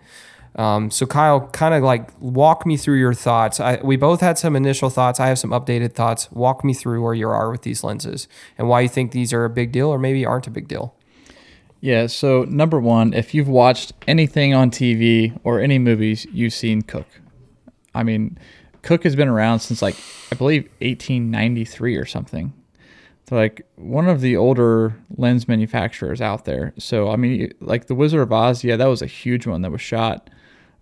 Um, 0.58 0.90
so 0.90 1.06
Kyle, 1.06 1.48
kind 1.50 1.76
of 1.76 1.84
like 1.84 2.10
walk 2.20 2.66
me 2.66 2.78
through 2.78 2.98
your 2.98 3.14
thoughts. 3.14 3.60
I, 3.60 3.80
we 3.84 3.96
both 3.96 4.22
had 4.22 4.40
some 4.40 4.56
initial 4.56 4.90
thoughts. 4.90 5.20
I 5.20 5.28
have 5.28 5.38
some 5.38 5.52
updated 5.52 5.94
thoughts. 5.94 6.32
Walk 6.32 6.64
me 6.64 6.74
through 6.74 7.04
where 7.04 7.14
you 7.14 7.30
are 7.30 7.52
with 7.52 7.62
these 7.62 7.84
lenses 7.84 8.28
and 8.58 8.68
why 8.68 8.82
you 8.82 8.90
think 8.90 9.12
these 9.12 9.32
are 9.34 9.46
a 9.46 9.50
big 9.50 9.72
deal 9.72 9.90
or 9.90 10.00
maybe 10.00 10.26
aren't 10.26 10.48
a 10.48 10.52
big 10.52 10.68
deal. 10.68 10.96
Yeah, 11.80 12.08
so 12.08 12.44
number 12.44 12.80
one, 12.80 13.14
if 13.14 13.34
you've 13.34 13.48
watched 13.48 13.94
anything 14.08 14.54
on 14.54 14.72
TV 14.72 15.40
or 15.44 15.60
any 15.60 15.78
movies, 15.80 16.26
you've 16.32 16.54
seen 16.54 16.82
Cooke. 16.82 17.22
I 17.94 18.04
mean, 18.04 18.38
Cooke 18.82 19.04
has 19.04 19.16
been 19.16 19.28
around 19.28 19.60
since 19.60 19.82
like 19.82 19.96
I 20.32 20.36
believe 20.36 20.64
1893 20.80 21.96
or 21.96 22.06
something. 22.06 22.54
So 23.30 23.36
like 23.36 23.68
one 23.76 24.08
of 24.08 24.22
the 24.22 24.38
older 24.38 24.96
lens 25.18 25.48
manufacturers 25.48 26.22
out 26.22 26.46
there. 26.46 26.74
So 26.78 27.10
I 27.10 27.16
mean, 27.18 27.54
like 27.60 27.88
the 27.88 27.96
Wizard 27.96 28.22
of 28.22 28.32
Oz, 28.32 28.64
yeah, 28.64 28.78
that 28.78 28.86
was 28.86 29.02
a 29.02 29.08
huge 29.08 29.46
one 29.46 29.62
that 29.64 29.72
was 29.72 29.82
shot 29.82 30.30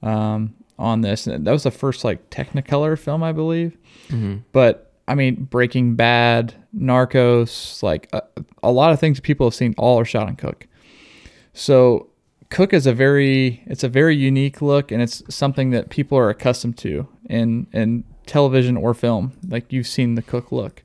um, 0.03 0.53
on 0.77 1.01
this. 1.01 1.25
And 1.25 1.45
That 1.45 1.51
was 1.51 1.63
the 1.63 1.71
first 1.71 2.03
like 2.03 2.29
Technicolor 2.29 2.97
film, 2.97 3.23
I 3.23 3.31
believe. 3.31 3.77
Mm-hmm. 4.09 4.37
But 4.51 4.93
I 5.07 5.15
mean, 5.15 5.45
Breaking 5.45 5.95
Bad, 5.95 6.53
Narcos, 6.77 7.81
like 7.81 8.07
a, 8.13 8.21
a 8.63 8.71
lot 8.71 8.91
of 8.91 8.99
things 8.99 9.19
people 9.19 9.47
have 9.47 9.55
seen, 9.55 9.73
all 9.77 9.99
are 9.99 10.05
shot 10.05 10.27
on 10.27 10.35
Cooke. 10.35 10.67
So 11.55 12.09
Cooke 12.49 12.73
is 12.73 12.85
a 12.85 12.93
very 12.93 13.63
it's 13.65 13.83
a 13.83 13.89
very 13.89 14.15
unique 14.15 14.61
look 14.61 14.91
and 14.91 15.01
it's 15.01 15.23
something 15.33 15.71
that 15.71 15.89
people 15.89 16.17
are 16.17 16.29
accustomed 16.29 16.77
to 16.79 17.07
in 17.27 17.65
in 17.73 18.03
television 18.27 18.77
or 18.77 18.93
film. 18.93 19.31
Like 19.47 19.71
you've 19.71 19.87
seen 19.87 20.13
the 20.15 20.21
Cooke 20.21 20.51
look. 20.51 20.83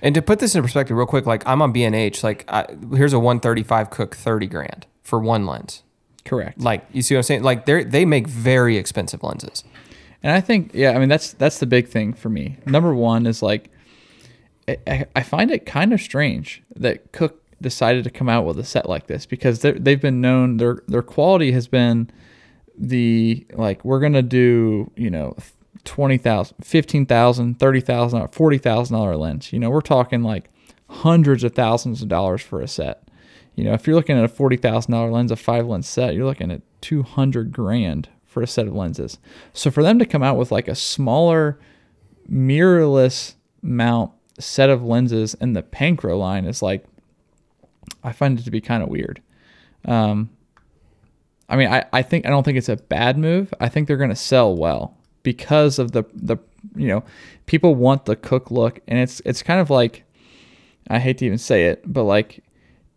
And 0.00 0.14
to 0.14 0.22
put 0.22 0.38
this 0.38 0.54
in 0.54 0.62
perspective, 0.62 0.96
real 0.96 1.06
quick, 1.06 1.26
like 1.26 1.46
I'm 1.46 1.60
on 1.60 1.72
B 1.72 1.84
and 1.84 1.94
H. 1.94 2.24
Like 2.24 2.44
I, 2.48 2.66
here's 2.94 3.12
a 3.12 3.18
135 3.18 3.90
Cooke 3.90 4.16
30 4.16 4.46
grand 4.46 4.86
for 5.02 5.18
one 5.20 5.46
lens. 5.46 5.82
Correct. 6.24 6.58
Like 6.58 6.86
you 6.92 7.02
see 7.02 7.14
what 7.14 7.20
I'm 7.20 7.24
saying? 7.24 7.42
Like 7.42 7.66
they 7.66 7.84
they 7.84 8.04
make 8.04 8.26
very 8.26 8.76
expensive 8.76 9.22
lenses. 9.22 9.62
And 10.22 10.32
I 10.32 10.40
think, 10.40 10.72
yeah, 10.74 10.92
I 10.92 10.98
mean, 10.98 11.08
that's 11.08 11.32
that's 11.34 11.58
the 11.58 11.66
big 11.66 11.88
thing 11.88 12.12
for 12.12 12.28
me. 12.28 12.58
Number 12.66 12.94
one 12.94 13.26
is 13.26 13.42
like, 13.42 13.70
I, 14.66 15.06
I 15.14 15.22
find 15.22 15.50
it 15.50 15.64
kind 15.64 15.92
of 15.92 16.00
strange 16.00 16.62
that 16.74 17.12
Cooke 17.12 17.42
decided 17.60 18.04
to 18.04 18.10
come 18.10 18.28
out 18.28 18.44
with 18.44 18.58
a 18.58 18.64
set 18.64 18.88
like 18.88 19.06
this 19.06 19.26
because 19.26 19.60
they've 19.60 20.00
been 20.00 20.20
known 20.20 20.58
their 20.58 20.82
their 20.86 21.02
quality 21.02 21.52
has 21.52 21.66
been 21.66 22.10
the 22.76 23.46
like 23.54 23.84
we're 23.84 24.00
gonna 24.00 24.22
do 24.22 24.90
you 24.96 25.10
know 25.10 25.36
20,000, 25.84 26.56
15,000, 26.62 27.58
30,000, 27.58 28.28
40,000 28.28 28.96
dollar 28.96 29.16
lens. 29.16 29.52
You 29.52 29.58
know, 29.58 29.70
we're 29.70 29.80
talking 29.80 30.22
like 30.22 30.50
hundreds 30.88 31.44
of 31.44 31.54
thousands 31.54 32.02
of 32.02 32.08
dollars 32.08 32.42
for 32.42 32.60
a 32.60 32.68
set. 32.68 33.08
You 33.54 33.64
know, 33.64 33.72
if 33.72 33.86
you're 33.86 33.96
looking 33.96 34.18
at 34.18 34.24
a 34.24 34.28
$40,000 34.28 35.10
lens, 35.10 35.30
a 35.30 35.36
five 35.36 35.66
lens 35.66 35.88
set, 35.88 36.14
you're 36.14 36.26
looking 36.26 36.50
at 36.50 36.62
200 36.82 37.52
grand 37.52 38.08
for 38.24 38.42
a 38.42 38.46
set 38.46 38.68
of 38.68 38.74
lenses. 38.74 39.18
So 39.52 39.70
for 39.70 39.82
them 39.82 39.98
to 39.98 40.06
come 40.06 40.22
out 40.22 40.36
with 40.36 40.52
like 40.52 40.68
a 40.68 40.74
smaller 40.74 41.58
mirrorless 42.30 43.34
mount 43.62 44.12
set 44.38 44.70
of 44.70 44.82
lenses 44.82 45.34
in 45.34 45.54
the 45.54 45.62
Panchro 45.62 46.18
line 46.18 46.44
is 46.44 46.62
like, 46.62 46.84
I 48.02 48.12
find 48.12 48.38
it 48.38 48.42
to 48.42 48.50
be 48.50 48.60
kind 48.60 48.82
of 48.82 48.88
weird. 48.88 49.22
Um, 49.84 50.30
I 51.48 51.56
mean, 51.56 51.68
I, 51.68 51.84
I 51.92 52.02
think 52.02 52.26
I 52.26 52.30
don't 52.30 52.42
think 52.42 52.58
it's 52.58 52.68
a 52.68 52.76
bad 52.76 53.18
move. 53.18 53.52
I 53.60 53.68
think 53.68 53.88
they're 53.88 53.96
going 53.96 54.10
to 54.10 54.16
sell 54.16 54.54
well 54.54 54.96
because 55.22 55.78
of 55.78 55.92
the 55.92 56.04
the 56.14 56.36
you 56.74 56.88
know 56.88 57.04
people 57.46 57.74
want 57.74 58.04
the 58.04 58.16
Cooke 58.16 58.50
look, 58.50 58.80
and 58.86 58.98
it's 58.98 59.20
it's 59.24 59.42
kind 59.42 59.60
of 59.60 59.70
like 59.70 60.04
I 60.88 60.98
hate 60.98 61.18
to 61.18 61.26
even 61.26 61.38
say 61.38 61.66
it, 61.66 61.82
but 61.86 62.04
like 62.04 62.42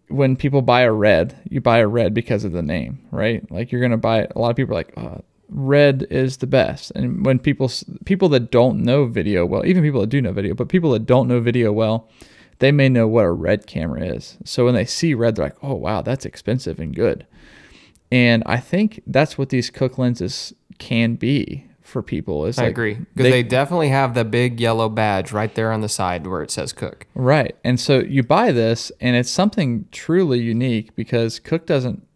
when 0.07 0.35
people 0.35 0.61
buy 0.61 0.81
a 0.81 0.91
red, 0.91 1.37
you 1.49 1.61
buy 1.61 1.79
a 1.79 1.87
red 1.87 2.13
because 2.13 2.43
of 2.43 2.51
the 2.51 2.61
name, 2.61 3.07
right? 3.11 3.49
Like 3.51 3.71
you're 3.71 3.81
gonna 3.81 3.97
buy. 3.97 4.27
A 4.35 4.39
lot 4.39 4.49
of 4.49 4.55
people 4.55 4.73
are 4.73 4.79
like, 4.79 4.97
oh, 4.97 5.23
red 5.49 6.07
is 6.09 6.37
the 6.37 6.47
best. 6.47 6.91
And 6.91 7.25
when 7.25 7.39
people 7.39 7.71
people 8.05 8.29
that 8.29 8.51
don't 8.51 8.83
know 8.83 9.05
video 9.05 9.45
well, 9.45 9.65
even 9.65 9.83
people 9.83 10.01
that 10.01 10.09
do 10.09 10.21
know 10.21 10.31
video, 10.31 10.53
but 10.53 10.69
people 10.69 10.91
that 10.91 11.05
don't 11.05 11.27
know 11.27 11.39
video 11.39 11.71
well, 11.71 12.09
they 12.61 12.71
may 12.71 12.87
know 12.87 13.07
what 13.07 13.25
a 13.25 13.31
red 13.31 13.65
camera 13.65 14.05
is. 14.05 14.37
So 14.45 14.65
when 14.65 14.75
they 14.75 14.85
see 14.85 15.13
red, 15.15 15.35
they're 15.35 15.45
like, 15.45 15.57
oh 15.63 15.73
wow, 15.73 16.01
that's 16.01 16.25
expensive 16.25 16.79
and 16.79 16.95
good. 16.95 17.25
And 18.11 18.43
I 18.45 18.57
think 18.57 19.01
that's 19.07 19.37
what 19.37 19.49
these 19.49 19.69
Cooke 19.69 19.97
lenses 19.97 20.53
can 20.77 21.15
be 21.15 21.65
for 21.81 22.03
people. 22.03 22.45
Is 22.45 22.59
I 22.59 22.63
like 22.63 22.71
agree 22.71 22.93
because 22.93 23.09
they, 23.15 23.31
they, 23.31 23.43
definitely 23.43 23.89
have 23.89 24.13
the 24.13 24.23
big 24.23 24.59
yellow 24.59 24.89
badge 24.89 25.31
right 25.31 25.53
there 25.55 25.71
on 25.71 25.81
the 25.81 25.89
side 25.89 26.27
where 26.27 26.43
it 26.43 26.51
says 26.51 26.71
Cooke. 26.71 27.07
Right, 27.15 27.55
and 27.63 27.79
so 27.79 27.99
you 27.99 28.21
buy 28.21 28.51
this, 28.51 28.91
and 29.01 29.15
it's 29.15 29.31
something 29.31 29.87
truly 29.91 30.39
unique 30.39 30.95
because 30.95 31.39
Cooke 31.39 31.65
doesn't. 31.65 32.07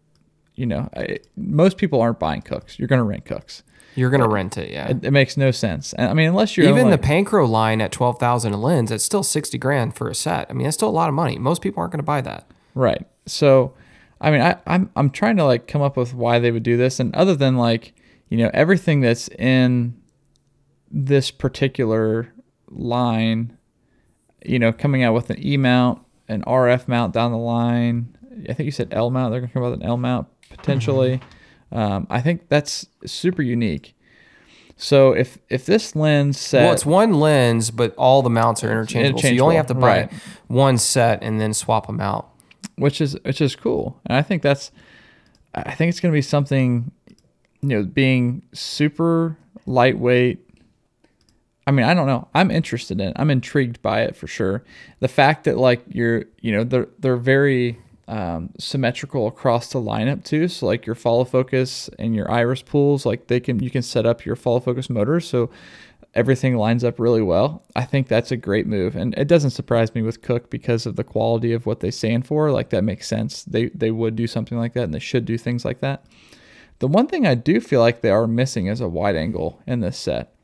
You 0.54 0.66
know, 0.66 0.88
I, 0.96 1.18
most 1.36 1.76
people 1.76 2.00
aren't 2.00 2.18
buying 2.18 2.40
Cooks. 2.40 2.78
You're 2.78 2.88
going 2.88 3.00
to 3.00 3.04
rent 3.04 3.26
Cooks. 3.26 3.62
You're 3.96 4.10
gonna 4.10 4.28
rent 4.28 4.56
it, 4.56 4.70
yeah. 4.70 4.88
It, 4.88 5.04
it, 5.04 5.10
makes 5.10 5.36
no 5.36 5.50
sense. 5.50 5.94
I 5.98 6.12
mean, 6.14 6.28
unless 6.28 6.56
you're 6.56 6.68
even 6.68 6.90
like, 6.90 7.00
the 7.00 7.06
Panchro 7.06 7.48
line 7.48 7.80
at 7.80 7.92
twelve 7.92 8.18
thousand 8.18 8.52
a 8.52 8.56
lens, 8.56 8.90
it's 8.90 9.04
still 9.04 9.22
sixty 9.22 9.58
grand 9.58 9.96
for 9.96 10.08
a 10.08 10.14
set. 10.14 10.48
I 10.50 10.52
mean, 10.52 10.64
that's 10.64 10.76
still 10.76 10.88
a 10.88 10.90
lot 10.90 11.08
of 11.08 11.14
money. 11.14 11.38
Most 11.38 11.62
people 11.62 11.80
aren't 11.80 11.92
gonna 11.92 12.02
buy 12.02 12.20
that. 12.20 12.50
Right. 12.74 13.04
So, 13.24 13.74
I 14.20 14.30
mean, 14.30 14.42
I, 14.42 14.56
I'm 14.66 14.90
I'm 14.94 15.10
trying 15.10 15.36
to 15.38 15.44
like 15.44 15.66
come 15.66 15.82
up 15.82 15.96
with 15.96 16.14
why 16.14 16.38
they 16.38 16.50
would 16.50 16.62
do 16.62 16.76
this, 16.76 17.00
and 17.00 17.14
other 17.16 17.34
than 17.34 17.56
like 17.56 17.94
you 18.28 18.38
know, 18.38 18.50
everything 18.52 19.00
that's 19.00 19.28
in 19.28 19.94
this 20.90 21.30
particular 21.30 22.32
line, 22.68 23.56
you 24.44 24.58
know, 24.58 24.72
coming 24.72 25.02
out 25.02 25.14
with 25.14 25.30
an 25.30 25.44
E 25.44 25.56
mount, 25.56 26.02
an 26.28 26.42
RF 26.42 26.88
mount 26.88 27.12
down 27.12 27.32
the 27.32 27.38
line. 27.38 28.16
I 28.48 28.52
think 28.52 28.66
you 28.66 28.72
said 28.72 28.88
L 28.92 29.10
mount. 29.10 29.32
They're 29.32 29.40
going 29.40 29.48
to 29.48 29.54
come 29.54 29.62
out 29.62 29.70
with 29.70 29.80
an 29.80 29.86
L 29.86 29.96
mount 29.96 30.28
potentially. 30.50 31.18
Mm-hmm. 31.18 31.35
Um, 31.76 32.06
I 32.08 32.20
think 32.20 32.48
that's 32.48 32.86
super 33.04 33.42
unique. 33.42 33.94
So 34.76 35.12
if 35.12 35.38
if 35.48 35.66
this 35.66 35.94
lens 35.94 36.38
set, 36.38 36.64
well, 36.64 36.72
it's 36.72 36.86
one 36.86 37.14
lens, 37.14 37.70
but 37.70 37.94
all 37.96 38.22
the 38.22 38.30
mounts 38.30 38.62
are 38.64 38.70
interchangeable. 38.70 39.20
So 39.20 39.28
you 39.28 39.42
only 39.42 39.56
have 39.56 39.66
to 39.66 39.74
buy 39.74 40.00
right. 40.02 40.12
one 40.48 40.78
set 40.78 41.22
and 41.22 41.40
then 41.40 41.54
swap 41.54 41.86
them 41.86 42.00
out, 42.00 42.30
which 42.76 43.00
is 43.00 43.16
which 43.24 43.40
is 43.40 43.56
cool. 43.56 44.00
And 44.06 44.16
I 44.16 44.22
think 44.22 44.42
that's 44.42 44.70
I 45.54 45.74
think 45.74 45.90
it's 45.90 46.00
going 46.00 46.12
to 46.12 46.16
be 46.16 46.22
something 46.22 46.92
you 47.62 47.68
know, 47.68 47.82
being 47.82 48.42
super 48.52 49.36
lightweight. 49.66 50.38
I 51.66 51.72
mean, 51.72 51.84
I 51.84 51.94
don't 51.94 52.06
know. 52.06 52.28
I'm 52.34 52.50
interested 52.50 53.00
in 53.00 53.08
it. 53.08 53.16
I'm 53.16 53.30
intrigued 53.30 53.82
by 53.82 54.02
it 54.02 54.14
for 54.14 54.26
sure. 54.26 54.62
The 55.00 55.08
fact 55.08 55.44
that 55.44 55.58
like 55.58 55.82
you're, 55.88 56.24
you 56.40 56.52
know, 56.52 56.64
they're 56.64 56.88
they're 57.00 57.16
very 57.16 57.78
um, 58.08 58.50
symmetrical 58.58 59.26
across 59.26 59.68
the 59.68 59.80
lineup 59.80 60.24
too. 60.24 60.48
So 60.48 60.66
like 60.66 60.86
your 60.86 60.94
follow 60.94 61.24
focus 61.24 61.90
and 61.98 62.14
your 62.14 62.30
iris 62.30 62.62
pools, 62.62 63.04
like 63.04 63.26
they 63.26 63.40
can 63.40 63.60
you 63.60 63.70
can 63.70 63.82
set 63.82 64.06
up 64.06 64.24
your 64.24 64.36
follow 64.36 64.60
focus 64.60 64.88
motor 64.88 65.20
so 65.20 65.50
everything 66.14 66.56
lines 66.56 66.82
up 66.82 66.98
really 66.98 67.22
well. 67.22 67.62
I 67.76 67.84
think 67.84 68.08
that's 68.08 68.30
a 68.30 68.36
great 68.36 68.66
move, 68.66 68.96
and 68.96 69.14
it 69.18 69.28
doesn't 69.28 69.50
surprise 69.50 69.94
me 69.94 70.02
with 70.02 70.22
Cooke 70.22 70.50
because 70.50 70.86
of 70.86 70.96
the 70.96 71.04
quality 71.04 71.52
of 71.52 71.66
what 71.66 71.80
they 71.80 71.90
stand 71.90 72.26
for. 72.26 72.50
Like 72.50 72.70
that 72.70 72.84
makes 72.84 73.06
sense. 73.06 73.44
They 73.44 73.66
they 73.68 73.90
would 73.90 74.16
do 74.16 74.26
something 74.26 74.58
like 74.58 74.72
that, 74.74 74.84
and 74.84 74.94
they 74.94 74.98
should 74.98 75.24
do 75.24 75.38
things 75.38 75.64
like 75.64 75.80
that. 75.80 76.04
The 76.78 76.88
one 76.88 77.06
thing 77.06 77.26
I 77.26 77.34
do 77.34 77.60
feel 77.60 77.80
like 77.80 78.00
they 78.00 78.10
are 78.10 78.26
missing 78.26 78.66
is 78.66 78.80
a 78.80 78.88
wide 78.88 79.16
angle 79.16 79.62
in 79.66 79.80
this 79.80 79.96
set. 79.96 80.34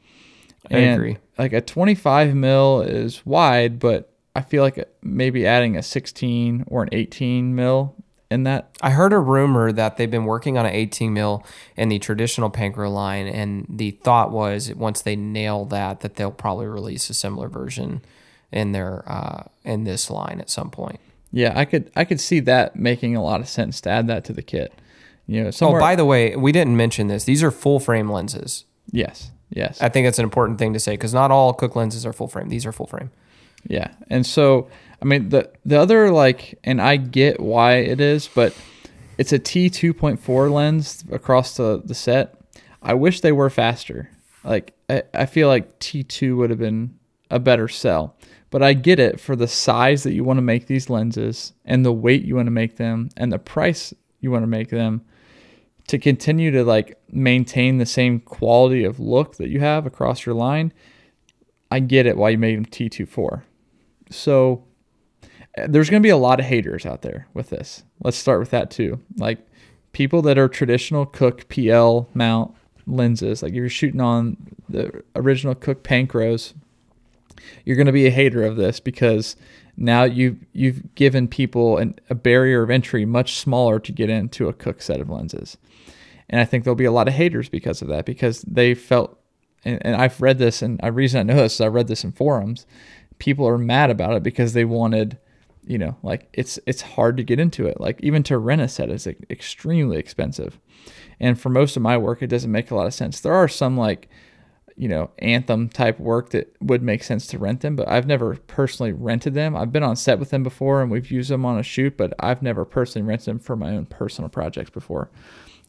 I 0.71 0.79
and 0.79 1.01
agree. 1.01 1.19
Like 1.39 1.53
a 1.53 1.61
25 1.61 2.35
mil 2.35 2.83
is 2.83 3.27
wide, 3.27 3.79
but 3.79 4.12
I 4.35 4.41
feel 4.41 4.63
like 4.63 4.89
maybe 5.03 5.47
adding 5.47 5.77
a 5.77 5.83
16 5.83 6.65
or 6.67 6.83
an 6.83 6.89
18 6.93 7.55
mil 7.55 7.95
in 8.31 8.45
that. 8.45 8.77
I 8.81 8.91
heard 8.91 9.13
a 9.13 9.19
rumor 9.19 9.73
that 9.73 9.97
they've 9.97 10.11
been 10.11 10.25
working 10.25 10.57
on 10.57 10.67
an 10.67 10.73
18 10.73 11.13
mil 11.13 11.45
in 11.77 11.91
the 11.91 11.99
traditional 11.99 12.51
Panchro 12.51 12.93
line, 12.93 13.27
and 13.27 13.67
the 13.69 13.91
thought 13.91 14.33
was 14.33 14.75
once 14.75 15.03
they 15.03 15.17
nail 15.17 15.65
that, 15.67 16.01
that 16.01 16.17
they'll 16.17 16.31
probably 16.31 16.67
release 16.67 17.11
a 17.11 17.15
similar 17.15 17.49
version 17.49 18.03
in 18.51 18.73
their 18.73 19.05
uh, 19.07 19.45
in 19.65 19.85
this 19.85 20.11
line 20.11 20.41
at 20.41 20.51
some 20.51 20.71
point. 20.71 21.01
Yeah, 21.31 21.53
I 21.55 21.65
could 21.65 21.91
I 21.95 22.05
could 22.05 22.21
see 22.21 22.41
that 22.41 22.77
making 22.77 23.17
a 23.17 23.23
lot 23.23 23.41
of 23.41 23.49
sense 23.49 23.81
to 23.83 23.91
add 23.91 24.07
that 24.09 24.25
to 24.25 24.33
the 24.33 24.43
kit. 24.43 24.73
You 25.27 25.45
know, 25.45 25.51
oh, 25.63 25.79
by 25.79 25.95
the 25.95 26.05
way, 26.05 26.37
we 26.37 26.53
didn't 26.53 26.77
mention 26.77 27.07
this. 27.07 27.25
These 27.25 27.43
are 27.43 27.51
full 27.51 27.81
frame 27.81 28.11
lenses. 28.11 28.65
Yes. 28.91 29.31
Yes. 29.51 29.81
I 29.81 29.89
think 29.89 30.07
that's 30.07 30.19
an 30.19 30.25
important 30.25 30.59
thing 30.59 30.73
to 30.73 30.81
say 30.81 30.93
because 30.93 31.15
not 31.15 31.31
all 31.31 31.53
Cooke 31.53 31.77
lenses 31.77 32.05
are 32.05 32.13
full 32.13 32.29
frame. 32.29 32.49
These 32.49 32.67
are 32.67 32.73
full 32.73 32.87
frame. 32.87 33.11
Yeah. 33.67 33.93
And 34.09 34.27
so, 34.27 34.69
I 35.01 35.05
mean, 35.05 35.29
the 35.29 35.51
the 35.65 35.79
other 35.79 36.11
like, 36.11 36.59
and 36.65 36.81
I 36.81 36.97
get 36.97 37.41
why 37.41 37.77
it 37.77 38.01
is, 38.01 38.29
but 38.29 38.55
it's 39.19 39.33
a 39.33 39.39
T 39.39 39.71
two 39.71 39.95
point 39.95 40.21
four 40.21 40.49
lens 40.51 41.05
across 41.11 41.57
the 41.57 41.83
the 41.85 41.95
set. 41.95 42.35
I 42.83 42.95
wish 42.95 43.21
they 43.21 43.33
were 43.33 43.51
faster. 43.51 44.11
Like, 44.45 44.75
I, 44.91 45.05
I 45.15 45.27
feel 45.27 45.49
like 45.49 45.79
T 45.79 46.03
two 46.03 46.37
would 46.37 46.51
have 46.51 46.59
been 46.59 46.99
a 47.31 47.39
better 47.39 47.69
sell. 47.69 48.17
But 48.51 48.63
I 48.63 48.75
get 48.75 49.01
it 49.01 49.19
for 49.19 49.35
the 49.35 49.49
size 49.49 50.03
that 50.03 50.13
you 50.13 50.25
want 50.25 50.37
to 50.37 50.43
make 50.43 50.67
these 50.67 50.91
lenses 50.91 51.55
and 51.65 51.87
the 51.87 51.93
weight 51.93 52.23
you 52.23 52.37
want 52.37 52.47
to 52.47 52.53
make 52.53 52.77
them 52.77 53.09
and 53.17 53.33
the 53.33 53.39
price 53.39 53.95
you 54.21 54.31
want 54.31 54.43
to 54.43 54.49
make 54.49 54.69
them 54.69 55.03
to 55.89 55.99
continue 55.99 56.51
to 56.51 56.63
like 56.65 56.99
maintain 57.11 57.79
the 57.79 57.87
same 57.87 58.21
quality 58.21 58.85
of 58.85 59.01
look 59.01 59.37
that 59.37 59.49
you 59.49 59.61
have 59.61 59.87
across 59.87 60.27
your 60.27 60.35
line, 60.35 60.73
I 61.71 61.81
get 61.81 62.07
it 62.07 62.17
why 62.17 62.31
you 62.31 62.39
made 62.39 62.57
them 62.57 62.67
T24. 62.67 63.43
So 64.15 64.65
eh, 65.57 65.67
there's 65.69 65.91
going 65.91 66.03
to 66.03 66.07
be 66.07 66.11
a 66.11 66.17
lot 66.17 66.41
of 66.41 66.47
haters 66.47 66.87
out 66.87 67.03
there 67.03 67.27
with 67.35 67.51
this. 67.51 67.85
Let's 68.03 68.17
start 68.17 68.41
with 68.41 68.51
that 68.51 68.71
too. 68.71 69.01
Like 69.17 69.47
people 69.93 70.23
that 70.23 70.39
are 70.39 70.49
traditional 70.49 71.07
Cooke 71.07 71.49
PL 71.49 72.09
mount 72.15 72.55
lenses, 72.87 73.43
like 73.43 73.55
you're 73.55 73.69
shooting 73.69 74.01
on 74.01 74.37
the 74.69 75.03
original 75.15 75.55
Cooke 75.55 75.83
Panchros, 75.83 76.55
you're 77.65 77.77
going 77.77 77.87
to 77.87 77.93
be 77.93 78.07
a 78.07 78.11
hater 78.11 78.45
of 78.45 78.57
this 78.57 78.81
because 78.81 79.37
now 79.77 80.05
you've 80.05 80.45
you've 80.53 80.95
given 80.95 81.29
people 81.29 81.79
an, 81.79 81.99
a 82.11 82.15
barrier 82.15 82.63
of 82.63 82.71
entry 82.71 83.05
much 83.05 83.39
smaller 83.39 83.79
to 83.81 83.93
get 83.93 84.11
into 84.11 84.49
a 84.49 84.53
Cooke 84.53 84.83
set 84.83 85.01
of 85.01 85.09
lenses. 85.11 85.57
And 86.29 86.41
I 86.41 86.45
think 86.45 86.65
there'll 86.65 86.75
be 86.75 86.85
a 86.85 86.93
lot 86.93 87.09
of 87.09 87.15
haters 87.15 87.49
because 87.49 87.83
of 87.83 87.89
that, 87.89 88.07
because 88.07 88.43
they 88.43 88.75
felt, 88.75 89.19
and, 89.65 89.79
and 89.85 89.97
I've 89.97 90.21
read 90.21 90.39
this, 90.39 90.63
and 90.63 90.81
the 90.83 90.91
reason 90.91 91.21
I 91.21 91.23
know 91.25 91.43
this 91.43 91.55
is 91.55 91.61
I 91.61 91.67
read 91.67 91.89
this 91.89 92.05
in 92.05 92.13
forums. 92.13 92.67
People 93.23 93.47
are 93.47 93.57
mad 93.57 93.89
about 93.89 94.15
it 94.17 94.25
because 94.25 94.53
they 94.53 94.65
wanted, 94.65 95.17
you 95.65 95.79
know, 95.79 95.97
like 96.03 96.29
it's 96.33 96.59
it's 96.67 96.83
hard 96.83 97.17
to 97.19 97.23
get 97.23 97.39
into 97.39 97.69
it. 97.69 97.81
Like 97.81 98.01
even 98.03 98.25
to 98.25 98.37
rent 98.37 98.63
a 98.63 98.67
set 98.67 98.91
is 98.91 99.07
extremely 99.07 99.97
expensive, 99.97 100.59
and 101.21 101.41
for 101.41 101.49
most 101.49 101.77
of 101.77 101.83
my 101.83 101.97
work, 101.97 102.21
it 102.21 102.27
doesn't 102.27 102.51
make 102.51 102.73
a 102.73 102.75
lot 102.75 102.89
of 102.89 102.95
sense. 102.95 103.21
There 103.21 103.33
are 103.33 103.47
some 103.47 103.77
like, 103.77 104.09
you 104.75 104.89
know, 104.89 105.13
anthem 105.21 105.69
type 105.69 106.01
work 106.01 106.31
that 106.31 106.53
would 106.61 106.83
make 106.83 107.05
sense 107.05 107.29
to 107.29 107.39
rent 107.39 107.61
them, 107.61 107.77
but 107.77 107.87
I've 107.87 108.09
never 108.09 108.35
personally 108.49 108.91
rented 108.91 109.35
them. 109.35 109.55
I've 109.55 109.71
been 109.71 109.85
on 109.85 109.95
set 109.95 110.19
with 110.19 110.31
them 110.31 110.43
before 110.43 110.83
and 110.83 110.91
we've 110.91 111.13
used 111.13 111.31
them 111.31 111.47
on 111.47 111.61
a 111.61 111.63
shoot, 111.63 111.97
but 111.97 112.13
I've 112.19 112.43
never 112.43 112.65
personally 112.65 113.07
rented 113.07 113.27
them 113.27 113.39
for 113.39 113.55
my 113.55 113.71
own 113.77 113.87
personal 113.87 114.31
projects 114.31 114.71
before 114.71 115.13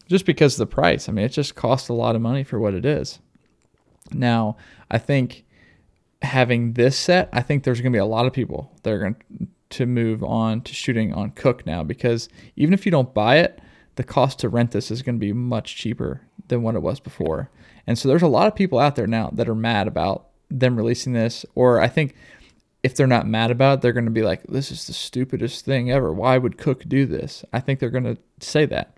just 0.10 0.26
because 0.26 0.56
of 0.56 0.68
the 0.68 0.76
price. 0.76 1.08
I 1.08 1.12
mean, 1.12 1.26
it 1.26 1.30
just 1.30 1.54
costs 1.54 1.90
a 1.90 1.94
lot 1.94 2.16
of 2.16 2.22
money 2.24 2.44
for 2.44 2.60
what 2.60 2.74
it 2.74 2.84
is. 2.84 3.20
Now, 4.12 4.58
I 4.90 4.98
think 4.98 5.46
having 6.24 6.74
this 6.74 6.98
set, 6.98 7.30
I 7.32 7.42
think 7.42 7.64
there's 7.64 7.82
going 7.82 7.92
to 7.92 7.96
be 7.96 8.02
a 8.02 8.06
lot 8.06 8.26
of 8.26 8.34
people 8.34 8.72
that 8.84 8.94
are 8.94 9.00
going 9.00 9.16
to 9.72 9.86
move 9.86 10.24
on 10.24 10.62
to 10.62 10.74
shooting 10.74 11.14
on 11.14 11.32
Cooke 11.32 11.66
now 11.66 11.84
because 11.84 12.30
even 12.56 12.74
if 12.74 12.86
you 12.86 12.92
don't 12.92 13.14
buy 13.14 13.38
it, 13.38 13.60
the 13.96 14.04
cost 14.04 14.40
to 14.40 14.50
rent 14.50 14.72
this 14.72 14.90
is 14.90 15.02
going 15.02 15.16
to 15.16 15.20
be 15.20 15.34
much 15.34 15.76
cheaper 15.76 16.22
than 16.48 16.64
what 16.64 16.76
it 16.76 16.82
was 16.82 17.00
before. 17.00 17.50
And 17.86 17.98
so 17.98 18.08
there's 18.08 18.22
a 18.22 18.28
lot 18.28 18.48
of 18.48 18.56
people 18.56 18.80
out 18.80 18.96
there 18.96 19.08
now 19.08 19.30
that 19.34 19.50
are 19.50 19.56
mad 19.56 19.88
about 19.88 20.28
them 20.50 20.76
releasing 20.78 21.14
this, 21.14 21.46
or 21.56 21.82
I 21.82 21.88
think 21.88 22.16
if 22.84 22.96
they're 22.96 23.08
not 23.08 23.28
mad 23.28 23.52
about 23.52 23.76
it, 23.76 23.82
they're 23.82 23.94
going 23.94 24.06
to 24.06 24.12
be 24.12 24.24
like, 24.24 24.44
this 24.44 24.72
is 24.72 24.88
the 24.88 24.94
stupidest 24.94 25.66
thing 25.66 25.92
ever. 25.92 26.12
Why 26.14 26.38
would 26.38 26.58
Cooke 26.58 26.84
do 26.88 27.06
this? 27.06 27.44
I 27.54 27.60
think 27.60 27.80
they're 27.80 27.90
going 27.90 28.04
to 28.04 28.18
say 28.40 28.66
that. 28.66 28.98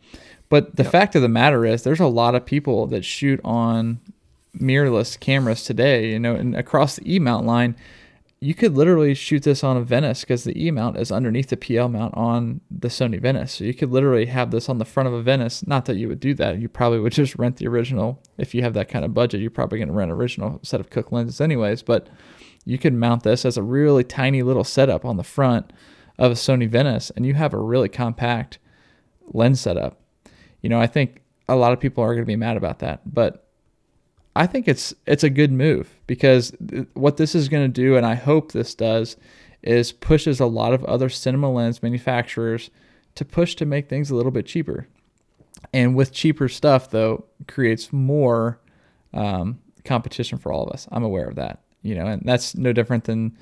But 0.50 0.76
the 0.76 0.84
yep. 0.84 0.92
fact 0.92 1.16
of 1.16 1.22
the 1.22 1.30
matter 1.30 1.66
is, 1.66 1.84
there's 1.84 2.00
a 2.00 2.08
lot 2.08 2.36
of 2.36 2.46
people 2.46 2.88
that 2.88 3.06
shoot 3.06 3.40
on 3.44 4.00
mirrorless 4.60 5.20
cameras 5.20 5.64
today, 5.64 6.12
you 6.12 6.20
know, 6.20 6.36
and 6.36 6.56
across 6.56 6.96
the 6.96 7.16
E 7.16 7.20
mount 7.20 7.46
line, 7.46 7.76
you 8.40 8.54
could 8.54 8.76
literally 8.76 9.14
shoot 9.14 9.44
this 9.44 9.64
on 9.64 9.78
a 9.78 9.82
Venice 9.82 10.22
because 10.22 10.44
the 10.44 10.62
E 10.62 10.70
mount 10.70 10.98
is 10.98 11.12
underneath 11.12 11.50
the 11.50 11.58
PL 11.58 11.90
mount 11.90 12.14
on 12.16 12.62
the 12.70 12.90
Sony 12.90 13.20
Venice. 13.20 13.54
So 13.54 13.64
you 13.64 13.74
could 13.74 13.92
literally 13.92 14.26
have 14.28 14.52
this 14.52 14.70
on 14.70 14.78
the 14.78 14.86
front 14.86 15.08
of 15.08 15.14
a 15.14 15.22
Venice. 15.22 15.66
Not 15.66 15.86
that 15.86 15.96
you 15.96 16.08
would 16.10 16.20
do 16.20 16.34
that. 16.36 16.60
You 16.60 16.70
probably 16.70 17.00
would 17.00 17.14
just 17.14 17.36
rent 17.38 17.58
the 17.58 17.68
original. 17.68 18.22
If 18.38 18.54
you 18.54 18.62
have 18.62 18.74
that 18.74 18.90
kind 18.90 19.06
of 19.06 19.14
budget, 19.14 19.42
you're 19.42 19.50
probably 19.50 19.80
going 19.80 19.88
to 19.88 19.94
rent 19.94 20.12
original 20.12 20.60
set 20.64 20.80
of 20.80 20.90
Cooke 20.90 21.12
lenses 21.12 21.42
anyways. 21.42 21.82
But 21.82 22.08
you 22.66 22.78
could 22.78 22.94
mount 22.94 23.24
this 23.24 23.46
as 23.46 23.58
a 23.58 23.64
really 23.64 24.04
tiny 24.04 24.42
little 24.42 24.64
setup 24.64 25.06
on 25.06 25.18
the 25.18 25.24
front 25.24 25.72
of 26.18 26.32
a 26.32 26.36
Sony 26.36 26.68
Venice 26.68 27.12
and 27.12 27.26
you 27.26 27.34
have 27.34 27.54
a 27.54 27.60
really 27.60 27.90
compact 27.90 28.60
lens 29.28 29.62
setup. 29.62 30.00
You 30.62 30.70
know, 30.70 30.80
I 30.80 30.88
think 30.88 31.22
a 31.48 31.56
lot 31.56 31.74
of 31.74 31.80
people 31.80 32.04
are 32.04 32.14
going 32.14 32.24
to 32.24 32.26
be 32.26 32.36
mad 32.36 32.58
about 32.58 32.80
that, 32.80 33.02
but 33.12 33.45
I 34.36 34.48
think 34.48 34.68
it's 34.68 34.94
it's 35.06 35.24
a 35.24 35.30
good 35.30 35.52
move 35.52 35.96
because 36.08 36.54
what 36.94 37.18
this 37.18 37.36
is 37.36 37.48
going 37.48 37.64
to 37.64 37.82
do, 37.82 37.96
and 37.96 38.06
I 38.06 38.16
hope 38.16 38.52
this 38.52 38.76
does, 38.76 39.16
is 39.64 39.92
pushes 39.92 40.40
a 40.40 40.46
lot 40.46 40.74
of 40.74 40.84
other 40.86 41.10
cinema 41.10 41.52
lens 41.52 41.82
manufacturers 41.82 42.70
to 43.16 43.24
push 43.24 43.56
to 43.56 43.66
make 43.66 43.88
things 43.88 44.12
a 44.12 44.16
little 44.16 44.32
bit 44.32 44.46
cheaper. 44.46 44.88
And 45.74 45.96
with 45.96 46.12
cheaper 46.12 46.50
stuff, 46.50 46.92
though, 46.92 47.26
creates 47.48 47.94
more 47.94 48.60
um, 49.14 49.60
competition 49.86 50.38
for 50.38 50.52
all 50.52 50.64
of 50.64 50.74
us. 50.74 50.88
I'm 50.92 51.04
aware 51.04 51.28
of 51.28 51.36
that, 51.36 51.62
you 51.82 51.96
know, 51.96 52.06
and 52.06 52.22
that's 52.26 52.56
no 52.56 52.74
different 52.74 53.06
than 53.06 53.38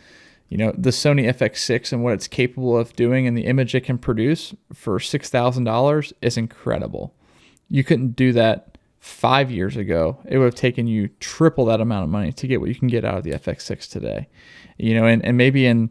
you 0.50 0.58
know 0.58 0.72
the 0.78 0.92
Sony 0.92 1.28
FX6 1.28 1.92
and 1.92 2.04
what 2.04 2.14
it's 2.14 2.28
capable 2.28 2.78
of 2.78 2.96
doing 2.96 3.26
and 3.26 3.36
the 3.36 3.46
image 3.46 3.74
it 3.74 3.82
can 3.82 3.98
produce 3.98 4.54
for 4.72 5.00
six 5.00 5.30
thousand 5.30 5.64
dollars 5.64 6.14
is 6.22 6.38
incredible. 6.38 7.16
You 7.68 7.84
couldn't 7.84 8.16
do 8.16 8.32
that 8.34 8.73
five 9.04 9.52
years 9.52 9.76
ago, 9.76 10.18
it 10.24 10.38
would 10.38 10.46
have 10.46 10.56
taken 10.56 10.88
you 10.88 11.10
triple 11.20 11.66
that 11.66 11.82
amount 11.82 12.06
of 12.06 12.10
money 12.10 12.32
to 12.32 12.48
get 12.48 12.62
what 12.62 12.70
you 12.70 12.76
can 12.76 12.88
get 12.88 13.04
out 13.04 13.18
of 13.18 13.26
the 13.26 13.32
FX6 13.32 13.92
today. 13.92 14.30
You 14.78 14.94
know, 14.94 15.06
and, 15.06 15.24
and 15.26 15.36
maybe 15.36 15.66
in 15.66 15.90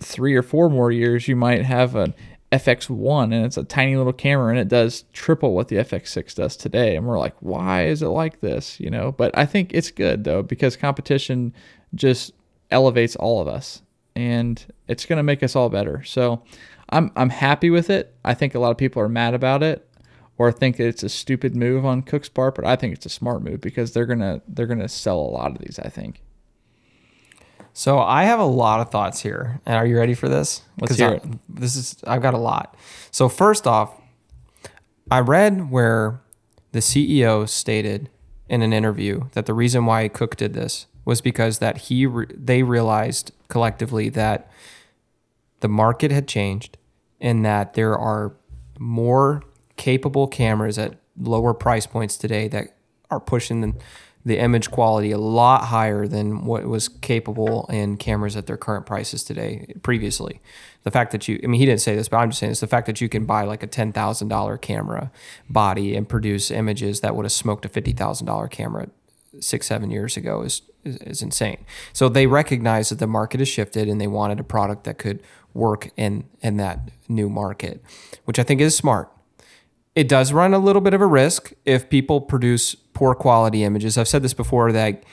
three 0.00 0.36
or 0.36 0.42
four 0.42 0.68
more 0.68 0.92
years, 0.92 1.28
you 1.28 1.34
might 1.34 1.64
have 1.64 1.96
an 1.96 2.12
FX1 2.52 3.24
and 3.24 3.46
it's 3.46 3.56
a 3.56 3.64
tiny 3.64 3.96
little 3.96 4.12
camera 4.12 4.50
and 4.50 4.58
it 4.58 4.68
does 4.68 5.04
triple 5.14 5.54
what 5.54 5.68
the 5.68 5.76
FX6 5.76 6.34
does 6.34 6.58
today. 6.58 6.94
And 6.94 7.06
we're 7.06 7.18
like, 7.18 7.36
why 7.40 7.86
is 7.86 8.02
it 8.02 8.08
like 8.08 8.40
this? 8.40 8.78
You 8.78 8.90
know, 8.90 9.12
but 9.12 9.36
I 9.36 9.46
think 9.46 9.70
it's 9.72 9.90
good 9.90 10.24
though, 10.24 10.42
because 10.42 10.76
competition 10.76 11.54
just 11.94 12.34
elevates 12.70 13.16
all 13.16 13.40
of 13.40 13.48
us 13.48 13.80
and 14.14 14.62
it's 14.88 15.06
going 15.06 15.16
to 15.16 15.22
make 15.22 15.42
us 15.42 15.56
all 15.56 15.70
better. 15.70 16.04
So 16.04 16.42
I'm, 16.90 17.12
I'm 17.16 17.30
happy 17.30 17.70
with 17.70 17.88
it. 17.88 18.14
I 18.26 18.34
think 18.34 18.54
a 18.54 18.58
lot 18.58 18.72
of 18.72 18.76
people 18.76 19.00
are 19.00 19.08
mad 19.08 19.32
about 19.32 19.62
it 19.62 19.86
or 20.40 20.50
think 20.50 20.80
it's 20.80 21.02
a 21.02 21.08
stupid 21.10 21.54
move 21.54 21.84
on 21.84 22.00
Cooke's 22.00 22.30
part, 22.30 22.54
but 22.54 22.64
I 22.64 22.74
think 22.74 22.94
it's 22.94 23.04
a 23.04 23.10
smart 23.10 23.42
move 23.42 23.60
because 23.60 23.92
they're 23.92 24.06
gonna 24.06 24.40
they're 24.48 24.66
gonna 24.66 24.88
sell 24.88 25.20
a 25.20 25.30
lot 25.30 25.50
of 25.50 25.58
these. 25.58 25.78
I 25.78 25.90
think. 25.90 26.22
So 27.74 27.98
I 27.98 28.24
have 28.24 28.40
a 28.40 28.46
lot 28.46 28.80
of 28.80 28.90
thoughts 28.90 29.20
here, 29.20 29.60
and 29.66 29.76
are 29.76 29.84
you 29.84 29.98
ready 29.98 30.14
for 30.14 30.30
this? 30.30 30.62
Let's 30.80 30.96
hear 30.96 31.10
I, 31.10 31.12
it. 31.16 31.24
This 31.46 31.76
is 31.76 31.96
I've 32.06 32.22
got 32.22 32.32
a 32.32 32.38
lot. 32.38 32.74
So 33.10 33.28
first 33.28 33.66
off, 33.66 34.00
I 35.10 35.20
read 35.20 35.70
where 35.70 36.22
the 36.72 36.78
CEO 36.78 37.46
stated 37.46 38.08
in 38.48 38.62
an 38.62 38.72
interview 38.72 39.28
that 39.32 39.44
the 39.44 39.52
reason 39.52 39.84
why 39.84 40.08
Cooke 40.08 40.36
did 40.36 40.54
this 40.54 40.86
was 41.04 41.20
because 41.20 41.58
that 41.58 41.76
he 41.76 42.06
re- 42.06 42.26
they 42.34 42.62
realized 42.62 43.32
collectively 43.48 44.08
that 44.08 44.50
the 45.60 45.68
market 45.68 46.10
had 46.10 46.26
changed 46.26 46.78
and 47.20 47.44
that 47.44 47.74
there 47.74 47.94
are 47.94 48.34
more 48.78 49.42
capable 49.80 50.26
cameras 50.26 50.76
at 50.76 50.94
lower 51.18 51.54
price 51.54 51.86
points 51.86 52.18
today 52.18 52.48
that 52.48 52.76
are 53.10 53.18
pushing 53.18 53.62
the, 53.62 53.74
the 54.26 54.36
image 54.36 54.70
quality 54.70 55.10
a 55.10 55.16
lot 55.16 55.64
higher 55.64 56.06
than 56.06 56.44
what 56.44 56.66
was 56.66 56.86
capable 56.86 57.64
in 57.70 57.96
cameras 57.96 58.36
at 58.36 58.46
their 58.46 58.58
current 58.58 58.84
prices 58.84 59.24
today 59.24 59.72
previously. 59.82 60.42
The 60.82 60.90
fact 60.90 61.12
that 61.12 61.26
you, 61.28 61.40
I 61.42 61.46
mean, 61.46 61.58
he 61.58 61.64
didn't 61.64 61.80
say 61.80 61.96
this, 61.96 62.10
but 62.10 62.18
I'm 62.18 62.28
just 62.28 62.40
saying 62.40 62.52
it's 62.52 62.60
the 62.60 62.66
fact 62.66 62.88
that 62.88 63.00
you 63.00 63.08
can 63.08 63.24
buy 63.24 63.44
like 63.44 63.62
a 63.62 63.66
$10,000 63.66 64.60
camera 64.60 65.10
body 65.48 65.96
and 65.96 66.06
produce 66.06 66.50
images 66.50 67.00
that 67.00 67.16
would 67.16 67.24
have 67.24 67.32
smoked 67.32 67.64
a 67.64 67.70
$50,000 67.70 68.50
camera 68.50 68.88
six, 69.40 69.66
seven 69.66 69.90
years 69.90 70.18
ago 70.18 70.42
is, 70.42 70.60
is, 70.84 70.96
is 70.98 71.22
insane. 71.22 71.64
So 71.94 72.10
they 72.10 72.26
recognize 72.26 72.90
that 72.90 72.98
the 72.98 73.06
market 73.06 73.40
has 73.40 73.48
shifted 73.48 73.88
and 73.88 73.98
they 73.98 74.08
wanted 74.08 74.40
a 74.40 74.44
product 74.44 74.84
that 74.84 74.98
could 74.98 75.22
work 75.54 75.90
in, 75.96 76.24
in 76.42 76.58
that 76.58 76.90
new 77.08 77.30
market, 77.30 77.82
which 78.26 78.38
I 78.38 78.42
think 78.42 78.60
is 78.60 78.76
smart 78.76 79.10
it 79.94 80.08
does 80.08 80.32
run 80.32 80.54
a 80.54 80.58
little 80.58 80.82
bit 80.82 80.94
of 80.94 81.00
a 81.00 81.06
risk 81.06 81.52
if 81.64 81.90
people 81.90 82.20
produce 82.20 82.74
poor 82.74 83.14
quality 83.14 83.64
images. 83.64 83.98
I've 83.98 84.08
said 84.08 84.22
this 84.22 84.34
before 84.34 84.72
that 84.72 85.04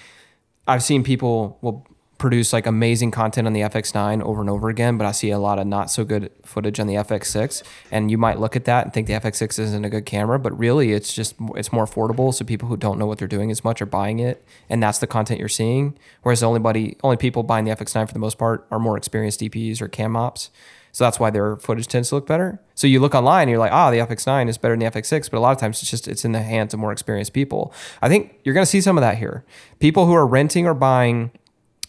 I've 0.68 0.84
seen 0.84 1.04
people 1.04 1.58
will 1.62 1.88
produce 2.18 2.52
like 2.52 2.66
amazing 2.66 3.12
content 3.12 3.46
on 3.48 3.54
the 3.54 3.62
FX9 3.62 4.22
over 4.24 4.42
and 4.42 4.50
over 4.50 4.70
again, 4.70 4.98
but 4.98 5.06
I 5.06 5.12
see 5.12 5.30
a 5.30 5.38
lot 5.40 5.60
of 5.60 5.68
not 5.68 5.92
so 5.92 6.04
good 6.04 6.32
footage 6.44 6.80
on 6.80 6.88
the 6.88 6.96
FX6. 6.96 7.64
And 7.92 8.10
you 8.10 8.18
might 8.18 8.40
look 8.40 8.56
at 8.56 8.66
that 8.66 8.86
and 8.86 8.94
think 8.94 9.08
the 9.08 9.14
FX6 9.14 9.60
isn't 9.60 9.86
a 9.86 9.90
good 9.90 10.06
camera, 10.06 10.40
but 10.40 10.58
really 10.58 10.94
it's 10.94 11.14
just 11.14 11.36
it's 11.56 11.72
more 11.72 11.86
affordable. 11.86 12.34
So 12.34 12.44
people 12.44 12.68
who 12.70 12.78
don't 12.78 12.98
know 12.98 13.06
what 13.06 13.20
they're 13.20 13.28
doing 13.28 13.52
as 13.52 13.64
much 13.64 13.82
are 13.82 13.86
buying 13.86 14.20
it, 14.20 14.44
and 14.70 14.82
that's 14.82 15.00
the 15.00 15.08
content 15.08 15.40
you're 15.40 15.50
seeing. 15.50 15.98
Whereas 16.24 16.40
the 16.40 16.48
only 16.48 16.60
body, 16.60 16.98
only 17.04 17.18
people 17.18 17.44
buying 17.44 17.66
the 17.66 17.76
FX9 17.76 18.08
for 18.08 18.14
the 18.14 18.20
most 18.20 18.38
part 18.38 18.68
are 18.72 18.80
more 18.80 18.98
experienced 18.98 19.40
DPs 19.40 19.82
or 19.82 19.88
cam 19.88 20.16
ops. 20.16 20.50
So 20.98 21.04
that's 21.04 21.20
why 21.20 21.30
their 21.30 21.58
footage 21.58 21.86
tends 21.86 22.10
to 22.10 22.16
look 22.16 22.26
better. 22.26 22.60
So 22.74 22.88
you 22.88 23.00
look 23.00 23.14
online 23.14 23.44
and 23.44 23.52
you're 23.52 23.60
like, 23.60 23.72
ah, 23.72 23.90
oh, 23.90 23.92
the 23.92 24.00
FX9 24.00 24.50
is 24.50 24.58
better 24.58 24.76
than 24.76 24.80
the 24.80 24.90
FX6, 24.90 25.30
but 25.30 25.38
a 25.38 25.40
lot 25.40 25.52
of 25.52 25.60
times 25.60 25.80
it's 25.80 25.92
just 25.92 26.08
it's 26.08 26.26
in 26.26 26.32
the 26.32 26.42
hands 26.42 26.74
of 26.74 26.80
more 26.80 26.92
experienced 26.92 27.34
people. 27.34 27.72
I 28.02 28.10
think 28.10 28.40
you're 28.44 28.56
going 28.56 28.64
to 28.64 28.70
see 28.70 28.82
some 28.82 28.98
of 28.98 29.04
that 29.04 29.20
here. 29.20 29.46
People 29.78 30.08
who 30.08 30.14
are 30.16 30.26
renting 30.26 30.66
or 30.66 30.74
buying 30.74 31.30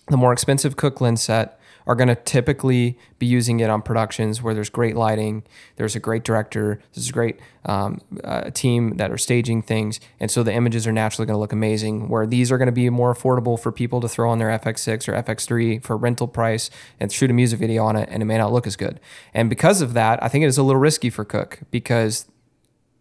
the 0.08 0.18
more 0.18 0.30
expensive 0.30 0.76
Cooke 0.76 1.00
lens 1.00 1.22
set 1.22 1.57
are 1.88 1.94
going 1.94 2.08
to 2.08 2.14
typically 2.14 2.98
be 3.18 3.24
using 3.24 3.60
it 3.60 3.70
on 3.70 3.80
productions 3.80 4.42
where 4.42 4.52
there's 4.52 4.68
great 4.68 4.94
lighting, 4.94 5.42
there's 5.76 5.96
a 5.96 5.98
great 5.98 6.22
director, 6.22 6.78
there's 6.94 7.08
a 7.08 7.12
great 7.12 7.40
um, 7.64 7.98
uh, 8.22 8.50
team 8.50 8.98
that 8.98 9.10
are 9.10 9.16
staging 9.16 9.62
things, 9.62 9.98
and 10.20 10.30
so 10.30 10.42
the 10.42 10.52
images 10.52 10.86
are 10.86 10.92
naturally 10.92 11.24
going 11.24 11.34
to 11.34 11.40
look 11.40 11.52
amazing. 11.52 12.10
Where 12.10 12.26
these 12.26 12.52
are 12.52 12.58
going 12.58 12.66
to 12.66 12.72
be 12.72 12.90
more 12.90 13.14
affordable 13.14 13.58
for 13.58 13.72
people 13.72 14.02
to 14.02 14.08
throw 14.08 14.30
on 14.30 14.38
their 14.38 14.50
FX6 14.50 15.08
or 15.08 15.22
FX3 15.22 15.82
for 15.82 15.96
rental 15.96 16.28
price 16.28 16.68
and 17.00 17.10
shoot 17.10 17.30
a 17.30 17.34
music 17.34 17.58
video 17.58 17.84
on 17.84 17.96
it, 17.96 18.08
and 18.12 18.22
it 18.22 18.26
may 18.26 18.36
not 18.36 18.52
look 18.52 18.66
as 18.66 18.76
good. 18.76 19.00
And 19.32 19.48
because 19.48 19.80
of 19.80 19.94
that, 19.94 20.22
I 20.22 20.28
think 20.28 20.44
it 20.44 20.48
is 20.48 20.58
a 20.58 20.62
little 20.62 20.80
risky 20.80 21.08
for 21.08 21.24
Cooke 21.24 21.60
because 21.70 22.26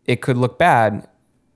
it 0.06 0.22
could 0.22 0.38
look 0.38 0.58
bad 0.58 1.10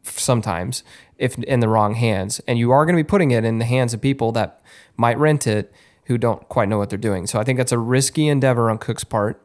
sometimes 0.03 0.83
if 1.17 1.37
in 1.37 1.61
the 1.61 1.69
wrong 1.69 1.95
hands, 1.95 2.41
and 2.45 2.59
you 2.59 2.71
are 2.71 2.85
going 2.85 2.97
to 2.97 3.03
be 3.03 3.07
putting 3.07 3.31
it 3.31 3.45
in 3.45 3.59
the 3.59 3.65
hands 3.65 3.93
of 3.93 4.01
people 4.01 4.33
that 4.33 4.61
might 4.97 5.17
rent 5.17 5.47
it 5.47 5.71
who 6.11 6.17
don't 6.17 6.47
quite 6.49 6.67
know 6.67 6.77
what 6.77 6.89
they're 6.89 6.99
doing. 6.99 7.25
So 7.25 7.39
I 7.39 7.43
think 7.43 7.57
that's 7.57 7.71
a 7.71 7.77
risky 7.77 8.27
endeavor 8.27 8.69
on 8.69 8.77
Cooke's 8.77 9.05
part. 9.05 9.41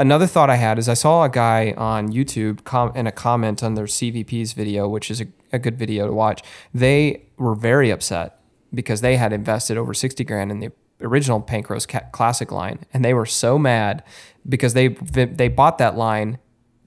Another 0.00 0.26
thought 0.26 0.50
I 0.50 0.56
had 0.56 0.78
is 0.78 0.88
I 0.88 0.94
saw 0.94 1.24
a 1.24 1.28
guy 1.28 1.72
on 1.76 2.08
YouTube 2.08 2.64
com- 2.64 2.94
in 2.96 3.06
a 3.06 3.12
comment 3.12 3.62
on 3.62 3.74
their 3.74 3.86
CVP's 3.86 4.52
video, 4.52 4.88
which 4.88 5.10
is 5.10 5.20
a, 5.20 5.26
a 5.52 5.58
good 5.58 5.78
video 5.78 6.06
to 6.06 6.12
watch. 6.12 6.42
They 6.74 7.26
were 7.36 7.54
very 7.54 7.90
upset 7.90 8.40
because 8.74 9.00
they 9.00 9.16
had 9.16 9.32
invested 9.32 9.76
over 9.76 9.94
60 9.94 10.22
grand 10.24 10.50
in 10.50 10.60
the 10.60 10.70
original 11.00 11.40
Panchros 11.40 11.86
Classic 12.12 12.50
line, 12.50 12.80
and 12.92 13.04
they 13.04 13.14
were 13.14 13.26
so 13.26 13.58
mad 13.58 14.02
because 14.48 14.74
they 14.74 14.88
they 14.88 15.48
bought 15.48 15.78
that 15.78 15.96
line 15.96 16.38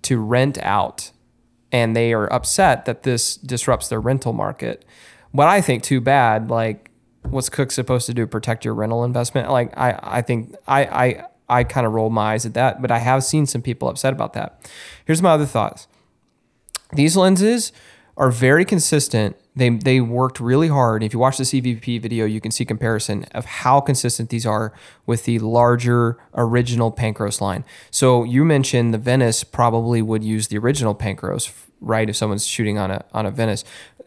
to 0.04 0.20
rent 0.20 0.58
out, 0.60 1.12
and 1.72 1.96
they 1.96 2.14
are 2.14 2.32
upset 2.32 2.86
that 2.86 3.04
this 3.04 3.36
disrupts 3.36 3.88
their 3.88 4.02
rental 4.02 4.34
market. 4.34 4.86
What 5.32 5.48
I 5.48 5.62
think 5.62 5.84
too 5.84 6.02
bad, 6.02 6.50
like 6.50 6.91
what's 7.24 7.50
Cooke 7.50 7.72
supposed 7.72 8.06
to 8.08 8.14
do? 8.14 8.26
Protect 8.28 8.66
your 8.66 8.74
rental 8.74 9.04
investment? 9.04 9.50
Like 9.50 9.78
I, 9.78 10.00
I 10.02 10.22
think 10.22 10.56
I, 10.68 10.86
I, 10.86 11.26
I 11.50 11.64
kind 11.64 11.86
of 11.86 11.94
roll 11.94 12.10
my 12.10 12.34
eyes 12.34 12.46
at 12.46 12.54
that, 12.54 12.82
but 12.82 12.92
I 12.92 13.00
have 13.00 13.24
seen 13.24 13.46
some 13.46 13.62
people 13.62 13.90
upset 13.90 14.14
about 14.14 14.34
that. 14.34 14.70
Here's 15.06 15.22
my 15.22 15.32
other 15.32 15.46
thoughts. 15.46 15.88
These 16.94 17.16
lenses 17.18 17.72
are 18.18 18.32
very 18.32 18.66
consistent. 18.66 19.36
They 19.56 19.70
they 19.70 20.00
worked 20.00 20.40
really 20.40 20.70
hard. 20.70 21.04
If 21.04 21.14
you 21.14 21.20
watch 21.20 21.38
the 21.38 21.44
CVP 21.44 22.02
video, 22.02 22.26
you 22.26 22.40
can 22.40 22.52
see 22.52 22.64
comparison 22.66 23.26
of 23.34 23.46
how 23.46 23.82
consistent 23.82 24.30
these 24.30 24.46
are 24.46 24.74
with 25.06 25.26
the 25.26 25.40
larger 25.40 26.18
original 26.36 26.92
Panchros 26.92 27.42
line. 27.42 27.66
So 27.90 28.24
you 28.24 28.46
mentioned 28.46 28.94
the 28.94 28.98
Venice 28.98 29.44
probably 29.44 30.02
would 30.02 30.24
use 30.24 30.48
the 30.48 30.58
original 30.58 30.96
Panchros, 30.96 31.52
right? 31.82 32.10
If 32.10 32.16
someone's 32.16 32.46
shooting 32.46 32.78
on 32.78 32.92
a 32.92 33.04
on 33.14 33.26
a 33.26 33.32
Venice, 33.32 33.64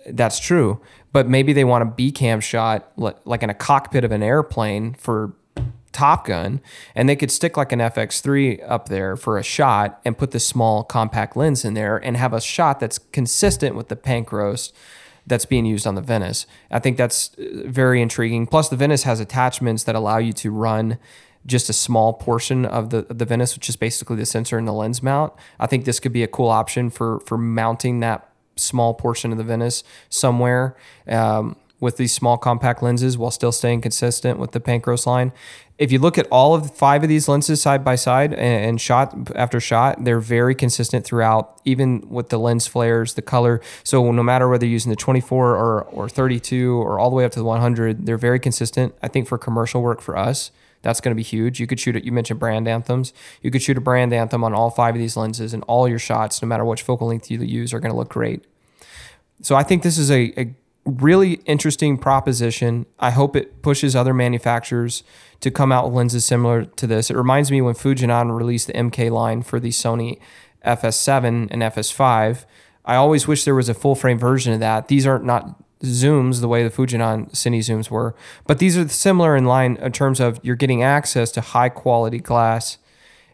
That's 0.06 0.38
true. 0.38 0.80
But 1.14 1.28
maybe 1.28 1.52
they 1.52 1.62
want 1.62 1.82
a 1.82 1.86
B 1.86 2.10
cam 2.10 2.40
shot 2.40 2.90
like 2.96 3.44
in 3.44 3.48
a 3.48 3.54
cockpit 3.54 4.02
of 4.02 4.10
an 4.10 4.20
airplane 4.20 4.94
for 4.94 5.36
Top 5.92 6.26
Gun, 6.26 6.60
and 6.96 7.08
they 7.08 7.14
could 7.14 7.30
stick 7.30 7.56
like 7.56 7.70
an 7.70 7.78
FX3 7.78 8.60
up 8.68 8.88
there 8.88 9.16
for 9.16 9.38
a 9.38 9.44
shot 9.44 10.00
and 10.04 10.18
put 10.18 10.32
the 10.32 10.40
small 10.40 10.82
compact 10.82 11.36
lens 11.36 11.64
in 11.64 11.74
there 11.74 11.98
and 11.98 12.16
have 12.16 12.32
a 12.32 12.40
shot 12.40 12.80
that's 12.80 12.98
consistent 12.98 13.76
with 13.76 13.86
the 13.86 13.94
Panchros 13.94 14.72
that's 15.24 15.46
being 15.46 15.64
used 15.64 15.86
on 15.86 15.94
the 15.94 16.00
Venice. 16.00 16.46
I 16.68 16.80
think 16.80 16.96
that's 16.96 17.30
uh, 17.38 17.62
very 17.64 18.02
intriguing. 18.02 18.48
Plus, 18.48 18.68
the 18.68 18.76
Venice 18.76 19.04
has 19.04 19.20
attachments 19.20 19.84
that 19.84 19.94
allow 19.94 20.18
you 20.18 20.32
to 20.32 20.50
run 20.50 20.98
just 21.46 21.70
a 21.70 21.72
small 21.72 22.12
portion 22.12 22.66
of 22.66 22.90
the 22.90 23.06
of 23.08 23.18
the 23.18 23.24
Venice, 23.24 23.54
which 23.54 23.68
is 23.68 23.76
basically 23.76 24.16
the 24.16 24.26
sensor 24.26 24.58
and 24.58 24.66
the 24.66 24.72
lens 24.72 25.00
mount. 25.00 25.32
I 25.60 25.68
think 25.68 25.84
this 25.84 26.00
could 26.00 26.12
be 26.12 26.24
a 26.24 26.28
cool 26.28 26.48
option 26.48 26.90
for 26.90 27.20
for 27.20 27.38
mounting 27.38 28.00
that 28.00 28.33
small 28.56 28.94
portion 28.94 29.32
of 29.32 29.38
the 29.38 29.44
Venice 29.44 29.84
somewhere. 30.08 30.76
Um, 31.08 31.56
with 31.84 31.98
these 31.98 32.14
small 32.14 32.38
compact 32.38 32.82
lenses 32.82 33.18
while 33.18 33.30
still 33.30 33.52
staying 33.52 33.82
consistent 33.82 34.38
with 34.38 34.52
the 34.52 34.60
Panchros 34.60 35.06
line. 35.06 35.32
If 35.76 35.92
you 35.92 35.98
look 35.98 36.16
at 36.16 36.26
all 36.30 36.54
of 36.54 36.74
five 36.74 37.02
of 37.02 37.10
these 37.10 37.28
lenses 37.28 37.60
side 37.60 37.84
by 37.84 37.96
side 37.96 38.32
and, 38.32 38.64
and 38.64 38.80
shot 38.80 39.14
after 39.34 39.60
shot, 39.60 40.02
they're 40.02 40.18
very 40.18 40.54
consistent 40.54 41.04
throughout, 41.04 41.60
even 41.66 42.08
with 42.08 42.30
the 42.30 42.38
lens 42.38 42.66
flares, 42.66 43.14
the 43.14 43.22
color. 43.22 43.60
So 43.82 44.10
no 44.12 44.22
matter 44.22 44.48
whether 44.48 44.64
you're 44.64 44.72
using 44.72 44.90
the 44.90 44.96
24 44.96 45.56
or, 45.56 45.82
or 45.82 46.08
32 46.08 46.74
or 46.74 46.98
all 46.98 47.10
the 47.10 47.16
way 47.16 47.24
up 47.26 47.32
to 47.32 47.38
the 47.38 47.44
100, 47.44 48.06
they're 48.06 48.16
very 48.16 48.40
consistent. 48.40 48.94
I 49.02 49.08
think 49.08 49.28
for 49.28 49.36
commercial 49.36 49.82
work 49.82 50.00
for 50.00 50.16
us, 50.16 50.52
that's 50.84 51.00
going 51.00 51.10
to 51.10 51.16
be 51.16 51.24
huge. 51.24 51.58
You 51.58 51.66
could 51.66 51.80
shoot 51.80 51.96
it. 51.96 52.04
You 52.04 52.12
mentioned 52.12 52.38
brand 52.38 52.68
anthems. 52.68 53.12
You 53.42 53.50
could 53.50 53.62
shoot 53.62 53.76
a 53.76 53.80
brand 53.80 54.12
anthem 54.12 54.44
on 54.44 54.54
all 54.54 54.70
five 54.70 54.94
of 54.94 55.00
these 55.00 55.16
lenses, 55.16 55.52
and 55.52 55.64
all 55.64 55.88
your 55.88 55.98
shots, 55.98 56.40
no 56.40 56.46
matter 56.46 56.64
which 56.64 56.82
focal 56.82 57.08
length 57.08 57.30
you 57.30 57.40
use, 57.40 57.74
are 57.74 57.80
going 57.80 57.90
to 57.90 57.96
look 57.96 58.10
great. 58.10 58.44
So 59.42 59.56
I 59.56 59.64
think 59.64 59.82
this 59.82 59.98
is 59.98 60.10
a, 60.10 60.32
a 60.40 60.54
really 60.84 61.34
interesting 61.46 61.98
proposition. 61.98 62.86
I 63.00 63.10
hope 63.10 63.34
it 63.34 63.62
pushes 63.62 63.96
other 63.96 64.14
manufacturers 64.14 65.02
to 65.40 65.50
come 65.50 65.72
out 65.72 65.86
with 65.86 65.94
lenses 65.94 66.24
similar 66.24 66.64
to 66.64 66.86
this. 66.86 67.10
It 67.10 67.16
reminds 67.16 67.50
me 67.50 67.60
when 67.60 67.74
Fujinon 67.74 68.36
released 68.36 68.68
the 68.68 68.74
MK 68.74 69.10
line 69.10 69.42
for 69.42 69.58
the 69.58 69.70
Sony 69.70 70.18
FS7 70.64 71.48
and 71.50 71.62
FS5. 71.62 72.44
I 72.84 72.96
always 72.96 73.26
wish 73.26 73.44
there 73.44 73.54
was 73.54 73.68
a 73.68 73.74
full 73.74 73.94
frame 73.94 74.18
version 74.18 74.52
of 74.52 74.60
that. 74.60 74.88
These 74.88 75.06
are 75.06 75.18
not 75.18 75.58
zooms 75.84 76.40
the 76.40 76.48
way 76.48 76.62
the 76.62 76.70
Fujinon 76.70 77.30
Cine 77.30 77.58
zooms 77.58 77.90
were, 77.90 78.14
but 78.46 78.58
these 78.58 78.76
are 78.76 78.88
similar 78.88 79.36
in 79.36 79.44
line 79.44 79.76
in 79.76 79.92
terms 79.92 80.20
of 80.20 80.40
you're 80.42 80.56
getting 80.56 80.82
access 80.82 81.30
to 81.32 81.40
high 81.40 81.68
quality 81.68 82.18
glass 82.18 82.78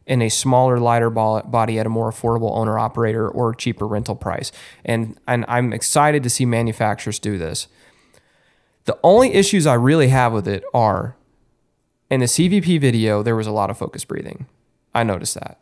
in 0.06 0.22
a 0.22 0.28
smaller, 0.28 0.78
lighter 0.78 1.08
body 1.08 1.78
at 1.78 1.86
a 1.86 1.88
more 1.88 2.10
affordable 2.10 2.56
owner 2.56 2.78
operator 2.78 3.28
or 3.28 3.54
cheaper 3.54 3.86
rental 3.86 4.16
price. 4.16 4.50
And, 4.84 5.18
and 5.28 5.44
I'm 5.46 5.72
excited 5.72 6.24
to 6.24 6.30
see 6.30 6.44
manufacturers 6.44 7.18
do 7.18 7.38
this. 7.38 7.68
The 8.86 8.98
only 9.04 9.32
issues 9.34 9.66
I 9.66 9.74
really 9.74 10.08
have 10.08 10.32
with 10.32 10.48
it 10.48 10.64
are 10.74 11.16
in 12.10 12.20
the 12.20 12.26
CVP 12.26 12.80
video, 12.80 13.22
there 13.22 13.36
was 13.36 13.46
a 13.46 13.52
lot 13.52 13.70
of 13.70 13.78
focus 13.78 14.04
breathing. 14.04 14.46
I 14.92 15.04
noticed 15.04 15.34
that. 15.34 15.60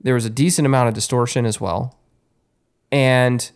There 0.00 0.14
was 0.14 0.26
a 0.26 0.30
decent 0.30 0.66
amount 0.66 0.88
of 0.88 0.94
distortion 0.94 1.46
as 1.46 1.60
well. 1.60 1.96
And 2.90 3.50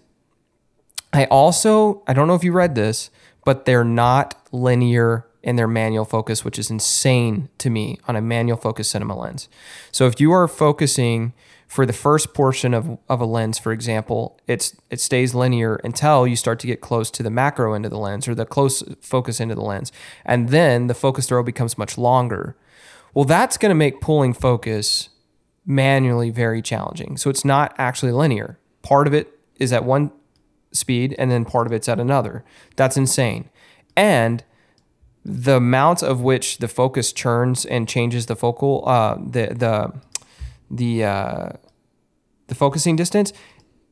I 1.16 1.24
also, 1.30 2.02
I 2.06 2.12
don't 2.12 2.28
know 2.28 2.34
if 2.34 2.44
you 2.44 2.52
read 2.52 2.74
this, 2.74 3.08
but 3.44 3.64
they're 3.64 3.84
not 3.84 4.34
linear 4.52 5.26
in 5.42 5.56
their 5.56 5.66
manual 5.66 6.04
focus, 6.04 6.44
which 6.44 6.58
is 6.58 6.70
insane 6.70 7.48
to 7.56 7.70
me 7.70 7.98
on 8.06 8.16
a 8.16 8.20
manual 8.20 8.58
focus 8.58 8.90
cinema 8.90 9.16
lens. 9.16 9.48
So 9.92 10.06
if 10.06 10.20
you 10.20 10.32
are 10.32 10.46
focusing 10.46 11.32
for 11.68 11.86
the 11.86 11.94
first 11.94 12.34
portion 12.34 12.74
of, 12.74 12.98
of 13.08 13.20
a 13.20 13.24
lens, 13.24 13.58
for 13.58 13.72
example, 13.72 14.38
it's 14.46 14.76
it 14.90 15.00
stays 15.00 15.34
linear 15.34 15.76
until 15.76 16.26
you 16.26 16.36
start 16.36 16.58
to 16.60 16.66
get 16.66 16.82
close 16.82 17.10
to 17.12 17.22
the 17.22 17.30
macro 17.30 17.72
end 17.72 17.86
of 17.86 17.90
the 17.90 17.98
lens 17.98 18.28
or 18.28 18.34
the 18.34 18.44
close 18.44 18.82
focus 19.00 19.40
end 19.40 19.50
of 19.50 19.56
the 19.56 19.64
lens. 19.64 19.92
And 20.24 20.50
then 20.50 20.86
the 20.86 20.94
focus 20.94 21.28
throw 21.28 21.42
becomes 21.42 21.78
much 21.78 21.96
longer. 21.96 22.56
Well, 23.14 23.24
that's 23.24 23.56
going 23.56 23.70
to 23.70 23.74
make 23.74 24.02
pulling 24.02 24.34
focus 24.34 25.08
manually 25.64 26.28
very 26.28 26.60
challenging. 26.60 27.16
So 27.16 27.30
it's 27.30 27.44
not 27.44 27.74
actually 27.78 28.12
linear. 28.12 28.58
Part 28.82 29.06
of 29.06 29.14
it 29.14 29.32
is 29.58 29.72
at 29.72 29.84
one 29.84 30.10
speed 30.76 31.14
and 31.18 31.30
then 31.30 31.44
part 31.44 31.66
of 31.66 31.72
it's 31.72 31.88
at 31.88 31.98
another. 31.98 32.44
That's 32.76 32.96
insane. 32.96 33.48
And 33.96 34.44
the 35.24 35.56
amount 35.56 36.02
of 36.02 36.20
which 36.20 36.58
the 36.58 36.68
focus 36.68 37.12
churns 37.12 37.64
and 37.64 37.88
changes 37.88 38.26
the 38.26 38.36
focal 38.36 38.84
uh, 38.86 39.16
the 39.16 39.48
the 39.54 39.92
the 40.70 41.04
uh, 41.04 41.48
the 42.46 42.54
focusing 42.54 42.94
distance 42.94 43.32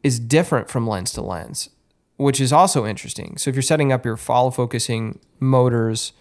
is 0.04 0.20
different 0.20 0.70
from 0.70 0.86
lens 0.86 1.12
to 1.12 1.22
lens, 1.22 1.70
which 2.16 2.40
is 2.40 2.52
also 2.52 2.86
interesting. 2.86 3.36
So 3.36 3.50
if 3.50 3.56
you're 3.56 3.62
setting 3.62 3.90
up 3.92 4.04
your 4.04 4.16
follow 4.16 4.50
focusing 4.50 5.18
motors, 5.40 6.12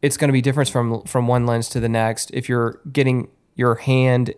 it's 0.00 0.16
going 0.16 0.28
to 0.28 0.32
be 0.32 0.40
different 0.40 0.70
from 0.70 1.02
from 1.02 1.28
one 1.28 1.44
lens 1.44 1.68
to 1.70 1.80
the 1.80 1.88
next. 1.88 2.30
If 2.32 2.48
you're 2.48 2.80
getting 2.90 3.28
your 3.54 3.74
hand 3.74 4.34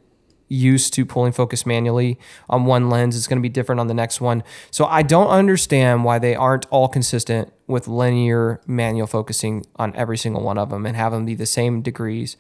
used 0.48 0.94
to 0.94 1.04
pulling 1.04 1.32
focus 1.32 1.66
manually 1.66 2.18
on 2.48 2.66
one 2.66 2.88
lens. 2.88 3.16
It's 3.16 3.26
going 3.26 3.38
to 3.38 3.42
be 3.42 3.48
different 3.48 3.80
on 3.80 3.86
the 3.86 3.94
next 3.94 4.20
one. 4.20 4.42
So 4.70 4.84
I 4.86 5.02
don't 5.02 5.28
understand 5.28 6.04
why 6.04 6.18
they 6.18 6.34
aren't 6.34 6.66
all 6.70 6.88
consistent 6.88 7.52
with 7.66 7.88
linear 7.88 8.60
manual 8.66 9.06
focusing 9.06 9.64
on 9.76 9.94
every 9.96 10.16
single 10.16 10.42
one 10.42 10.58
of 10.58 10.70
them 10.70 10.86
and 10.86 10.96
have 10.96 11.12
them 11.12 11.24
be 11.24 11.34
the 11.34 11.46
same 11.46 11.82
degrees, 11.82 12.36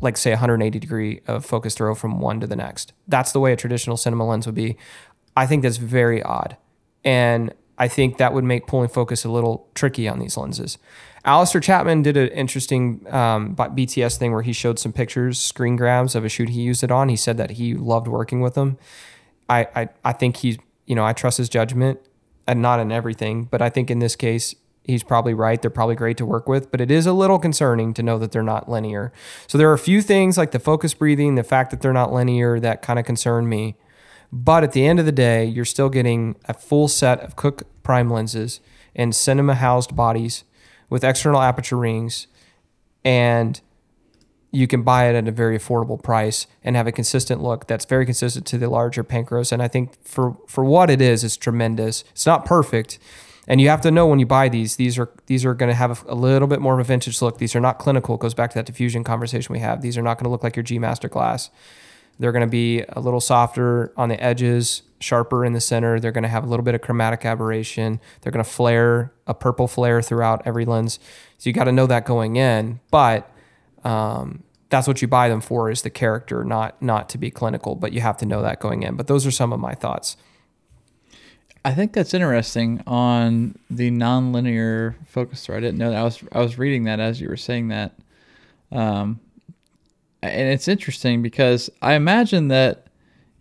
like 0.00 0.16
say 0.16 0.30
180 0.30 0.78
degree 0.78 1.20
of 1.26 1.44
focus 1.44 1.74
throw 1.74 1.94
from 1.94 2.20
one 2.20 2.40
to 2.40 2.46
the 2.46 2.56
next. 2.56 2.92
That's 3.06 3.32
the 3.32 3.40
way 3.40 3.52
a 3.52 3.56
traditional 3.56 3.96
cinema 3.96 4.26
lens 4.26 4.46
would 4.46 4.54
be. 4.54 4.76
I 5.36 5.46
think 5.46 5.62
that's 5.62 5.76
very 5.76 6.22
odd. 6.22 6.56
And 7.04 7.52
I 7.78 7.88
think 7.88 8.18
that 8.18 8.32
would 8.32 8.44
make 8.44 8.66
pulling 8.66 8.88
focus 8.88 9.24
a 9.24 9.30
little 9.30 9.68
tricky 9.74 10.08
on 10.08 10.18
these 10.18 10.36
lenses. 10.36 10.78
Alister 11.24 11.60
Chapman 11.60 12.02
did 12.02 12.16
an 12.16 12.28
interesting 12.28 13.06
um, 13.10 13.54
BTS 13.54 14.16
thing 14.16 14.32
where 14.32 14.42
he 14.42 14.52
showed 14.52 14.78
some 14.78 14.92
pictures, 14.92 15.38
screen 15.38 15.76
grabs 15.76 16.14
of 16.14 16.24
a 16.24 16.28
shoot 16.28 16.48
he 16.48 16.62
used 16.62 16.82
it 16.82 16.90
on. 16.90 17.08
He 17.08 17.16
said 17.16 17.36
that 17.36 17.52
he 17.52 17.74
loved 17.74 18.08
working 18.08 18.40
with 18.40 18.54
them. 18.54 18.76
I, 19.48 19.68
I, 19.76 19.88
I 20.04 20.12
think 20.12 20.38
he's, 20.38 20.58
you 20.86 20.96
know, 20.96 21.04
I 21.04 21.12
trust 21.12 21.38
his 21.38 21.48
judgment 21.48 22.00
and 22.46 22.60
not 22.60 22.80
in 22.80 22.90
everything, 22.90 23.44
but 23.44 23.62
I 23.62 23.70
think 23.70 23.90
in 23.90 24.00
this 24.00 24.16
case, 24.16 24.56
he's 24.84 25.04
probably 25.04 25.32
right. 25.32 25.62
They're 25.62 25.70
probably 25.70 25.94
great 25.94 26.16
to 26.16 26.26
work 26.26 26.48
with, 26.48 26.72
but 26.72 26.80
it 26.80 26.90
is 26.90 27.06
a 27.06 27.12
little 27.12 27.38
concerning 27.38 27.94
to 27.94 28.02
know 28.02 28.18
that 28.18 28.32
they're 28.32 28.42
not 28.42 28.68
linear. 28.68 29.12
So 29.46 29.56
there 29.58 29.70
are 29.70 29.74
a 29.74 29.78
few 29.78 30.02
things 30.02 30.36
like 30.36 30.50
the 30.50 30.58
focus 30.58 30.92
breathing, 30.92 31.36
the 31.36 31.44
fact 31.44 31.70
that 31.70 31.80
they're 31.80 31.92
not 31.92 32.12
linear 32.12 32.58
that 32.58 32.82
kind 32.82 32.98
of 32.98 33.04
concern 33.04 33.48
me. 33.48 33.76
But 34.32 34.64
at 34.64 34.72
the 34.72 34.86
end 34.86 34.98
of 34.98 35.06
the 35.06 35.12
day, 35.12 35.44
you're 35.44 35.64
still 35.64 35.88
getting 35.88 36.34
a 36.46 36.54
full 36.54 36.88
set 36.88 37.20
of 37.20 37.36
Cooke 37.36 37.62
prime 37.84 38.10
lenses 38.10 38.60
and 38.96 39.14
cinema 39.14 39.54
housed 39.54 39.94
bodies 39.94 40.42
with 40.92 41.02
external 41.02 41.40
aperture 41.40 41.78
rings 41.78 42.26
and 43.02 43.62
you 44.50 44.66
can 44.66 44.82
buy 44.82 45.08
it 45.08 45.14
at 45.14 45.26
a 45.26 45.30
very 45.32 45.58
affordable 45.58 46.00
price 46.00 46.46
and 46.62 46.76
have 46.76 46.86
a 46.86 46.92
consistent 46.92 47.42
look 47.42 47.66
that's 47.66 47.86
very 47.86 48.04
consistent 48.04 48.44
to 48.46 48.58
the 48.58 48.68
larger 48.68 49.02
Panchros. 49.02 49.50
And 49.50 49.62
I 49.62 49.68
think 49.68 49.94
for 50.04 50.36
for 50.46 50.62
what 50.62 50.90
it 50.90 51.00
is, 51.00 51.24
it's 51.24 51.38
tremendous. 51.38 52.04
It's 52.10 52.26
not 52.26 52.44
perfect, 52.44 52.98
and 53.48 53.58
you 53.58 53.70
have 53.70 53.80
to 53.80 53.90
know 53.90 54.06
when 54.06 54.18
you 54.18 54.26
buy 54.26 54.50
these, 54.50 54.76
these 54.76 54.98
are 54.98 55.10
these 55.26 55.46
are 55.46 55.54
going 55.54 55.70
to 55.70 55.74
have 55.74 56.04
a, 56.06 56.12
a, 56.12 56.14
little 56.14 56.46
bit 56.46 56.60
more 56.60 56.74
of 56.74 56.80
a 56.80 56.84
vintage 56.84 57.22
look. 57.22 57.38
These 57.38 57.56
are 57.56 57.60
not 57.60 57.78
clinical. 57.78 58.16
It 58.16 58.20
goes 58.20 58.34
back 58.34 58.50
to 58.50 58.54
that 58.56 58.66
diffusion 58.66 59.02
conversation 59.02 59.54
we 59.54 59.60
have. 59.60 59.80
These 59.80 59.96
are 59.96 60.02
not 60.02 60.18
going 60.18 60.24
to 60.24 60.30
look 60.30 60.44
like 60.44 60.54
your 60.54 60.62
G 60.62 60.78
Master 60.78 61.08
glass. 61.08 61.48
They're 62.18 62.32
going 62.32 62.46
to 62.46 62.50
be 62.50 62.82
a 62.90 63.00
little 63.00 63.20
softer 63.20 63.94
on 63.96 64.10
the 64.10 64.22
edges, 64.22 64.82
sharper 65.02 65.44
in 65.44 65.52
the 65.52 65.60
center. 65.60 66.00
They're 66.00 66.12
going 66.12 66.22
to 66.22 66.28
have 66.28 66.44
a 66.44 66.46
little 66.46 66.64
bit 66.64 66.74
of 66.74 66.80
chromatic 66.80 67.24
aberration. 67.24 68.00
They're 68.20 68.32
going 68.32 68.44
to 68.44 68.50
flare 68.50 69.12
a 69.26 69.34
purple 69.34 69.68
flare 69.68 70.02
throughout 70.02 70.42
every 70.46 70.64
lens. 70.64 70.98
So 71.38 71.50
you 71.50 71.54
got 71.54 71.64
to 71.64 71.72
know 71.72 71.86
that 71.86 72.04
going 72.04 72.36
in. 72.36 72.80
But 72.90 73.30
um, 73.84 74.42
that's 74.70 74.86
what 74.86 75.02
you 75.02 75.08
buy 75.08 75.28
them 75.28 75.40
for 75.40 75.70
is 75.70 75.82
the 75.82 75.90
character, 75.90 76.44
not 76.44 76.80
not 76.80 77.08
to 77.10 77.18
be 77.18 77.30
clinical. 77.30 77.74
But 77.74 77.92
you 77.92 78.00
have 78.00 78.16
to 78.18 78.26
know 78.26 78.42
that 78.42 78.60
going 78.60 78.82
in. 78.82 78.96
But 78.96 79.06
those 79.06 79.26
are 79.26 79.30
some 79.30 79.52
of 79.52 79.60
my 79.60 79.74
thoughts. 79.74 80.16
I 81.64 81.74
think 81.74 81.92
that's 81.92 82.12
interesting 82.12 82.82
on 82.86 83.56
the 83.70 83.90
nonlinear 83.90 84.96
focus. 85.06 85.48
I 85.48 85.60
didn't 85.60 85.78
know 85.78 85.90
that. 85.90 85.98
I 85.98 86.02
was 86.02 86.22
I 86.32 86.40
was 86.40 86.58
reading 86.58 86.84
that 86.84 87.00
as 87.00 87.20
you 87.20 87.28
were 87.28 87.36
saying 87.36 87.68
that. 87.68 87.92
Um, 88.72 89.20
and 90.22 90.48
it's 90.48 90.68
interesting 90.68 91.20
because 91.22 91.68
I 91.80 91.94
imagine 91.94 92.48
that 92.48 92.81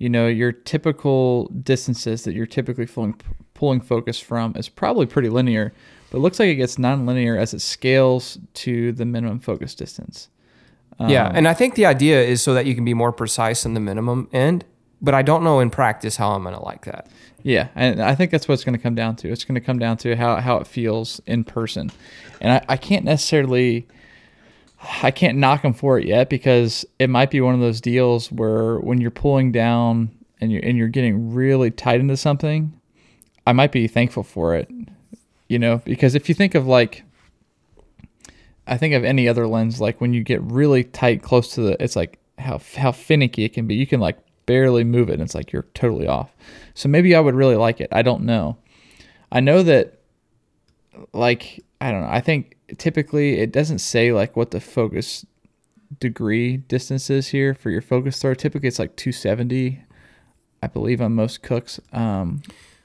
you 0.02 0.10
know 0.10 0.26
your 0.26 0.52
typical 0.52 1.46
distances 1.62 2.24
that 2.24 2.34
you're 2.34 2.48
typically 2.48 2.88
pulling 2.88 3.22
pulling 3.54 3.80
focus 3.80 4.20
from 4.20 4.56
is 4.56 4.68
probably 4.68 5.06
pretty 5.06 5.30
linear, 5.30 5.72
but 6.10 6.18
it 6.18 6.22
looks 6.22 6.40
like 6.40 6.50
it 6.50 6.56
gets 6.56 6.78
nonlinear 6.78 7.38
as 7.38 7.54
it 7.54 7.62
scales 7.62 8.40
to 8.56 8.92
the 8.94 9.06
minimum 9.06 9.40
focus 9.40 9.76
distance. 9.76 10.30
Um, 10.98 11.10
yeah, 11.10 11.32
and 11.32 11.48
I 11.48 11.54
think 11.54 11.76
the 11.76 11.86
idea 11.86 12.20
is 12.20 12.42
so 12.42 12.56
that 12.56 12.66
you 12.66 12.74
can 12.74 12.84
be 12.84 12.96
more 12.96 13.12
precise 13.12 13.64
in 13.64 13.76
the 13.76 13.80
minimum 13.80 14.28
end, 14.34 14.66
but 15.04 15.14
I 15.14 15.22
don't 15.22 15.44
know 15.44 15.60
in 15.60 15.70
practice 15.70 16.16
how 16.16 16.32
I'm 16.32 16.42
going 16.42 16.56
to 16.56 16.64
like 16.64 16.86
that. 16.86 17.08
Yeah, 17.44 17.68
and 17.76 18.02
I 18.02 18.16
think 18.16 18.32
that's 18.32 18.48
what 18.48 18.56
it's 18.56 18.64
going 18.64 18.76
to 18.76 18.82
come 18.82 18.96
down 18.96 19.16
to. 19.18 19.32
It's 19.32 19.44
going 19.44 19.56
to 19.56 19.62
come 19.62 19.78
down 19.78 19.98
to 19.98 20.16
how, 20.16 20.38
how 20.38 20.58
it 20.58 20.66
feels 20.66 21.22
in 21.28 21.44
person. 21.44 21.92
And 22.40 22.54
I, 22.54 22.66
I 22.70 22.78
can't 22.78 23.06
necessarily 23.06 23.88
I 25.04 25.12
can't 25.12 25.38
knock 25.38 25.62
them 25.62 25.74
for 25.74 26.00
it 26.00 26.08
yet 26.08 26.30
because 26.30 26.86
it 27.00 27.10
might 27.10 27.30
be 27.30 27.42
one 27.42 27.54
of 27.54 27.60
those 27.60 27.82
deals 27.82 28.32
where 28.32 28.80
when 28.80 29.00
you're 29.00 29.12
pulling 29.12 29.52
down 29.52 30.12
and 30.40 30.52
you're 30.52 30.64
and 30.64 30.78
you're 30.78 30.88
getting 30.88 31.34
really 31.34 31.72
tight 31.72 32.00
into 32.00 32.18
something, 32.18 32.74
I 33.46 33.54
might 33.54 33.72
be 33.72 33.88
thankful 33.88 34.24
for 34.24 34.56
it 34.56 34.70
You 35.48 35.60
know, 35.60 35.82
because 35.86 36.16
if 36.16 36.30
you 36.30 36.36
think 36.36 36.56
of 36.56 36.66
like, 36.66 37.04
I 38.68 38.78
think 38.78 38.94
of 38.94 39.04
any 39.04 39.28
other 39.28 39.48
lens, 39.48 39.82
like 39.82 40.00
when 40.00 40.14
you 40.14 40.24
get 40.24 40.42
really 40.44 40.84
tight 40.86 41.22
close 41.22 41.54
to 41.56 41.62
the, 41.62 41.84
it's 41.84 41.96
like 41.96 42.20
how 42.40 42.60
how 42.78 42.92
finicky 42.92 43.44
it 43.44 43.54
can 43.54 43.68
be. 43.68 43.76
You 43.76 43.86
can 43.86 44.00
like 44.00 44.18
barely 44.46 44.84
move 44.84 45.10
it, 45.10 45.14
and 45.14 45.22
it's 45.22 45.36
like 45.36 45.52
you're 45.52 45.68
totally 45.74 46.08
off. 46.08 46.32
So 46.74 46.90
maybe 46.90 47.16
I 47.16 47.20
would 47.20 47.36
really 47.36 47.56
like 47.58 47.82
it. 47.82 47.90
I 47.92 48.02
don't 48.02 48.24
know. 48.24 48.58
I 49.32 49.42
know 49.42 49.62
that, 49.64 50.00
like 51.14 51.64
I 51.82 51.92
don't 51.92 52.02
know. 52.02 52.10
I 52.10 52.22
think 52.22 52.56
typically 52.78 53.40
it 53.40 53.52
doesn't 53.52 53.80
say 53.80 54.14
like 54.14 54.36
what 54.38 54.52
the 54.52 54.60
focus 54.62 55.26
degree 56.00 56.58
distance 56.58 57.10
is 57.10 57.28
here 57.30 57.54
for 57.54 57.70
your 57.70 57.82
focus 57.82 58.20
throw. 58.22 58.34
Typically 58.34 58.68
it's 58.68 58.80
like 58.80 58.96
270, 58.96 59.82
I 60.64 60.68
believe, 60.68 61.02
on 61.02 61.14
most 61.14 61.42
Cookes. 61.42 61.80
Um, 61.92 62.42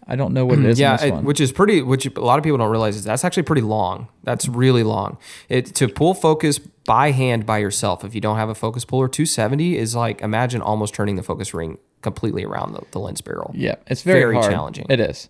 I 0.08 0.14
don't 0.16 0.32
know 0.32 0.46
what 0.46 0.58
it 0.60 0.64
is. 0.64 0.78
in 0.78 0.82
yeah, 0.82 0.96
this 0.96 1.04
it- 1.06 1.12
one. 1.12 1.24
which 1.24 1.40
is 1.40 1.50
pretty. 1.52 1.82
Which 1.82 2.06
a 2.06 2.20
lot 2.20 2.38
of 2.38 2.44
people 2.44 2.58
don't 2.58 2.70
realize 2.70 2.96
is 2.96 3.04
that's 3.04 3.24
actually 3.24 3.42
pretty 3.42 3.62
long. 3.62 4.08
That's 4.22 4.48
really 4.48 4.82
long. 4.84 5.18
It 5.48 5.66
to 5.76 5.88
pull 5.88 6.14
focus 6.14 6.58
by 6.58 7.10
hand 7.10 7.44
by 7.44 7.58
yourself 7.58 8.04
if 8.04 8.14
you 8.14 8.20
don't 8.20 8.36
have 8.36 8.48
a 8.48 8.54
focus 8.54 8.84
puller. 8.84 9.08
Two 9.08 9.26
seventy 9.26 9.76
is 9.76 9.96
like 9.96 10.20
imagine 10.20 10.62
almost 10.62 10.94
turning 10.94 11.16
the 11.16 11.24
focus 11.24 11.52
ring 11.52 11.78
completely 12.02 12.44
around 12.44 12.72
the, 12.72 12.82
the 12.92 13.00
lens 13.00 13.20
barrel. 13.20 13.50
Yeah, 13.54 13.74
it's 13.88 14.02
very, 14.02 14.20
Very 14.20 14.34
hard. 14.36 14.50
challenging. 14.52 14.86
It 14.88 15.00
is. 15.00 15.28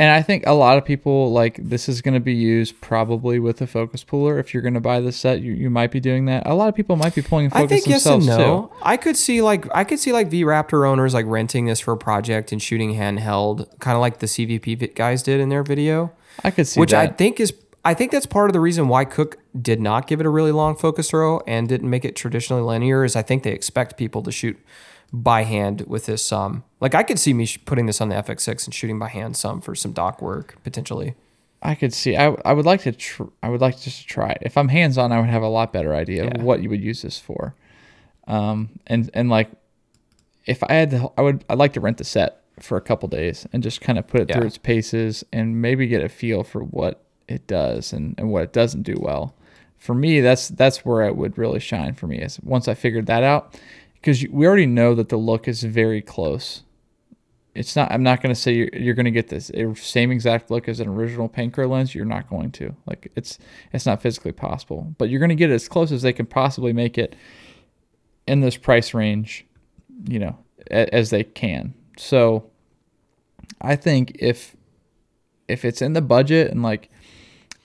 And 0.00 0.12
I 0.12 0.22
think 0.22 0.44
a 0.46 0.52
lot 0.52 0.78
of 0.78 0.84
people 0.84 1.32
like 1.32 1.58
this 1.60 1.88
is 1.88 2.02
going 2.02 2.14
to 2.14 2.20
be 2.20 2.34
used 2.34 2.80
probably 2.80 3.40
with 3.40 3.60
a 3.60 3.66
focus 3.66 4.04
puller. 4.04 4.38
If 4.38 4.54
you're 4.54 4.62
going 4.62 4.74
to 4.74 4.80
buy 4.80 5.00
this 5.00 5.16
set, 5.16 5.40
you, 5.40 5.52
you 5.52 5.70
might 5.70 5.90
be 5.90 5.98
doing 5.98 6.26
that. 6.26 6.46
A 6.46 6.54
lot 6.54 6.68
of 6.68 6.76
people 6.76 6.94
might 6.94 7.16
be 7.16 7.22
pulling 7.22 7.50
focus 7.50 7.64
I 7.64 7.66
think 7.66 7.86
yes 7.88 8.06
and 8.06 8.24
no. 8.24 8.36
too. 8.70 8.76
I 8.80 8.96
could 8.96 9.16
see 9.16 9.42
like 9.42 9.66
I 9.74 9.82
could 9.82 9.98
see 9.98 10.12
like 10.12 10.28
V 10.28 10.44
Raptor 10.44 10.88
owners 10.88 11.14
like 11.14 11.26
renting 11.26 11.66
this 11.66 11.80
for 11.80 11.92
a 11.92 11.96
project 11.96 12.52
and 12.52 12.62
shooting 12.62 12.94
handheld, 12.94 13.66
kind 13.80 13.96
of 13.96 14.00
like 14.00 14.20
the 14.20 14.26
CVP 14.26 14.94
guys 14.94 15.24
did 15.24 15.40
in 15.40 15.48
their 15.48 15.64
video. 15.64 16.12
I 16.44 16.52
could 16.52 16.68
see 16.68 16.78
which 16.78 16.94
I 16.94 17.08
think 17.08 17.40
is 17.40 17.52
I 17.84 17.94
think 17.94 18.12
that's 18.12 18.26
part 18.26 18.50
of 18.50 18.52
the 18.52 18.60
reason 18.60 18.86
why 18.88 19.04
Cooke 19.04 19.38
did 19.60 19.80
not 19.80 20.06
give 20.06 20.20
it 20.20 20.26
a 20.26 20.30
really 20.30 20.52
long 20.52 20.76
focus 20.76 21.10
throw 21.10 21.40
and 21.46 21.68
didn't 21.68 21.90
make 21.90 22.04
it 22.04 22.14
traditionally 22.14 22.62
linear 22.62 23.02
is 23.02 23.16
I 23.16 23.22
think 23.22 23.42
they 23.42 23.52
expect 23.52 23.96
people 23.96 24.22
to 24.22 24.30
shoot 24.30 24.58
by 25.12 25.42
hand 25.42 25.82
with 25.86 26.04
this 26.06 26.30
um 26.32 26.64
like 26.80 26.94
I 26.94 27.02
could 27.02 27.18
see 27.18 27.32
me 27.32 27.46
sh- 27.46 27.58
putting 27.64 27.86
this 27.86 28.00
on 28.00 28.08
the 28.10 28.14
FX6 28.16 28.66
and 28.66 28.74
shooting 28.74 28.98
by 28.98 29.08
hand 29.08 29.36
some 29.36 29.60
for 29.60 29.74
some 29.74 29.92
doc 29.92 30.20
work 30.22 30.56
potentially. 30.64 31.14
I 31.60 31.74
could 31.74 31.92
see. 31.92 32.16
I, 32.16 32.36
I 32.44 32.52
would 32.52 32.66
like 32.66 32.82
to. 32.82 32.92
Tr- 32.92 33.24
I 33.42 33.48
would 33.48 33.60
like 33.60 33.76
to 33.78 33.82
just 33.82 34.02
to 34.02 34.06
try 34.06 34.30
it. 34.30 34.38
If 34.42 34.56
I'm 34.56 34.68
hands 34.68 34.96
on, 34.96 35.10
I 35.10 35.18
would 35.18 35.28
have 35.28 35.42
a 35.42 35.48
lot 35.48 35.72
better 35.72 35.92
idea 35.92 36.24
Yeah. 36.26 36.30
of 36.36 36.42
what 36.44 36.62
you 36.62 36.68
would 36.70 36.80
use 36.80 37.02
this 37.02 37.18
for. 37.18 37.56
Um, 38.28 38.78
and 38.86 39.10
and 39.12 39.28
like, 39.28 39.50
if 40.46 40.62
I 40.62 40.72
had, 40.74 40.90
the, 40.90 41.10
I 41.18 41.22
would. 41.22 41.44
I'd 41.50 41.58
like 41.58 41.72
to 41.72 41.80
rent 41.80 41.98
the 41.98 42.04
set 42.04 42.42
for 42.60 42.76
a 42.76 42.80
couple 42.80 43.08
days 43.08 43.44
and 43.52 43.60
just 43.62 43.80
kind 43.80 43.98
of 43.98 44.06
put 44.06 44.20
it 44.20 44.28
Yeah. 44.28 44.36
through 44.38 44.46
its 44.46 44.58
paces 44.58 45.24
and 45.32 45.60
maybe 45.60 45.88
get 45.88 46.00
a 46.02 46.08
feel 46.08 46.44
for 46.44 46.62
what 46.62 47.02
it 47.26 47.48
does 47.48 47.92
and, 47.92 48.14
and 48.18 48.30
what 48.30 48.44
it 48.44 48.52
doesn't 48.52 48.82
do 48.82 48.94
well. 49.00 49.34
For 49.78 49.94
me, 49.96 50.20
that's 50.20 50.46
that's 50.48 50.84
where 50.84 51.02
it 51.08 51.16
would 51.16 51.38
really 51.38 51.58
shine 51.60 51.94
for 51.94 52.06
me 52.06 52.18
is 52.20 52.38
once 52.40 52.68
I 52.68 52.74
figured 52.74 53.06
that 53.06 53.24
out, 53.24 53.58
because 54.00 54.24
we 54.30 54.46
already 54.46 54.66
know 54.66 54.94
that 54.94 55.08
the 55.08 55.16
look 55.16 55.48
is 55.48 55.62
very 55.62 56.00
close. 56.02 56.62
It's 57.54 57.74
not 57.74 57.90
i'm 57.90 58.04
not 58.04 58.22
going 58.22 58.32
to 58.32 58.40
say 58.40 58.52
you're, 58.52 58.68
you're 58.72 58.94
going 58.94 59.04
to 59.04 59.10
get 59.10 59.28
this 59.28 59.50
eh, 59.52 59.74
same 59.74 60.12
exact 60.12 60.50
look 60.50 60.68
as 60.68 60.78
an 60.78 60.88
original 60.88 61.28
Panchro 61.28 61.68
lens. 61.68 61.94
You're 61.94 62.04
not 62.04 62.30
going 62.30 62.52
to. 62.52 62.74
Like 62.86 63.10
it's 63.16 63.38
it's 63.72 63.86
not 63.86 64.00
physically 64.00 64.32
possible 64.32 64.94
but 64.98 65.08
you're 65.08 65.18
going 65.18 65.30
to 65.30 65.34
get 65.34 65.50
it 65.50 65.54
as 65.54 65.68
close 65.68 65.90
as 65.90 66.02
they 66.02 66.12
can 66.12 66.26
possibly 66.26 66.72
make 66.72 66.98
it 66.98 67.16
in 68.26 68.40
this 68.40 68.56
price 68.56 68.94
range 68.94 69.46
you 70.06 70.18
know 70.18 70.38
a, 70.70 70.94
as 70.94 71.10
they 71.10 71.24
can. 71.24 71.74
So 71.96 72.50
i 73.60 73.74
think 73.74 74.16
if 74.20 74.54
if 75.48 75.64
it's 75.64 75.82
in 75.82 75.94
the 75.94 76.02
budget 76.02 76.50
and 76.50 76.62
like 76.62 76.90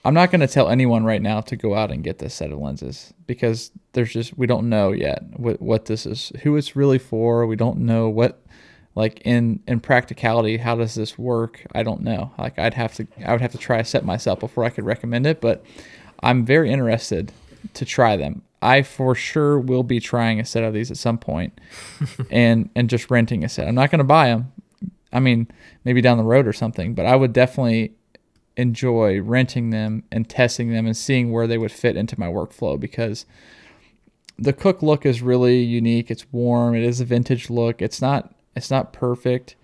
i'm 0.04 0.14
not 0.14 0.30
going 0.30 0.40
to 0.40 0.46
tell 0.46 0.68
anyone 0.68 1.04
right 1.04 1.22
now 1.22 1.40
to 1.40 1.56
go 1.56 1.74
out 1.74 1.90
and 1.90 2.04
get 2.04 2.18
this 2.18 2.34
set 2.34 2.52
of 2.52 2.58
lenses 2.58 3.12
because 3.26 3.70
there's 3.94 4.12
just 4.12 4.36
we 4.36 4.46
don't 4.46 4.68
know 4.68 4.92
yet 4.92 5.22
what, 5.36 5.60
what 5.60 5.86
this 5.86 6.06
is 6.06 6.30
who 6.42 6.56
it's 6.56 6.76
really 6.76 6.98
for. 6.98 7.46
We 7.46 7.56
don't 7.56 7.78
know 7.78 8.08
what 8.08 8.40
like 8.94 9.20
in 9.24 9.60
in 9.66 9.80
practicality 9.80 10.58
how 10.58 10.76
does 10.76 10.94
this 10.94 11.18
work? 11.18 11.64
I 11.74 11.82
don't 11.82 12.02
know. 12.02 12.32
Like 12.38 12.58
i'd 12.58 12.74
have 12.74 12.94
to 12.94 13.06
i 13.24 13.32
would 13.32 13.40
have 13.40 13.52
to 13.52 13.58
try 13.58 13.78
a 13.78 13.84
set 13.84 14.04
myself 14.04 14.40
before 14.40 14.64
i 14.64 14.70
could 14.70 14.84
recommend 14.84 15.26
it 15.26 15.40
but 15.40 15.64
i'm 16.20 16.44
very 16.44 16.70
interested 16.70 17.32
to 17.72 17.84
try 17.84 18.16
them. 18.16 18.42
I 18.60 18.82
for 18.82 19.14
sure 19.14 19.58
will 19.58 19.82
be 19.82 20.00
trying 20.00 20.40
a 20.40 20.44
set 20.44 20.64
of 20.64 20.72
these 20.74 20.90
at 20.90 20.96
some 20.96 21.18
point 21.18 21.58
and 22.30 22.70
and 22.74 22.90
just 22.90 23.10
renting 23.10 23.44
a 23.44 23.48
set. 23.48 23.68
I'm 23.68 23.74
not 23.74 23.90
going 23.90 23.98
to 23.98 24.04
buy 24.04 24.28
them 24.28 24.52
i 25.12 25.20
mean 25.20 25.48
maybe 25.84 26.00
down 26.00 26.18
the 26.18 26.24
road 26.24 26.46
or 26.46 26.52
something 26.52 26.92
but 26.92 27.06
i 27.06 27.14
would 27.14 27.32
definitely 27.32 27.94
enjoy 28.56 29.20
renting 29.20 29.70
them 29.70 30.04
and 30.12 30.28
testing 30.28 30.70
them 30.70 30.86
and 30.86 30.96
seeing 30.96 31.32
where 31.32 31.46
they 31.46 31.58
would 31.58 31.72
fit 31.72 31.96
into 31.96 32.18
my 32.18 32.26
workflow 32.26 32.78
because 32.78 33.26
the 34.38 34.52
Cooke 34.52 34.82
look 34.82 35.06
is 35.06 35.22
really 35.22 35.58
unique. 35.58 36.10
It's 36.10 36.26
warm. 36.32 36.74
It 36.74 36.84
is 36.84 37.00
a 37.00 37.04
vintage 37.04 37.50
look. 37.50 37.80
It's 37.82 38.00
not 38.00 38.34
it's 38.56 38.70
not 38.70 38.92
perfect. 38.92 39.56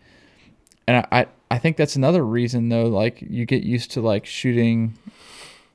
And 0.87 1.07
I, 1.13 1.21
I, 1.21 1.27
I 1.53 1.59
think 1.59 1.77
that's 1.77 1.97
another 1.97 2.25
reason 2.25 2.69
though, 2.69 2.87
like 2.87 3.23
you 3.23 3.47
get 3.47 3.63
used 3.63 3.91
to 3.93 4.01
like 4.01 4.27
shooting 4.27 4.99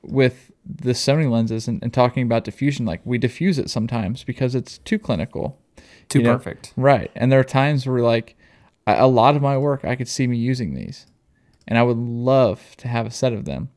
with 0.02 0.50
the 0.64 0.92
Sony 0.92 1.30
lenses 1.30 1.68
and, 1.68 1.82
and 1.82 1.92
talking 1.92 2.22
about 2.22 2.44
diffusion. 2.44 2.84
Like 2.86 3.00
we 3.04 3.18
diffuse 3.18 3.58
it 3.58 3.70
sometimes 3.70 4.24
because 4.24 4.54
it's 4.54 4.78
too 4.78 4.98
clinical. 4.98 5.58
Too 6.08 6.20
you 6.20 6.24
know? 6.24 6.36
perfect. 6.36 6.72
Right. 6.76 7.10
And 7.14 7.32
there 7.32 7.40
are 7.40 7.44
times 7.44 7.86
where 7.86 8.02
like 8.02 8.36
a 8.86 9.08
lot 9.08 9.36
of 9.36 9.42
my 9.42 9.58
work 9.58 9.84
I 9.84 9.96
could 9.96 10.08
see 10.08 10.26
me 10.26 10.36
using 10.36 10.74
these. 10.74 11.06
And 11.68 11.78
I 11.78 11.82
would 11.82 11.96
love 11.96 12.76
to 12.78 12.88
have 12.88 13.06
a 13.06 13.10
set 13.10 13.32
of 13.32 13.44
them. 13.44 13.70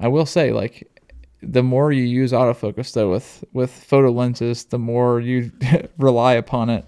I 0.00 0.08
will 0.08 0.26
say 0.26 0.52
like 0.52 0.88
the 1.42 1.62
more 1.62 1.92
you 1.92 2.02
use 2.02 2.32
autofocus 2.32 2.92
though 2.92 3.10
with 3.10 3.44
with 3.52 3.70
photo 3.70 4.10
lenses, 4.10 4.64
the 4.64 4.78
more 4.78 5.20
you 5.20 5.52
rely 5.98 6.34
upon 6.34 6.70
it 6.70 6.84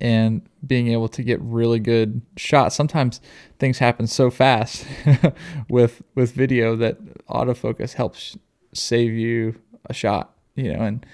and 0.00 0.42
being 0.66 0.88
able 0.88 1.08
to 1.08 1.22
get 1.22 1.40
really 1.40 1.78
good 1.78 2.20
shots. 2.36 2.76
Sometimes 2.76 3.20
things 3.58 3.78
happen 3.78 4.06
so 4.06 4.30
fast 4.30 4.86
with 5.68 6.02
with 6.14 6.32
video 6.32 6.76
that 6.76 6.98
autofocus 7.26 7.94
helps 7.94 8.36
save 8.72 9.12
you 9.12 9.60
a 9.86 9.94
shot, 9.94 10.34
you 10.54 10.72
know, 10.72 10.80
and 10.80 11.06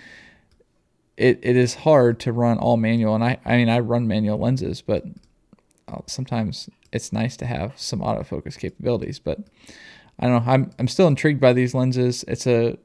it, 1.16 1.38
it 1.42 1.56
is 1.56 1.74
hard 1.74 2.20
to 2.20 2.32
run 2.32 2.58
all 2.58 2.76
manual 2.76 3.14
and 3.14 3.24
I, 3.24 3.38
I 3.44 3.56
mean 3.56 3.68
I 3.68 3.78
run 3.78 4.06
manual 4.06 4.38
lenses, 4.38 4.82
but 4.82 5.04
uh, 5.88 6.00
sometimes 6.06 6.68
it's 6.92 7.12
nice 7.12 7.36
to 7.38 7.46
have 7.46 7.72
some 7.76 8.00
autofocus 8.00 8.58
capabilities, 8.58 9.18
but 9.18 9.38
I 10.18 10.26
don't 10.26 10.44
know. 10.44 10.52
I'm 10.52 10.70
I'm 10.78 10.88
still 10.88 11.06
intrigued 11.06 11.40
by 11.40 11.52
these 11.52 11.74
lenses. 11.74 12.24
It's 12.26 12.46
a 12.46 12.78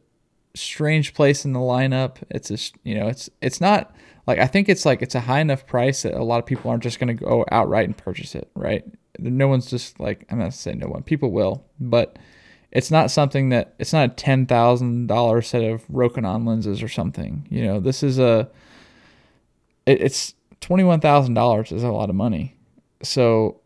strange 0.56 1.14
place 1.14 1.46
in 1.46 1.54
the 1.54 1.60
lineup. 1.60 2.18
It's 2.30 2.52
a 2.52 2.58
you 2.84 2.96
know 2.96 3.08
it's 3.08 3.30
it's 3.42 3.62
not 3.62 3.96
like 4.28 4.40
I 4.40 4.48
think 4.48 4.70
it's 4.70 4.86
like 4.86 5.02
it's 5.02 5.16
a 5.16 5.22
high 5.22 5.40
enough 5.40 5.66
price 5.66 6.04
that 6.04 6.14
a 6.14 6.24
lot 6.24 6.40
of 6.40 6.46
people 6.46 6.70
aren't 6.70 6.84
just 6.84 7.00
going 7.00 7.16
to 7.16 7.26
go 7.26 7.46
outright 7.52 7.86
and 7.86 7.98
purchase 7.98 8.36
it. 8.36 8.50
Right? 8.56 8.84
No 9.20 9.48
one's 9.48 9.70
just 9.70 10.00
like 10.00 10.26
I'm 10.30 10.40
not 10.40 10.54
saying 10.54 10.80
no 10.80 10.88
one. 10.88 11.04
People 11.04 11.32
will, 11.32 11.66
but 11.80 12.18
it's 12.72 12.92
not 12.92 13.12
something 13.12 13.50
that 13.50 13.76
it's 13.80 13.94
not 13.94 14.12
a 14.12 14.14
ten 14.14 14.46
thousand 14.46 15.08
dollar 15.08 15.42
set 15.42 15.64
of 15.64 15.88
Rokinon 15.88 16.46
lenses 16.46 16.84
or 16.84 16.90
something. 16.90 17.48
You 17.50 17.66
know, 17.66 17.80
this 17.80 18.04
is 18.04 18.20
a 18.20 18.50
it, 19.86 20.02
it's 20.02 20.34
twenty 20.60 20.84
one 20.84 21.00
thousand 21.00 21.34
dollars 21.34 21.72
is 21.72 21.84
a 21.84 21.92
lot 21.92 22.10
of 22.10 22.16
money. 22.16 22.58
So 23.04 23.61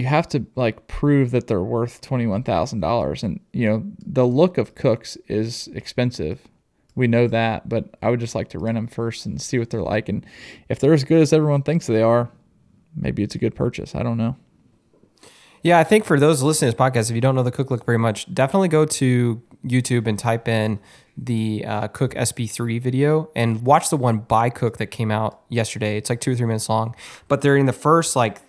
you 0.00 0.06
have 0.06 0.26
to 0.28 0.46
like 0.56 0.88
prove 0.88 1.30
that 1.30 1.46
they're 1.46 1.62
worth 1.62 2.00
twenty 2.00 2.26
one 2.26 2.42
thousand 2.42 2.80
dollars, 2.80 3.22
and 3.22 3.38
you 3.52 3.68
know 3.68 3.84
the 4.04 4.26
look 4.26 4.56
of 4.56 4.74
Cookes 4.74 5.16
is 5.28 5.68
expensive. 5.74 6.40
We 6.94 7.06
know 7.06 7.28
that, 7.28 7.68
but 7.68 7.94
I 8.02 8.08
would 8.08 8.18
just 8.18 8.34
like 8.34 8.48
to 8.48 8.58
rent 8.58 8.76
them 8.76 8.86
first 8.86 9.26
and 9.26 9.40
see 9.40 9.58
what 9.58 9.68
they're 9.68 9.82
like, 9.82 10.08
and 10.08 10.24
if 10.70 10.80
they're 10.80 10.94
as 10.94 11.04
good 11.04 11.20
as 11.20 11.34
everyone 11.34 11.62
thinks 11.62 11.86
they 11.86 12.02
are, 12.02 12.30
maybe 12.96 13.22
it's 13.22 13.34
a 13.34 13.38
good 13.38 13.54
purchase. 13.54 13.94
I 13.94 14.02
don't 14.02 14.16
know. 14.16 14.36
Yeah, 15.62 15.78
I 15.78 15.84
think 15.84 16.06
for 16.06 16.18
those 16.18 16.42
listening 16.42 16.72
to 16.72 16.76
this 16.76 16.80
podcast, 16.80 17.10
if 17.10 17.14
you 17.14 17.20
don't 17.20 17.34
know 17.34 17.42
the 17.42 17.50
Cooke 17.50 17.70
look 17.70 17.84
very 17.84 17.98
much, 17.98 18.32
definitely 18.32 18.68
go 18.68 18.86
to 18.86 19.42
YouTube 19.66 20.06
and 20.06 20.18
type 20.18 20.48
in 20.48 20.80
the 21.18 21.62
uh, 21.66 21.88
Cooke 21.88 22.14
SP3 22.14 22.80
video 22.80 23.30
and 23.36 23.60
watch 23.62 23.90
the 23.90 23.98
one 23.98 24.20
by 24.20 24.48
Cooke 24.48 24.78
that 24.78 24.86
came 24.86 25.10
out 25.10 25.42
yesterday. 25.50 25.98
It's 25.98 26.08
like 26.08 26.22
two 26.22 26.32
or 26.32 26.34
three 26.34 26.46
minutes 26.46 26.70
long, 26.70 26.96
but 27.28 27.42
they're 27.42 27.58
in 27.58 27.66
the 27.66 27.74
first 27.74 28.16
like 28.16 28.40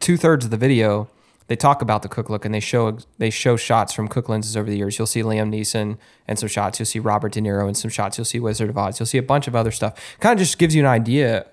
two 0.00 0.16
thirds 0.16 0.44
of 0.44 0.50
the 0.50 0.56
video. 0.56 1.08
They 1.48 1.56
talk 1.56 1.80
about 1.80 2.02
the 2.02 2.08
Cooke 2.08 2.28
look 2.28 2.44
and 2.44 2.54
they 2.54 2.60
show 2.60 2.98
they 3.16 3.30
show 3.30 3.56
shots 3.56 3.92
from 3.92 4.06
Cooke 4.08 4.28
lenses 4.28 4.56
over 4.56 4.68
the 4.68 4.76
years. 4.76 4.98
You'll 4.98 5.06
see 5.06 5.22
Liam 5.22 5.50
Neeson 5.50 5.96
and 6.26 6.38
some 6.38 6.48
shots. 6.48 6.78
You'll 6.78 6.86
see 6.86 6.98
Robert 6.98 7.32
De 7.32 7.40
Niro 7.40 7.66
and 7.66 7.76
some 7.76 7.90
shots. 7.90 8.18
You'll 8.18 8.26
see 8.26 8.38
Wizard 8.38 8.68
of 8.68 8.76
Oz. 8.76 9.00
You'll 9.00 9.06
see 9.06 9.18
a 9.18 9.22
bunch 9.22 9.48
of 9.48 9.56
other 9.56 9.70
stuff. 9.70 9.98
Kind 10.20 10.34
of 10.34 10.40
just 10.40 10.58
gives 10.58 10.74
you 10.74 10.82
an 10.82 10.88
idea 10.88 11.46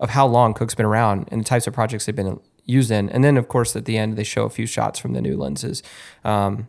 of 0.00 0.10
how 0.10 0.26
long 0.26 0.54
Cooke's 0.54 0.74
been 0.74 0.86
around 0.86 1.28
and 1.30 1.40
the 1.40 1.44
types 1.44 1.66
of 1.66 1.72
projects 1.72 2.06
they've 2.06 2.14
been 2.14 2.40
used 2.64 2.90
in. 2.90 3.08
And 3.08 3.24
then, 3.24 3.36
of 3.36 3.48
course, 3.48 3.74
at 3.74 3.86
the 3.86 3.96
end, 3.96 4.16
they 4.16 4.24
show 4.24 4.44
a 4.44 4.50
few 4.50 4.66
shots 4.66 4.98
from 4.98 5.14
the 5.14 5.20
new 5.20 5.36
lenses. 5.36 5.82
Um, 6.24 6.68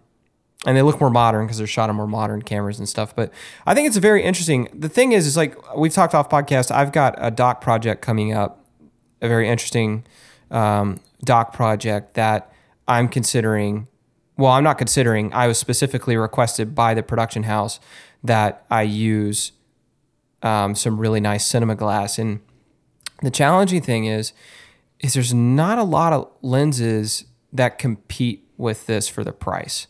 and 0.66 0.76
they 0.76 0.82
look 0.82 1.00
more 1.00 1.10
modern 1.10 1.46
because 1.46 1.58
they're 1.58 1.68
shot 1.68 1.90
on 1.90 1.96
more 1.96 2.08
modern 2.08 2.42
cameras 2.42 2.80
and 2.80 2.90
stuff. 2.90 3.16
But 3.16 3.32
I 3.66 3.74
think 3.74 3.88
it's 3.88 3.98
very 3.98 4.24
interesting. 4.24 4.68
The 4.74 4.90
thing 4.90 5.12
is, 5.12 5.26
is 5.26 5.38
like 5.38 5.56
we've 5.76 5.94
talked 5.94 6.16
off 6.16 6.30
podcast. 6.30 6.72
I've 6.72 6.92
got 6.92 7.16
a 7.18 7.32
doc 7.32 7.62
project 7.62 8.02
coming 8.02 8.34
up, 8.34 8.66
a 9.22 9.28
very 9.28 9.48
interesting 9.48 10.06
um, 10.52 11.00
doc 11.24 11.54
project 11.54 12.14
that 12.16 12.52
I'm 12.88 13.08
considering 13.08 13.88
well, 14.40 14.54
I'm 14.54 14.64
not 14.64 14.78
considering. 14.78 15.34
I 15.34 15.48
was 15.48 15.58
specifically 15.58 16.16
requested 16.16 16.74
by 16.74 16.94
the 16.94 17.04
production 17.04 17.44
house 17.44 17.82
that 18.24 18.66
I 18.72 18.84
use 18.84 19.52
um, 20.42 20.76
some 20.76 20.98
really 20.98 21.20
nice 21.20 21.46
cinema 21.46 21.76
glass. 21.76 22.18
And 22.18 22.40
the 23.22 23.32
challenging 23.32 23.82
thing 23.82 24.06
is, 24.06 24.32
is 25.02 25.14
there's 25.14 25.34
not 25.34 25.78
a 25.78 25.84
lot 25.84 26.14
of 26.14 26.32
lenses 26.42 27.26
that 27.52 27.78
compete 27.78 28.48
with 28.56 28.88
this 28.88 29.10
for 29.10 29.26
the 29.26 29.34
price. 29.34 29.88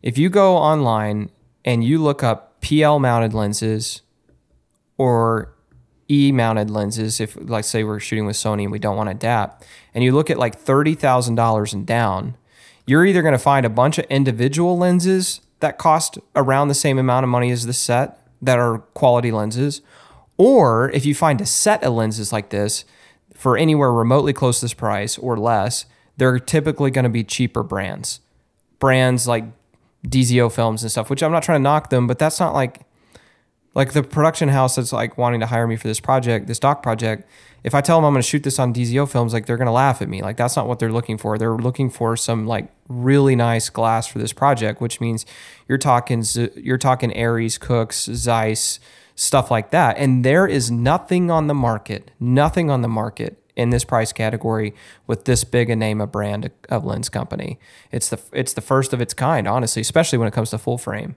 If 0.00 0.16
you 0.16 0.30
go 0.30 0.56
online 0.56 1.30
and 1.62 1.84
you 1.84 2.02
look 2.02 2.22
up 2.22 2.62
PL 2.62 3.00
mounted 3.00 3.34
lenses 3.34 4.00
or 4.96 5.53
E 6.08 6.32
mounted 6.32 6.70
lenses, 6.70 7.20
if 7.20 7.36
like 7.40 7.64
say 7.64 7.84
we're 7.84 8.00
shooting 8.00 8.26
with 8.26 8.36
Sony 8.36 8.64
and 8.64 8.72
we 8.72 8.78
don't 8.78 8.96
want 8.96 9.08
to 9.08 9.12
adapt, 9.12 9.64
and 9.94 10.04
you 10.04 10.12
look 10.12 10.30
at 10.30 10.38
like 10.38 10.56
thirty 10.56 10.94
thousand 10.94 11.34
dollars 11.36 11.72
and 11.72 11.86
down, 11.86 12.36
you're 12.86 13.06
either 13.06 13.22
going 13.22 13.32
to 13.32 13.38
find 13.38 13.64
a 13.64 13.70
bunch 13.70 13.98
of 13.98 14.04
individual 14.06 14.76
lenses 14.76 15.40
that 15.60 15.78
cost 15.78 16.18
around 16.36 16.68
the 16.68 16.74
same 16.74 16.98
amount 16.98 17.24
of 17.24 17.30
money 17.30 17.50
as 17.50 17.66
the 17.66 17.72
set 17.72 18.18
that 18.42 18.58
are 18.58 18.78
quality 18.78 19.32
lenses, 19.32 19.80
or 20.36 20.90
if 20.90 21.06
you 21.06 21.14
find 21.14 21.40
a 21.40 21.46
set 21.46 21.82
of 21.82 21.94
lenses 21.94 22.32
like 22.32 22.50
this 22.50 22.84
for 23.34 23.56
anywhere 23.56 23.92
remotely 23.92 24.32
close 24.32 24.60
to 24.60 24.66
this 24.66 24.74
price 24.74 25.16
or 25.18 25.36
less, 25.36 25.86
they're 26.16 26.38
typically 26.38 26.90
going 26.90 27.04
to 27.04 27.08
be 27.08 27.24
cheaper 27.24 27.62
brands. 27.62 28.20
Brands 28.78 29.26
like 29.26 29.44
DZO 30.06 30.52
films 30.52 30.82
and 30.82 30.90
stuff, 30.90 31.08
which 31.08 31.22
I'm 31.22 31.32
not 31.32 31.42
trying 31.42 31.60
to 31.60 31.62
knock 31.62 31.90
them, 31.90 32.06
but 32.06 32.18
that's 32.18 32.38
not 32.38 32.52
like 32.52 32.82
like 33.74 33.92
the 33.92 34.02
production 34.02 34.48
house 34.48 34.76
that's 34.76 34.92
like 34.92 35.18
wanting 35.18 35.40
to 35.40 35.46
hire 35.46 35.66
me 35.66 35.76
for 35.76 35.88
this 35.88 36.00
project, 36.00 36.46
this 36.46 36.58
doc 36.58 36.82
project. 36.82 37.28
If 37.64 37.74
I 37.74 37.80
tell 37.80 37.98
them 37.98 38.04
I'm 38.04 38.12
going 38.12 38.22
to 38.22 38.28
shoot 38.28 38.42
this 38.42 38.58
on 38.58 38.74
DZO 38.74 39.08
films, 39.10 39.32
like 39.32 39.46
they're 39.46 39.56
going 39.56 39.66
to 39.66 39.72
laugh 39.72 40.02
at 40.02 40.08
me. 40.08 40.22
Like 40.22 40.36
that's 40.36 40.54
not 40.54 40.68
what 40.68 40.78
they're 40.78 40.92
looking 40.92 41.18
for. 41.18 41.38
They're 41.38 41.56
looking 41.56 41.90
for 41.90 42.16
some 42.16 42.46
like 42.46 42.68
really 42.88 43.34
nice 43.34 43.70
glass 43.70 44.06
for 44.06 44.18
this 44.18 44.32
project, 44.32 44.80
which 44.80 45.00
means 45.00 45.26
you're 45.66 45.78
talking 45.78 46.24
you're 46.56 46.78
talking 46.78 47.12
Arris, 47.14 47.58
Cookes, 47.58 48.04
Zeiss, 48.04 48.78
stuff 49.14 49.50
like 49.50 49.70
that. 49.70 49.96
And 49.98 50.24
there 50.24 50.46
is 50.46 50.70
nothing 50.70 51.30
on 51.30 51.46
the 51.46 51.54
market, 51.54 52.10
nothing 52.20 52.70
on 52.70 52.82
the 52.82 52.88
market 52.88 53.40
in 53.56 53.70
this 53.70 53.84
price 53.84 54.12
category 54.12 54.74
with 55.06 55.24
this 55.24 55.44
big 55.44 55.70
a 55.70 55.76
name 55.76 56.00
a 56.00 56.06
brand 56.06 56.50
of 56.68 56.84
lens 56.84 57.08
company. 57.08 57.58
It's 57.90 58.08
the 58.08 58.20
it's 58.32 58.52
the 58.52 58.60
first 58.60 58.92
of 58.92 59.00
its 59.00 59.14
kind, 59.14 59.48
honestly, 59.48 59.80
especially 59.80 60.18
when 60.18 60.28
it 60.28 60.34
comes 60.34 60.50
to 60.50 60.58
full 60.58 60.78
frame. 60.78 61.16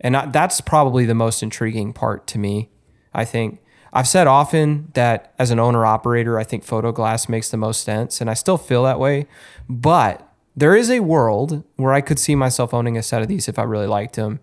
And 0.00 0.16
I, 0.16 0.26
that's 0.26 0.60
probably 0.60 1.04
the 1.04 1.14
most 1.14 1.42
intriguing 1.42 1.92
part 1.92 2.26
to 2.28 2.38
me. 2.38 2.70
I 3.12 3.24
think 3.24 3.60
I've 3.92 4.08
said 4.08 4.26
often 4.26 4.90
that 4.94 5.34
as 5.38 5.50
an 5.50 5.58
owner 5.58 5.84
operator, 5.84 6.38
I 6.38 6.44
think 6.44 6.64
photo 6.64 6.92
glass 6.92 7.28
makes 7.28 7.50
the 7.50 7.56
most 7.56 7.82
sense, 7.82 8.20
and 8.20 8.28
I 8.28 8.34
still 8.34 8.58
feel 8.58 8.84
that 8.84 9.00
way. 9.00 9.26
But 9.68 10.28
there 10.56 10.76
is 10.76 10.90
a 10.90 11.00
world 11.00 11.64
where 11.76 11.92
I 11.92 12.00
could 12.00 12.18
see 12.18 12.34
myself 12.34 12.74
owning 12.74 12.96
a 12.96 13.02
set 13.02 13.22
of 13.22 13.28
these 13.28 13.48
if 13.48 13.58
I 13.58 13.62
really 13.62 13.86
liked 13.86 14.16
them. 14.16 14.40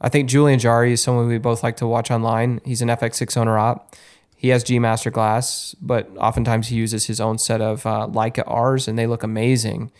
I 0.00 0.08
think 0.08 0.28
Julian 0.28 0.60
Jari 0.60 0.92
is 0.92 1.02
someone 1.02 1.26
we 1.26 1.38
both 1.38 1.62
like 1.62 1.76
to 1.78 1.86
watch 1.86 2.10
online. 2.10 2.60
He's 2.64 2.82
an 2.82 2.88
FX6 2.88 3.36
owner 3.36 3.58
op. 3.58 3.94
He 4.36 4.48
has 4.50 4.62
G 4.62 4.78
Master 4.78 5.10
glass, 5.10 5.74
but 5.80 6.10
oftentimes 6.18 6.68
he 6.68 6.76
uses 6.76 7.06
his 7.06 7.20
own 7.20 7.38
set 7.38 7.62
of 7.62 7.86
uh, 7.86 8.06
Leica 8.06 8.44
R's, 8.46 8.86
and 8.86 8.98
they 8.98 9.06
look 9.06 9.22
amazing 9.22 9.90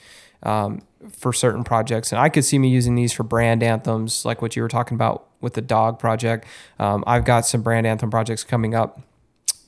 um, 0.43 0.81
for 1.11 1.33
certain 1.33 1.65
projects. 1.65 2.13
And 2.13 2.21
I 2.21 2.29
could 2.29 2.45
see 2.45 2.59
me 2.59 2.69
using 2.69 2.95
these 2.95 3.13
for 3.13 3.23
brand 3.23 3.63
anthems, 3.63 4.25
like 4.25 4.43
what 4.43 4.57
you 4.57 4.63
were 4.63 4.69
talking 4.69 4.95
about 4.95 5.29
with 5.41 5.55
the 5.55 5.63
dog 5.63 5.99
project. 5.99 6.47
Um, 6.79 7.05
I've 7.07 7.25
got 7.25 7.47
some 7.47 7.63
brand 7.63 7.87
anthem 7.87 8.11
projects 8.11 8.45
coming 8.45 8.75
up 8.75 9.01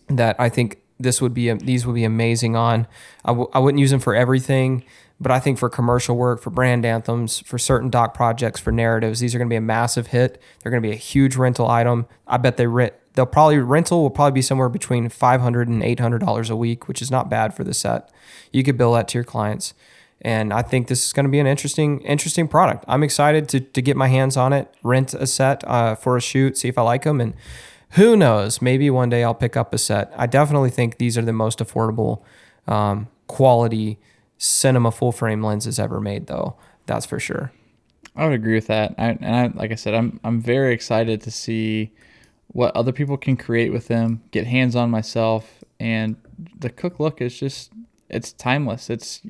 that 0.08 0.36
I 0.38 0.48
think 0.48 0.78
this 0.98 1.20
would 1.20 1.34
be 1.34 1.52
these 1.52 1.86
would 1.86 1.94
be 1.94 2.04
amazing 2.04 2.56
on. 2.56 2.86
I 3.24 3.28
w- 3.28 3.50
I 3.52 3.58
wouldn't 3.60 3.80
use 3.80 3.90
them 3.90 4.00
for 4.00 4.14
everything, 4.14 4.84
but 5.20 5.30
I 5.30 5.38
think 5.38 5.58
for 5.58 5.68
commercial 5.68 6.16
work, 6.16 6.40
for 6.40 6.50
brand 6.50 6.84
anthems, 6.84 7.40
for 7.40 7.58
certain 7.58 7.90
doc 7.90 8.14
projects, 8.14 8.60
for 8.60 8.72
narratives, 8.72 9.20
these 9.20 9.34
are 9.34 9.38
going 9.38 9.48
to 9.48 9.52
be 9.52 9.56
a 9.56 9.60
massive 9.60 10.08
hit. 10.08 10.40
They're 10.62 10.70
going 10.70 10.82
to 10.82 10.88
be 10.88 10.94
a 10.94 10.98
huge 10.98 11.36
rental 11.36 11.68
item. 11.68 12.06
I 12.26 12.36
bet 12.38 12.56
they 12.56 12.66
rent. 12.66 12.94
They'll 13.14 13.26
probably 13.26 13.58
rental 13.58 14.02
will 14.02 14.10
probably 14.10 14.32
be 14.32 14.42
somewhere 14.42 14.68
between 14.68 15.08
five 15.08 15.40
hundred 15.40 15.68
and 15.68 15.82
eight 15.82 16.00
hundred 16.00 16.20
dollars 16.20 16.50
a 16.50 16.56
week, 16.56 16.88
which 16.88 17.00
is 17.00 17.10
not 17.10 17.28
bad 17.28 17.54
for 17.54 17.64
the 17.64 17.74
set. 17.74 18.10
You 18.52 18.64
could 18.64 18.76
bill 18.76 18.92
that 18.94 19.08
to 19.08 19.18
your 19.18 19.24
clients 19.24 19.74
and 20.22 20.52
I 20.52 20.62
think 20.62 20.88
this 20.88 21.06
is 21.06 21.12
going 21.12 21.24
to 21.24 21.30
be 21.30 21.38
an 21.38 21.46
interesting 21.46 22.00
interesting 22.00 22.48
product. 22.48 22.84
I'm 22.88 23.02
excited 23.02 23.48
to 23.50 23.60
to 23.60 23.82
get 23.82 23.96
my 23.96 24.08
hands 24.08 24.36
on 24.36 24.52
it, 24.52 24.74
rent 24.82 25.14
a 25.14 25.26
set 25.26 25.62
uh, 25.66 25.94
for 25.94 26.16
a 26.16 26.20
shoot, 26.20 26.56
see 26.58 26.68
if 26.68 26.78
I 26.78 26.82
like 26.82 27.04
them, 27.04 27.20
and 27.20 27.34
who 27.92 28.16
knows, 28.16 28.60
maybe 28.60 28.90
one 28.90 29.08
day 29.08 29.24
I'll 29.24 29.34
pick 29.34 29.56
up 29.56 29.72
a 29.72 29.78
set. 29.78 30.12
I 30.16 30.26
definitely 30.26 30.70
think 30.70 30.98
these 30.98 31.16
are 31.16 31.22
the 31.22 31.32
most 31.32 31.58
affordable, 31.58 32.22
um, 32.66 33.08
quality 33.26 33.98
cinema 34.36 34.90
full 34.90 35.12
frame 35.12 35.42
lenses 35.42 35.78
ever 35.78 36.00
made, 36.00 36.26
though. 36.26 36.56
That's 36.86 37.06
for 37.06 37.18
sure. 37.18 37.52
I 38.14 38.24
would 38.24 38.34
agree 38.34 38.54
with 38.54 38.66
that. 38.66 38.94
I, 38.98 39.10
and 39.20 39.36
I, 39.36 39.46
like 39.58 39.70
I 39.70 39.74
said, 39.74 39.94
I'm 39.94 40.20
I'm 40.24 40.40
very 40.40 40.74
excited 40.74 41.20
to 41.22 41.30
see 41.30 41.92
what 42.48 42.74
other 42.74 42.92
people 42.92 43.16
can 43.16 43.36
create 43.36 43.72
with 43.72 43.88
them, 43.88 44.22
get 44.30 44.46
hands 44.46 44.74
on 44.74 44.90
myself, 44.90 45.62
and 45.78 46.16
the 46.58 46.70
Cooke 46.70 46.98
look 46.98 47.20
is 47.20 47.38
just 47.38 47.72
it's 48.08 48.32
timeless. 48.32 48.90
It's 48.90 49.22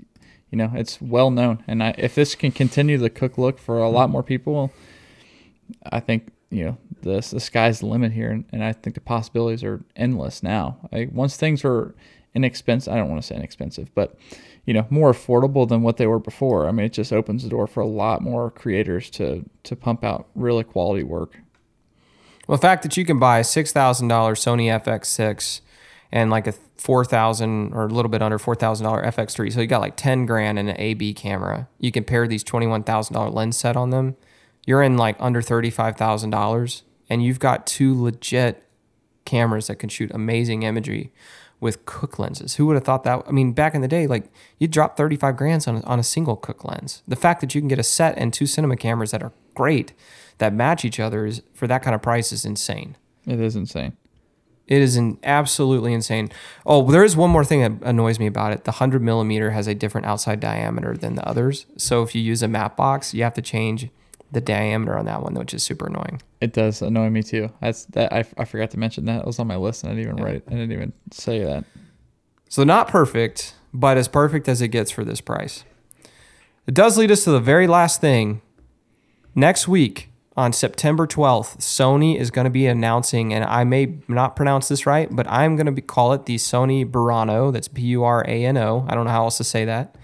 you 0.50 0.56
know, 0.58 0.70
it's 0.74 1.00
well 1.00 1.30
known. 1.30 1.62
And 1.66 1.82
I, 1.82 1.94
if 1.98 2.14
this 2.14 2.34
can 2.34 2.52
continue 2.52 2.98
the 2.98 3.10
Cooke 3.10 3.38
look 3.38 3.58
for 3.58 3.78
a 3.78 3.88
lot 3.88 4.04
mm-hmm. 4.04 4.12
more 4.12 4.22
people, 4.22 4.72
I 5.84 6.00
think 6.00 6.32
you 6.50 6.64
know 6.64 6.78
the 7.02 7.26
the 7.30 7.40
sky's 7.40 7.80
the 7.80 7.86
limit 7.86 8.12
here, 8.12 8.30
and, 8.30 8.44
and 8.52 8.64
I 8.64 8.72
think 8.72 8.94
the 8.94 9.00
possibilities 9.00 9.62
are 9.62 9.84
endless 9.96 10.42
now. 10.42 10.78
I, 10.92 11.08
once 11.12 11.36
things 11.36 11.64
are 11.64 11.94
inexpensive, 12.34 12.92
I 12.92 12.96
don't 12.96 13.10
want 13.10 13.20
to 13.20 13.26
say 13.26 13.36
inexpensive, 13.36 13.94
but 13.94 14.16
you 14.64 14.72
know 14.72 14.86
more 14.90 15.12
affordable 15.12 15.68
than 15.68 15.82
what 15.82 15.98
they 15.98 16.06
were 16.06 16.18
before. 16.18 16.66
I 16.66 16.72
mean, 16.72 16.86
it 16.86 16.92
just 16.92 17.12
opens 17.12 17.42
the 17.42 17.50
door 17.50 17.66
for 17.66 17.80
a 17.80 17.86
lot 17.86 18.22
more 18.22 18.50
creators 18.50 19.10
to 19.10 19.44
to 19.64 19.76
pump 19.76 20.04
out 20.04 20.28
really 20.34 20.64
quality 20.64 21.02
work. 21.02 21.38
Well, 22.46 22.56
the 22.56 22.62
fact 22.62 22.82
that 22.82 22.96
you 22.96 23.04
can 23.04 23.18
buy 23.18 23.40
a 23.40 23.44
six 23.44 23.72
thousand 23.72 24.08
dollars 24.08 24.40
Sony 24.40 24.66
FX6 24.82 25.60
and 26.10 26.30
like 26.30 26.46
a 26.46 26.52
four 26.76 27.04
thousand 27.04 27.72
or 27.72 27.84
a 27.84 27.88
little 27.88 28.08
bit 28.08 28.22
under 28.22 28.38
four 28.38 28.54
thousand 28.54 28.84
dollar 28.84 29.02
FX3. 29.04 29.52
So 29.52 29.60
you 29.60 29.66
got 29.66 29.80
like 29.80 29.96
ten 29.96 30.26
grand 30.26 30.58
in 30.58 30.68
an 30.68 30.76
AB 30.78 31.14
camera. 31.14 31.68
You 31.78 31.92
can 31.92 32.04
pair 32.04 32.26
these 32.26 32.42
twenty 32.42 32.66
one 32.66 32.82
thousand 32.82 33.14
dollar 33.14 33.30
lens 33.30 33.56
set 33.56 33.76
on 33.76 33.90
them. 33.90 34.16
You're 34.66 34.82
in 34.82 34.96
like 34.96 35.16
under 35.18 35.42
thirty 35.42 35.70
five 35.70 35.96
thousand 35.96 36.30
dollars, 36.30 36.82
and 37.08 37.22
you've 37.22 37.40
got 37.40 37.66
two 37.66 38.00
legit 38.00 38.64
cameras 39.24 39.66
that 39.66 39.76
can 39.76 39.88
shoot 39.88 40.10
amazing 40.12 40.62
imagery 40.62 41.12
with 41.60 41.84
Cooke 41.84 42.18
lenses. 42.18 42.54
Who 42.54 42.66
would 42.66 42.74
have 42.74 42.84
thought 42.84 43.04
that? 43.04 43.24
I 43.26 43.32
mean, 43.32 43.52
back 43.52 43.74
in 43.74 43.80
the 43.80 43.88
day, 43.88 44.06
like 44.06 44.30
you'd 44.58 44.70
drop 44.70 44.96
35 44.96 45.36
grand 45.36 45.64
on, 45.66 45.82
on 45.82 45.98
a 45.98 46.04
single 46.04 46.36
Cooke 46.36 46.64
lens. 46.64 47.02
The 47.06 47.16
fact 47.16 47.40
that 47.40 47.54
you 47.54 47.60
can 47.60 47.68
get 47.68 47.78
a 47.78 47.84
set 47.84 48.16
and 48.16 48.32
two 48.32 48.46
cinema 48.46 48.76
cameras 48.76 49.10
that 49.10 49.22
are 49.22 49.32
great, 49.54 49.92
that 50.38 50.52
match 50.52 50.84
each 50.84 51.00
other 51.00 51.26
is 51.26 51.42
for 51.52 51.66
that 51.66 51.82
kind 51.82 51.94
of 51.94 52.02
price 52.02 52.32
is 52.32 52.44
insane. 52.44 52.96
It 53.26 53.40
is 53.40 53.56
insane. 53.56 53.96
It 54.68 54.82
is 54.82 54.96
an 54.96 55.18
absolutely 55.24 55.94
insane. 55.94 56.30
Oh, 56.66 56.88
there 56.88 57.02
is 57.02 57.16
one 57.16 57.30
more 57.30 57.44
thing 57.44 57.62
that 57.62 57.88
annoys 57.88 58.20
me 58.20 58.26
about 58.26 58.52
it. 58.52 58.64
The 58.64 58.72
hundred 58.72 59.02
millimeter 59.02 59.50
has 59.50 59.66
a 59.66 59.74
different 59.74 60.06
outside 60.06 60.40
diameter 60.40 60.94
than 60.94 61.14
the 61.14 61.26
others. 61.26 61.64
So 61.78 62.02
if 62.02 62.14
you 62.14 62.20
use 62.20 62.42
a 62.42 62.48
matte 62.48 62.76
box, 62.76 63.14
you 63.14 63.22
have 63.22 63.34
to 63.34 63.42
change 63.42 63.88
the 64.30 64.42
diameter 64.42 64.96
on 64.96 65.06
that 65.06 65.22
one, 65.22 65.32
which 65.34 65.54
is 65.54 65.62
super 65.62 65.86
annoying. 65.86 66.20
It 66.42 66.52
does 66.52 66.82
annoy 66.82 67.08
me 67.08 67.22
too. 67.22 67.50
That's 67.60 67.86
that 67.86 68.12
I, 68.12 68.24
I 68.36 68.44
forgot 68.44 68.70
to 68.72 68.78
mention 68.78 69.06
that. 69.06 69.20
It 69.20 69.26
was 69.26 69.38
on 69.38 69.46
my 69.46 69.56
list 69.56 69.84
and 69.84 69.92
I 69.92 69.94
didn't 69.96 70.10
even 70.10 70.18
yeah. 70.18 70.24
write 70.24 70.42
I 70.46 70.50
didn't 70.50 70.72
even 70.72 70.92
say 71.10 71.42
that. 71.42 71.64
So 72.50 72.62
not 72.62 72.88
perfect, 72.88 73.54
but 73.72 73.96
as 73.96 74.06
perfect 74.06 74.48
as 74.48 74.60
it 74.60 74.68
gets 74.68 74.90
for 74.90 75.02
this 75.02 75.22
price. 75.22 75.64
It 76.66 76.74
does 76.74 76.98
lead 76.98 77.10
us 77.10 77.24
to 77.24 77.30
the 77.30 77.40
very 77.40 77.66
last 77.66 78.02
thing. 78.02 78.42
Next 79.34 79.66
week, 79.66 80.10
on 80.38 80.52
September 80.52 81.04
12th, 81.04 81.58
Sony 81.58 82.16
is 82.16 82.30
going 82.30 82.44
to 82.44 82.50
be 82.50 82.66
announcing, 82.66 83.34
and 83.34 83.44
I 83.44 83.64
may 83.64 83.98
not 84.06 84.36
pronounce 84.36 84.68
this 84.68 84.86
right, 84.86 85.08
but 85.10 85.26
I'm 85.28 85.56
going 85.56 85.66
to 85.66 85.72
be, 85.72 85.82
call 85.82 86.12
it 86.12 86.26
the 86.26 86.36
Sony 86.36 86.88
Burano. 86.88 87.52
That's 87.52 87.66
B 87.66 87.82
U 87.82 88.04
R 88.04 88.24
A 88.24 88.44
N 88.44 88.56
O. 88.56 88.86
I 88.88 88.94
don't 88.94 89.04
know 89.04 89.10
how 89.10 89.24
else 89.24 89.36
to 89.38 89.44
say 89.44 89.64
that. 89.64 89.96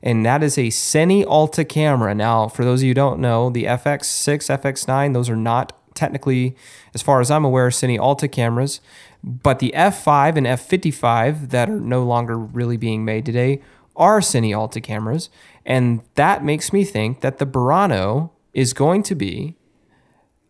And 0.00 0.24
that 0.24 0.44
is 0.44 0.56
a 0.56 0.68
CineAlta 0.68 1.68
camera. 1.68 2.14
Now, 2.14 2.46
for 2.46 2.64
those 2.64 2.80
of 2.80 2.84
you 2.84 2.90
who 2.90 2.94
don't 2.94 3.18
know, 3.18 3.50
the 3.50 3.64
FX6, 3.64 4.60
FX9, 4.60 5.12
those 5.12 5.28
are 5.28 5.34
not 5.34 5.72
technically, 5.94 6.54
as 6.94 7.02
far 7.02 7.20
as 7.20 7.28
I'm 7.28 7.44
aware, 7.44 7.68
CineAlta 7.70 8.30
cameras. 8.30 8.80
But 9.24 9.58
the 9.58 9.72
F5 9.74 10.36
and 10.36 10.46
F55 10.46 11.50
that 11.50 11.68
are 11.68 11.80
no 11.80 12.04
longer 12.04 12.38
really 12.38 12.76
being 12.76 13.04
made 13.04 13.26
today 13.26 13.60
are 13.96 14.20
Cine 14.20 14.56
Alta 14.56 14.80
cameras. 14.80 15.30
And 15.66 16.02
that 16.14 16.44
makes 16.44 16.72
me 16.72 16.84
think 16.84 17.22
that 17.22 17.38
the 17.38 17.46
Burano 17.46 18.30
is 18.52 18.72
going 18.72 19.02
to 19.02 19.16
be 19.16 19.56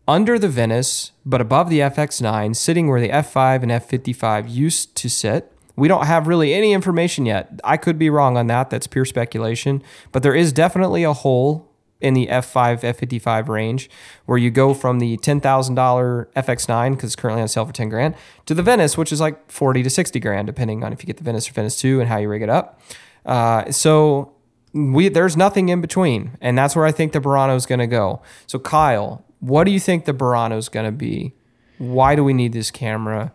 under 0.07 0.37
the 0.37 0.49
Venice, 0.49 1.11
but 1.25 1.41
above 1.41 1.69
the 1.69 1.79
FX9, 1.79 2.55
sitting 2.55 2.87
where 2.87 3.01
the 3.01 3.09
F5 3.09 3.63
and 3.63 3.71
F55 3.71 4.49
used 4.49 4.95
to 4.95 5.09
sit. 5.09 5.51
We 5.75 5.87
don't 5.87 6.05
have 6.05 6.27
really 6.27 6.53
any 6.53 6.73
information 6.73 7.25
yet. 7.25 7.59
I 7.63 7.77
could 7.77 7.99
be 7.99 8.09
wrong 8.09 8.37
on 8.37 8.47
that. 8.47 8.69
That's 8.69 8.87
pure 8.87 9.05
speculation. 9.05 9.83
But 10.11 10.23
there 10.23 10.35
is 10.35 10.53
definitely 10.53 11.03
a 11.03 11.13
hole 11.13 11.69
in 11.99 12.13
the 12.13 12.27
F5, 12.27 12.81
F55 12.81 13.47
range 13.47 13.89
where 14.25 14.37
you 14.37 14.51
go 14.51 14.73
from 14.73 14.99
the 14.99 15.17
$10,000 15.17 15.41
FX9, 15.41 16.91
because 16.91 17.07
it's 17.07 17.15
currently 17.15 17.41
on 17.41 17.47
sale 17.47 17.65
for 17.65 17.73
10 17.73 17.89
grand, 17.89 18.15
to 18.45 18.53
the 18.53 18.63
Venice, 18.63 18.97
which 18.97 19.11
is 19.11 19.19
like 19.19 19.51
40 19.51 19.83
to 19.83 19.89
60 19.89 20.19
grand, 20.19 20.45
depending 20.45 20.83
on 20.83 20.93
if 20.93 21.01
you 21.01 21.07
get 21.07 21.17
the 21.17 21.23
Venice 21.23 21.49
or 21.49 21.53
Venice 21.53 21.77
2 21.77 21.99
and 21.99 22.09
how 22.09 22.17
you 22.17 22.29
rig 22.29 22.41
it 22.41 22.49
up. 22.49 22.79
Uh, 23.25 23.71
so 23.71 24.33
we 24.73 25.07
there's 25.09 25.35
nothing 25.35 25.69
in 25.69 25.81
between, 25.81 26.37
and 26.41 26.57
that's 26.57 26.75
where 26.75 26.85
I 26.85 26.91
think 26.91 27.13
the 27.13 27.21
Burano 27.21 27.55
is 27.55 27.65
going 27.65 27.79
to 27.79 27.87
go. 27.87 28.21
So 28.45 28.59
Kyle, 28.59 29.24
what 29.39 29.65
do 29.65 29.71
you 29.71 29.79
think 29.79 30.05
the 30.05 30.13
Burano 30.13 30.57
is 30.57 30.69
going 30.69 30.85
to 30.85 30.91
be? 30.91 31.33
Why 31.77 32.15
do 32.15 32.23
we 32.23 32.33
need 32.33 32.53
this 32.53 32.71
camera? 32.71 33.33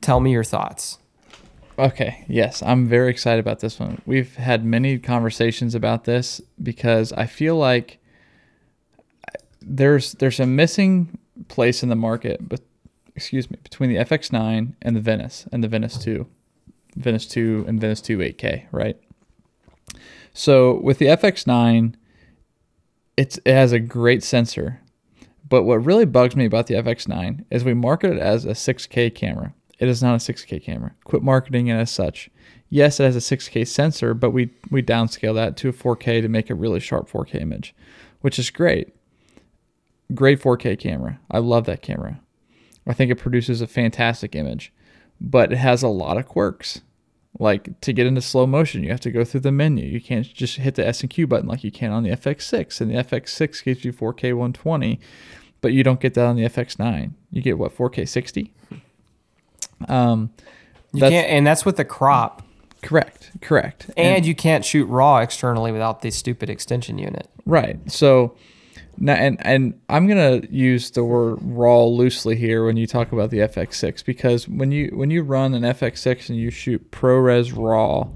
Tell 0.00 0.20
me 0.20 0.32
your 0.32 0.44
thoughts. 0.44 0.98
Okay, 1.78 2.24
yes, 2.26 2.62
I'm 2.62 2.88
very 2.88 3.10
excited 3.10 3.40
about 3.40 3.60
this 3.60 3.78
one. 3.78 4.00
We've 4.06 4.34
had 4.36 4.64
many 4.64 4.98
conversations 4.98 5.74
about 5.74 6.04
this 6.04 6.40
because 6.62 7.12
I 7.12 7.26
feel 7.26 7.56
like 7.56 7.98
there's 9.60 10.12
there's 10.12 10.40
a 10.40 10.46
missing 10.46 11.18
place 11.48 11.82
in 11.82 11.90
the 11.90 11.96
market, 11.96 12.48
but 12.48 12.60
excuse 13.14 13.50
me, 13.50 13.58
between 13.62 13.90
the 13.90 13.96
FX9 13.96 14.74
and 14.80 14.96
the 14.96 15.00
Venice 15.00 15.46
and 15.52 15.62
the 15.62 15.68
Venice 15.68 15.98
2, 15.98 16.26
Venice 16.96 17.26
2 17.26 17.64
and 17.68 17.80
Venice 17.80 18.00
2 18.00 18.18
8K, 18.18 18.66
right? 18.70 18.98
So 20.32 20.80
with 20.80 20.98
the 20.98 21.06
FX9, 21.06 21.94
it's 23.16 23.38
it 23.44 23.52
has 23.52 23.72
a 23.72 23.80
great 23.80 24.22
sensor, 24.22 24.80
but 25.48 25.64
what 25.64 25.84
really 25.84 26.04
bugs 26.04 26.36
me 26.36 26.44
about 26.44 26.66
the 26.66 26.74
FX9 26.74 27.44
is 27.50 27.64
we 27.64 27.74
market 27.74 28.12
it 28.12 28.18
as 28.18 28.44
a 28.44 28.50
6K 28.50 29.14
camera. 29.14 29.54
It 29.78 29.88
is 29.88 30.02
not 30.02 30.14
a 30.14 30.32
6K 30.32 30.62
camera. 30.62 30.94
Quit 31.04 31.22
marketing 31.22 31.68
it 31.68 31.74
as 31.74 31.90
such. 31.90 32.30
Yes, 32.68 32.98
it 32.98 33.04
has 33.04 33.16
a 33.16 33.36
6K 33.36 33.66
sensor, 33.66 34.14
but 34.14 34.30
we 34.30 34.50
we 34.70 34.82
downscale 34.82 35.34
that 35.34 35.56
to 35.58 35.68
a 35.68 35.72
4K 35.72 36.22
to 36.22 36.28
make 36.28 36.50
a 36.50 36.54
really 36.54 36.80
sharp 36.80 37.08
4K 37.08 37.40
image, 37.40 37.74
which 38.22 38.38
is 38.38 38.50
great. 38.50 38.94
Great 40.14 40.40
4K 40.40 40.78
camera. 40.78 41.20
I 41.30 41.38
love 41.38 41.66
that 41.66 41.82
camera. 41.82 42.20
I 42.86 42.92
think 42.92 43.10
it 43.10 43.16
produces 43.16 43.60
a 43.60 43.66
fantastic 43.66 44.34
image, 44.34 44.72
but 45.20 45.52
it 45.52 45.58
has 45.58 45.82
a 45.82 45.88
lot 45.88 46.16
of 46.16 46.26
quirks. 46.26 46.80
Like 47.38 47.80
to 47.82 47.92
get 47.92 48.06
into 48.06 48.22
slow 48.22 48.46
motion, 48.46 48.82
you 48.82 48.90
have 48.90 49.00
to 49.00 49.10
go 49.10 49.22
through 49.22 49.40
the 49.40 49.52
menu. 49.52 49.84
You 49.84 50.00
can't 50.00 50.26
just 50.32 50.56
hit 50.56 50.74
the 50.76 50.86
S 50.86 51.02
and 51.02 51.10
Q 51.10 51.26
button 51.26 51.48
like 51.48 51.64
you 51.64 51.70
can 51.70 51.92
on 51.92 52.02
the 52.02 52.10
FX6, 52.10 52.80
and 52.80 52.90
the 52.90 52.94
FX6 52.94 53.62
gives 53.62 53.84
you 53.84 53.92
4K 53.92 54.32
120, 54.32 54.98
but 55.66 55.72
you 55.72 55.82
don't 55.82 55.98
get 55.98 56.14
that 56.14 56.24
on 56.24 56.36
the 56.36 56.44
FX9. 56.44 57.10
You 57.32 57.42
get 57.42 57.58
what 57.58 57.76
4K 57.76 58.06
60. 58.08 58.52
Um, 59.88 60.30
You 60.92 61.00
can't, 61.00 61.28
and 61.28 61.44
that's 61.44 61.64
with 61.64 61.76
the 61.76 61.84
crop. 61.84 62.42
correct, 62.82 63.32
correct, 63.40 63.90
And 63.96 64.24
you 64.24 64.32
can't 64.36 64.64
shoot 64.64 64.84
raw 64.84 65.18
externally 65.18 65.72
without 65.72 66.02
the 66.02 66.12
stupid 66.12 66.48
extension 66.48 66.98
unit. 66.98 67.28
Right. 67.44 67.80
So 67.90 68.36
now 68.96 69.14
and 69.14 69.44
and 69.44 69.74
I'm 69.88 70.06
gonna 70.06 70.42
use 70.50 70.92
the 70.92 71.02
word 71.02 71.38
raw 71.42 71.82
loosely 71.84 72.36
here 72.36 72.64
when 72.64 72.76
you 72.76 72.86
talk 72.86 73.10
about 73.10 73.30
the 73.30 73.38
FX6 73.38 74.04
because 74.04 74.48
when 74.48 74.70
you 74.70 74.92
when 74.94 75.10
you 75.10 75.22
run 75.24 75.52
an 75.54 75.64
FX6 75.64 76.28
and 76.28 76.38
you 76.38 76.50
shoot 76.50 76.92
ProRes 76.92 77.52
raw, 77.56 78.06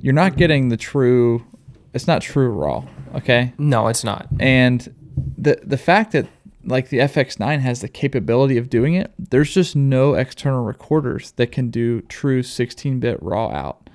you're 0.00 0.14
not 0.14 0.36
getting 0.38 0.70
the 0.70 0.78
true. 0.78 1.44
It's 1.92 2.06
not 2.06 2.22
true 2.22 2.48
raw. 2.48 2.82
Okay. 3.14 3.52
No, 3.58 3.88
it's 3.88 4.04
not. 4.04 4.26
And 4.40 4.92
the 5.36 5.60
the 5.62 5.78
fact 5.78 6.12
that 6.12 6.26
like 6.66 6.88
the 6.88 6.98
FX9 6.98 7.60
has 7.60 7.80
the 7.80 7.88
capability 7.88 8.56
of 8.56 8.70
doing 8.70 8.94
it, 8.94 9.12
there's 9.18 9.52
just 9.52 9.76
no 9.76 10.14
external 10.14 10.64
recorders 10.64 11.32
that 11.32 11.52
can 11.52 11.70
do 11.70 12.00
true 12.02 12.42
16-bit 12.42 13.22
raw 13.22 13.48
out. 13.48 13.90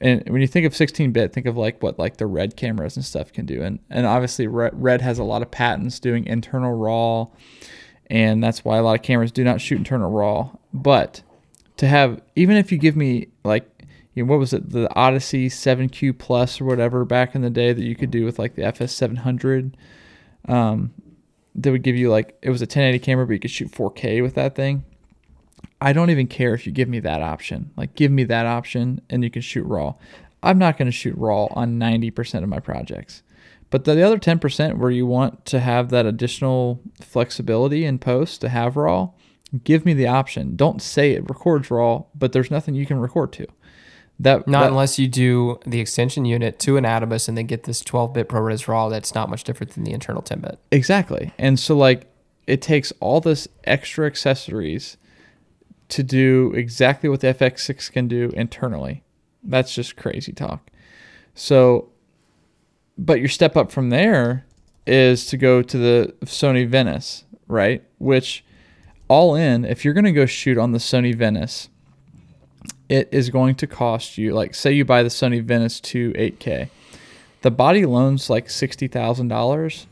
And 0.00 0.28
when 0.28 0.40
you 0.40 0.48
think 0.48 0.66
of 0.66 0.72
16-bit, 0.72 1.32
think 1.32 1.46
of 1.46 1.56
like 1.56 1.82
what 1.82 1.98
like 1.98 2.16
the 2.16 2.26
Red 2.26 2.56
cameras 2.56 2.96
and 2.96 3.04
stuff 3.04 3.32
can 3.32 3.46
do. 3.46 3.62
And 3.62 3.78
and 3.88 4.04
obviously 4.04 4.48
Red, 4.48 5.00
has 5.00 5.18
a 5.18 5.24
lot 5.24 5.42
of 5.42 5.50
patents 5.52 6.00
doing 6.00 6.26
internal 6.26 6.72
raw, 6.72 7.28
and 8.08 8.42
that's 8.42 8.64
why 8.64 8.78
a 8.78 8.82
lot 8.82 8.96
of 8.96 9.02
cameras 9.02 9.30
do 9.30 9.44
not 9.44 9.60
shoot 9.60 9.78
internal 9.78 10.10
raw. 10.10 10.50
But 10.74 11.22
to 11.76 11.86
have 11.86 12.20
even 12.34 12.56
if 12.56 12.72
you 12.72 12.78
give 12.78 12.96
me 12.96 13.28
like 13.44 13.68
you 14.14 14.24
know, 14.24 14.30
what 14.30 14.40
was 14.40 14.52
it 14.52 14.70
the 14.70 14.92
Odyssey 14.94 15.48
7Q 15.48 16.18
Plus 16.18 16.60
or 16.60 16.64
whatever 16.64 17.04
back 17.04 17.36
in 17.36 17.42
the 17.42 17.50
day 17.50 17.72
that 17.72 17.84
you 17.84 17.94
could 17.94 18.10
do 18.10 18.24
with 18.24 18.40
like 18.40 18.56
the 18.56 18.64
FS 18.64 18.92
700 18.92 19.76
um, 20.48 20.92
that 21.54 21.70
would 21.70 21.82
give 21.82 21.96
you 21.96 22.10
like 22.10 22.38
it 22.42 22.50
was 22.50 22.62
a 22.62 22.64
1080 22.64 22.98
camera, 23.00 23.26
but 23.26 23.34
you 23.34 23.40
could 23.40 23.50
shoot 23.50 23.70
4K 23.70 24.22
with 24.22 24.34
that 24.34 24.54
thing. 24.54 24.84
I 25.80 25.92
don't 25.92 26.10
even 26.10 26.28
care 26.28 26.54
if 26.54 26.66
you 26.66 26.72
give 26.72 26.88
me 26.88 27.00
that 27.00 27.22
option. 27.22 27.72
Like, 27.76 27.94
give 27.94 28.12
me 28.12 28.24
that 28.24 28.46
option, 28.46 29.00
and 29.10 29.24
you 29.24 29.30
can 29.30 29.42
shoot 29.42 29.64
raw. 29.64 29.94
I'm 30.42 30.58
not 30.58 30.78
going 30.78 30.86
to 30.86 30.92
shoot 30.92 31.16
raw 31.16 31.46
on 31.52 31.78
90% 31.78 32.42
of 32.42 32.48
my 32.48 32.60
projects, 32.60 33.22
but 33.70 33.84
the 33.84 34.00
other 34.02 34.18
10% 34.18 34.78
where 34.78 34.90
you 34.90 35.06
want 35.06 35.44
to 35.46 35.60
have 35.60 35.90
that 35.90 36.06
additional 36.06 36.80
flexibility 37.00 37.84
in 37.84 37.98
post 37.98 38.40
to 38.40 38.48
have 38.48 38.76
raw, 38.76 39.10
give 39.64 39.84
me 39.84 39.92
the 39.92 40.06
option. 40.06 40.56
Don't 40.56 40.80
say 40.80 41.12
it 41.12 41.28
records 41.28 41.70
raw, 41.70 42.04
but 42.14 42.32
there's 42.32 42.50
nothing 42.50 42.74
you 42.74 42.86
can 42.86 42.98
record 42.98 43.32
to. 43.34 43.46
That 44.22 44.46
Not 44.46 44.60
that- 44.62 44.68
unless 44.68 44.98
you 45.00 45.08
do 45.08 45.58
the 45.66 45.80
extension 45.80 46.24
unit 46.24 46.58
to 46.60 46.76
an 46.76 46.84
Atomos 46.84 47.28
and 47.28 47.36
then 47.36 47.46
get 47.46 47.64
this 47.64 47.82
12-bit 47.82 48.28
ProRes 48.28 48.68
RAW. 48.68 48.88
That's 48.88 49.14
not 49.14 49.28
much 49.28 49.42
different 49.42 49.72
than 49.72 49.82
the 49.82 49.92
internal 49.92 50.22
10-bit. 50.22 50.58
Exactly. 50.70 51.32
And 51.38 51.58
so 51.58 51.76
like 51.76 52.06
it 52.46 52.62
takes 52.62 52.92
all 53.00 53.20
this 53.20 53.48
extra 53.64 54.06
accessories 54.06 54.96
to 55.88 56.02
do 56.02 56.52
exactly 56.54 57.08
what 57.08 57.20
the 57.20 57.34
FX6 57.34 57.90
can 57.92 58.06
do 58.08 58.30
internally. 58.34 59.02
That's 59.42 59.74
just 59.74 59.96
crazy 59.96 60.32
talk. 60.32 60.70
So 61.34 61.90
but 62.96 63.18
your 63.18 63.28
step 63.28 63.56
up 63.56 63.72
from 63.72 63.90
there 63.90 64.46
is 64.86 65.26
to 65.26 65.36
go 65.36 65.62
to 65.62 65.78
the 65.78 66.14
Sony 66.24 66.66
Venice, 66.66 67.24
right? 67.48 67.82
Which 67.98 68.44
all 69.08 69.34
in, 69.34 69.64
if 69.64 69.84
you're 69.84 69.94
going 69.94 70.04
to 70.04 70.12
go 70.12 70.26
shoot 70.26 70.58
on 70.58 70.72
the 70.72 70.78
Sony 70.78 71.14
Venice, 71.14 71.68
it 72.92 73.08
is 73.10 73.30
going 73.30 73.54
to 73.54 73.66
cost 73.66 74.18
you 74.18 74.34
like 74.34 74.54
say 74.54 74.70
you 74.70 74.84
buy 74.84 75.02
the 75.02 75.08
Sony 75.08 75.42
Venice 75.42 75.80
2 75.80 76.12
8K. 76.12 76.68
The 77.40 77.50
body 77.50 77.86
loan's 77.86 78.28
like 78.28 78.48
$60,000 78.48 79.86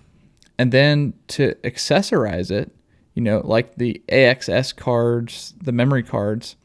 and 0.58 0.70
then 0.70 1.14
to 1.28 1.54
accessorize 1.64 2.50
it, 2.50 2.70
you 3.14 3.22
know, 3.22 3.40
like 3.42 3.76
the 3.76 4.02
AXS 4.10 4.76
cards, 4.76 5.54
the 5.62 5.72
memory 5.72 6.02
cards, 6.02 6.56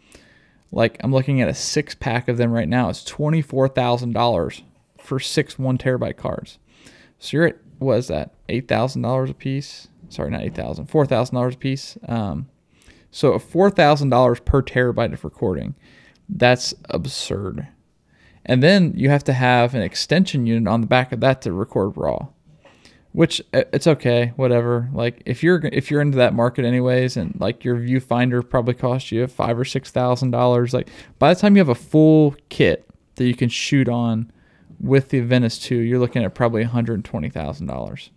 like 0.74 0.98
I'm 1.02 1.14
looking 1.14 1.40
at 1.40 1.48
a 1.48 1.53
six 1.53 1.95
pack 1.95 2.28
of 2.28 2.36
them 2.36 2.52
right 2.52 2.68
now. 2.68 2.90
It's 2.90 3.06
twenty 3.06 3.41
four 3.41 3.70
thousand 3.70 4.12
dollars 4.12 4.62
for 4.98 5.22
six 5.22 5.57
one 5.57 5.78
terabyte 5.78 6.18
cards. 6.18 6.60
So 7.18 7.38
you're 7.38 7.48
at 7.48 7.57
what 7.80 7.99
is 7.99 8.10
that? 8.10 8.34
Eight 8.49 8.68
thousand 8.68 9.03
dollars 9.03 9.30
a 9.30 9.34
piece. 9.34 9.88
Sorry, 10.10 10.30
not 10.30 10.41
eight 10.41 10.56
thousand. 10.56 10.88
Four 10.88 11.06
thousand 11.06 11.36
dollars 11.36 11.56
a 11.56 11.60
piece. 11.60 11.98
Um, 12.10 12.49
so 13.12 13.40
four 13.40 13.72
thousand 13.72 14.10
dollars 14.10 14.41
per 14.41 14.62
terabyte 14.62 15.14
of 15.14 15.24
recording. 15.24 15.76
That's 16.27 16.73
absurd. 16.89 17.68
And 18.45 18.61
then 18.61 18.93
you 18.95 19.10
have 19.10 19.23
to 19.26 19.34
have 19.34 19.73
an 19.73 19.81
extension 19.81 20.45
unit 20.45 20.68
on 20.68 20.81
the 20.81 20.88
back 20.88 21.11
of 21.11 21.19
that 21.22 21.41
to 21.43 21.53
record 21.53 21.97
raw 21.97 22.27
which 23.15 23.41
uh, 23.53 23.64
it's 23.72 23.88
okay 23.88 24.34
whatever 24.35 24.89
like 24.91 25.23
if 25.26 25.41
you're 25.41 25.61
if 25.72 25.89
you're 25.89 26.02
into 26.02 26.18
that 26.18 26.34
market 26.34 26.65
anyways 26.65 27.15
and 27.15 27.34
like 27.39 27.64
your 27.64 27.77
viewfinder 27.77 28.47
probably 28.47 28.73
cost 28.73 29.10
you 29.10 29.26
five 29.26 29.57
or 29.57 29.64
six 29.64 29.89
thousand 29.89 30.31
dollars 30.31 30.73
like 30.73 30.89
by 31.18 31.34
the 31.34 31.39
time 31.39 31.56
you 31.56 31.61
have 31.61 31.69
a 31.69 31.76
full 31.76 32.35
kit 32.49 32.85
that 33.15 33.26
you 33.26 33.34
can 33.34 33.47
shoot 33.47 33.88
on 33.88 34.30
with 34.81 35.10
the 35.10 35.22
venice 35.22 35.57
2 35.60 35.76
you're 35.77 35.97
looking 35.97 36.26
at 36.26 36.35
probably 36.35 36.65
$120000 36.65 38.10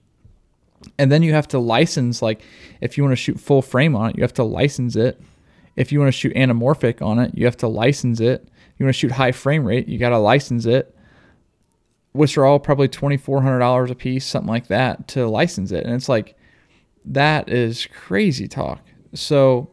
and 0.98 1.12
then 1.12 1.22
you 1.22 1.32
have 1.32 1.46
to 1.46 1.60
license 1.60 2.20
like 2.20 2.42
if 2.80 2.96
you 2.96 3.04
want 3.04 3.12
to 3.12 3.16
shoot 3.16 3.38
full 3.38 3.62
frame 3.62 3.94
on 3.94 4.10
it 4.10 4.16
you 4.16 4.22
have 4.22 4.34
to 4.34 4.42
license 4.42 4.96
it 4.96 5.22
if 5.78 5.92
you 5.92 5.98
want 6.00 6.08
to 6.08 6.12
shoot 6.20 6.34
anamorphic 6.34 7.00
on 7.00 7.18
it 7.18 7.30
you 7.34 7.44
have 7.44 7.56
to 7.56 7.68
license 7.68 8.20
it 8.20 8.48
you 8.76 8.84
want 8.84 8.94
to 8.94 8.98
shoot 8.98 9.12
high 9.12 9.32
frame 9.32 9.64
rate 9.64 9.88
you 9.88 9.98
got 9.98 10.10
to 10.10 10.18
license 10.18 10.66
it 10.66 10.94
which 12.12 12.36
are 12.38 12.44
all 12.44 12.58
probably 12.58 12.88
twenty 12.88 13.16
four 13.16 13.42
hundred 13.42 13.60
dollars 13.60 13.90
a 13.90 13.94
piece, 13.94 14.24
something 14.26 14.48
like 14.48 14.66
that, 14.68 15.06
to 15.08 15.28
license 15.28 15.70
it. 15.70 15.84
And 15.84 15.94
it's 15.94 16.08
like 16.08 16.36
that 17.04 17.48
is 17.48 17.86
crazy 17.86 18.48
talk. 18.48 18.80
So 19.14 19.70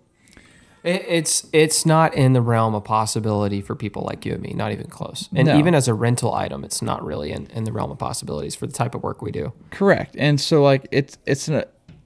it's 0.84 1.48
it's 1.53 1.86
not 1.86 2.14
in 2.14 2.34
the 2.34 2.41
realm 2.41 2.76
of 2.76 2.84
possibility 2.84 3.61
for 3.61 3.73
people 3.73 4.03
like 4.03 4.26
you 4.26 4.34
and 4.34 4.44
me, 4.44 4.53
not 4.53 4.72
even 4.73 4.88
close. 4.88 5.27
And 5.34 5.48
No. 5.48 5.57
even 5.57 5.73
as 5.73 5.88
a 5.88 5.95
rental 5.95 6.34
item, 6.36 6.64
it's 6.64 6.82
not 6.84 7.03
really 7.03 7.32
in, 7.32 7.48
in 7.48 7.64
the 7.64 7.72
realm 7.72 7.90
of 7.90 7.98
possibilities 7.98 8.53
for 8.53 8.68
the 8.68 8.73
type 8.73 8.94
of 8.94 9.02
work 9.02 9.22
we 9.23 9.32
do. 9.32 9.53
correct. 9.72 10.15
And 10.19 10.40
so 10.40 10.61
like 10.61 10.88
it's 10.91 11.18
it's 11.26 11.48
an 11.48 11.64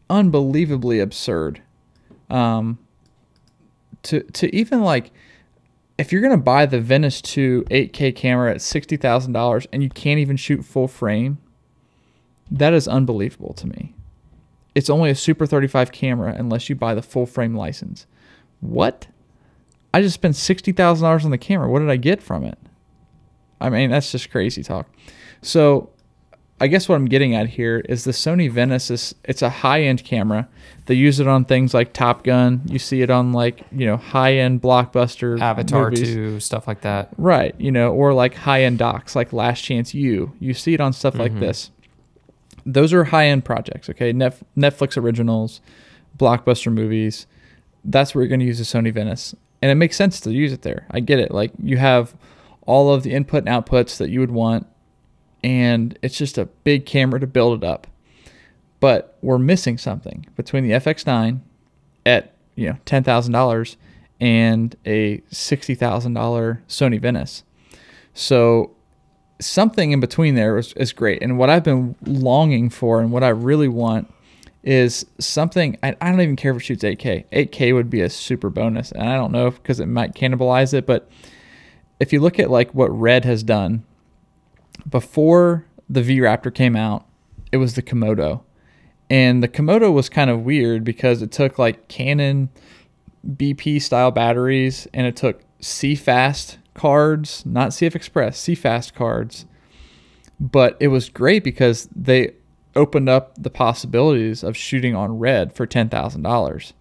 unbelievably 0.09 0.99
absurd. 1.01 1.61
Um 2.29 2.77
to 4.03 4.21
to 4.23 4.53
even 4.55 4.81
like 4.81 5.11
if 5.97 6.11
you're 6.11 6.21
gonna 6.21 6.37
buy 6.37 6.65
the 6.65 6.79
Venice 6.79 7.21
2 7.21 7.65
8K 7.69 8.15
camera 8.15 8.51
at 8.51 8.61
sixty 8.61 8.97
thousand 8.97 9.33
dollars 9.33 9.67
and 9.73 9.83
you 9.83 9.89
can't 9.89 10.19
even 10.19 10.37
shoot 10.37 10.63
full 10.63 10.87
frame, 10.87 11.39
that 12.49 12.73
is 12.73 12.87
unbelievable 12.87 13.53
to 13.53 13.67
me. 13.67 13.95
It's 14.75 14.89
only 14.89 15.09
a 15.09 15.15
Super 15.15 15.45
35 15.45 15.91
camera 15.91 16.33
unless 16.37 16.69
you 16.69 16.75
buy 16.75 16.93
the 16.93 17.01
full 17.01 17.25
frame 17.25 17.55
license. 17.55 18.05
What? 18.61 19.07
I 19.93 20.01
just 20.01 20.15
spent 20.15 20.35
sixty 20.35 20.71
thousand 20.71 21.03
dollars 21.03 21.25
on 21.25 21.31
the 21.31 21.37
camera. 21.37 21.69
What 21.69 21.79
did 21.79 21.89
I 21.89 21.97
get 21.97 22.21
from 22.21 22.43
it? 22.43 22.57
I 23.59 23.69
mean, 23.69 23.91
that's 23.91 24.11
just 24.11 24.31
crazy 24.31 24.63
talk. 24.63 24.87
So 25.41 25.89
I 26.61 26.67
guess 26.67 26.89
what 26.89 26.95
I'm 26.95 27.05
getting 27.05 27.35
at 27.35 27.47
here 27.47 27.79
is 27.87 28.03
the 28.03 28.11
Sony 28.11 28.51
Venice 28.51 28.91
is 28.91 29.15
it's 29.23 29.41
a 29.41 29.49
high 29.49 29.81
end 29.83 30.03
camera. 30.03 30.47
They 30.87 30.95
use 30.95 31.19
it 31.19 31.27
on 31.27 31.45
things 31.45 31.73
like 31.73 31.93
Top 31.93 32.23
Gun. 32.23 32.61
You 32.65 32.79
see 32.79 33.01
it 33.01 33.09
on 33.09 33.31
like 33.31 33.63
you 33.71 33.85
know 33.85 33.97
high 33.97 34.35
end 34.35 34.61
blockbuster 34.61 35.39
Avatar 35.39 35.91
movies. 35.91 36.13
2, 36.13 36.39
stuff 36.39 36.67
like 36.67 36.81
that. 36.81 37.09
Right, 37.17 37.55
you 37.59 37.71
know, 37.71 37.93
or 37.93 38.13
like 38.13 38.35
high 38.35 38.63
end 38.63 38.79
docs 38.79 39.15
like 39.15 39.31
Last 39.31 39.61
Chance 39.61 39.93
U. 39.93 40.33
You 40.39 40.53
see 40.53 40.73
it 40.73 40.81
on 40.81 40.91
stuff 40.91 41.15
like 41.15 41.31
mm-hmm. 41.31 41.41
this. 41.41 41.71
Those 42.65 42.93
are 42.93 43.05
high 43.05 43.27
end 43.27 43.45
projects, 43.45 43.89
okay? 43.89 44.11
Net- 44.11 44.41
Netflix 44.57 44.97
originals, 44.97 45.61
blockbuster 46.17 46.71
movies. 46.71 47.25
That's 47.85 48.13
where 48.13 48.23
you're 48.23 48.29
going 48.29 48.41
to 48.41 48.45
use 48.45 48.57
the 48.57 48.65
Sony 48.65 48.93
Venice. 48.93 49.33
And 49.61 49.71
it 49.71 49.75
makes 49.75 49.95
sense 49.95 50.19
to 50.21 50.31
use 50.31 50.53
it 50.53 50.61
there. 50.61 50.85
I 50.91 50.99
get 50.99 51.19
it. 51.19 51.31
Like 51.31 51.51
you 51.61 51.77
have 51.77 52.15
all 52.65 52.93
of 52.93 53.03
the 53.03 53.13
input 53.13 53.45
and 53.45 53.49
outputs 53.49 53.97
that 53.97 54.09
you 54.09 54.19
would 54.19 54.31
want, 54.31 54.67
and 55.43 55.97
it's 56.01 56.17
just 56.17 56.37
a 56.37 56.45
big 56.45 56.85
camera 56.85 57.19
to 57.19 57.27
build 57.27 57.63
it 57.63 57.67
up. 57.67 57.87
But 58.79 59.17
we're 59.21 59.39
missing 59.39 59.77
something 59.77 60.25
between 60.35 60.63
the 60.63 60.71
FX9 60.71 61.41
at 62.05 62.33
you 62.55 62.69
know 62.69 62.77
ten 62.85 63.03
thousand 63.03 63.33
dollars 63.33 63.77
and 64.19 64.75
a 64.85 65.21
sixty 65.29 65.75
thousand 65.75 66.13
dollar 66.13 66.63
Sony 66.67 66.99
Venice. 66.99 67.43
So 68.13 68.75
something 69.39 69.91
in 69.91 69.99
between 69.99 70.35
there 70.35 70.57
is, 70.57 70.73
is 70.73 70.91
great. 70.91 71.21
And 71.21 71.37
what 71.37 71.49
I've 71.49 71.63
been 71.63 71.95
longing 72.05 72.69
for 72.69 72.99
and 72.99 73.11
what 73.11 73.23
I 73.23 73.29
really 73.29 73.67
want 73.67 74.13
is 74.63 75.05
something 75.19 75.77
I, 75.81 75.95
I 76.01 76.11
don't 76.11 76.21
even 76.21 76.35
care 76.35 76.51
if 76.51 76.57
it 76.57 76.65
shoots 76.65 76.83
8K. 76.83 77.25
8K 77.31 77.73
would 77.73 77.89
be 77.89 78.01
a 78.01 78.09
super 78.09 78.49
bonus. 78.49 78.91
And 78.91 79.07
I 79.07 79.15
don't 79.15 79.31
know 79.31 79.51
because 79.51 79.79
it 79.79 79.85
might 79.85 80.13
cannibalize 80.13 80.73
it, 80.73 80.85
but 80.85 81.09
if 81.99 82.11
you 82.11 82.19
look 82.19 82.39
at 82.39 82.49
like 82.49 82.73
what 82.73 82.87
Red 82.87 83.25
has 83.25 83.43
done 83.43 83.83
before 84.87 85.65
the 85.89 86.01
V 86.01 86.19
Raptor 86.19 86.53
came 86.53 86.75
out, 86.75 87.05
it 87.51 87.57
was 87.57 87.75
the 87.75 87.81
Komodo. 87.81 88.41
And 89.09 89.41
the 89.41 89.47
Komodo 89.47 89.91
was 89.91 90.07
kind 90.07 90.29
of 90.29 90.41
weird 90.41 90.83
because 90.83 91.21
it 91.21 91.31
took 91.31 91.57
like 91.57 91.87
Canon 91.87 92.49
BP 93.27 93.81
style 93.81 94.11
batteries 94.11 94.87
and 94.93 95.07
it 95.07 95.15
took 95.15 95.41
CFast 95.61 96.57
cards, 96.73 97.43
not 97.45 97.71
CF 97.71 97.95
Express, 97.95 98.41
CFast 98.43 98.93
cards. 98.93 99.45
But 100.39 100.77
it 100.79 100.89
was 100.89 101.09
great 101.09 101.43
because 101.43 101.89
they 101.93 102.33
opened 102.75 103.09
up 103.09 103.33
the 103.41 103.49
possibilities 103.49 104.43
of 104.43 104.55
shooting 104.55 104.95
on 104.95 105.17
red 105.17 105.53
for 105.53 105.67
$10,000. 105.67 106.73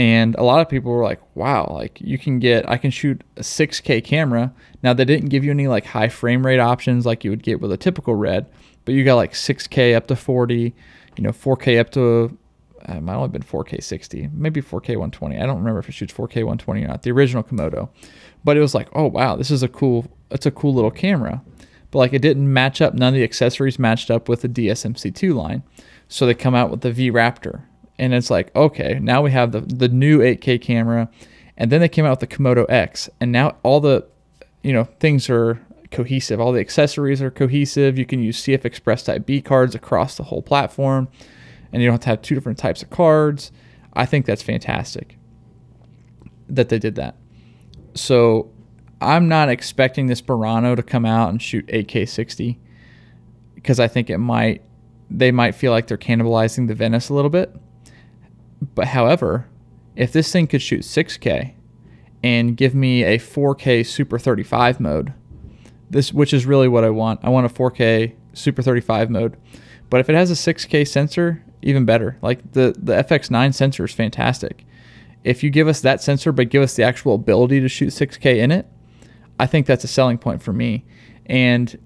And 0.00 0.34
a 0.36 0.42
lot 0.42 0.62
of 0.62 0.68
people 0.70 0.92
were 0.92 1.04
like, 1.04 1.20
wow, 1.36 1.70
like 1.70 2.00
you 2.00 2.16
can 2.16 2.38
get, 2.38 2.66
I 2.66 2.78
can 2.78 2.90
shoot 2.90 3.22
a 3.36 3.42
6K 3.42 4.02
camera. 4.02 4.50
Now, 4.82 4.94
they 4.94 5.04
didn't 5.04 5.28
give 5.28 5.44
you 5.44 5.50
any 5.50 5.68
like 5.68 5.84
high 5.84 6.08
frame 6.08 6.46
rate 6.46 6.58
options 6.58 7.04
like 7.04 7.22
you 7.22 7.28
would 7.28 7.42
get 7.42 7.60
with 7.60 7.70
a 7.70 7.76
typical 7.76 8.14
red, 8.14 8.50
but 8.86 8.94
you 8.94 9.04
got 9.04 9.16
like 9.16 9.34
6K 9.34 9.94
up 9.94 10.06
to 10.06 10.16
40, 10.16 10.74
you 11.18 11.22
know, 11.22 11.32
4K 11.32 11.78
up 11.78 11.90
to, 11.90 12.34
uh, 12.88 12.94
it 12.94 13.02
might 13.02 13.14
only 13.14 13.28
been 13.28 13.42
4K 13.42 13.82
60, 13.82 14.30
maybe 14.32 14.62
4K 14.62 14.88
120. 14.96 15.38
I 15.38 15.44
don't 15.44 15.58
remember 15.58 15.80
if 15.80 15.88
it 15.90 15.92
shoots 15.92 16.14
4K 16.14 16.36
120 16.36 16.82
or 16.82 16.88
not, 16.88 17.02
the 17.02 17.10
original 17.10 17.42
Komodo. 17.42 17.90
But 18.42 18.56
it 18.56 18.60
was 18.60 18.74
like, 18.74 18.88
oh, 18.94 19.04
wow, 19.06 19.36
this 19.36 19.50
is 19.50 19.62
a 19.62 19.68
cool, 19.68 20.06
it's 20.30 20.46
a 20.46 20.50
cool 20.50 20.72
little 20.72 20.90
camera. 20.90 21.42
But 21.90 21.98
like 21.98 22.14
it 22.14 22.22
didn't 22.22 22.50
match 22.50 22.80
up, 22.80 22.94
none 22.94 23.08
of 23.08 23.14
the 23.16 23.24
accessories 23.24 23.78
matched 23.78 24.10
up 24.10 24.30
with 24.30 24.40
the 24.40 24.48
DSMC2 24.48 25.34
line. 25.34 25.62
So 26.08 26.24
they 26.24 26.32
come 26.32 26.54
out 26.54 26.70
with 26.70 26.80
the 26.80 26.90
V 26.90 27.10
Raptor 27.10 27.64
and 28.00 28.14
it's 28.14 28.30
like 28.30 28.54
okay 28.56 28.98
now 28.98 29.22
we 29.22 29.30
have 29.30 29.52
the 29.52 29.60
the 29.60 29.88
new 29.88 30.18
8k 30.18 30.60
camera. 30.60 31.08
And 31.56 31.70
then 31.70 31.82
they 31.82 31.90
came 31.90 32.06
out 32.06 32.18
with 32.18 32.30
the 32.30 32.36
komodo 32.36 32.64
x. 32.70 33.10
And 33.20 33.30
now 33.30 33.58
all 33.62 33.80
the 33.80 34.06
you 34.62 34.72
know 34.72 34.84
things 34.98 35.28
are 35.28 35.60
cohesive. 35.90 36.40
All 36.40 36.52
the 36.52 36.60
accessories 36.60 37.20
are 37.20 37.30
cohesive. 37.30 37.98
You 37.98 38.06
can 38.06 38.22
use 38.22 38.42
cf 38.42 38.64
express 38.64 39.02
type 39.04 39.26
b 39.26 39.42
cards 39.42 39.74
across 39.74 40.16
the 40.16 40.24
whole 40.24 40.42
platform. 40.42 41.08
And 41.72 41.82
you 41.82 41.88
don't 41.88 41.94
have 41.94 42.00
to 42.00 42.08
have 42.08 42.22
two 42.22 42.34
different 42.34 42.58
types 42.58 42.82
of 42.82 42.88
cards. 42.90 43.52
I 43.92 44.06
think 44.06 44.24
that's 44.24 44.42
fantastic 44.42 45.18
that 46.48 46.68
they 46.68 46.78
did 46.78 46.96
that. 46.96 47.16
So 47.94 48.50
i'm 49.02 49.28
not 49.28 49.48
expecting 49.48 50.06
this 50.06 50.20
Burano 50.20 50.76
to 50.76 50.82
come 50.82 51.06
out 51.06 51.30
and 51.30 51.40
shoot 51.40 51.66
8k 51.68 52.06
60 52.06 52.58
because 53.54 53.80
i 53.80 53.88
think 53.88 54.10
it 54.10 54.18
might 54.18 54.62
they 55.10 55.32
might 55.32 55.54
feel 55.54 55.72
like 55.72 55.86
they're 55.86 55.96
cannibalizing 55.96 56.68
the 56.68 56.74
venice 56.74 57.08
a 57.08 57.14
little 57.14 57.30
bit 57.30 57.56
but 58.74 58.88
however, 58.88 59.46
if 59.96 60.12
this 60.12 60.30
thing 60.32 60.46
could 60.46 60.62
shoot 60.62 60.80
6K 60.80 61.54
and 62.22 62.56
give 62.56 62.74
me 62.74 63.02
a 63.02 63.18
4K 63.18 63.86
Super 63.86 64.18
35 64.18 64.80
mode, 64.80 65.12
this 65.88 66.12
which 66.12 66.32
is 66.32 66.46
really 66.46 66.68
what 66.68 66.84
I 66.84 66.90
want. 66.90 67.20
I 67.22 67.30
want 67.30 67.46
a 67.46 67.48
4K 67.48 68.14
Super 68.32 68.62
35 68.62 69.10
mode. 69.10 69.36
But 69.88 70.00
if 70.00 70.08
it 70.08 70.14
has 70.14 70.30
a 70.30 70.34
6K 70.34 70.86
sensor, 70.86 71.44
even 71.62 71.84
better. 71.84 72.16
Like 72.22 72.52
the 72.52 72.74
the 72.78 72.94
FX9 73.02 73.54
sensor 73.54 73.84
is 73.84 73.92
fantastic. 73.92 74.64
If 75.24 75.42
you 75.42 75.50
give 75.50 75.68
us 75.68 75.80
that 75.80 76.02
sensor 76.02 76.32
but 76.32 76.48
give 76.48 76.62
us 76.62 76.74
the 76.74 76.82
actual 76.82 77.14
ability 77.14 77.60
to 77.60 77.68
shoot 77.68 77.88
6K 77.88 78.38
in 78.38 78.50
it, 78.50 78.66
I 79.38 79.46
think 79.46 79.66
that's 79.66 79.84
a 79.84 79.88
selling 79.88 80.18
point 80.18 80.42
for 80.42 80.52
me. 80.52 80.84
And 81.26 81.78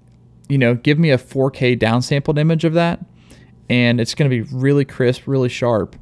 you 0.47 0.57
know, 0.57 0.75
give 0.75 0.99
me 0.99 1.09
a 1.09 1.17
4K 1.17 1.79
downsampled 1.79 2.37
image 2.37 2.65
of 2.65 2.73
that 2.73 3.03
and 3.67 3.99
it's 3.99 4.13
going 4.13 4.29
to 4.29 4.43
be 4.43 4.55
really 4.55 4.85
crisp, 4.85 5.23
really 5.25 5.49
sharp 5.49 5.95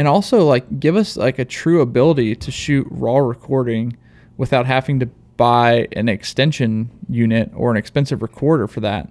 and 0.00 0.08
also 0.08 0.46
like 0.46 0.80
give 0.80 0.96
us 0.96 1.18
like 1.18 1.38
a 1.38 1.44
true 1.44 1.82
ability 1.82 2.34
to 2.34 2.50
shoot 2.50 2.86
raw 2.90 3.18
recording 3.18 3.98
without 4.38 4.64
having 4.64 4.98
to 4.98 5.04
buy 5.36 5.88
an 5.92 6.08
extension 6.08 6.90
unit 7.10 7.50
or 7.54 7.70
an 7.70 7.76
expensive 7.76 8.22
recorder 8.22 8.66
for 8.66 8.80
that. 8.80 9.10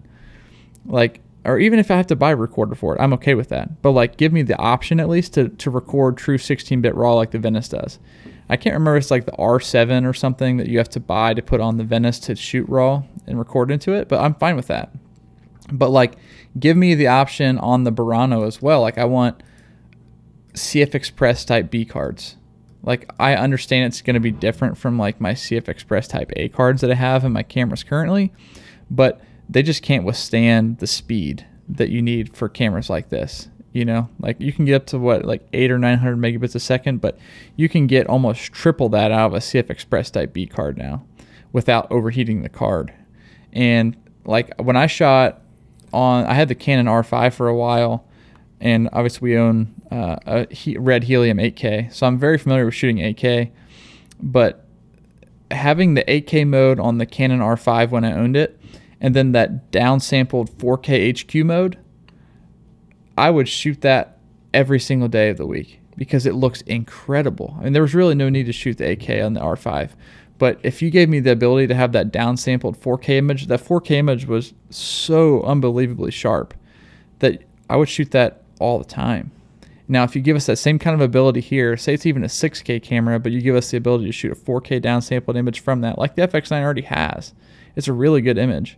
Like 0.88 1.22
or 1.46 1.60
even 1.60 1.78
if 1.78 1.92
i 1.92 1.96
have 1.96 2.08
to 2.08 2.16
buy 2.16 2.32
a 2.32 2.36
recorder 2.36 2.74
for 2.74 2.96
it 2.96 3.00
i'm 3.00 3.14
okay 3.14 3.36
with 3.36 3.50
that. 3.50 3.84
But 3.84 3.92
like 3.92 4.18
give 4.18 4.34
me 4.34 4.42
the 4.42 4.58
option 4.58 5.00
at 5.00 5.10
least 5.10 5.36
to, 5.36 5.50
to 5.50 5.70
record 5.70 6.18
true 6.18 6.40
16-bit 6.40 6.96
raw 6.96 7.14
like 7.14 7.30
the 7.30 7.38
venice 7.38 7.70
does. 7.70 8.00
I 8.50 8.58
can't 8.58 8.74
remember 8.74 8.98
if 8.98 9.04
it's 9.04 9.12
like 9.12 9.28
the 9.28 9.32
r7 9.34 10.10
or 10.10 10.14
something 10.16 10.58
that 10.58 10.70
you 10.70 10.80
have 10.80 10.90
to 10.90 11.00
buy 11.00 11.36
to 11.36 11.44
put 11.44 11.62
on 11.62 11.78
the 11.78 11.84
venice 11.84 12.18
to 12.22 12.36
shoot 12.36 12.68
raw 12.68 13.04
and 13.28 13.38
record 13.38 13.70
into 13.70 13.94
it 13.94 14.08
but 14.08 14.22
i'm 14.22 14.34
fine 14.34 14.56
with 14.56 14.68
that. 14.68 14.92
But 15.72 15.90
like 15.90 16.16
give 16.60 16.76
me 16.76 16.96
the 16.96 17.10
option 17.10 17.60
on 17.60 17.84
the 17.84 17.92
Burano 17.92 18.48
as 18.48 18.60
well. 18.60 18.82
Like 18.82 18.98
i 18.98 19.06
want 19.06 19.44
CF 20.54 20.96
Express 20.96 21.46
type 21.46 21.70
B 21.70 21.86
cards. 21.86 22.36
Like 22.84 23.12
I 23.20 23.36
understand 23.36 23.86
it's 23.86 24.02
going 24.02 24.14
to 24.14 24.20
be 24.20 24.32
different 24.32 24.78
from 24.78 24.98
like 24.98 25.20
my 25.20 25.34
CF 25.34 25.68
Express 25.68 26.08
type 26.08 26.32
A 26.36 26.50
cards 26.50 26.82
that 26.82 26.92
I 26.92 26.96
have 26.96 27.26
in 27.26 27.32
my 27.32 27.44
cameras 27.44 27.84
currently, 27.84 28.32
but 28.90 29.22
they 29.50 29.64
just 29.64 29.84
can't 29.84 30.06
withstand 30.06 30.80
the 30.80 30.88
speed 30.88 31.46
that 31.68 31.90
you 31.90 32.02
need 32.02 32.36
for 32.36 32.50
cameras 32.50 32.90
like 32.90 33.10
this. 33.10 33.50
You 33.72 33.86
know, 33.86 34.10
like 34.20 34.42
you 34.42 34.52
can 34.52 34.66
get 34.66 34.76
up 34.76 34.86
to 34.88 34.98
what 34.98 35.26
like 35.26 35.48
eight 35.54 35.70
or 35.70 35.78
nine 35.78 36.00
hundred 36.00 36.18
megabits 36.18 36.56
a 36.56 36.60
second, 36.60 37.02
but 37.02 37.20
you 37.56 37.70
can 37.70 37.86
get 37.86 38.08
almost 38.08 38.52
triple 38.52 38.90
that 38.90 39.12
out 39.12 39.28
of 39.28 39.34
a 39.36 39.40
CF 39.40 39.70
Express 39.70 40.10
Type 40.10 40.34
B 40.34 40.48
card 40.48 40.76
now, 40.78 41.06
without 41.52 41.92
overheating 41.92 42.42
the 42.42 42.50
card. 42.50 42.92
And 43.54 43.96
like 44.26 44.60
when 44.60 44.76
I 44.76 44.88
shot 44.88 45.42
on, 45.94 46.26
I 46.26 46.34
had 46.34 46.48
the 46.48 46.56
Canon 46.56 46.88
R5 46.88 47.34
for 47.34 47.48
a 47.48 47.56
while, 47.56 48.06
and 48.62 48.90
obviously 48.92 49.32
we 49.32 49.38
own 49.38 49.74
uh, 49.92 50.18
a 50.26 50.54
he- 50.54 50.78
red 50.78 51.04
helium 51.04 51.38
8K, 51.38 51.94
so 51.94 52.08
I'm 52.08 52.18
very 52.18 52.38
familiar 52.38 52.66
with 52.66 52.74
shooting 52.74 52.98
8K. 52.98 53.52
But 54.22 54.66
having 55.52 55.94
the 55.94 56.04
8K 56.04 56.48
mode 56.48 56.80
on 56.80 56.98
the 56.98 57.06
Canon 57.06 57.40
R5 57.40 57.90
when 57.90 58.04
I 58.04 58.14
owned 58.14 58.36
it, 58.36 58.60
and 59.02 59.16
then 59.16 59.32
that 59.32 59.72
downsampled 59.72 60.52
4K 60.52 61.22
HQ 61.22 61.46
mode, 61.46 61.78
I 63.18 63.30
would 63.30 63.48
shoot 63.48 63.82
that 63.82 64.18
every 64.54 64.80
single 64.80 65.08
day 65.08 65.30
of 65.30 65.38
the 65.38 65.46
week 65.46 65.80
because 65.96 66.26
it 66.26 66.34
looks 66.34 66.62
incredible. 66.62 67.56
I 67.60 67.66
mean, 67.66 67.74
there 67.74 67.82
was 67.82 67.94
really 67.94 68.16
no 68.16 68.30
need 68.30 68.46
to 68.46 68.54
shoot 68.54 68.78
the 68.78 68.96
8K 68.96 69.26
on 69.26 69.34
the 69.34 69.42
R5. 69.42 69.92
But 70.38 70.60
if 70.64 70.82
you 70.82 70.90
gave 70.90 71.10
me 71.10 71.20
the 71.20 71.34
ability 71.34 71.68
to 71.68 71.76
have 71.76 71.92
that 71.92 72.14
downsampled 72.14 72.78
4K 72.78 73.10
image, 73.10 73.48
that 73.48 73.62
4K 73.62 73.92
image 73.92 74.26
was 74.26 74.54
so 74.70 75.44
unbelievably 75.44 76.12
sharp 76.12 76.54
that 77.20 77.44
I 77.70 77.76
would 77.76 77.90
shoot 77.90 78.12
that 78.12 78.44
all 78.60 78.78
the 78.78 78.86
time. 78.86 79.32
Now, 79.88 80.04
if 80.04 80.16
you 80.16 80.22
give 80.22 80.36
us 80.36 80.46
that 80.46 80.58
same 80.58 80.78
kind 80.78 80.94
of 80.94 81.02
ability 81.02 81.40
here, 81.40 81.76
say 81.76 81.96
it's 81.96 82.06
even 82.06 82.24
a 82.24 82.28
6K 82.28 82.84
camera, 82.84 83.20
but 83.20 83.32
you 83.32 83.42
give 83.42 83.56
us 83.56 83.72
the 83.72 83.78
ability 83.78 84.06
to 84.06 84.12
shoot 84.12 84.32
a 84.32 84.36
4K 84.36 84.80
downsampled 84.80 85.36
image 85.36 85.62
from 85.62 85.82
that, 85.82 85.98
like 85.98 86.16
the 86.16 86.28
FX9 86.28 86.62
already 86.62 86.84
has, 86.84 87.34
it's 87.76 87.88
a 87.88 87.94
really 87.94 88.22
good 88.22 88.38
image. 88.38 88.78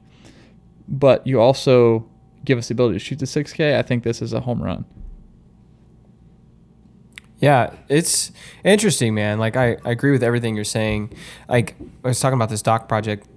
But 0.87 1.27
you 1.27 1.41
also 1.41 2.07
give 2.45 2.57
us 2.57 2.69
the 2.69 2.73
ability 2.73 2.95
to 2.95 2.99
shoot 2.99 3.19
the 3.19 3.25
6K, 3.25 3.77
I 3.77 3.81
think 3.81 4.03
this 4.03 4.21
is 4.21 4.31
a 4.31 4.39
home 4.39 4.63
run. 4.63 4.85
Yeah, 7.39 7.73
it's 7.89 8.31
interesting, 8.63 9.15
man. 9.15 9.39
Like 9.39 9.57
I, 9.57 9.77
I 9.83 9.91
agree 9.91 10.11
with 10.11 10.23
everything 10.23 10.55
you're 10.55 10.63
saying. 10.63 11.13
Like 11.49 11.75
I 12.05 12.09
was 12.09 12.19
talking 12.19 12.35
about 12.35 12.49
this 12.49 12.61
doc 12.61 12.87
project 12.87 13.27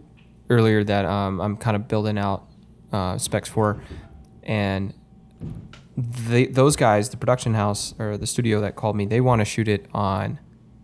earlier 0.50 0.84
that 0.84 1.06
um, 1.06 1.40
I'm 1.40 1.56
kind 1.56 1.74
of 1.74 1.88
building 1.88 2.18
out 2.18 2.46
uh, 2.92 3.16
specs 3.16 3.48
for, 3.48 3.82
and 4.42 4.92
those 5.96 6.76
guys, 6.76 7.10
the 7.10 7.16
production 7.16 7.54
house 7.54 7.94
or 7.98 8.16
the 8.16 8.26
studio 8.26 8.60
that 8.60 8.76
called 8.76 8.96
me, 8.96 9.06
they 9.06 9.20
want 9.20 9.40
to 9.40 9.44
shoot 9.44 9.68
it 9.68 9.86
on. 9.92 10.38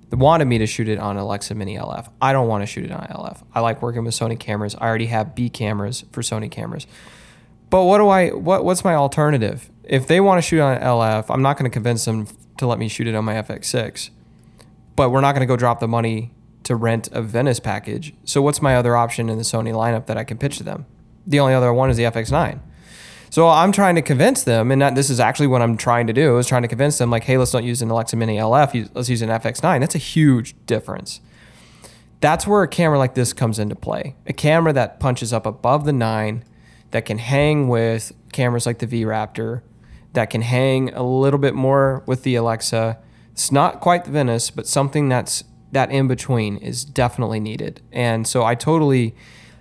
They 0.08 0.16
wanted 0.16 0.46
me 0.46 0.58
to 0.58 0.66
shoot 0.66 0.88
it 0.88 0.98
on 0.98 1.16
Alexa 1.16 1.54
Mini 1.54 1.76
LF. 1.76 2.08
I 2.20 2.32
don't 2.32 2.48
want 2.48 2.62
to 2.62 2.66
shoot 2.66 2.84
it 2.84 2.90
on 2.90 3.06
LF. 3.06 3.42
I 3.54 3.60
like 3.60 3.80
working 3.80 4.04
with 4.04 4.14
Sony 4.14 4.38
cameras. 4.38 4.74
I 4.76 4.86
already 4.86 5.06
have 5.06 5.34
B 5.34 5.48
cameras 5.48 6.04
for 6.12 6.22
Sony 6.22 6.50
cameras. 6.50 6.86
But 7.70 7.84
what 7.84 7.98
do 7.98 8.08
I 8.08 8.30
what 8.30 8.64
what's 8.64 8.84
my 8.84 8.94
alternative? 8.94 9.70
If 9.84 10.06
they 10.06 10.20
want 10.20 10.38
to 10.38 10.42
shoot 10.42 10.60
on 10.60 10.78
LF, 10.80 11.26
I'm 11.28 11.42
not 11.42 11.56
going 11.56 11.70
to 11.70 11.72
convince 11.72 12.04
them 12.04 12.26
to 12.58 12.66
let 12.66 12.78
me 12.78 12.88
shoot 12.88 13.06
it 13.06 13.14
on 13.14 13.24
my 13.24 13.34
FX6. 13.34 14.10
But 14.96 15.10
we're 15.10 15.20
not 15.20 15.32
going 15.32 15.40
to 15.40 15.46
go 15.46 15.56
drop 15.56 15.80
the 15.80 15.88
money 15.88 16.32
to 16.64 16.76
rent 16.76 17.08
a 17.12 17.22
Venice 17.22 17.58
package. 17.58 18.12
So 18.24 18.42
what's 18.42 18.60
my 18.60 18.76
other 18.76 18.96
option 18.96 19.28
in 19.28 19.38
the 19.38 19.44
Sony 19.44 19.72
lineup 19.72 20.06
that 20.06 20.16
I 20.16 20.24
can 20.24 20.38
pitch 20.38 20.58
to 20.58 20.64
them? 20.64 20.86
The 21.26 21.40
only 21.40 21.54
other 21.54 21.72
one 21.72 21.90
is 21.90 21.96
the 21.96 22.04
FX9. 22.04 22.60
So 23.30 23.48
I'm 23.48 23.70
trying 23.70 23.94
to 23.94 24.02
convince 24.02 24.42
them, 24.42 24.72
and 24.72 24.82
that, 24.82 24.96
this 24.96 25.08
is 25.08 25.20
actually 25.20 25.46
what 25.46 25.62
I'm 25.62 25.76
trying 25.76 26.08
to 26.08 26.12
do, 26.12 26.36
is 26.38 26.48
trying 26.48 26.62
to 26.62 26.68
convince 26.68 26.98
them, 26.98 27.10
like, 27.10 27.22
hey, 27.22 27.38
let's 27.38 27.54
not 27.54 27.62
use 27.62 27.80
an 27.80 27.88
Alexa 27.88 28.16
Mini 28.16 28.38
LF, 28.38 28.90
let's 28.92 29.08
use 29.08 29.22
an 29.22 29.28
FX9. 29.28 29.78
That's 29.78 29.94
a 29.94 29.98
huge 29.98 30.56
difference. 30.66 31.20
That's 32.20 32.44
where 32.44 32.64
a 32.64 32.68
camera 32.68 32.98
like 32.98 33.14
this 33.14 33.32
comes 33.32 33.60
into 33.60 33.76
play. 33.76 34.16
A 34.26 34.32
camera 34.32 34.72
that 34.72 34.98
punches 34.98 35.32
up 35.32 35.46
above 35.46 35.84
the 35.84 35.92
9, 35.92 36.44
that 36.90 37.06
can 37.06 37.18
hang 37.18 37.68
with 37.68 38.12
cameras 38.32 38.66
like 38.66 38.80
the 38.80 38.86
V 38.86 39.04
Raptor, 39.04 39.62
that 40.12 40.28
can 40.28 40.42
hang 40.42 40.92
a 40.92 41.04
little 41.04 41.38
bit 41.38 41.54
more 41.54 42.02
with 42.06 42.24
the 42.24 42.34
Alexa. 42.34 42.98
It's 43.30 43.52
not 43.52 43.80
quite 43.80 44.06
the 44.06 44.10
Venice, 44.10 44.50
but 44.50 44.66
something 44.66 45.08
that's 45.08 45.44
that 45.70 45.92
in 45.92 46.08
between 46.08 46.56
is 46.56 46.84
definitely 46.84 47.38
needed. 47.38 47.80
And 47.92 48.26
so 48.26 48.42
I 48.42 48.56
totally 48.56 49.14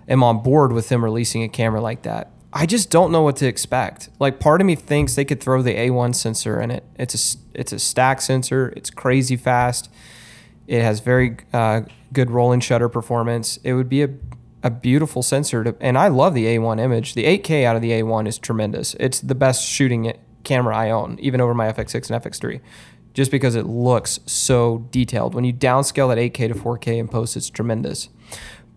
am 0.08 0.24
on 0.24 0.42
board 0.42 0.74
with 0.74 0.90
them 0.90 1.04
releasing 1.04 1.44
a 1.44 1.50
camera 1.50 1.82
like 1.82 2.02
that. 2.02 2.32
I 2.52 2.66
just 2.66 2.90
don't 2.90 3.12
know 3.12 3.22
what 3.22 3.36
to 3.38 3.48
expect. 3.48 4.10
Like 4.20 4.40
part 4.40 4.62
of 4.62 4.68
me 4.68 4.76
thinks 4.76 5.16
they 5.16 5.26
could 5.26 5.42
throw 5.42 5.62
the 5.62 5.76
A1 5.76 6.16
sensor 6.16 6.60
in 6.60 6.72
it. 6.72 6.84
It's 6.98 7.36
a 7.36 7.60
it's 7.60 7.72
a 7.72 7.80
stack 7.80 8.22
sensor. 8.22 8.74
It's 8.76 8.90
crazy 8.90 9.36
fast. 9.36 9.90
It 10.68 10.82
has 10.82 11.00
very 11.00 11.38
uh, 11.54 11.82
good 12.14 12.32
rolling 12.32 12.60
shutter 12.60 12.90
performance. 12.90 13.58
It 13.64 13.74
would 13.74 13.90
be 13.90 14.04
a 14.04 14.10
a 14.64 14.70
beautiful 14.70 15.24
sensor 15.24 15.64
to, 15.64 15.76
and 15.80 15.98
I 15.98 16.10
love 16.10 16.34
the 16.34 16.46
A1 16.46 16.80
image. 16.80 17.14
The 17.14 17.24
8K 17.24 17.64
out 17.64 17.76
of 17.76 17.82
the 17.82 17.92
A1 17.92 18.28
is 18.28 18.38
tremendous. 18.38 18.94
It's 19.00 19.20
the 19.20 19.36
best 19.36 19.66
shooting 19.66 20.14
camera 20.44 20.76
I 20.76 20.90
own, 20.90 21.18
even 21.20 21.40
over 21.42 21.54
my 21.54 21.72
FX6 21.72 22.12
and 22.12 22.22
FX3, 22.22 22.60
just 23.14 23.32
because 23.32 23.56
it 23.56 23.66
looks 23.66 24.20
so 24.26 24.88
detailed. 24.92 25.34
When 25.34 25.46
you 25.46 25.54
downscale 25.54 26.10
that 26.10 26.18
8K 26.18 26.50
to 26.50 26.60
4K 26.60 26.98
in 26.98 27.08
post, 27.08 27.38
it's 27.38 27.50
tremendous. 27.50 28.10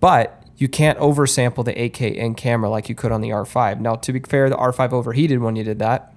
But 0.00 0.41
you 0.62 0.68
can't 0.68 0.96
oversample 1.00 1.64
the 1.64 1.72
8K 1.72 2.14
in 2.14 2.36
camera 2.36 2.70
like 2.70 2.88
you 2.88 2.94
could 2.94 3.10
on 3.10 3.20
the 3.20 3.30
R5. 3.30 3.80
Now, 3.80 3.96
to 3.96 4.12
be 4.12 4.20
fair, 4.20 4.48
the 4.48 4.54
R5 4.54 4.92
overheated 4.92 5.40
when 5.40 5.56
you 5.56 5.64
did 5.64 5.80
that, 5.80 6.14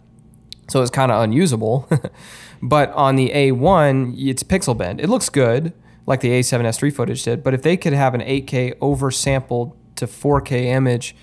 so 0.67 0.83
it's 0.83 0.91
kind 0.91 1.11
of 1.11 1.23
unusable. 1.23 1.89
but 2.61 2.91
on 2.91 3.15
the 3.15 3.31
A1, 3.31 4.13
it's 4.15 4.43
pixel 4.43 4.77
bend. 4.77 5.01
It 5.01 5.09
looks 5.09 5.29
good, 5.29 5.73
like 6.05 6.19
the 6.19 6.29
A7S3 6.29 6.93
footage 6.93 7.23
did. 7.23 7.43
But 7.43 7.55
if 7.55 7.63
they 7.63 7.75
could 7.75 7.93
have 7.93 8.13
an 8.13 8.21
8K 8.21 8.75
oversampled 8.75 9.73
to 9.95 10.05
4K 10.05 10.65
image 10.65 11.15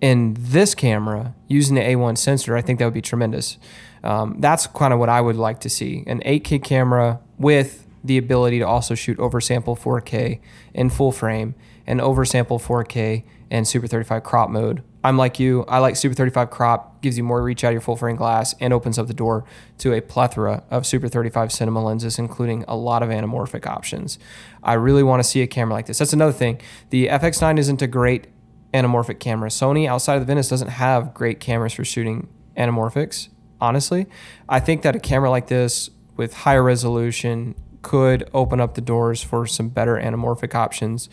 in 0.00 0.36
this 0.38 0.76
camera 0.76 1.34
using 1.48 1.74
the 1.74 1.82
A1 1.82 2.16
sensor, 2.16 2.56
I 2.56 2.62
think 2.62 2.78
that 2.78 2.84
would 2.84 2.94
be 2.94 3.02
tremendous. 3.02 3.58
Um, 4.04 4.36
that's 4.38 4.68
kind 4.68 4.92
of 4.92 5.00
what 5.00 5.08
I 5.08 5.20
would 5.20 5.34
like 5.34 5.58
to 5.62 5.68
see 5.68 6.04
an 6.06 6.20
8K 6.20 6.62
camera 6.62 7.18
with 7.38 7.88
the 8.04 8.18
ability 8.18 8.60
to 8.60 8.66
also 8.68 8.94
shoot 8.94 9.18
oversample 9.18 9.76
4K 9.76 10.38
in 10.74 10.90
full 10.90 11.10
frame 11.10 11.56
and 11.88 12.00
oversample 12.00 12.60
4K 12.62 13.24
and 13.50 13.66
Super 13.66 13.86
35 13.86 14.22
crop 14.22 14.50
mode. 14.50 14.82
I'm 15.02 15.16
like 15.16 15.40
you. 15.40 15.64
I 15.64 15.78
like 15.78 15.96
Super 15.96 16.14
35 16.14 16.50
crop, 16.50 17.00
gives 17.00 17.16
you 17.16 17.24
more 17.24 17.42
reach 17.42 17.64
out 17.64 17.68
of 17.68 17.72
your 17.72 17.80
full 17.80 17.96
frame 17.96 18.14
glass 18.14 18.54
and 18.60 18.74
opens 18.74 18.98
up 18.98 19.06
the 19.06 19.14
door 19.14 19.46
to 19.78 19.94
a 19.94 20.02
plethora 20.02 20.62
of 20.70 20.86
Super 20.86 21.08
35 21.08 21.50
cinema 21.50 21.82
lenses, 21.82 22.18
including 22.18 22.62
a 22.68 22.76
lot 22.76 23.02
of 23.02 23.08
anamorphic 23.08 23.66
options. 23.66 24.18
I 24.62 24.74
really 24.74 25.02
want 25.02 25.22
to 25.22 25.28
see 25.28 25.40
a 25.40 25.46
camera 25.46 25.74
like 25.74 25.86
this. 25.86 25.98
That's 25.98 26.12
another 26.12 26.32
thing. 26.32 26.60
The 26.90 27.08
FX9 27.08 27.58
isn't 27.58 27.80
a 27.80 27.86
great 27.86 28.26
anamorphic 28.74 29.18
camera. 29.18 29.48
Sony, 29.48 29.88
outside 29.88 30.16
of 30.16 30.20
the 30.20 30.26
Venice, 30.26 30.50
doesn't 30.50 30.68
have 30.68 31.14
great 31.14 31.40
cameras 31.40 31.72
for 31.72 31.86
shooting 31.86 32.28
anamorphics, 32.54 33.28
honestly. 33.62 34.06
I 34.46 34.60
think 34.60 34.82
that 34.82 34.94
a 34.94 35.00
camera 35.00 35.30
like 35.30 35.46
this 35.46 35.88
with 36.18 36.34
higher 36.34 36.62
resolution 36.62 37.54
could 37.80 38.28
open 38.34 38.60
up 38.60 38.74
the 38.74 38.82
doors 38.82 39.22
for 39.22 39.46
some 39.46 39.70
better 39.70 39.94
anamorphic 39.94 40.54
options 40.54 41.08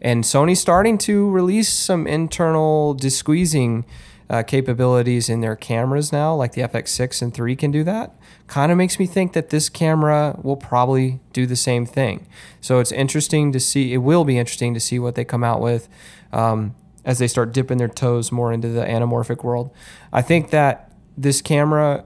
and 0.00 0.24
Sony's 0.24 0.60
starting 0.60 0.98
to 0.98 1.28
release 1.30 1.68
some 1.68 2.06
internal 2.06 2.94
desqueezing 2.94 3.84
uh, 4.30 4.44
capabilities 4.44 5.28
in 5.28 5.40
their 5.40 5.56
cameras 5.56 6.12
now, 6.12 6.32
like 6.34 6.52
the 6.52 6.62
FX6 6.62 7.20
and 7.20 7.34
3 7.34 7.56
can 7.56 7.72
do 7.72 7.82
that. 7.82 8.14
Kind 8.46 8.70
of 8.70 8.78
makes 8.78 8.98
me 8.98 9.06
think 9.06 9.32
that 9.32 9.50
this 9.50 9.68
camera 9.68 10.38
will 10.40 10.56
probably 10.56 11.18
do 11.32 11.46
the 11.46 11.56
same 11.56 11.84
thing. 11.84 12.26
So 12.60 12.78
it's 12.78 12.92
interesting 12.92 13.50
to 13.52 13.58
see, 13.58 13.92
it 13.92 13.98
will 13.98 14.24
be 14.24 14.38
interesting 14.38 14.72
to 14.74 14.80
see 14.80 15.00
what 15.00 15.16
they 15.16 15.24
come 15.24 15.42
out 15.42 15.60
with 15.60 15.88
um, 16.32 16.76
as 17.04 17.18
they 17.18 17.26
start 17.26 17.52
dipping 17.52 17.78
their 17.78 17.88
toes 17.88 18.30
more 18.30 18.52
into 18.52 18.68
the 18.68 18.82
anamorphic 18.82 19.42
world. 19.42 19.72
I 20.12 20.22
think 20.22 20.50
that 20.50 20.92
this 21.18 21.42
camera, 21.42 22.04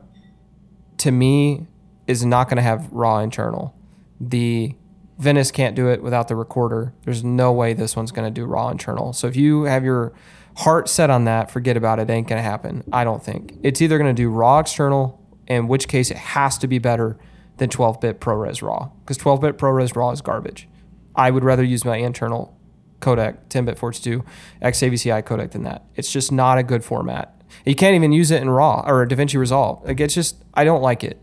to 0.98 1.10
me, 1.10 1.66
is 2.06 2.24
not 2.24 2.48
going 2.48 2.56
to 2.56 2.62
have 2.62 2.90
raw 2.90 3.18
internal. 3.18 3.76
The 4.18 4.74
Venice 5.18 5.50
can't 5.50 5.76
do 5.76 5.88
it 5.88 6.02
without 6.02 6.28
the 6.28 6.36
recorder. 6.36 6.92
There's 7.04 7.22
no 7.22 7.52
way 7.52 7.72
this 7.72 7.94
one's 7.94 8.10
going 8.10 8.26
to 8.26 8.30
do 8.30 8.46
raw 8.46 8.68
internal. 8.68 9.12
So 9.12 9.26
if 9.26 9.36
you 9.36 9.64
have 9.64 9.84
your 9.84 10.12
heart 10.56 10.88
set 10.88 11.10
on 11.10 11.24
that, 11.24 11.50
forget 11.50 11.76
about 11.76 11.98
it. 11.98 12.10
it 12.10 12.12
ain't 12.12 12.28
going 12.28 12.38
to 12.38 12.42
happen. 12.42 12.84
I 12.92 13.04
don't 13.04 13.22
think. 13.22 13.54
It's 13.62 13.80
either 13.80 13.98
going 13.98 14.14
to 14.14 14.22
do 14.22 14.28
raw 14.28 14.58
external, 14.58 15.20
in 15.46 15.68
which 15.68 15.88
case 15.88 16.10
it 16.10 16.16
has 16.16 16.58
to 16.58 16.66
be 16.66 16.78
better 16.78 17.18
than 17.58 17.70
12 17.70 18.00
bit 18.00 18.20
ProRes 18.20 18.62
RAW 18.62 18.90
because 19.04 19.16
12 19.16 19.40
bit 19.40 19.58
ProRes 19.58 19.94
RAW 19.94 20.10
is 20.10 20.20
garbage. 20.20 20.68
I 21.14 21.30
would 21.30 21.44
rather 21.44 21.62
use 21.62 21.84
my 21.84 21.96
internal 21.96 22.58
codec, 23.00 23.36
10 23.50 23.66
bit 23.66 23.78
422 23.78 24.24
XAVCI 24.62 25.22
codec 25.22 25.52
than 25.52 25.62
that. 25.62 25.84
It's 25.94 26.10
just 26.10 26.32
not 26.32 26.58
a 26.58 26.62
good 26.62 26.84
format. 26.84 27.30
You 27.64 27.74
can't 27.74 27.94
even 27.94 28.12
use 28.12 28.30
it 28.30 28.42
in 28.42 28.50
RAW 28.50 28.82
or 28.84 29.06
DaVinci 29.06 29.38
Resolve. 29.38 29.84
Like 29.84 30.00
it's 30.00 30.14
just, 30.14 30.42
I 30.54 30.64
don't 30.64 30.82
like 30.82 31.04
it. 31.04 31.22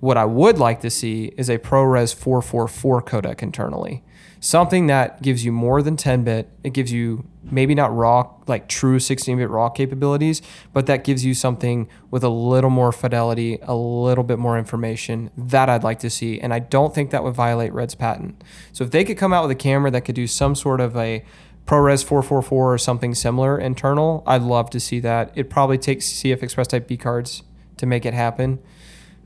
What 0.00 0.16
I 0.16 0.24
would 0.24 0.58
like 0.58 0.80
to 0.80 0.90
see 0.90 1.32
is 1.36 1.50
a 1.50 1.58
ProRes 1.58 2.14
444 2.14 3.02
codec 3.02 3.42
internally. 3.42 4.02
Something 4.42 4.86
that 4.86 5.20
gives 5.20 5.44
you 5.44 5.52
more 5.52 5.82
than 5.82 5.98
10 5.98 6.24
bit. 6.24 6.48
It 6.64 6.72
gives 6.72 6.90
you 6.90 7.26
maybe 7.44 7.74
not 7.74 7.94
raw, 7.94 8.30
like 8.46 8.66
true 8.66 8.98
16 8.98 9.36
bit 9.36 9.50
raw 9.50 9.68
capabilities, 9.68 10.40
but 10.72 10.86
that 10.86 11.04
gives 11.04 11.26
you 11.26 11.34
something 11.34 11.86
with 12.10 12.24
a 12.24 12.30
little 12.30 12.70
more 12.70 12.92
fidelity, 12.92 13.58
a 13.62 13.74
little 13.74 14.24
bit 14.24 14.38
more 14.38 14.58
information 14.58 15.30
that 15.36 15.68
I'd 15.68 15.84
like 15.84 15.98
to 15.98 16.08
see. 16.08 16.40
And 16.40 16.54
I 16.54 16.60
don't 16.60 16.94
think 16.94 17.10
that 17.10 17.22
would 17.22 17.34
violate 17.34 17.74
Red's 17.74 17.94
patent. 17.94 18.42
So 18.72 18.84
if 18.84 18.90
they 18.90 19.04
could 19.04 19.18
come 19.18 19.34
out 19.34 19.42
with 19.42 19.50
a 19.50 19.60
camera 19.60 19.90
that 19.90 20.06
could 20.06 20.14
do 20.14 20.26
some 20.26 20.54
sort 20.54 20.80
of 20.80 20.96
a 20.96 21.22
ProRes 21.66 22.02
444 22.02 22.72
or 22.72 22.78
something 22.78 23.14
similar 23.14 23.58
internal, 23.58 24.22
I'd 24.26 24.42
love 24.42 24.70
to 24.70 24.80
see 24.80 25.00
that. 25.00 25.30
It 25.34 25.50
probably 25.50 25.76
takes 25.76 26.06
CF 26.06 26.42
Express 26.42 26.68
Type 26.68 26.88
B 26.88 26.96
cards 26.96 27.42
to 27.76 27.84
make 27.84 28.06
it 28.06 28.14
happen. 28.14 28.60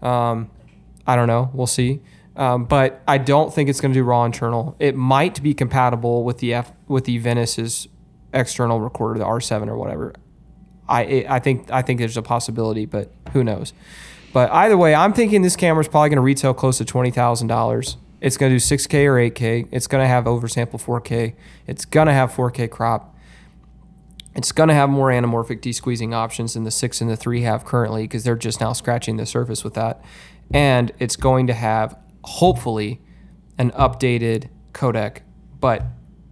Um, 0.02 0.50
I 1.06 1.16
don't 1.16 1.28
know. 1.28 1.50
We'll 1.52 1.66
see. 1.66 2.00
Um, 2.36 2.64
but 2.64 3.02
I 3.06 3.18
don't 3.18 3.54
think 3.54 3.68
it's 3.68 3.80
going 3.80 3.92
to 3.92 3.98
do 3.98 4.02
raw 4.02 4.24
internal. 4.24 4.74
It 4.78 4.96
might 4.96 5.42
be 5.42 5.54
compatible 5.54 6.24
with 6.24 6.38
the 6.38 6.54
F 6.54 6.72
with 6.88 7.04
the 7.04 7.18
Venice's 7.18 7.86
external 8.32 8.80
recorder, 8.80 9.18
the 9.18 9.24
R7 9.24 9.68
or 9.68 9.76
whatever. 9.76 10.14
I 10.88 11.02
it, 11.02 11.30
I 11.30 11.38
think 11.38 11.70
I 11.70 11.82
think 11.82 12.00
there's 12.00 12.16
a 12.16 12.22
possibility, 12.22 12.86
but 12.86 13.12
who 13.32 13.44
knows? 13.44 13.72
But 14.32 14.50
either 14.50 14.76
way, 14.76 14.94
I'm 14.94 15.12
thinking 15.12 15.42
this 15.42 15.54
camera 15.54 15.80
is 15.80 15.88
probably 15.88 16.08
going 16.08 16.16
to 16.16 16.22
retail 16.22 16.54
close 16.54 16.78
to 16.78 16.84
twenty 16.84 17.10
thousand 17.10 17.46
dollars. 17.46 17.96
It's 18.20 18.38
going 18.38 18.50
to 18.50 18.58
do 18.58 18.64
6K 18.64 19.04
or 19.04 19.16
8K. 19.16 19.68
It's 19.70 19.86
going 19.86 20.02
to 20.02 20.08
have 20.08 20.24
oversample 20.24 20.82
4K. 20.82 21.34
It's 21.66 21.84
going 21.84 22.06
to 22.06 22.14
have 22.14 22.32
4K 22.32 22.70
crop. 22.70 23.14
It's 24.34 24.50
going 24.50 24.70
to 24.70 24.74
have 24.74 24.88
more 24.88 25.10
anamorphic 25.10 25.60
de-squeezing 25.60 26.14
options 26.14 26.54
than 26.54 26.64
the 26.64 26.70
6 26.70 27.02
and 27.02 27.10
the 27.10 27.18
3 27.18 27.42
have 27.42 27.66
currently 27.66 28.04
because 28.04 28.24
they're 28.24 28.34
just 28.34 28.62
now 28.62 28.72
scratching 28.72 29.18
the 29.18 29.26
surface 29.26 29.62
with 29.62 29.74
that 29.74 30.02
and 30.52 30.92
it's 30.98 31.16
going 31.16 31.46
to 31.46 31.54
have 31.54 31.98
hopefully 32.24 33.00
an 33.58 33.70
updated 33.72 34.48
codec, 34.72 35.18
but 35.60 35.82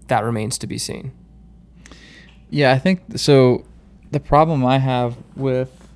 that 0.09 0.25
remains 0.25 0.59
to 0.59 0.67
be 0.67 0.79
seen. 0.79 1.13
Yeah, 2.51 2.73
I 2.73 2.79
think 2.79 3.01
so. 3.17 3.65
The 4.11 4.21
problem 4.21 4.65
I 4.67 4.79
have 4.79 5.17
with 5.37 5.89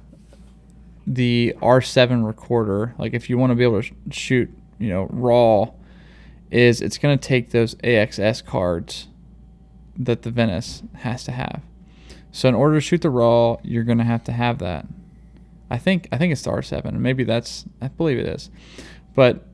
the 1.06 1.54
R7 1.60 2.26
recorder, 2.26 2.94
like 2.98 3.12
if 3.12 3.28
you 3.28 3.36
want 3.36 3.50
to 3.50 3.54
be 3.54 3.62
able 3.62 3.82
to 3.82 3.90
shoot, 4.10 4.50
you 4.78 4.88
know, 4.88 5.06
raw, 5.10 5.70
is 6.50 6.80
it's 6.80 6.96
going 6.96 7.18
to 7.18 7.28
take 7.28 7.50
those 7.50 7.74
AXS 7.76 8.44
cards 8.44 9.08
that 9.98 10.22
the 10.22 10.30
Venice 10.30 10.82
has 10.94 11.24
to 11.24 11.32
have. 11.32 11.62
So 12.32 12.48
in 12.48 12.54
order 12.54 12.74
to 12.76 12.80
shoot 12.80 13.02
the 13.02 13.10
raw, 13.10 13.56
you're 13.62 13.84
going 13.84 13.98
to 13.98 14.04
have 14.04 14.24
to 14.24 14.32
have 14.32 14.58
that. 14.58 14.86
I 15.70 15.78
think 15.78 16.08
I 16.12 16.18
think 16.18 16.32
it's 16.32 16.42
the 16.42 16.50
R7. 16.50 16.92
Maybe 16.94 17.24
that's 17.24 17.64
I 17.80 17.88
believe 17.88 18.18
it 18.18 18.26
is. 18.26 18.50
But 19.14 19.46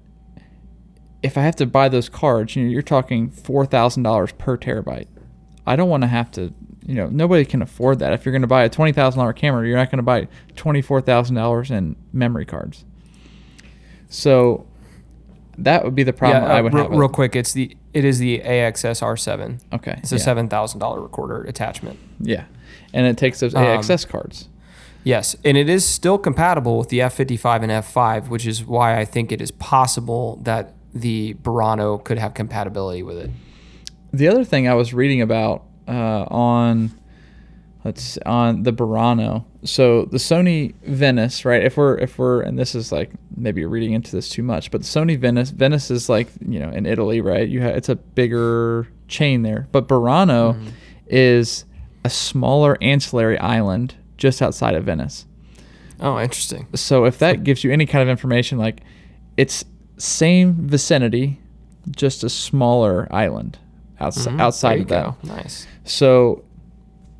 if 1.22 1.38
I 1.38 1.42
have 1.42 1.56
to 1.56 1.66
buy 1.66 1.88
those 1.88 2.08
cards, 2.08 2.56
you 2.56 2.64
know, 2.64 2.70
you're 2.70 2.82
talking 2.82 3.30
four 3.30 3.64
thousand 3.66 4.02
dollars 4.02 4.32
per 4.32 4.56
terabyte. 4.58 5.06
I 5.66 5.76
don't 5.76 5.88
want 5.88 6.02
to 6.02 6.08
have 6.08 6.30
to, 6.32 6.52
you 6.84 6.94
know, 6.94 7.06
nobody 7.06 7.44
can 7.44 7.62
afford 7.62 8.00
that. 8.00 8.12
If 8.12 8.24
you're 8.26 8.32
going 8.32 8.42
to 8.42 8.48
buy 8.48 8.64
a 8.64 8.68
twenty 8.68 8.92
thousand 8.92 9.20
dollar 9.20 9.32
camera, 9.32 9.66
you're 9.66 9.76
not 9.76 9.90
going 9.90 9.98
to 9.98 10.02
buy 10.02 10.28
twenty 10.56 10.82
four 10.82 11.00
thousand 11.00 11.36
dollars 11.36 11.70
in 11.70 11.96
memory 12.12 12.44
cards. 12.44 12.84
So 14.08 14.66
that 15.58 15.84
would 15.84 15.94
be 15.94 16.02
the 16.02 16.12
problem 16.12 16.42
yeah, 16.42 16.52
uh, 16.52 16.58
I 16.58 16.60
would 16.60 16.74
real, 16.74 16.90
have. 16.90 16.98
Real 16.98 17.08
quick, 17.08 17.36
it's 17.36 17.52
the 17.52 17.76
it 17.94 18.04
is 18.04 18.18
the 18.18 18.40
AXS 18.40 19.02
R7. 19.02 19.60
Okay, 19.72 19.94
it's 19.98 20.12
a 20.12 20.16
yeah. 20.16 20.22
seven 20.22 20.48
thousand 20.48 20.80
dollar 20.80 21.00
recorder 21.00 21.42
attachment. 21.44 21.98
Yeah, 22.20 22.44
and 22.92 23.06
it 23.06 23.16
takes 23.16 23.40
those 23.40 23.54
Um, 23.54 23.64
AXS 23.64 24.08
cards. 24.08 24.48
Yes, 25.04 25.34
and 25.44 25.56
it 25.56 25.68
is 25.68 25.84
still 25.84 26.18
compatible 26.18 26.78
with 26.78 26.88
the 26.88 27.00
F55 27.00 27.62
and 27.62 27.72
F5, 27.72 28.28
which 28.28 28.46
is 28.46 28.64
why 28.64 28.98
I 28.98 29.04
think 29.04 29.32
it 29.32 29.40
is 29.40 29.50
possible 29.50 30.36
that 30.42 30.74
the 30.94 31.34
Burano 31.34 32.02
could 32.02 32.18
have 32.18 32.34
compatibility 32.34 33.02
with 33.02 33.18
it. 33.18 33.30
The 34.12 34.28
other 34.28 34.44
thing 34.44 34.68
I 34.68 34.74
was 34.74 34.92
reading 34.94 35.22
about 35.22 35.64
uh, 35.88 36.26
on 36.28 36.92
let's 37.84 38.18
on 38.18 38.62
the 38.62 38.72
Burano. 38.72 39.44
So 39.64 40.04
the 40.04 40.18
Sony 40.18 40.74
Venice, 40.82 41.44
right? 41.44 41.64
If 41.64 41.76
we're 41.76 41.98
if 41.98 42.18
we're 42.18 42.42
and 42.42 42.58
this 42.58 42.74
is 42.74 42.92
like 42.92 43.10
maybe 43.36 43.60
you're 43.62 43.70
reading 43.70 43.92
into 43.92 44.12
this 44.12 44.28
too 44.28 44.42
much, 44.42 44.70
but 44.70 44.82
Sony 44.82 45.18
Venice 45.18 45.50
Venice 45.50 45.90
is 45.90 46.08
like 46.08 46.28
you 46.46 46.60
know 46.60 46.70
in 46.70 46.86
Italy, 46.86 47.20
right? 47.20 47.48
You 47.48 47.62
have 47.62 47.76
it's 47.76 47.88
a 47.88 47.96
bigger 47.96 48.86
chain 49.08 49.42
there, 49.42 49.66
but 49.72 49.88
Burano 49.88 50.54
mm-hmm. 50.54 50.68
is 51.06 51.64
a 52.04 52.10
smaller 52.10 52.76
ancillary 52.80 53.38
island 53.38 53.94
just 54.16 54.42
outside 54.42 54.74
of 54.74 54.84
Venice. 54.84 55.26
Oh, 56.00 56.18
interesting. 56.18 56.66
So 56.74 57.04
if 57.04 57.18
that 57.18 57.44
gives 57.44 57.62
you 57.62 57.72
any 57.72 57.86
kind 57.86 58.02
of 58.02 58.08
information, 58.08 58.58
like 58.58 58.80
it's 59.36 59.64
same 59.98 60.54
vicinity, 60.66 61.40
just 61.90 62.24
a 62.24 62.28
smaller 62.28 63.08
island 63.10 63.58
outside 64.00 64.30
mm-hmm. 64.30 64.40
outside 64.40 64.80
of 64.80 64.88
that. 64.88 65.04
Go. 65.04 65.16
Nice. 65.22 65.66
So 65.84 66.44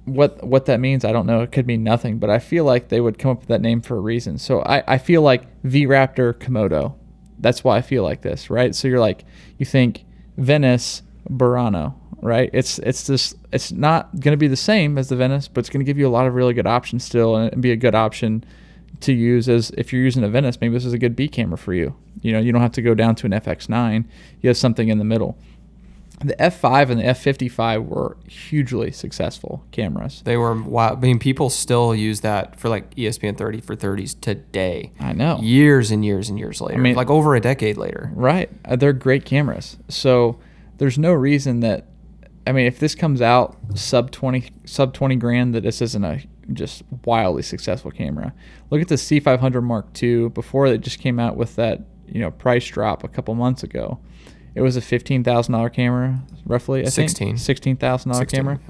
what 0.04 0.42
what 0.44 0.66
that 0.66 0.80
means, 0.80 1.04
I 1.04 1.12
don't 1.12 1.26
know. 1.26 1.42
It 1.42 1.52
could 1.52 1.66
mean 1.66 1.84
nothing, 1.84 2.18
but 2.18 2.28
I 2.28 2.38
feel 2.38 2.64
like 2.64 2.88
they 2.88 3.00
would 3.00 3.18
come 3.18 3.30
up 3.30 3.38
with 3.40 3.48
that 3.48 3.60
name 3.60 3.80
for 3.80 3.96
a 3.96 4.00
reason. 4.00 4.38
So 4.38 4.62
I, 4.62 4.82
I 4.94 4.98
feel 4.98 5.22
like 5.22 5.44
V 5.62 5.86
Raptor 5.86 6.34
Komodo. 6.34 6.94
That's 7.38 7.64
why 7.64 7.76
I 7.76 7.82
feel 7.82 8.02
like 8.02 8.22
this, 8.22 8.50
right? 8.50 8.74
So 8.74 8.88
you're 8.88 9.00
like 9.00 9.24
you 9.58 9.66
think 9.66 10.04
Venice 10.36 11.02
Burano, 11.28 11.94
right? 12.22 12.48
It's 12.52 12.78
it's 12.78 13.06
this 13.06 13.34
it's 13.52 13.70
not 13.70 14.18
going 14.20 14.32
to 14.32 14.38
be 14.38 14.48
the 14.48 14.56
same 14.56 14.96
as 14.96 15.08
the 15.08 15.16
Venice, 15.16 15.48
but 15.48 15.60
it's 15.60 15.68
going 15.68 15.84
to 15.84 15.84
give 15.84 15.98
you 15.98 16.08
a 16.08 16.10
lot 16.10 16.26
of 16.26 16.34
really 16.34 16.54
good 16.54 16.66
options 16.66 17.04
still, 17.04 17.36
and 17.36 17.60
be 17.60 17.72
a 17.72 17.76
good 17.76 17.94
option 17.94 18.44
to 19.00 19.12
use 19.12 19.48
as 19.48 19.70
if 19.76 19.92
you're 19.92 20.02
using 20.02 20.24
a 20.24 20.28
Venice. 20.28 20.60
Maybe 20.60 20.72
this 20.72 20.86
is 20.86 20.92
a 20.92 20.98
good 20.98 21.14
B 21.14 21.28
camera 21.28 21.58
for 21.58 21.74
you. 21.74 21.94
You 22.22 22.32
know, 22.32 22.38
you 22.38 22.52
don't 22.52 22.62
have 22.62 22.72
to 22.72 22.82
go 22.82 22.94
down 22.94 23.16
to 23.16 23.26
an 23.26 23.32
FX9. 23.32 24.04
You 24.40 24.48
have 24.48 24.56
something 24.56 24.88
in 24.88 24.98
the 24.98 25.04
middle 25.04 25.36
the 26.24 26.36
F5 26.36 26.90
and 26.90 27.00
the 27.00 27.04
F55 27.04 27.86
were 27.86 28.16
hugely 28.26 28.92
successful 28.92 29.64
cameras. 29.72 30.22
They 30.24 30.36
were 30.36 30.60
wow. 30.60 30.92
I 30.92 30.94
mean, 30.96 31.18
people 31.18 31.50
still 31.50 31.94
use 31.94 32.20
that 32.20 32.58
for 32.58 32.68
like 32.68 32.94
ESPN 32.94 33.36
30 33.36 33.60
for 33.60 33.76
30s 33.76 34.18
today. 34.20 34.92
I 35.00 35.12
know. 35.12 35.38
Years 35.40 35.90
and 35.90 36.04
years 36.04 36.28
and 36.28 36.38
years 36.38 36.60
later. 36.60 36.78
I 36.78 36.82
mean, 36.82 36.94
like 36.94 37.10
over 37.10 37.34
a 37.34 37.40
decade 37.40 37.76
later. 37.76 38.10
Right. 38.14 38.50
Uh, 38.64 38.76
they're 38.76 38.92
great 38.92 39.24
cameras. 39.24 39.76
So 39.88 40.38
there's 40.78 40.98
no 40.98 41.12
reason 41.12 41.60
that 41.60 41.86
I 42.46 42.52
mean, 42.52 42.66
if 42.66 42.78
this 42.78 42.94
comes 42.94 43.22
out 43.22 43.56
sub 43.74 44.10
20 44.10 44.50
sub 44.64 44.92
20 44.92 45.16
grand 45.16 45.54
that 45.54 45.62
this 45.62 45.80
isn't 45.80 46.04
a 46.04 46.22
just 46.52 46.82
wildly 47.04 47.42
successful 47.42 47.90
camera. 47.90 48.34
Look 48.70 48.82
at 48.82 48.88
the 48.88 48.96
C500 48.96 49.62
Mark 49.62 50.02
II 50.02 50.28
before 50.28 50.66
it 50.66 50.80
just 50.80 50.98
came 50.98 51.20
out 51.20 51.36
with 51.36 51.54
that, 51.56 51.82
you 52.06 52.20
know, 52.20 52.30
price 52.32 52.66
drop 52.66 53.04
a 53.04 53.08
couple 53.08 53.34
months 53.34 53.62
ago 53.62 54.00
it 54.54 54.60
was 54.60 54.76
a 54.76 54.80
fifteen 54.80 55.24
thousand 55.24 55.52
dollar 55.52 55.70
camera, 55.70 56.20
roughly. 56.44 56.82
I 56.82 56.88
Sixteen. 56.88 57.28
Think. 57.28 57.38
Sixteen 57.38 57.76
thousand 57.76 58.12
dollar 58.12 58.26
camera. 58.26 58.60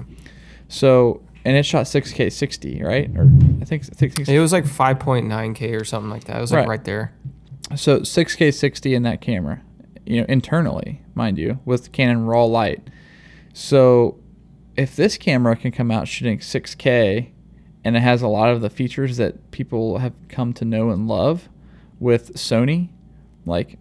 So 0.67 1.21
and 1.43 1.57
it 1.57 1.65
shot 1.65 1.87
six 1.87 2.11
K 2.11 2.29
sixty, 2.29 2.81
right? 2.81 3.09
Or 3.17 3.29
I 3.61 3.65
think, 3.65 3.83
I 3.91 3.95
think 3.95 4.27
it 4.29 4.39
was 4.39 4.53
like 4.53 4.65
five 4.65 4.99
point 4.99 5.27
nine 5.27 5.53
K 5.53 5.73
or 5.73 5.83
something 5.83 6.09
like 6.09 6.25
that. 6.25 6.37
It 6.37 6.41
was 6.41 6.51
like 6.51 6.59
right, 6.59 6.67
right 6.67 6.85
there. 6.85 7.13
So 7.75 8.03
six 8.03 8.35
K 8.35 8.51
sixty 8.51 8.93
in 8.93 9.03
that 9.03 9.19
camera, 9.19 9.61
you 10.05 10.21
know, 10.21 10.25
internally, 10.29 11.01
mind 11.15 11.37
you, 11.37 11.59
with 11.65 11.91
Canon 11.91 12.25
raw 12.25 12.45
light. 12.45 12.89
So 13.53 14.19
if 14.75 14.95
this 14.95 15.17
camera 15.17 15.55
can 15.55 15.71
come 15.71 15.91
out 15.91 16.07
shooting 16.07 16.41
six 16.41 16.75
K 16.75 17.31
and 17.83 17.95
it 17.95 18.01
has 18.01 18.21
a 18.21 18.27
lot 18.27 18.49
of 18.49 18.61
the 18.61 18.69
features 18.69 19.17
that 19.17 19.51
people 19.51 19.99
have 19.99 20.13
come 20.27 20.53
to 20.53 20.65
know 20.65 20.89
and 20.89 21.07
love 21.07 21.49
with 21.99 22.33
Sony, 22.33 22.89
like 23.45 23.77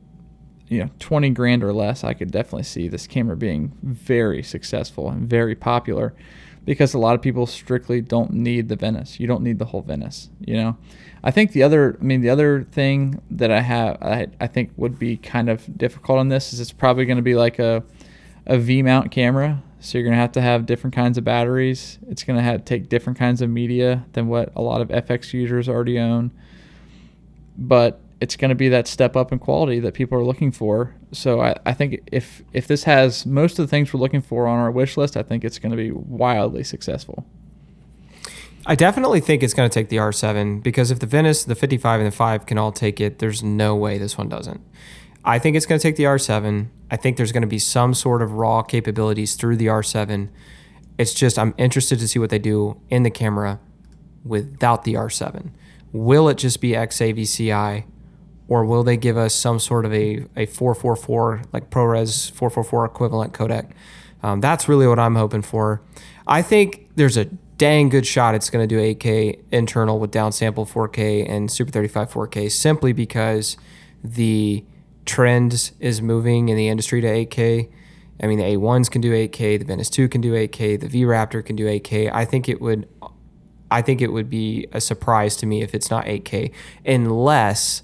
you 0.72 0.78
know 0.78 0.90
20 1.00 1.30
grand 1.30 1.62
or 1.62 1.72
less 1.72 2.02
i 2.02 2.14
could 2.14 2.30
definitely 2.30 2.62
see 2.62 2.88
this 2.88 3.06
camera 3.06 3.36
being 3.36 3.76
very 3.82 4.42
successful 4.42 5.10
and 5.10 5.28
very 5.28 5.54
popular 5.54 6.14
because 6.64 6.94
a 6.94 6.98
lot 6.98 7.14
of 7.14 7.20
people 7.20 7.44
strictly 7.44 8.00
don't 8.00 8.30
need 8.30 8.68
the 8.68 8.76
venice. 8.76 9.18
You 9.18 9.26
don't 9.26 9.42
need 9.42 9.58
the 9.58 9.66
whole 9.66 9.82
venice 9.82 10.30
you 10.40 10.54
know? 10.54 10.78
I 11.22 11.30
think 11.30 11.52
the 11.52 11.62
other 11.62 11.98
i 12.00 12.04
mean 12.04 12.22
the 12.22 12.30
other 12.30 12.64
thing 12.64 13.20
that 13.30 13.50
i 13.50 13.60
have 13.60 13.98
i, 14.02 14.28
I 14.40 14.46
think 14.46 14.72
would 14.76 14.98
be 14.98 15.18
kind 15.18 15.50
of 15.50 15.76
difficult 15.76 16.18
on 16.18 16.28
this 16.28 16.52
is 16.52 16.60
it's 16.60 16.72
probably 16.72 17.04
going 17.04 17.16
to 17.16 17.22
be 17.22 17.34
like 17.34 17.58
a 17.58 17.84
a 18.46 18.58
v 18.58 18.82
mount 18.82 19.10
camera 19.10 19.62
so 19.80 19.98
you're 19.98 20.04
going 20.04 20.14
to 20.14 20.20
have 20.20 20.32
to 20.32 20.40
have 20.40 20.66
different 20.66 20.94
kinds 20.94 21.18
of 21.18 21.24
batteries 21.24 21.98
it's 22.08 22.22
going 22.22 22.36
to 22.36 22.42
have 22.42 22.64
take 22.64 22.88
different 22.88 23.18
kinds 23.18 23.40
of 23.40 23.50
media 23.50 24.04
than 24.12 24.28
what 24.28 24.52
a 24.54 24.62
lot 24.62 24.80
of 24.80 24.88
fx 24.88 25.32
users 25.32 25.68
already 25.68 25.98
own 25.98 26.30
but 27.56 28.00
it's 28.22 28.36
going 28.36 28.50
to 28.50 28.54
be 28.54 28.68
that 28.68 28.86
step 28.86 29.16
up 29.16 29.32
in 29.32 29.40
quality 29.40 29.80
that 29.80 29.94
people 29.94 30.16
are 30.16 30.22
looking 30.22 30.52
for. 30.52 30.94
So 31.10 31.40
I, 31.40 31.56
I 31.66 31.72
think 31.72 32.08
if 32.12 32.42
if 32.52 32.68
this 32.68 32.84
has 32.84 33.26
most 33.26 33.58
of 33.58 33.66
the 33.66 33.68
things 33.68 33.92
we're 33.92 33.98
looking 33.98 34.22
for 34.22 34.46
on 34.46 34.60
our 34.60 34.70
wish 34.70 34.96
list, 34.96 35.16
I 35.16 35.24
think 35.24 35.44
it's 35.44 35.58
going 35.58 35.72
to 35.72 35.76
be 35.76 35.90
wildly 35.90 36.62
successful. 36.62 37.26
I 38.64 38.76
definitely 38.76 39.18
think 39.18 39.42
it's 39.42 39.54
going 39.54 39.68
to 39.68 39.74
take 39.74 39.88
the 39.88 39.96
R7 39.96 40.62
because 40.62 40.92
if 40.92 41.00
the 41.00 41.06
Venice, 41.06 41.42
the 41.42 41.56
55, 41.56 41.98
and 41.98 42.06
the 42.06 42.14
5 42.14 42.46
can 42.46 42.58
all 42.58 42.70
take 42.70 43.00
it, 43.00 43.18
there's 43.18 43.42
no 43.42 43.74
way 43.74 43.98
this 43.98 44.16
one 44.16 44.28
doesn't. 44.28 44.60
I 45.24 45.38
think 45.38 45.56
it's 45.56 45.66
going 45.66 45.78
to 45.78 45.82
take 45.82 45.96
the 45.96 46.04
R7. 46.04 46.68
I 46.90 46.96
think 46.96 47.16
there's 47.16 47.32
going 47.32 47.42
to 47.42 47.48
be 47.48 47.58
some 47.58 47.94
sort 47.94 48.22
of 48.22 48.32
raw 48.32 48.62
capabilities 48.62 49.34
through 49.34 49.56
the 49.56 49.66
R7. 49.66 50.28
It's 50.98 51.14
just 51.14 51.38
I'm 51.38 51.54
interested 51.56 51.98
to 52.00 52.08
see 52.08 52.18
what 52.18 52.30
they 52.30 52.38
do 52.38 52.80
in 52.90 53.02
the 53.02 53.10
camera 53.10 53.60
without 54.24 54.84
the 54.84 54.94
R7. 54.94 55.50
Will 55.92 56.28
it 56.28 56.38
just 56.38 56.60
be 56.60 56.70
XAVCI? 56.70 57.84
or 58.52 58.66
will 58.66 58.82
they 58.84 58.98
give 58.98 59.16
us 59.16 59.34
some 59.34 59.58
sort 59.58 59.86
of 59.86 59.94
a, 59.94 60.26
a 60.36 60.44
444 60.44 61.42
like 61.54 61.70
ProRes 61.70 62.30
444 62.32 62.84
equivalent 62.84 63.32
codec? 63.32 63.70
Um, 64.22 64.42
that's 64.42 64.68
really 64.68 64.86
what 64.86 64.98
I'm 64.98 65.14
hoping 65.14 65.40
for. 65.40 65.80
I 66.26 66.42
think 66.42 66.88
there's 66.94 67.16
a 67.16 67.24
dang 67.24 67.88
good 67.88 68.06
shot 68.06 68.34
it's 68.34 68.50
going 68.50 68.66
to 68.66 68.66
do 68.66 68.78
8K 68.94 69.40
internal 69.50 69.98
with 69.98 70.10
downsample 70.10 70.68
4K 70.68 71.26
and 71.28 71.50
Super 71.50 71.70
35 71.70 72.12
4K 72.12 72.50
simply 72.50 72.92
because 72.92 73.56
the 74.04 74.64
trend 75.04 75.72
is 75.80 76.02
moving 76.02 76.48
in 76.48 76.56
the 76.56 76.68
industry 76.68 77.00
to 77.00 77.06
8K. 77.06 77.70
I 78.22 78.26
mean, 78.26 78.38
the 78.38 78.44
A1s 78.44 78.90
can 78.90 79.00
do 79.00 79.12
8K, 79.12 79.58
the 79.58 79.64
Venice 79.64 79.90
2 79.90 80.08
can 80.08 80.20
do 80.20 80.32
8K, 80.32 80.78
the 80.78 80.88
V 80.88 81.02
Raptor 81.02 81.44
can 81.44 81.56
do 81.56 81.66
8K. 81.66 82.10
I 82.12 82.24
think 82.24 82.48
it 82.48 82.60
would, 82.60 82.88
I 83.70 83.82
think 83.82 84.00
it 84.00 84.12
would 84.12 84.30
be 84.30 84.68
a 84.72 84.80
surprise 84.80 85.34
to 85.36 85.46
me 85.46 85.62
if 85.62 85.74
it's 85.74 85.90
not 85.90 86.04
8K, 86.04 86.52
unless 86.86 87.82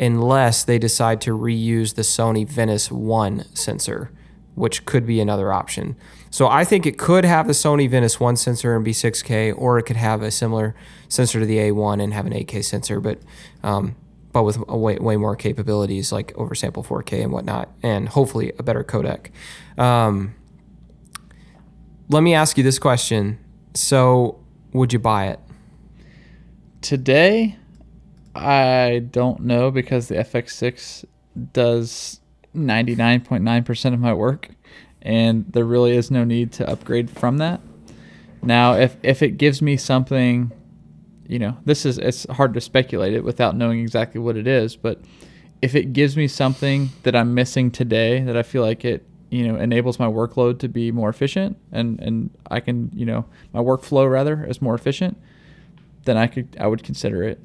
unless 0.00 0.64
they 0.64 0.78
decide 0.78 1.20
to 1.20 1.36
reuse 1.36 1.94
the 1.94 2.02
Sony 2.02 2.48
Venice 2.48 2.90
1 2.90 3.44
sensor, 3.54 4.10
which 4.54 4.86
could 4.86 5.06
be 5.06 5.20
another 5.20 5.52
option. 5.52 5.94
So 6.30 6.48
I 6.48 6.64
think 6.64 6.86
it 6.86 6.96
could 6.96 7.26
have 7.26 7.46
the 7.46 7.52
Sony 7.52 7.88
Venice 7.88 8.18
1 8.18 8.36
sensor 8.36 8.74
and 8.74 8.82
be 8.82 8.92
6K, 8.92 9.54
or 9.56 9.78
it 9.78 9.82
could 9.82 9.96
have 9.96 10.22
a 10.22 10.30
similar 10.30 10.74
sensor 11.08 11.38
to 11.40 11.46
the 11.46 11.58
A1 11.58 12.02
and 12.02 12.14
have 12.14 12.24
an 12.24 12.32
8K 12.32 12.64
sensor, 12.64 12.98
but 12.98 13.20
um, 13.62 13.94
but 14.32 14.44
with 14.44 14.58
way, 14.58 14.96
way 14.96 15.16
more 15.16 15.36
capabilities 15.36 16.12
like 16.12 16.32
oversample 16.34 16.84
4K 16.84 17.22
and 17.22 17.32
whatnot, 17.32 17.68
and 17.82 18.08
hopefully 18.08 18.52
a 18.58 18.62
better 18.62 18.84
codec. 18.84 19.30
Um, 19.78 20.34
let 22.08 22.22
me 22.22 22.34
ask 22.34 22.58
you 22.58 22.64
this 22.64 22.78
question. 22.78 23.38
So, 23.74 24.40
would 24.72 24.92
you 24.92 24.98
buy 24.98 25.28
it? 25.28 25.40
Today, 26.82 27.56
I 28.34 29.06
don't 29.10 29.40
know 29.40 29.70
because 29.70 30.08
the 30.08 30.16
FX6 30.16 31.04
does 31.52 32.20
99.9% 32.54 33.94
of 33.94 34.00
my 34.00 34.12
work 34.12 34.50
and 35.02 35.50
there 35.52 35.64
really 35.64 35.96
is 35.96 36.10
no 36.10 36.24
need 36.24 36.52
to 36.52 36.68
upgrade 36.68 37.10
from 37.10 37.38
that. 37.38 37.60
Now, 38.42 38.74
if 38.74 38.96
if 39.02 39.22
it 39.22 39.32
gives 39.32 39.60
me 39.60 39.76
something, 39.76 40.52
you 41.30 41.38
know, 41.38 41.56
this 41.64 41.86
is 41.86 41.96
it's 41.96 42.26
hard 42.28 42.54
to 42.54 42.60
speculate 42.60 43.14
it 43.14 43.22
without 43.22 43.54
knowing 43.54 43.78
exactly 43.78 44.20
what 44.20 44.36
it 44.36 44.48
is, 44.48 44.74
but 44.74 45.00
if 45.62 45.76
it 45.76 45.92
gives 45.92 46.16
me 46.16 46.26
something 46.26 46.90
that 47.04 47.14
I'm 47.14 47.34
missing 47.34 47.70
today 47.70 48.20
that 48.22 48.36
I 48.36 48.42
feel 48.42 48.62
like 48.62 48.84
it, 48.84 49.06
you 49.30 49.46
know, 49.46 49.54
enables 49.54 50.00
my 50.00 50.08
workload 50.08 50.58
to 50.58 50.68
be 50.68 50.90
more 50.90 51.08
efficient 51.08 51.56
and 51.70 52.00
and 52.00 52.30
I 52.50 52.58
can, 52.58 52.90
you 52.92 53.06
know, 53.06 53.26
my 53.52 53.60
workflow 53.60 54.10
rather 54.10 54.44
is 54.44 54.60
more 54.60 54.74
efficient, 54.74 55.16
then 56.04 56.16
I 56.16 56.26
could 56.26 56.56
I 56.58 56.66
would 56.66 56.82
consider 56.82 57.22
it 57.22 57.38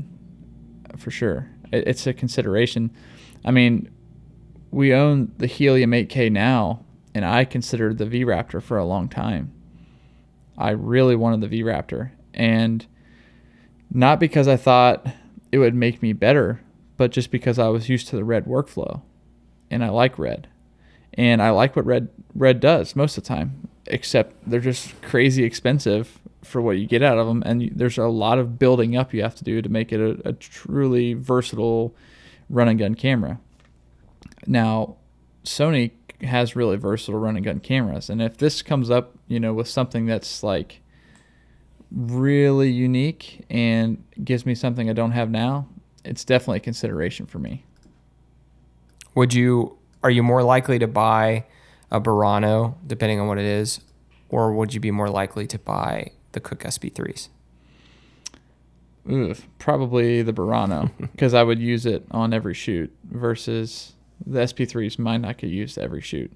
for 0.98 1.12
sure. 1.12 1.48
It, 1.72 1.88
it's 1.88 2.08
a 2.08 2.14
consideration. 2.14 2.90
I 3.46 3.52
mean, 3.52 3.92
we 4.72 4.96
own 4.96 5.32
the 5.38 5.46
Helium 5.46 5.92
8K 5.92 6.32
now, 6.32 6.84
and 7.14 7.24
I 7.24 7.46
considered 7.46 8.00
the 8.00 8.08
V 8.08 8.26
Raptor 8.26 8.64
for 8.64 8.80
a 8.80 8.86
long 8.86 9.10
time. 9.10 9.54
I 10.58 10.72
really 10.72 11.16
wanted 11.16 11.42
the 11.42 11.50
V 11.50 11.62
Raptor, 11.62 12.10
and 12.34 12.88
not 13.92 14.20
because 14.20 14.48
I 14.48 14.58
thought 14.58 15.08
it 15.52 15.60
would 15.60 15.76
make 15.76 16.02
me 16.02 16.14
better, 16.14 16.62
but 16.98 17.12
just 17.12 17.32
because 17.32 17.60
I 17.60 17.68
was 17.68 17.90
used 17.90 18.08
to 18.10 18.16
the 18.16 18.24
red 18.24 18.46
workflow, 18.46 19.02
and 19.70 19.84
I 19.84 19.90
like 19.90 20.20
red, 20.20 20.48
and 21.14 21.42
I 21.42 21.50
like 21.52 21.76
what 21.76 21.86
red 21.86 22.10
red 22.34 22.60
does 22.60 22.96
most 22.96 23.18
of 23.18 23.24
the 23.24 23.28
time. 23.28 23.70
Except 23.88 24.36
they're 24.50 24.60
just 24.60 25.00
crazy 25.04 25.44
expensive 25.44 26.20
for 26.44 26.60
what 26.60 26.78
you 26.78 26.88
get 26.88 27.04
out 27.04 27.20
of 27.20 27.28
them, 27.28 27.44
and 27.46 27.72
there's 27.76 27.98
a 27.98 28.08
lot 28.08 28.40
of 28.40 28.58
building 28.58 28.98
up 28.98 29.14
you 29.14 29.22
have 29.22 29.36
to 29.36 29.44
do 29.44 29.62
to 29.62 29.70
make 29.70 29.92
it 29.92 30.00
a, 30.00 30.30
a 30.30 30.34
truly 30.34 31.14
versatile 31.14 31.94
run 32.50 32.68
and 32.68 32.80
gun 32.80 32.96
camera. 32.96 33.40
Now, 34.48 34.98
Sony 35.44 35.92
has 36.22 36.56
really 36.56 36.78
versatile 36.78 37.20
run 37.20 37.36
and 37.36 37.46
gun 37.46 37.60
cameras, 37.60 38.10
and 38.10 38.22
if 38.22 38.38
this 38.38 38.62
comes 38.62 38.90
up, 38.90 39.14
you 39.28 39.40
know, 39.40 39.54
with 39.54 39.68
something 39.68 40.08
that's 40.08 40.42
like 40.44 40.82
really 41.92 42.70
unique 42.72 43.46
and 43.50 44.04
gives 44.24 44.46
me 44.46 44.56
something 44.56 44.90
I 44.90 44.94
don't 44.94 45.12
have 45.12 45.30
now, 45.30 45.68
it's 46.04 46.24
definitely 46.24 46.58
a 46.58 46.62
consideration 46.62 47.26
for 47.26 47.40
me. 47.40 47.66
Would 49.16 49.34
you? 49.34 49.78
Are 50.04 50.12
you 50.12 50.22
more 50.22 50.44
likely 50.44 50.78
to 50.80 50.88
buy 50.88 51.46
a 51.90 52.00
Burano, 52.00 52.76
depending 52.86 53.20
on 53.20 53.28
what 53.28 53.38
it 53.38 53.46
is, 53.46 53.82
or 54.30 54.54
would 54.54 54.74
you 54.74 54.80
be 54.80 54.92
more 54.92 55.10
likely 55.10 55.48
to 55.48 55.58
buy 55.58 56.12
the 56.34 56.40
Cooke 56.40 56.64
SP3s? 56.64 57.30
Ooh, 59.10 59.36
probably 59.60 60.22
the 60.22 60.34
Burano 60.34 60.92
because 61.12 61.34
I 61.34 61.44
would 61.44 61.60
use 61.60 61.86
it 61.86 62.06
on 62.12 62.34
every 62.34 62.54
shoot 62.54 62.94
versus 63.04 63.94
the 64.26 64.40
SP3s 64.40 64.98
might 64.98 65.18
not 65.18 65.38
get 65.38 65.50
used 65.50 65.78
every 65.78 66.02
shoot. 66.02 66.32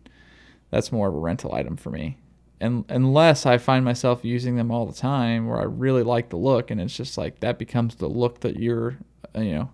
That's 0.70 0.92
more 0.92 1.10
of 1.10 1.16
a 1.16 1.20
rental 1.20 1.54
item 1.54 1.78
for 1.78 1.90
me. 1.90 2.18
And 2.62 2.84
unless 2.90 3.46
I 3.46 3.58
find 3.58 3.86
myself 3.86 4.26
using 4.26 4.56
them 4.58 4.70
all 4.70 4.86
the 4.86 4.94
time 4.94 5.48
where 5.48 5.60
I 5.60 5.64
really 5.64 6.04
like 6.04 6.30
the 6.30 6.38
look 6.38 6.72
and 6.72 6.82
it's 6.82 6.96
just 6.96 7.18
like 7.18 7.40
that 7.40 7.58
becomes 7.58 7.96
the 7.96 8.08
look 8.08 8.42
that 8.42 8.58
you're 8.60 8.98
uh, 9.36 9.42
you 9.42 9.54
know 9.54 9.72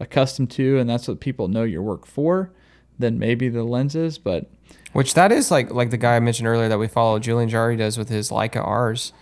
accustomed 0.00 0.50
to 0.50 0.78
and 0.78 0.90
that's 0.90 1.06
what 1.06 1.20
people 1.20 1.48
know 1.48 1.62
your 1.62 1.82
work 1.82 2.06
for, 2.06 2.50
then 2.98 3.18
maybe 3.18 3.48
the 3.48 3.62
lenses, 3.62 4.18
but 4.18 4.50
Which 4.92 5.14
that 5.14 5.30
is 5.30 5.50
like 5.50 5.72
like 5.72 5.90
the 5.90 5.96
guy 5.96 6.16
I 6.16 6.20
mentioned 6.20 6.48
earlier 6.48 6.68
that 6.68 6.78
we 6.78 6.88
follow, 6.88 7.18
Julian 7.18 7.48
Jari 7.48 7.78
does 7.78 7.96
with 7.96 8.08
his 8.08 8.30
Leica 8.30 8.66
R's. 8.66 9.12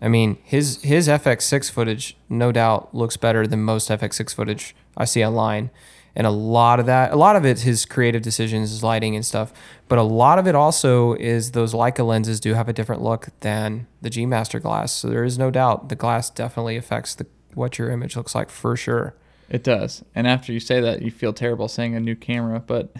I 0.00 0.08
mean, 0.08 0.38
his 0.44 0.82
his 0.82 1.08
FX6 1.08 1.70
footage 1.70 2.16
no 2.28 2.52
doubt 2.52 2.94
looks 2.94 3.16
better 3.16 3.46
than 3.46 3.62
most 3.62 3.88
FX6 3.88 4.34
footage 4.34 4.76
I 4.96 5.04
see 5.04 5.24
online. 5.24 5.70
And 6.16 6.26
a 6.26 6.30
lot 6.30 6.80
of 6.80 6.86
that, 6.86 7.12
a 7.12 7.16
lot 7.16 7.36
of 7.36 7.44
it, 7.44 7.60
his 7.60 7.84
creative 7.84 8.22
decisions, 8.22 8.70
his 8.70 8.82
lighting 8.82 9.14
and 9.14 9.24
stuff. 9.24 9.52
But 9.86 9.98
a 9.98 10.02
lot 10.02 10.38
of 10.38 10.48
it 10.48 10.54
also 10.54 11.12
is 11.14 11.52
those 11.52 11.74
Leica 11.74 12.04
lenses 12.04 12.40
do 12.40 12.54
have 12.54 12.68
a 12.68 12.72
different 12.72 13.02
look 13.02 13.28
than 13.40 13.86
the 14.00 14.08
G 14.08 14.24
Master 14.24 14.58
glass. 14.58 14.92
So 14.92 15.08
there 15.08 15.24
is 15.24 15.38
no 15.38 15.50
doubt 15.50 15.90
the 15.90 15.94
glass 15.94 16.30
definitely 16.30 16.78
affects 16.78 17.14
the 17.14 17.26
what 17.52 17.78
your 17.78 17.90
image 17.90 18.16
looks 18.16 18.34
like 18.34 18.50
for 18.50 18.76
sure. 18.76 19.14
It 19.48 19.62
does. 19.62 20.04
And 20.14 20.26
after 20.26 20.52
you 20.52 20.58
say 20.58 20.80
that, 20.80 21.02
you 21.02 21.10
feel 21.10 21.32
terrible 21.32 21.68
saying 21.68 21.94
a 21.94 22.00
new 22.00 22.16
camera, 22.16 22.60
but 22.60 22.94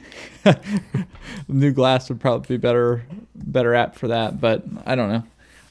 new 1.49 1.73
glass 1.73 2.09
would 2.09 2.21
probably 2.21 2.57
be 2.57 2.61
better 2.61 3.05
better 3.35 3.75
apt 3.75 3.99
for 3.99 4.09
that. 4.09 4.41
But 4.41 4.63
I 4.85 4.95
don't 4.95 5.11
know. 5.11 5.25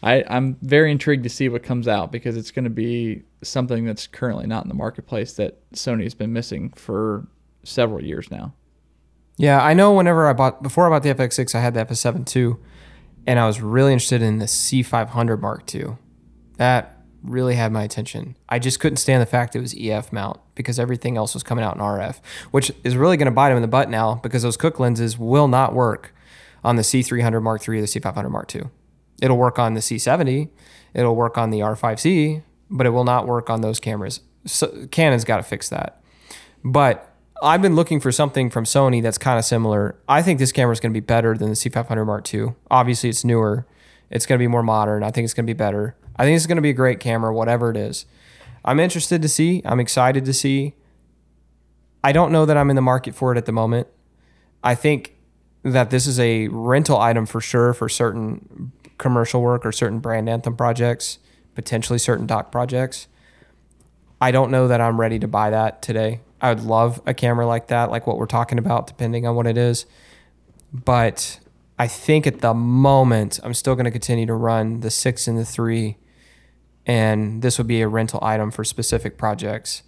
I, 0.03 0.23
I'm 0.27 0.57
very 0.61 0.91
intrigued 0.91 1.23
to 1.23 1.29
see 1.29 1.47
what 1.49 1.63
comes 1.63 1.87
out 1.87 2.11
because 2.11 2.35
it's 2.35 2.51
going 2.51 2.65
to 2.65 2.69
be 2.69 3.23
something 3.41 3.85
that's 3.85 4.07
currently 4.07 4.45
not 4.45 4.63
in 4.63 4.69
the 4.69 4.75
marketplace 4.75 5.33
that 5.33 5.57
Sony's 5.71 6.13
been 6.13 6.33
missing 6.33 6.71
for 6.75 7.25
several 7.65 8.03
years 8.03 8.31
now. 8.31 8.53
Yeah, 9.37 9.61
I 9.61 9.73
know. 9.73 9.93
Whenever 9.93 10.27
I 10.27 10.33
bought 10.33 10.63
before 10.63 10.87
I 10.87 10.89
bought 10.89 11.03
the 11.03 11.13
FX6, 11.13 11.55
I 11.55 11.59
had 11.59 11.73
the 11.73 11.85
FS7 11.85 12.25
too, 12.25 12.59
and 13.27 13.39
I 13.39 13.47
was 13.47 13.61
really 13.61 13.91
interested 13.91 14.21
in 14.21 14.39
the 14.39 14.45
C500 14.45 15.41
Mark 15.41 15.73
II. 15.73 15.97
That 16.57 16.95
really 17.21 17.55
had 17.55 17.71
my 17.71 17.83
attention. 17.83 18.37
I 18.47 18.59
just 18.59 18.79
couldn't 18.79 18.97
stand 18.97 19.21
the 19.21 19.25
fact 19.25 19.55
it 19.55 19.59
was 19.59 19.75
EF 19.77 20.13
mount 20.13 20.39
because 20.53 20.79
everything 20.79 21.17
else 21.17 21.33
was 21.33 21.43
coming 21.43 21.65
out 21.65 21.75
in 21.75 21.81
RF, 21.81 22.19
which 22.51 22.71
is 22.83 22.95
really 22.95 23.17
going 23.17 23.25
to 23.25 23.31
bite 23.31 23.51
him 23.51 23.57
in 23.57 23.61
the 23.61 23.67
butt 23.67 23.89
now 23.89 24.15
because 24.15 24.43
those 24.43 24.57
Cooke 24.57 24.79
lenses 24.79 25.17
will 25.17 25.47
not 25.47 25.73
work 25.73 26.13
on 26.63 26.75
the 26.75 26.81
C300 26.81 27.41
Mark 27.41 27.67
III 27.67 27.79
or 27.79 27.81
the 27.81 27.87
C500 27.87 28.29
Mark 28.29 28.55
II. 28.55 28.63
It'll 29.21 29.37
work 29.37 29.59
on 29.59 29.73
the 29.73 29.79
C70, 29.79 30.49
it'll 30.93 31.15
work 31.15 31.37
on 31.37 31.49
the 31.49 31.59
R5C, 31.59 32.43
but 32.69 32.85
it 32.85 32.91
will 32.91 33.03
not 33.03 33.27
work 33.27 33.49
on 33.49 33.61
those 33.61 33.79
cameras. 33.79 34.21
So 34.45 34.87
Canon's 34.91 35.23
got 35.23 35.37
to 35.37 35.43
fix 35.43 35.69
that. 35.69 36.01
But 36.63 37.14
I've 37.41 37.61
been 37.61 37.75
looking 37.75 37.99
for 37.99 38.11
something 38.11 38.49
from 38.49 38.63
Sony 38.63 39.03
that's 39.03 39.17
kind 39.17 39.37
of 39.37 39.45
similar. 39.45 39.95
I 40.07 40.21
think 40.21 40.39
this 40.39 40.51
camera 40.51 40.71
is 40.71 40.79
going 40.79 40.93
to 40.93 40.99
be 40.99 41.05
better 41.05 41.37
than 41.37 41.49
the 41.49 41.55
C500 41.55 42.05
Mark 42.05 42.33
II. 42.33 42.53
Obviously, 42.71 43.09
it's 43.09 43.25
newer. 43.25 43.65
It's 44.09 44.25
going 44.25 44.39
to 44.39 44.43
be 44.43 44.47
more 44.47 44.63
modern. 44.63 45.03
I 45.03 45.11
think 45.11 45.25
it's 45.25 45.33
going 45.33 45.45
to 45.45 45.53
be 45.53 45.57
better. 45.57 45.95
I 46.15 46.23
think 46.23 46.37
it's 46.37 46.45
going 46.45 46.55
to 46.55 46.61
be 46.61 46.69
a 46.69 46.73
great 46.73 46.99
camera, 46.99 47.33
whatever 47.33 47.69
it 47.69 47.77
is. 47.77 48.05
I'm 48.63 48.79
interested 48.79 49.21
to 49.21 49.27
see. 49.27 49.61
I'm 49.65 49.79
excited 49.79 50.23
to 50.25 50.33
see. 50.33 50.75
I 52.03 52.11
don't 52.11 52.31
know 52.31 52.45
that 52.45 52.55
I'm 52.55 52.69
in 52.69 52.75
the 52.75 52.81
market 52.81 53.15
for 53.15 53.31
it 53.31 53.37
at 53.37 53.45
the 53.45 53.51
moment. 53.51 53.87
I 54.63 54.75
think 54.75 55.15
that 55.63 55.89
this 55.89 56.07
is 56.07 56.19
a 56.19 56.47
rental 56.47 56.97
item 56.97 57.25
for 57.25 57.41
sure 57.41 57.73
for 57.73 57.89
certain 57.89 58.71
commercial 58.97 59.41
work 59.41 59.65
or 59.65 59.71
certain 59.71 59.99
brand 59.99 60.29
anthem 60.29 60.55
projects, 60.55 61.19
potentially 61.53 61.99
certain 61.99 62.27
doc 62.27 62.51
projects. 62.51 63.07
I 64.21 64.31
don't 64.31 64.51
know 64.51 64.67
that 64.67 64.79
I'm 64.79 64.99
ready 64.99 65.19
to 65.19 65.27
buy 65.27 65.49
that 65.49 65.81
today. 65.81 66.21
I 66.45 66.53
would 66.53 66.63
love 66.63 67.01
a 67.07 67.13
camera 67.15 67.47
like 67.47 67.69
that, 67.69 67.89
like 67.89 68.05
what 68.05 68.19
we're 68.19 68.27
talking 68.27 68.59
about, 68.59 68.85
depending 68.85 69.25
on 69.25 69.35
what 69.35 69.47
it 69.47 69.57
is. 69.57 69.87
But 70.71 71.39
I 71.79 71.87
think 71.87 72.27
at 72.27 72.41
the 72.41 72.53
moment, 72.53 73.39
I'm 73.41 73.55
still 73.55 73.73
going 73.73 73.85
to 73.85 73.91
continue 73.91 74.27
to 74.27 74.35
run 74.35 74.81
the 74.81 74.91
six 74.91 75.27
and 75.27 75.39
the 75.39 75.43
three, 75.43 75.97
and 76.85 77.41
this 77.41 77.57
would 77.57 77.65
be 77.65 77.81
a 77.81 77.87
rental 77.87 78.19
item 78.21 78.51
for 78.51 78.63
specific 78.63 79.17
projects. 79.17 79.81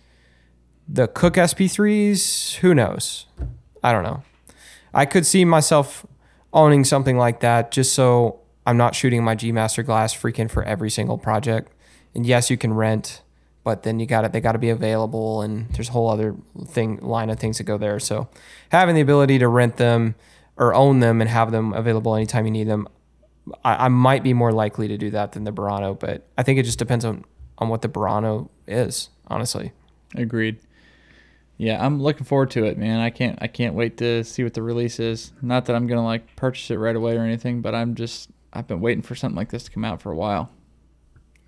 The 0.87 1.07
Cooke 1.07 1.35
SP3s, 1.35 2.55
who 2.55 2.73
knows? 2.73 3.27
I 3.83 3.91
don't 3.91 4.03
know. 4.03 4.23
I 4.95 5.05
could 5.05 5.27
see 5.27 5.45
myself 5.45 6.07
owning 6.53 6.83
something 6.83 7.19
like 7.19 7.39
that 7.41 7.69
just 7.69 7.93
so 7.93 8.39
I'm 8.65 8.77
not 8.77 8.95
shooting 8.95 9.23
my 9.23 9.35
G 9.35 9.51
Master 9.51 9.83
glass 9.83 10.15
freaking 10.15 10.49
for 10.49 10.63
every 10.63 10.89
single 10.89 11.19
project. 11.19 11.71
And 12.15 12.25
yes, 12.25 12.49
you 12.49 12.57
can 12.57 12.73
rent, 12.73 13.21
but 13.67 13.83
then 13.83 13.99
you 13.99 14.05
got 14.05 14.23
it. 14.23 14.31
They 14.31 14.39
got 14.39 14.53
to 14.53 14.59
be 14.59 14.69
available, 14.69 15.41
and 15.41 15.69
there's 15.73 15.89
a 15.89 15.91
whole 15.91 16.09
other 16.09 16.37
thing 16.67 17.01
line 17.01 17.29
of 17.29 17.37
things 17.37 17.57
that 17.57 17.65
go 17.65 17.77
there. 17.77 17.99
So 17.99 18.29
having 18.71 18.95
the 18.95 19.01
ability 19.01 19.39
to 19.39 19.49
rent 19.49 19.75
them 19.75 20.15
or 20.55 20.73
own 20.73 21.01
them 21.01 21.19
and 21.19 21.29
have 21.29 21.51
them 21.51 21.73
available 21.73 22.15
anytime 22.15 22.45
you 22.45 22.51
need 22.51 22.69
them, 22.69 22.87
I, 23.65 23.87
I 23.87 23.87
might 23.89 24.23
be 24.23 24.33
more 24.33 24.53
likely 24.53 24.87
to 24.87 24.97
do 24.97 25.09
that 25.09 25.33
than 25.33 25.43
the 25.43 25.51
Burano. 25.51 25.99
But 25.99 26.29
I 26.37 26.43
think 26.43 26.59
it 26.59 26.63
just 26.63 26.79
depends 26.79 27.03
on 27.03 27.25
on 27.57 27.67
what 27.67 27.81
the 27.81 27.89
Burano 27.89 28.47
is, 28.69 29.09
honestly. 29.27 29.73
Agreed. 30.15 30.61
Yeah, 31.57 31.85
I'm 31.85 32.01
looking 32.01 32.23
forward 32.23 32.51
to 32.51 32.63
it, 32.63 32.77
man. 32.77 33.01
I 33.01 33.09
can't 33.09 33.37
I 33.41 33.47
can't 33.47 33.75
wait 33.75 33.97
to 33.97 34.23
see 34.23 34.45
what 34.45 34.53
the 34.53 34.63
release 34.63 34.97
is. 34.97 35.33
Not 35.41 35.65
that 35.65 35.75
I'm 35.75 35.87
gonna 35.87 36.05
like 36.05 36.37
purchase 36.37 36.71
it 36.71 36.77
right 36.77 36.95
away 36.95 37.17
or 37.17 37.23
anything, 37.23 37.61
but 37.61 37.75
I'm 37.75 37.95
just 37.95 38.29
I've 38.53 38.67
been 38.67 38.79
waiting 38.79 39.01
for 39.01 39.13
something 39.13 39.35
like 39.35 39.49
this 39.49 39.65
to 39.65 39.71
come 39.71 39.83
out 39.83 40.01
for 40.01 40.09
a 40.09 40.15
while. 40.15 40.53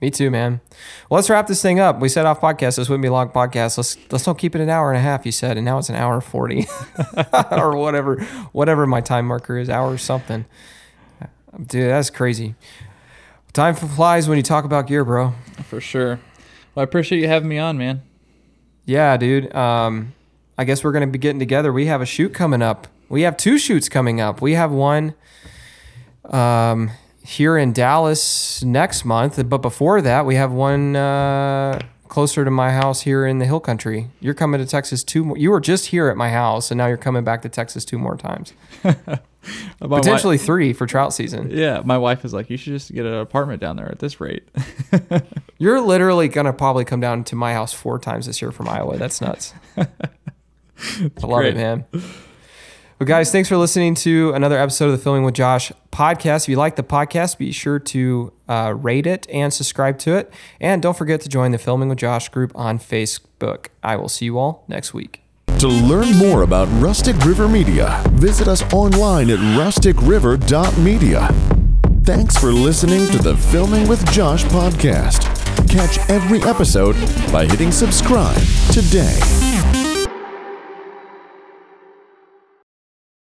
Me 0.02 0.10
too, 0.10 0.32
man. 0.32 0.62
Well, 1.10 1.18
let's 1.18 1.30
wrap 1.30 1.48
this 1.48 1.62
thing 1.62 1.80
up. 1.80 2.00
We 2.00 2.08
said 2.08 2.26
off 2.26 2.40
podcast. 2.40 2.78
This 2.78 2.88
wouldn't 2.88 3.02
be 3.02 3.10
a 3.10 3.12
long 3.12 3.30
podcast. 3.30 3.78
Let's 3.78 3.98
let's 4.12 4.24
don't 4.24 4.38
keep 4.38 4.56
it 4.56 4.62
an 4.62 4.70
hour 4.70 4.92
and 4.92 4.98
a 4.98 5.02
half. 5.02 5.26
You 5.26 5.32
said, 5.32 5.58
and 5.58 5.66
now 5.66 5.78
it's 5.78 5.90
an 5.90 5.96
hour 5.96 6.22
forty, 6.22 6.68
or 7.52 7.76
whatever, 7.76 8.22
whatever 8.54 8.88
my 8.88 9.02
time 9.02 9.26
marker 9.26 9.58
is, 9.58 9.70
hour 9.70 9.98
something. 9.98 10.46
Dude, 11.66 11.90
that's 11.90 12.10
crazy. 12.10 12.56
Time 13.52 13.76
flies 13.76 14.30
when 14.30 14.38
you 14.38 14.44
talk 14.44 14.64
about 14.64 14.88
gear, 14.88 15.04
bro. 15.04 15.34
For 15.66 15.82
sure. 15.82 16.20
Well, 16.76 16.82
I 16.82 16.84
appreciate 16.84 17.20
you 17.20 17.28
having 17.28 17.50
me 17.50 17.58
on, 17.58 17.78
man. 17.78 18.02
Yeah, 18.86 19.18
dude. 19.18 19.54
Um, 19.54 20.14
I 20.58 20.64
guess 20.64 20.82
we're 20.84 20.94
gonna 20.94 21.08
be 21.08 21.20
getting 21.20 21.40
together. 21.40 21.74
We 21.74 21.88
have 21.88 22.02
a 22.02 22.06
shoot 22.06 22.34
coming 22.34 22.62
up. 22.62 22.88
We 23.10 23.24
have 23.24 23.36
two 23.36 23.58
shoots 23.58 23.90
coming 23.90 24.22
up. 24.22 24.42
We 24.42 24.54
have 24.54 24.72
one 24.72 25.16
um, 26.26 26.92
here 27.30 27.58
in 27.58 27.72
Dallas 27.72 28.64
next 28.64 29.06
month, 29.06 29.48
but 29.48 29.60
before 29.60 30.02
that, 30.02 30.26
we 30.26 30.34
have 30.34 30.52
one 30.52 30.96
uh, 30.96 31.80
closer 32.08 32.44
to 32.44 32.50
my 32.50 32.72
house 32.72 33.02
here 33.02 33.24
in 33.28 33.38
the 33.38 33.46
Hill 33.46 33.60
Country. 33.60 34.08
You're 34.20 34.34
coming 34.34 34.60
to 34.60 34.66
Texas 34.66 35.04
two. 35.04 35.24
More, 35.24 35.38
you 35.38 35.52
were 35.52 35.60
just 35.60 35.88
here 35.88 36.10
at 36.10 36.18
my 36.18 36.32
house, 36.32 36.72
and 36.72 36.78
now 36.80 36.88
you're 36.88 36.98
coming 36.98 37.24
back 37.24 37.44
to 37.44 37.50
Texas 37.50 37.86
two 37.86 38.00
more 38.00 38.18
times. 38.18 38.54
Potentially 39.80 40.40
three 40.40 40.74
for 40.74 40.88
trout 40.88 41.14
season. 41.14 41.52
yeah, 41.52 41.82
my 41.86 42.00
wife 42.00 42.26
is 42.26 42.34
like, 42.34 42.50
you 42.50 42.58
should 42.58 42.74
just 42.74 42.92
get 42.92 43.06
an 43.06 43.14
apartment 43.14 43.62
down 43.62 43.76
there 43.78 43.90
at 43.90 44.00
this 44.00 44.20
rate. 44.20 44.44
You're 45.60 45.82
literally 45.82 46.30
gonna 46.30 46.52
probably 46.52 46.84
come 46.84 47.00
down 47.00 47.24
to 47.26 47.36
my 47.36 47.54
house 47.54 47.74
four 47.74 48.00
times 48.00 48.26
this 48.26 48.42
year 48.42 48.52
from 48.52 48.68
Iowa. 48.68 48.98
That's 48.98 49.22
nuts. 49.22 49.54
I 49.78 49.88
love 51.22 51.42
great. 51.42 51.56
it, 51.56 51.58
man. 51.58 51.86
Well, 53.00 53.08
guys, 53.08 53.32
thanks 53.32 53.48
for 53.48 53.56
listening 53.56 53.96
to 53.96 54.34
another 54.34 54.58
episode 54.58 54.88
of 54.88 54.92
the 54.92 54.98
Filming 54.98 55.24
with 55.24 55.34
Josh 55.34 55.72
podcast. 55.90 56.44
If 56.44 56.50
you 56.50 56.58
like 56.58 56.76
the 56.76 56.84
podcast, 56.84 57.38
be 57.38 57.54
sure 57.54 57.80
to 57.80 58.34
uh, 58.50 58.74
rate 58.76 59.08
it 59.08 59.26
and 59.30 59.54
subscribe 59.54 59.98
to 60.00 60.18
it. 60.18 60.34
And 60.60 60.82
don't 60.82 60.98
forget 60.98 61.22
to 61.22 61.30
join 61.30 61.52
the 61.52 61.58
Filming 61.58 61.88
with 61.88 61.98
Josh 61.98 62.28
group 62.28 62.52
on 62.56 62.78
Facebook. 62.78 63.68
I 63.82 63.96
will 63.96 64.10
see 64.10 64.26
you 64.26 64.38
all 64.38 64.66
next 64.68 64.94
week. 64.94 65.22
To 65.60 65.70
learn 65.70 66.14
more 66.18 66.42
about 66.42 66.68
Rustic 66.82 67.16
River 67.20 67.48
Media, 67.48 68.04
visit 68.16 68.50
us 68.50 68.64
online 68.74 69.30
at 69.30 69.40
rusticriver.media. 69.58 71.30
Thanks 72.04 72.38
for 72.38 72.52
listening 72.52 73.08
to 73.12 73.18
the 73.18 73.38
Filming 73.38 73.88
with 73.88 74.06
Josh 74.12 74.44
podcast. 74.44 75.24
Catch 75.70 76.00
every 76.10 76.44
episode 76.44 76.98
by 77.32 77.46
hitting 77.46 77.72
subscribe 77.72 78.42
today. 78.74 79.69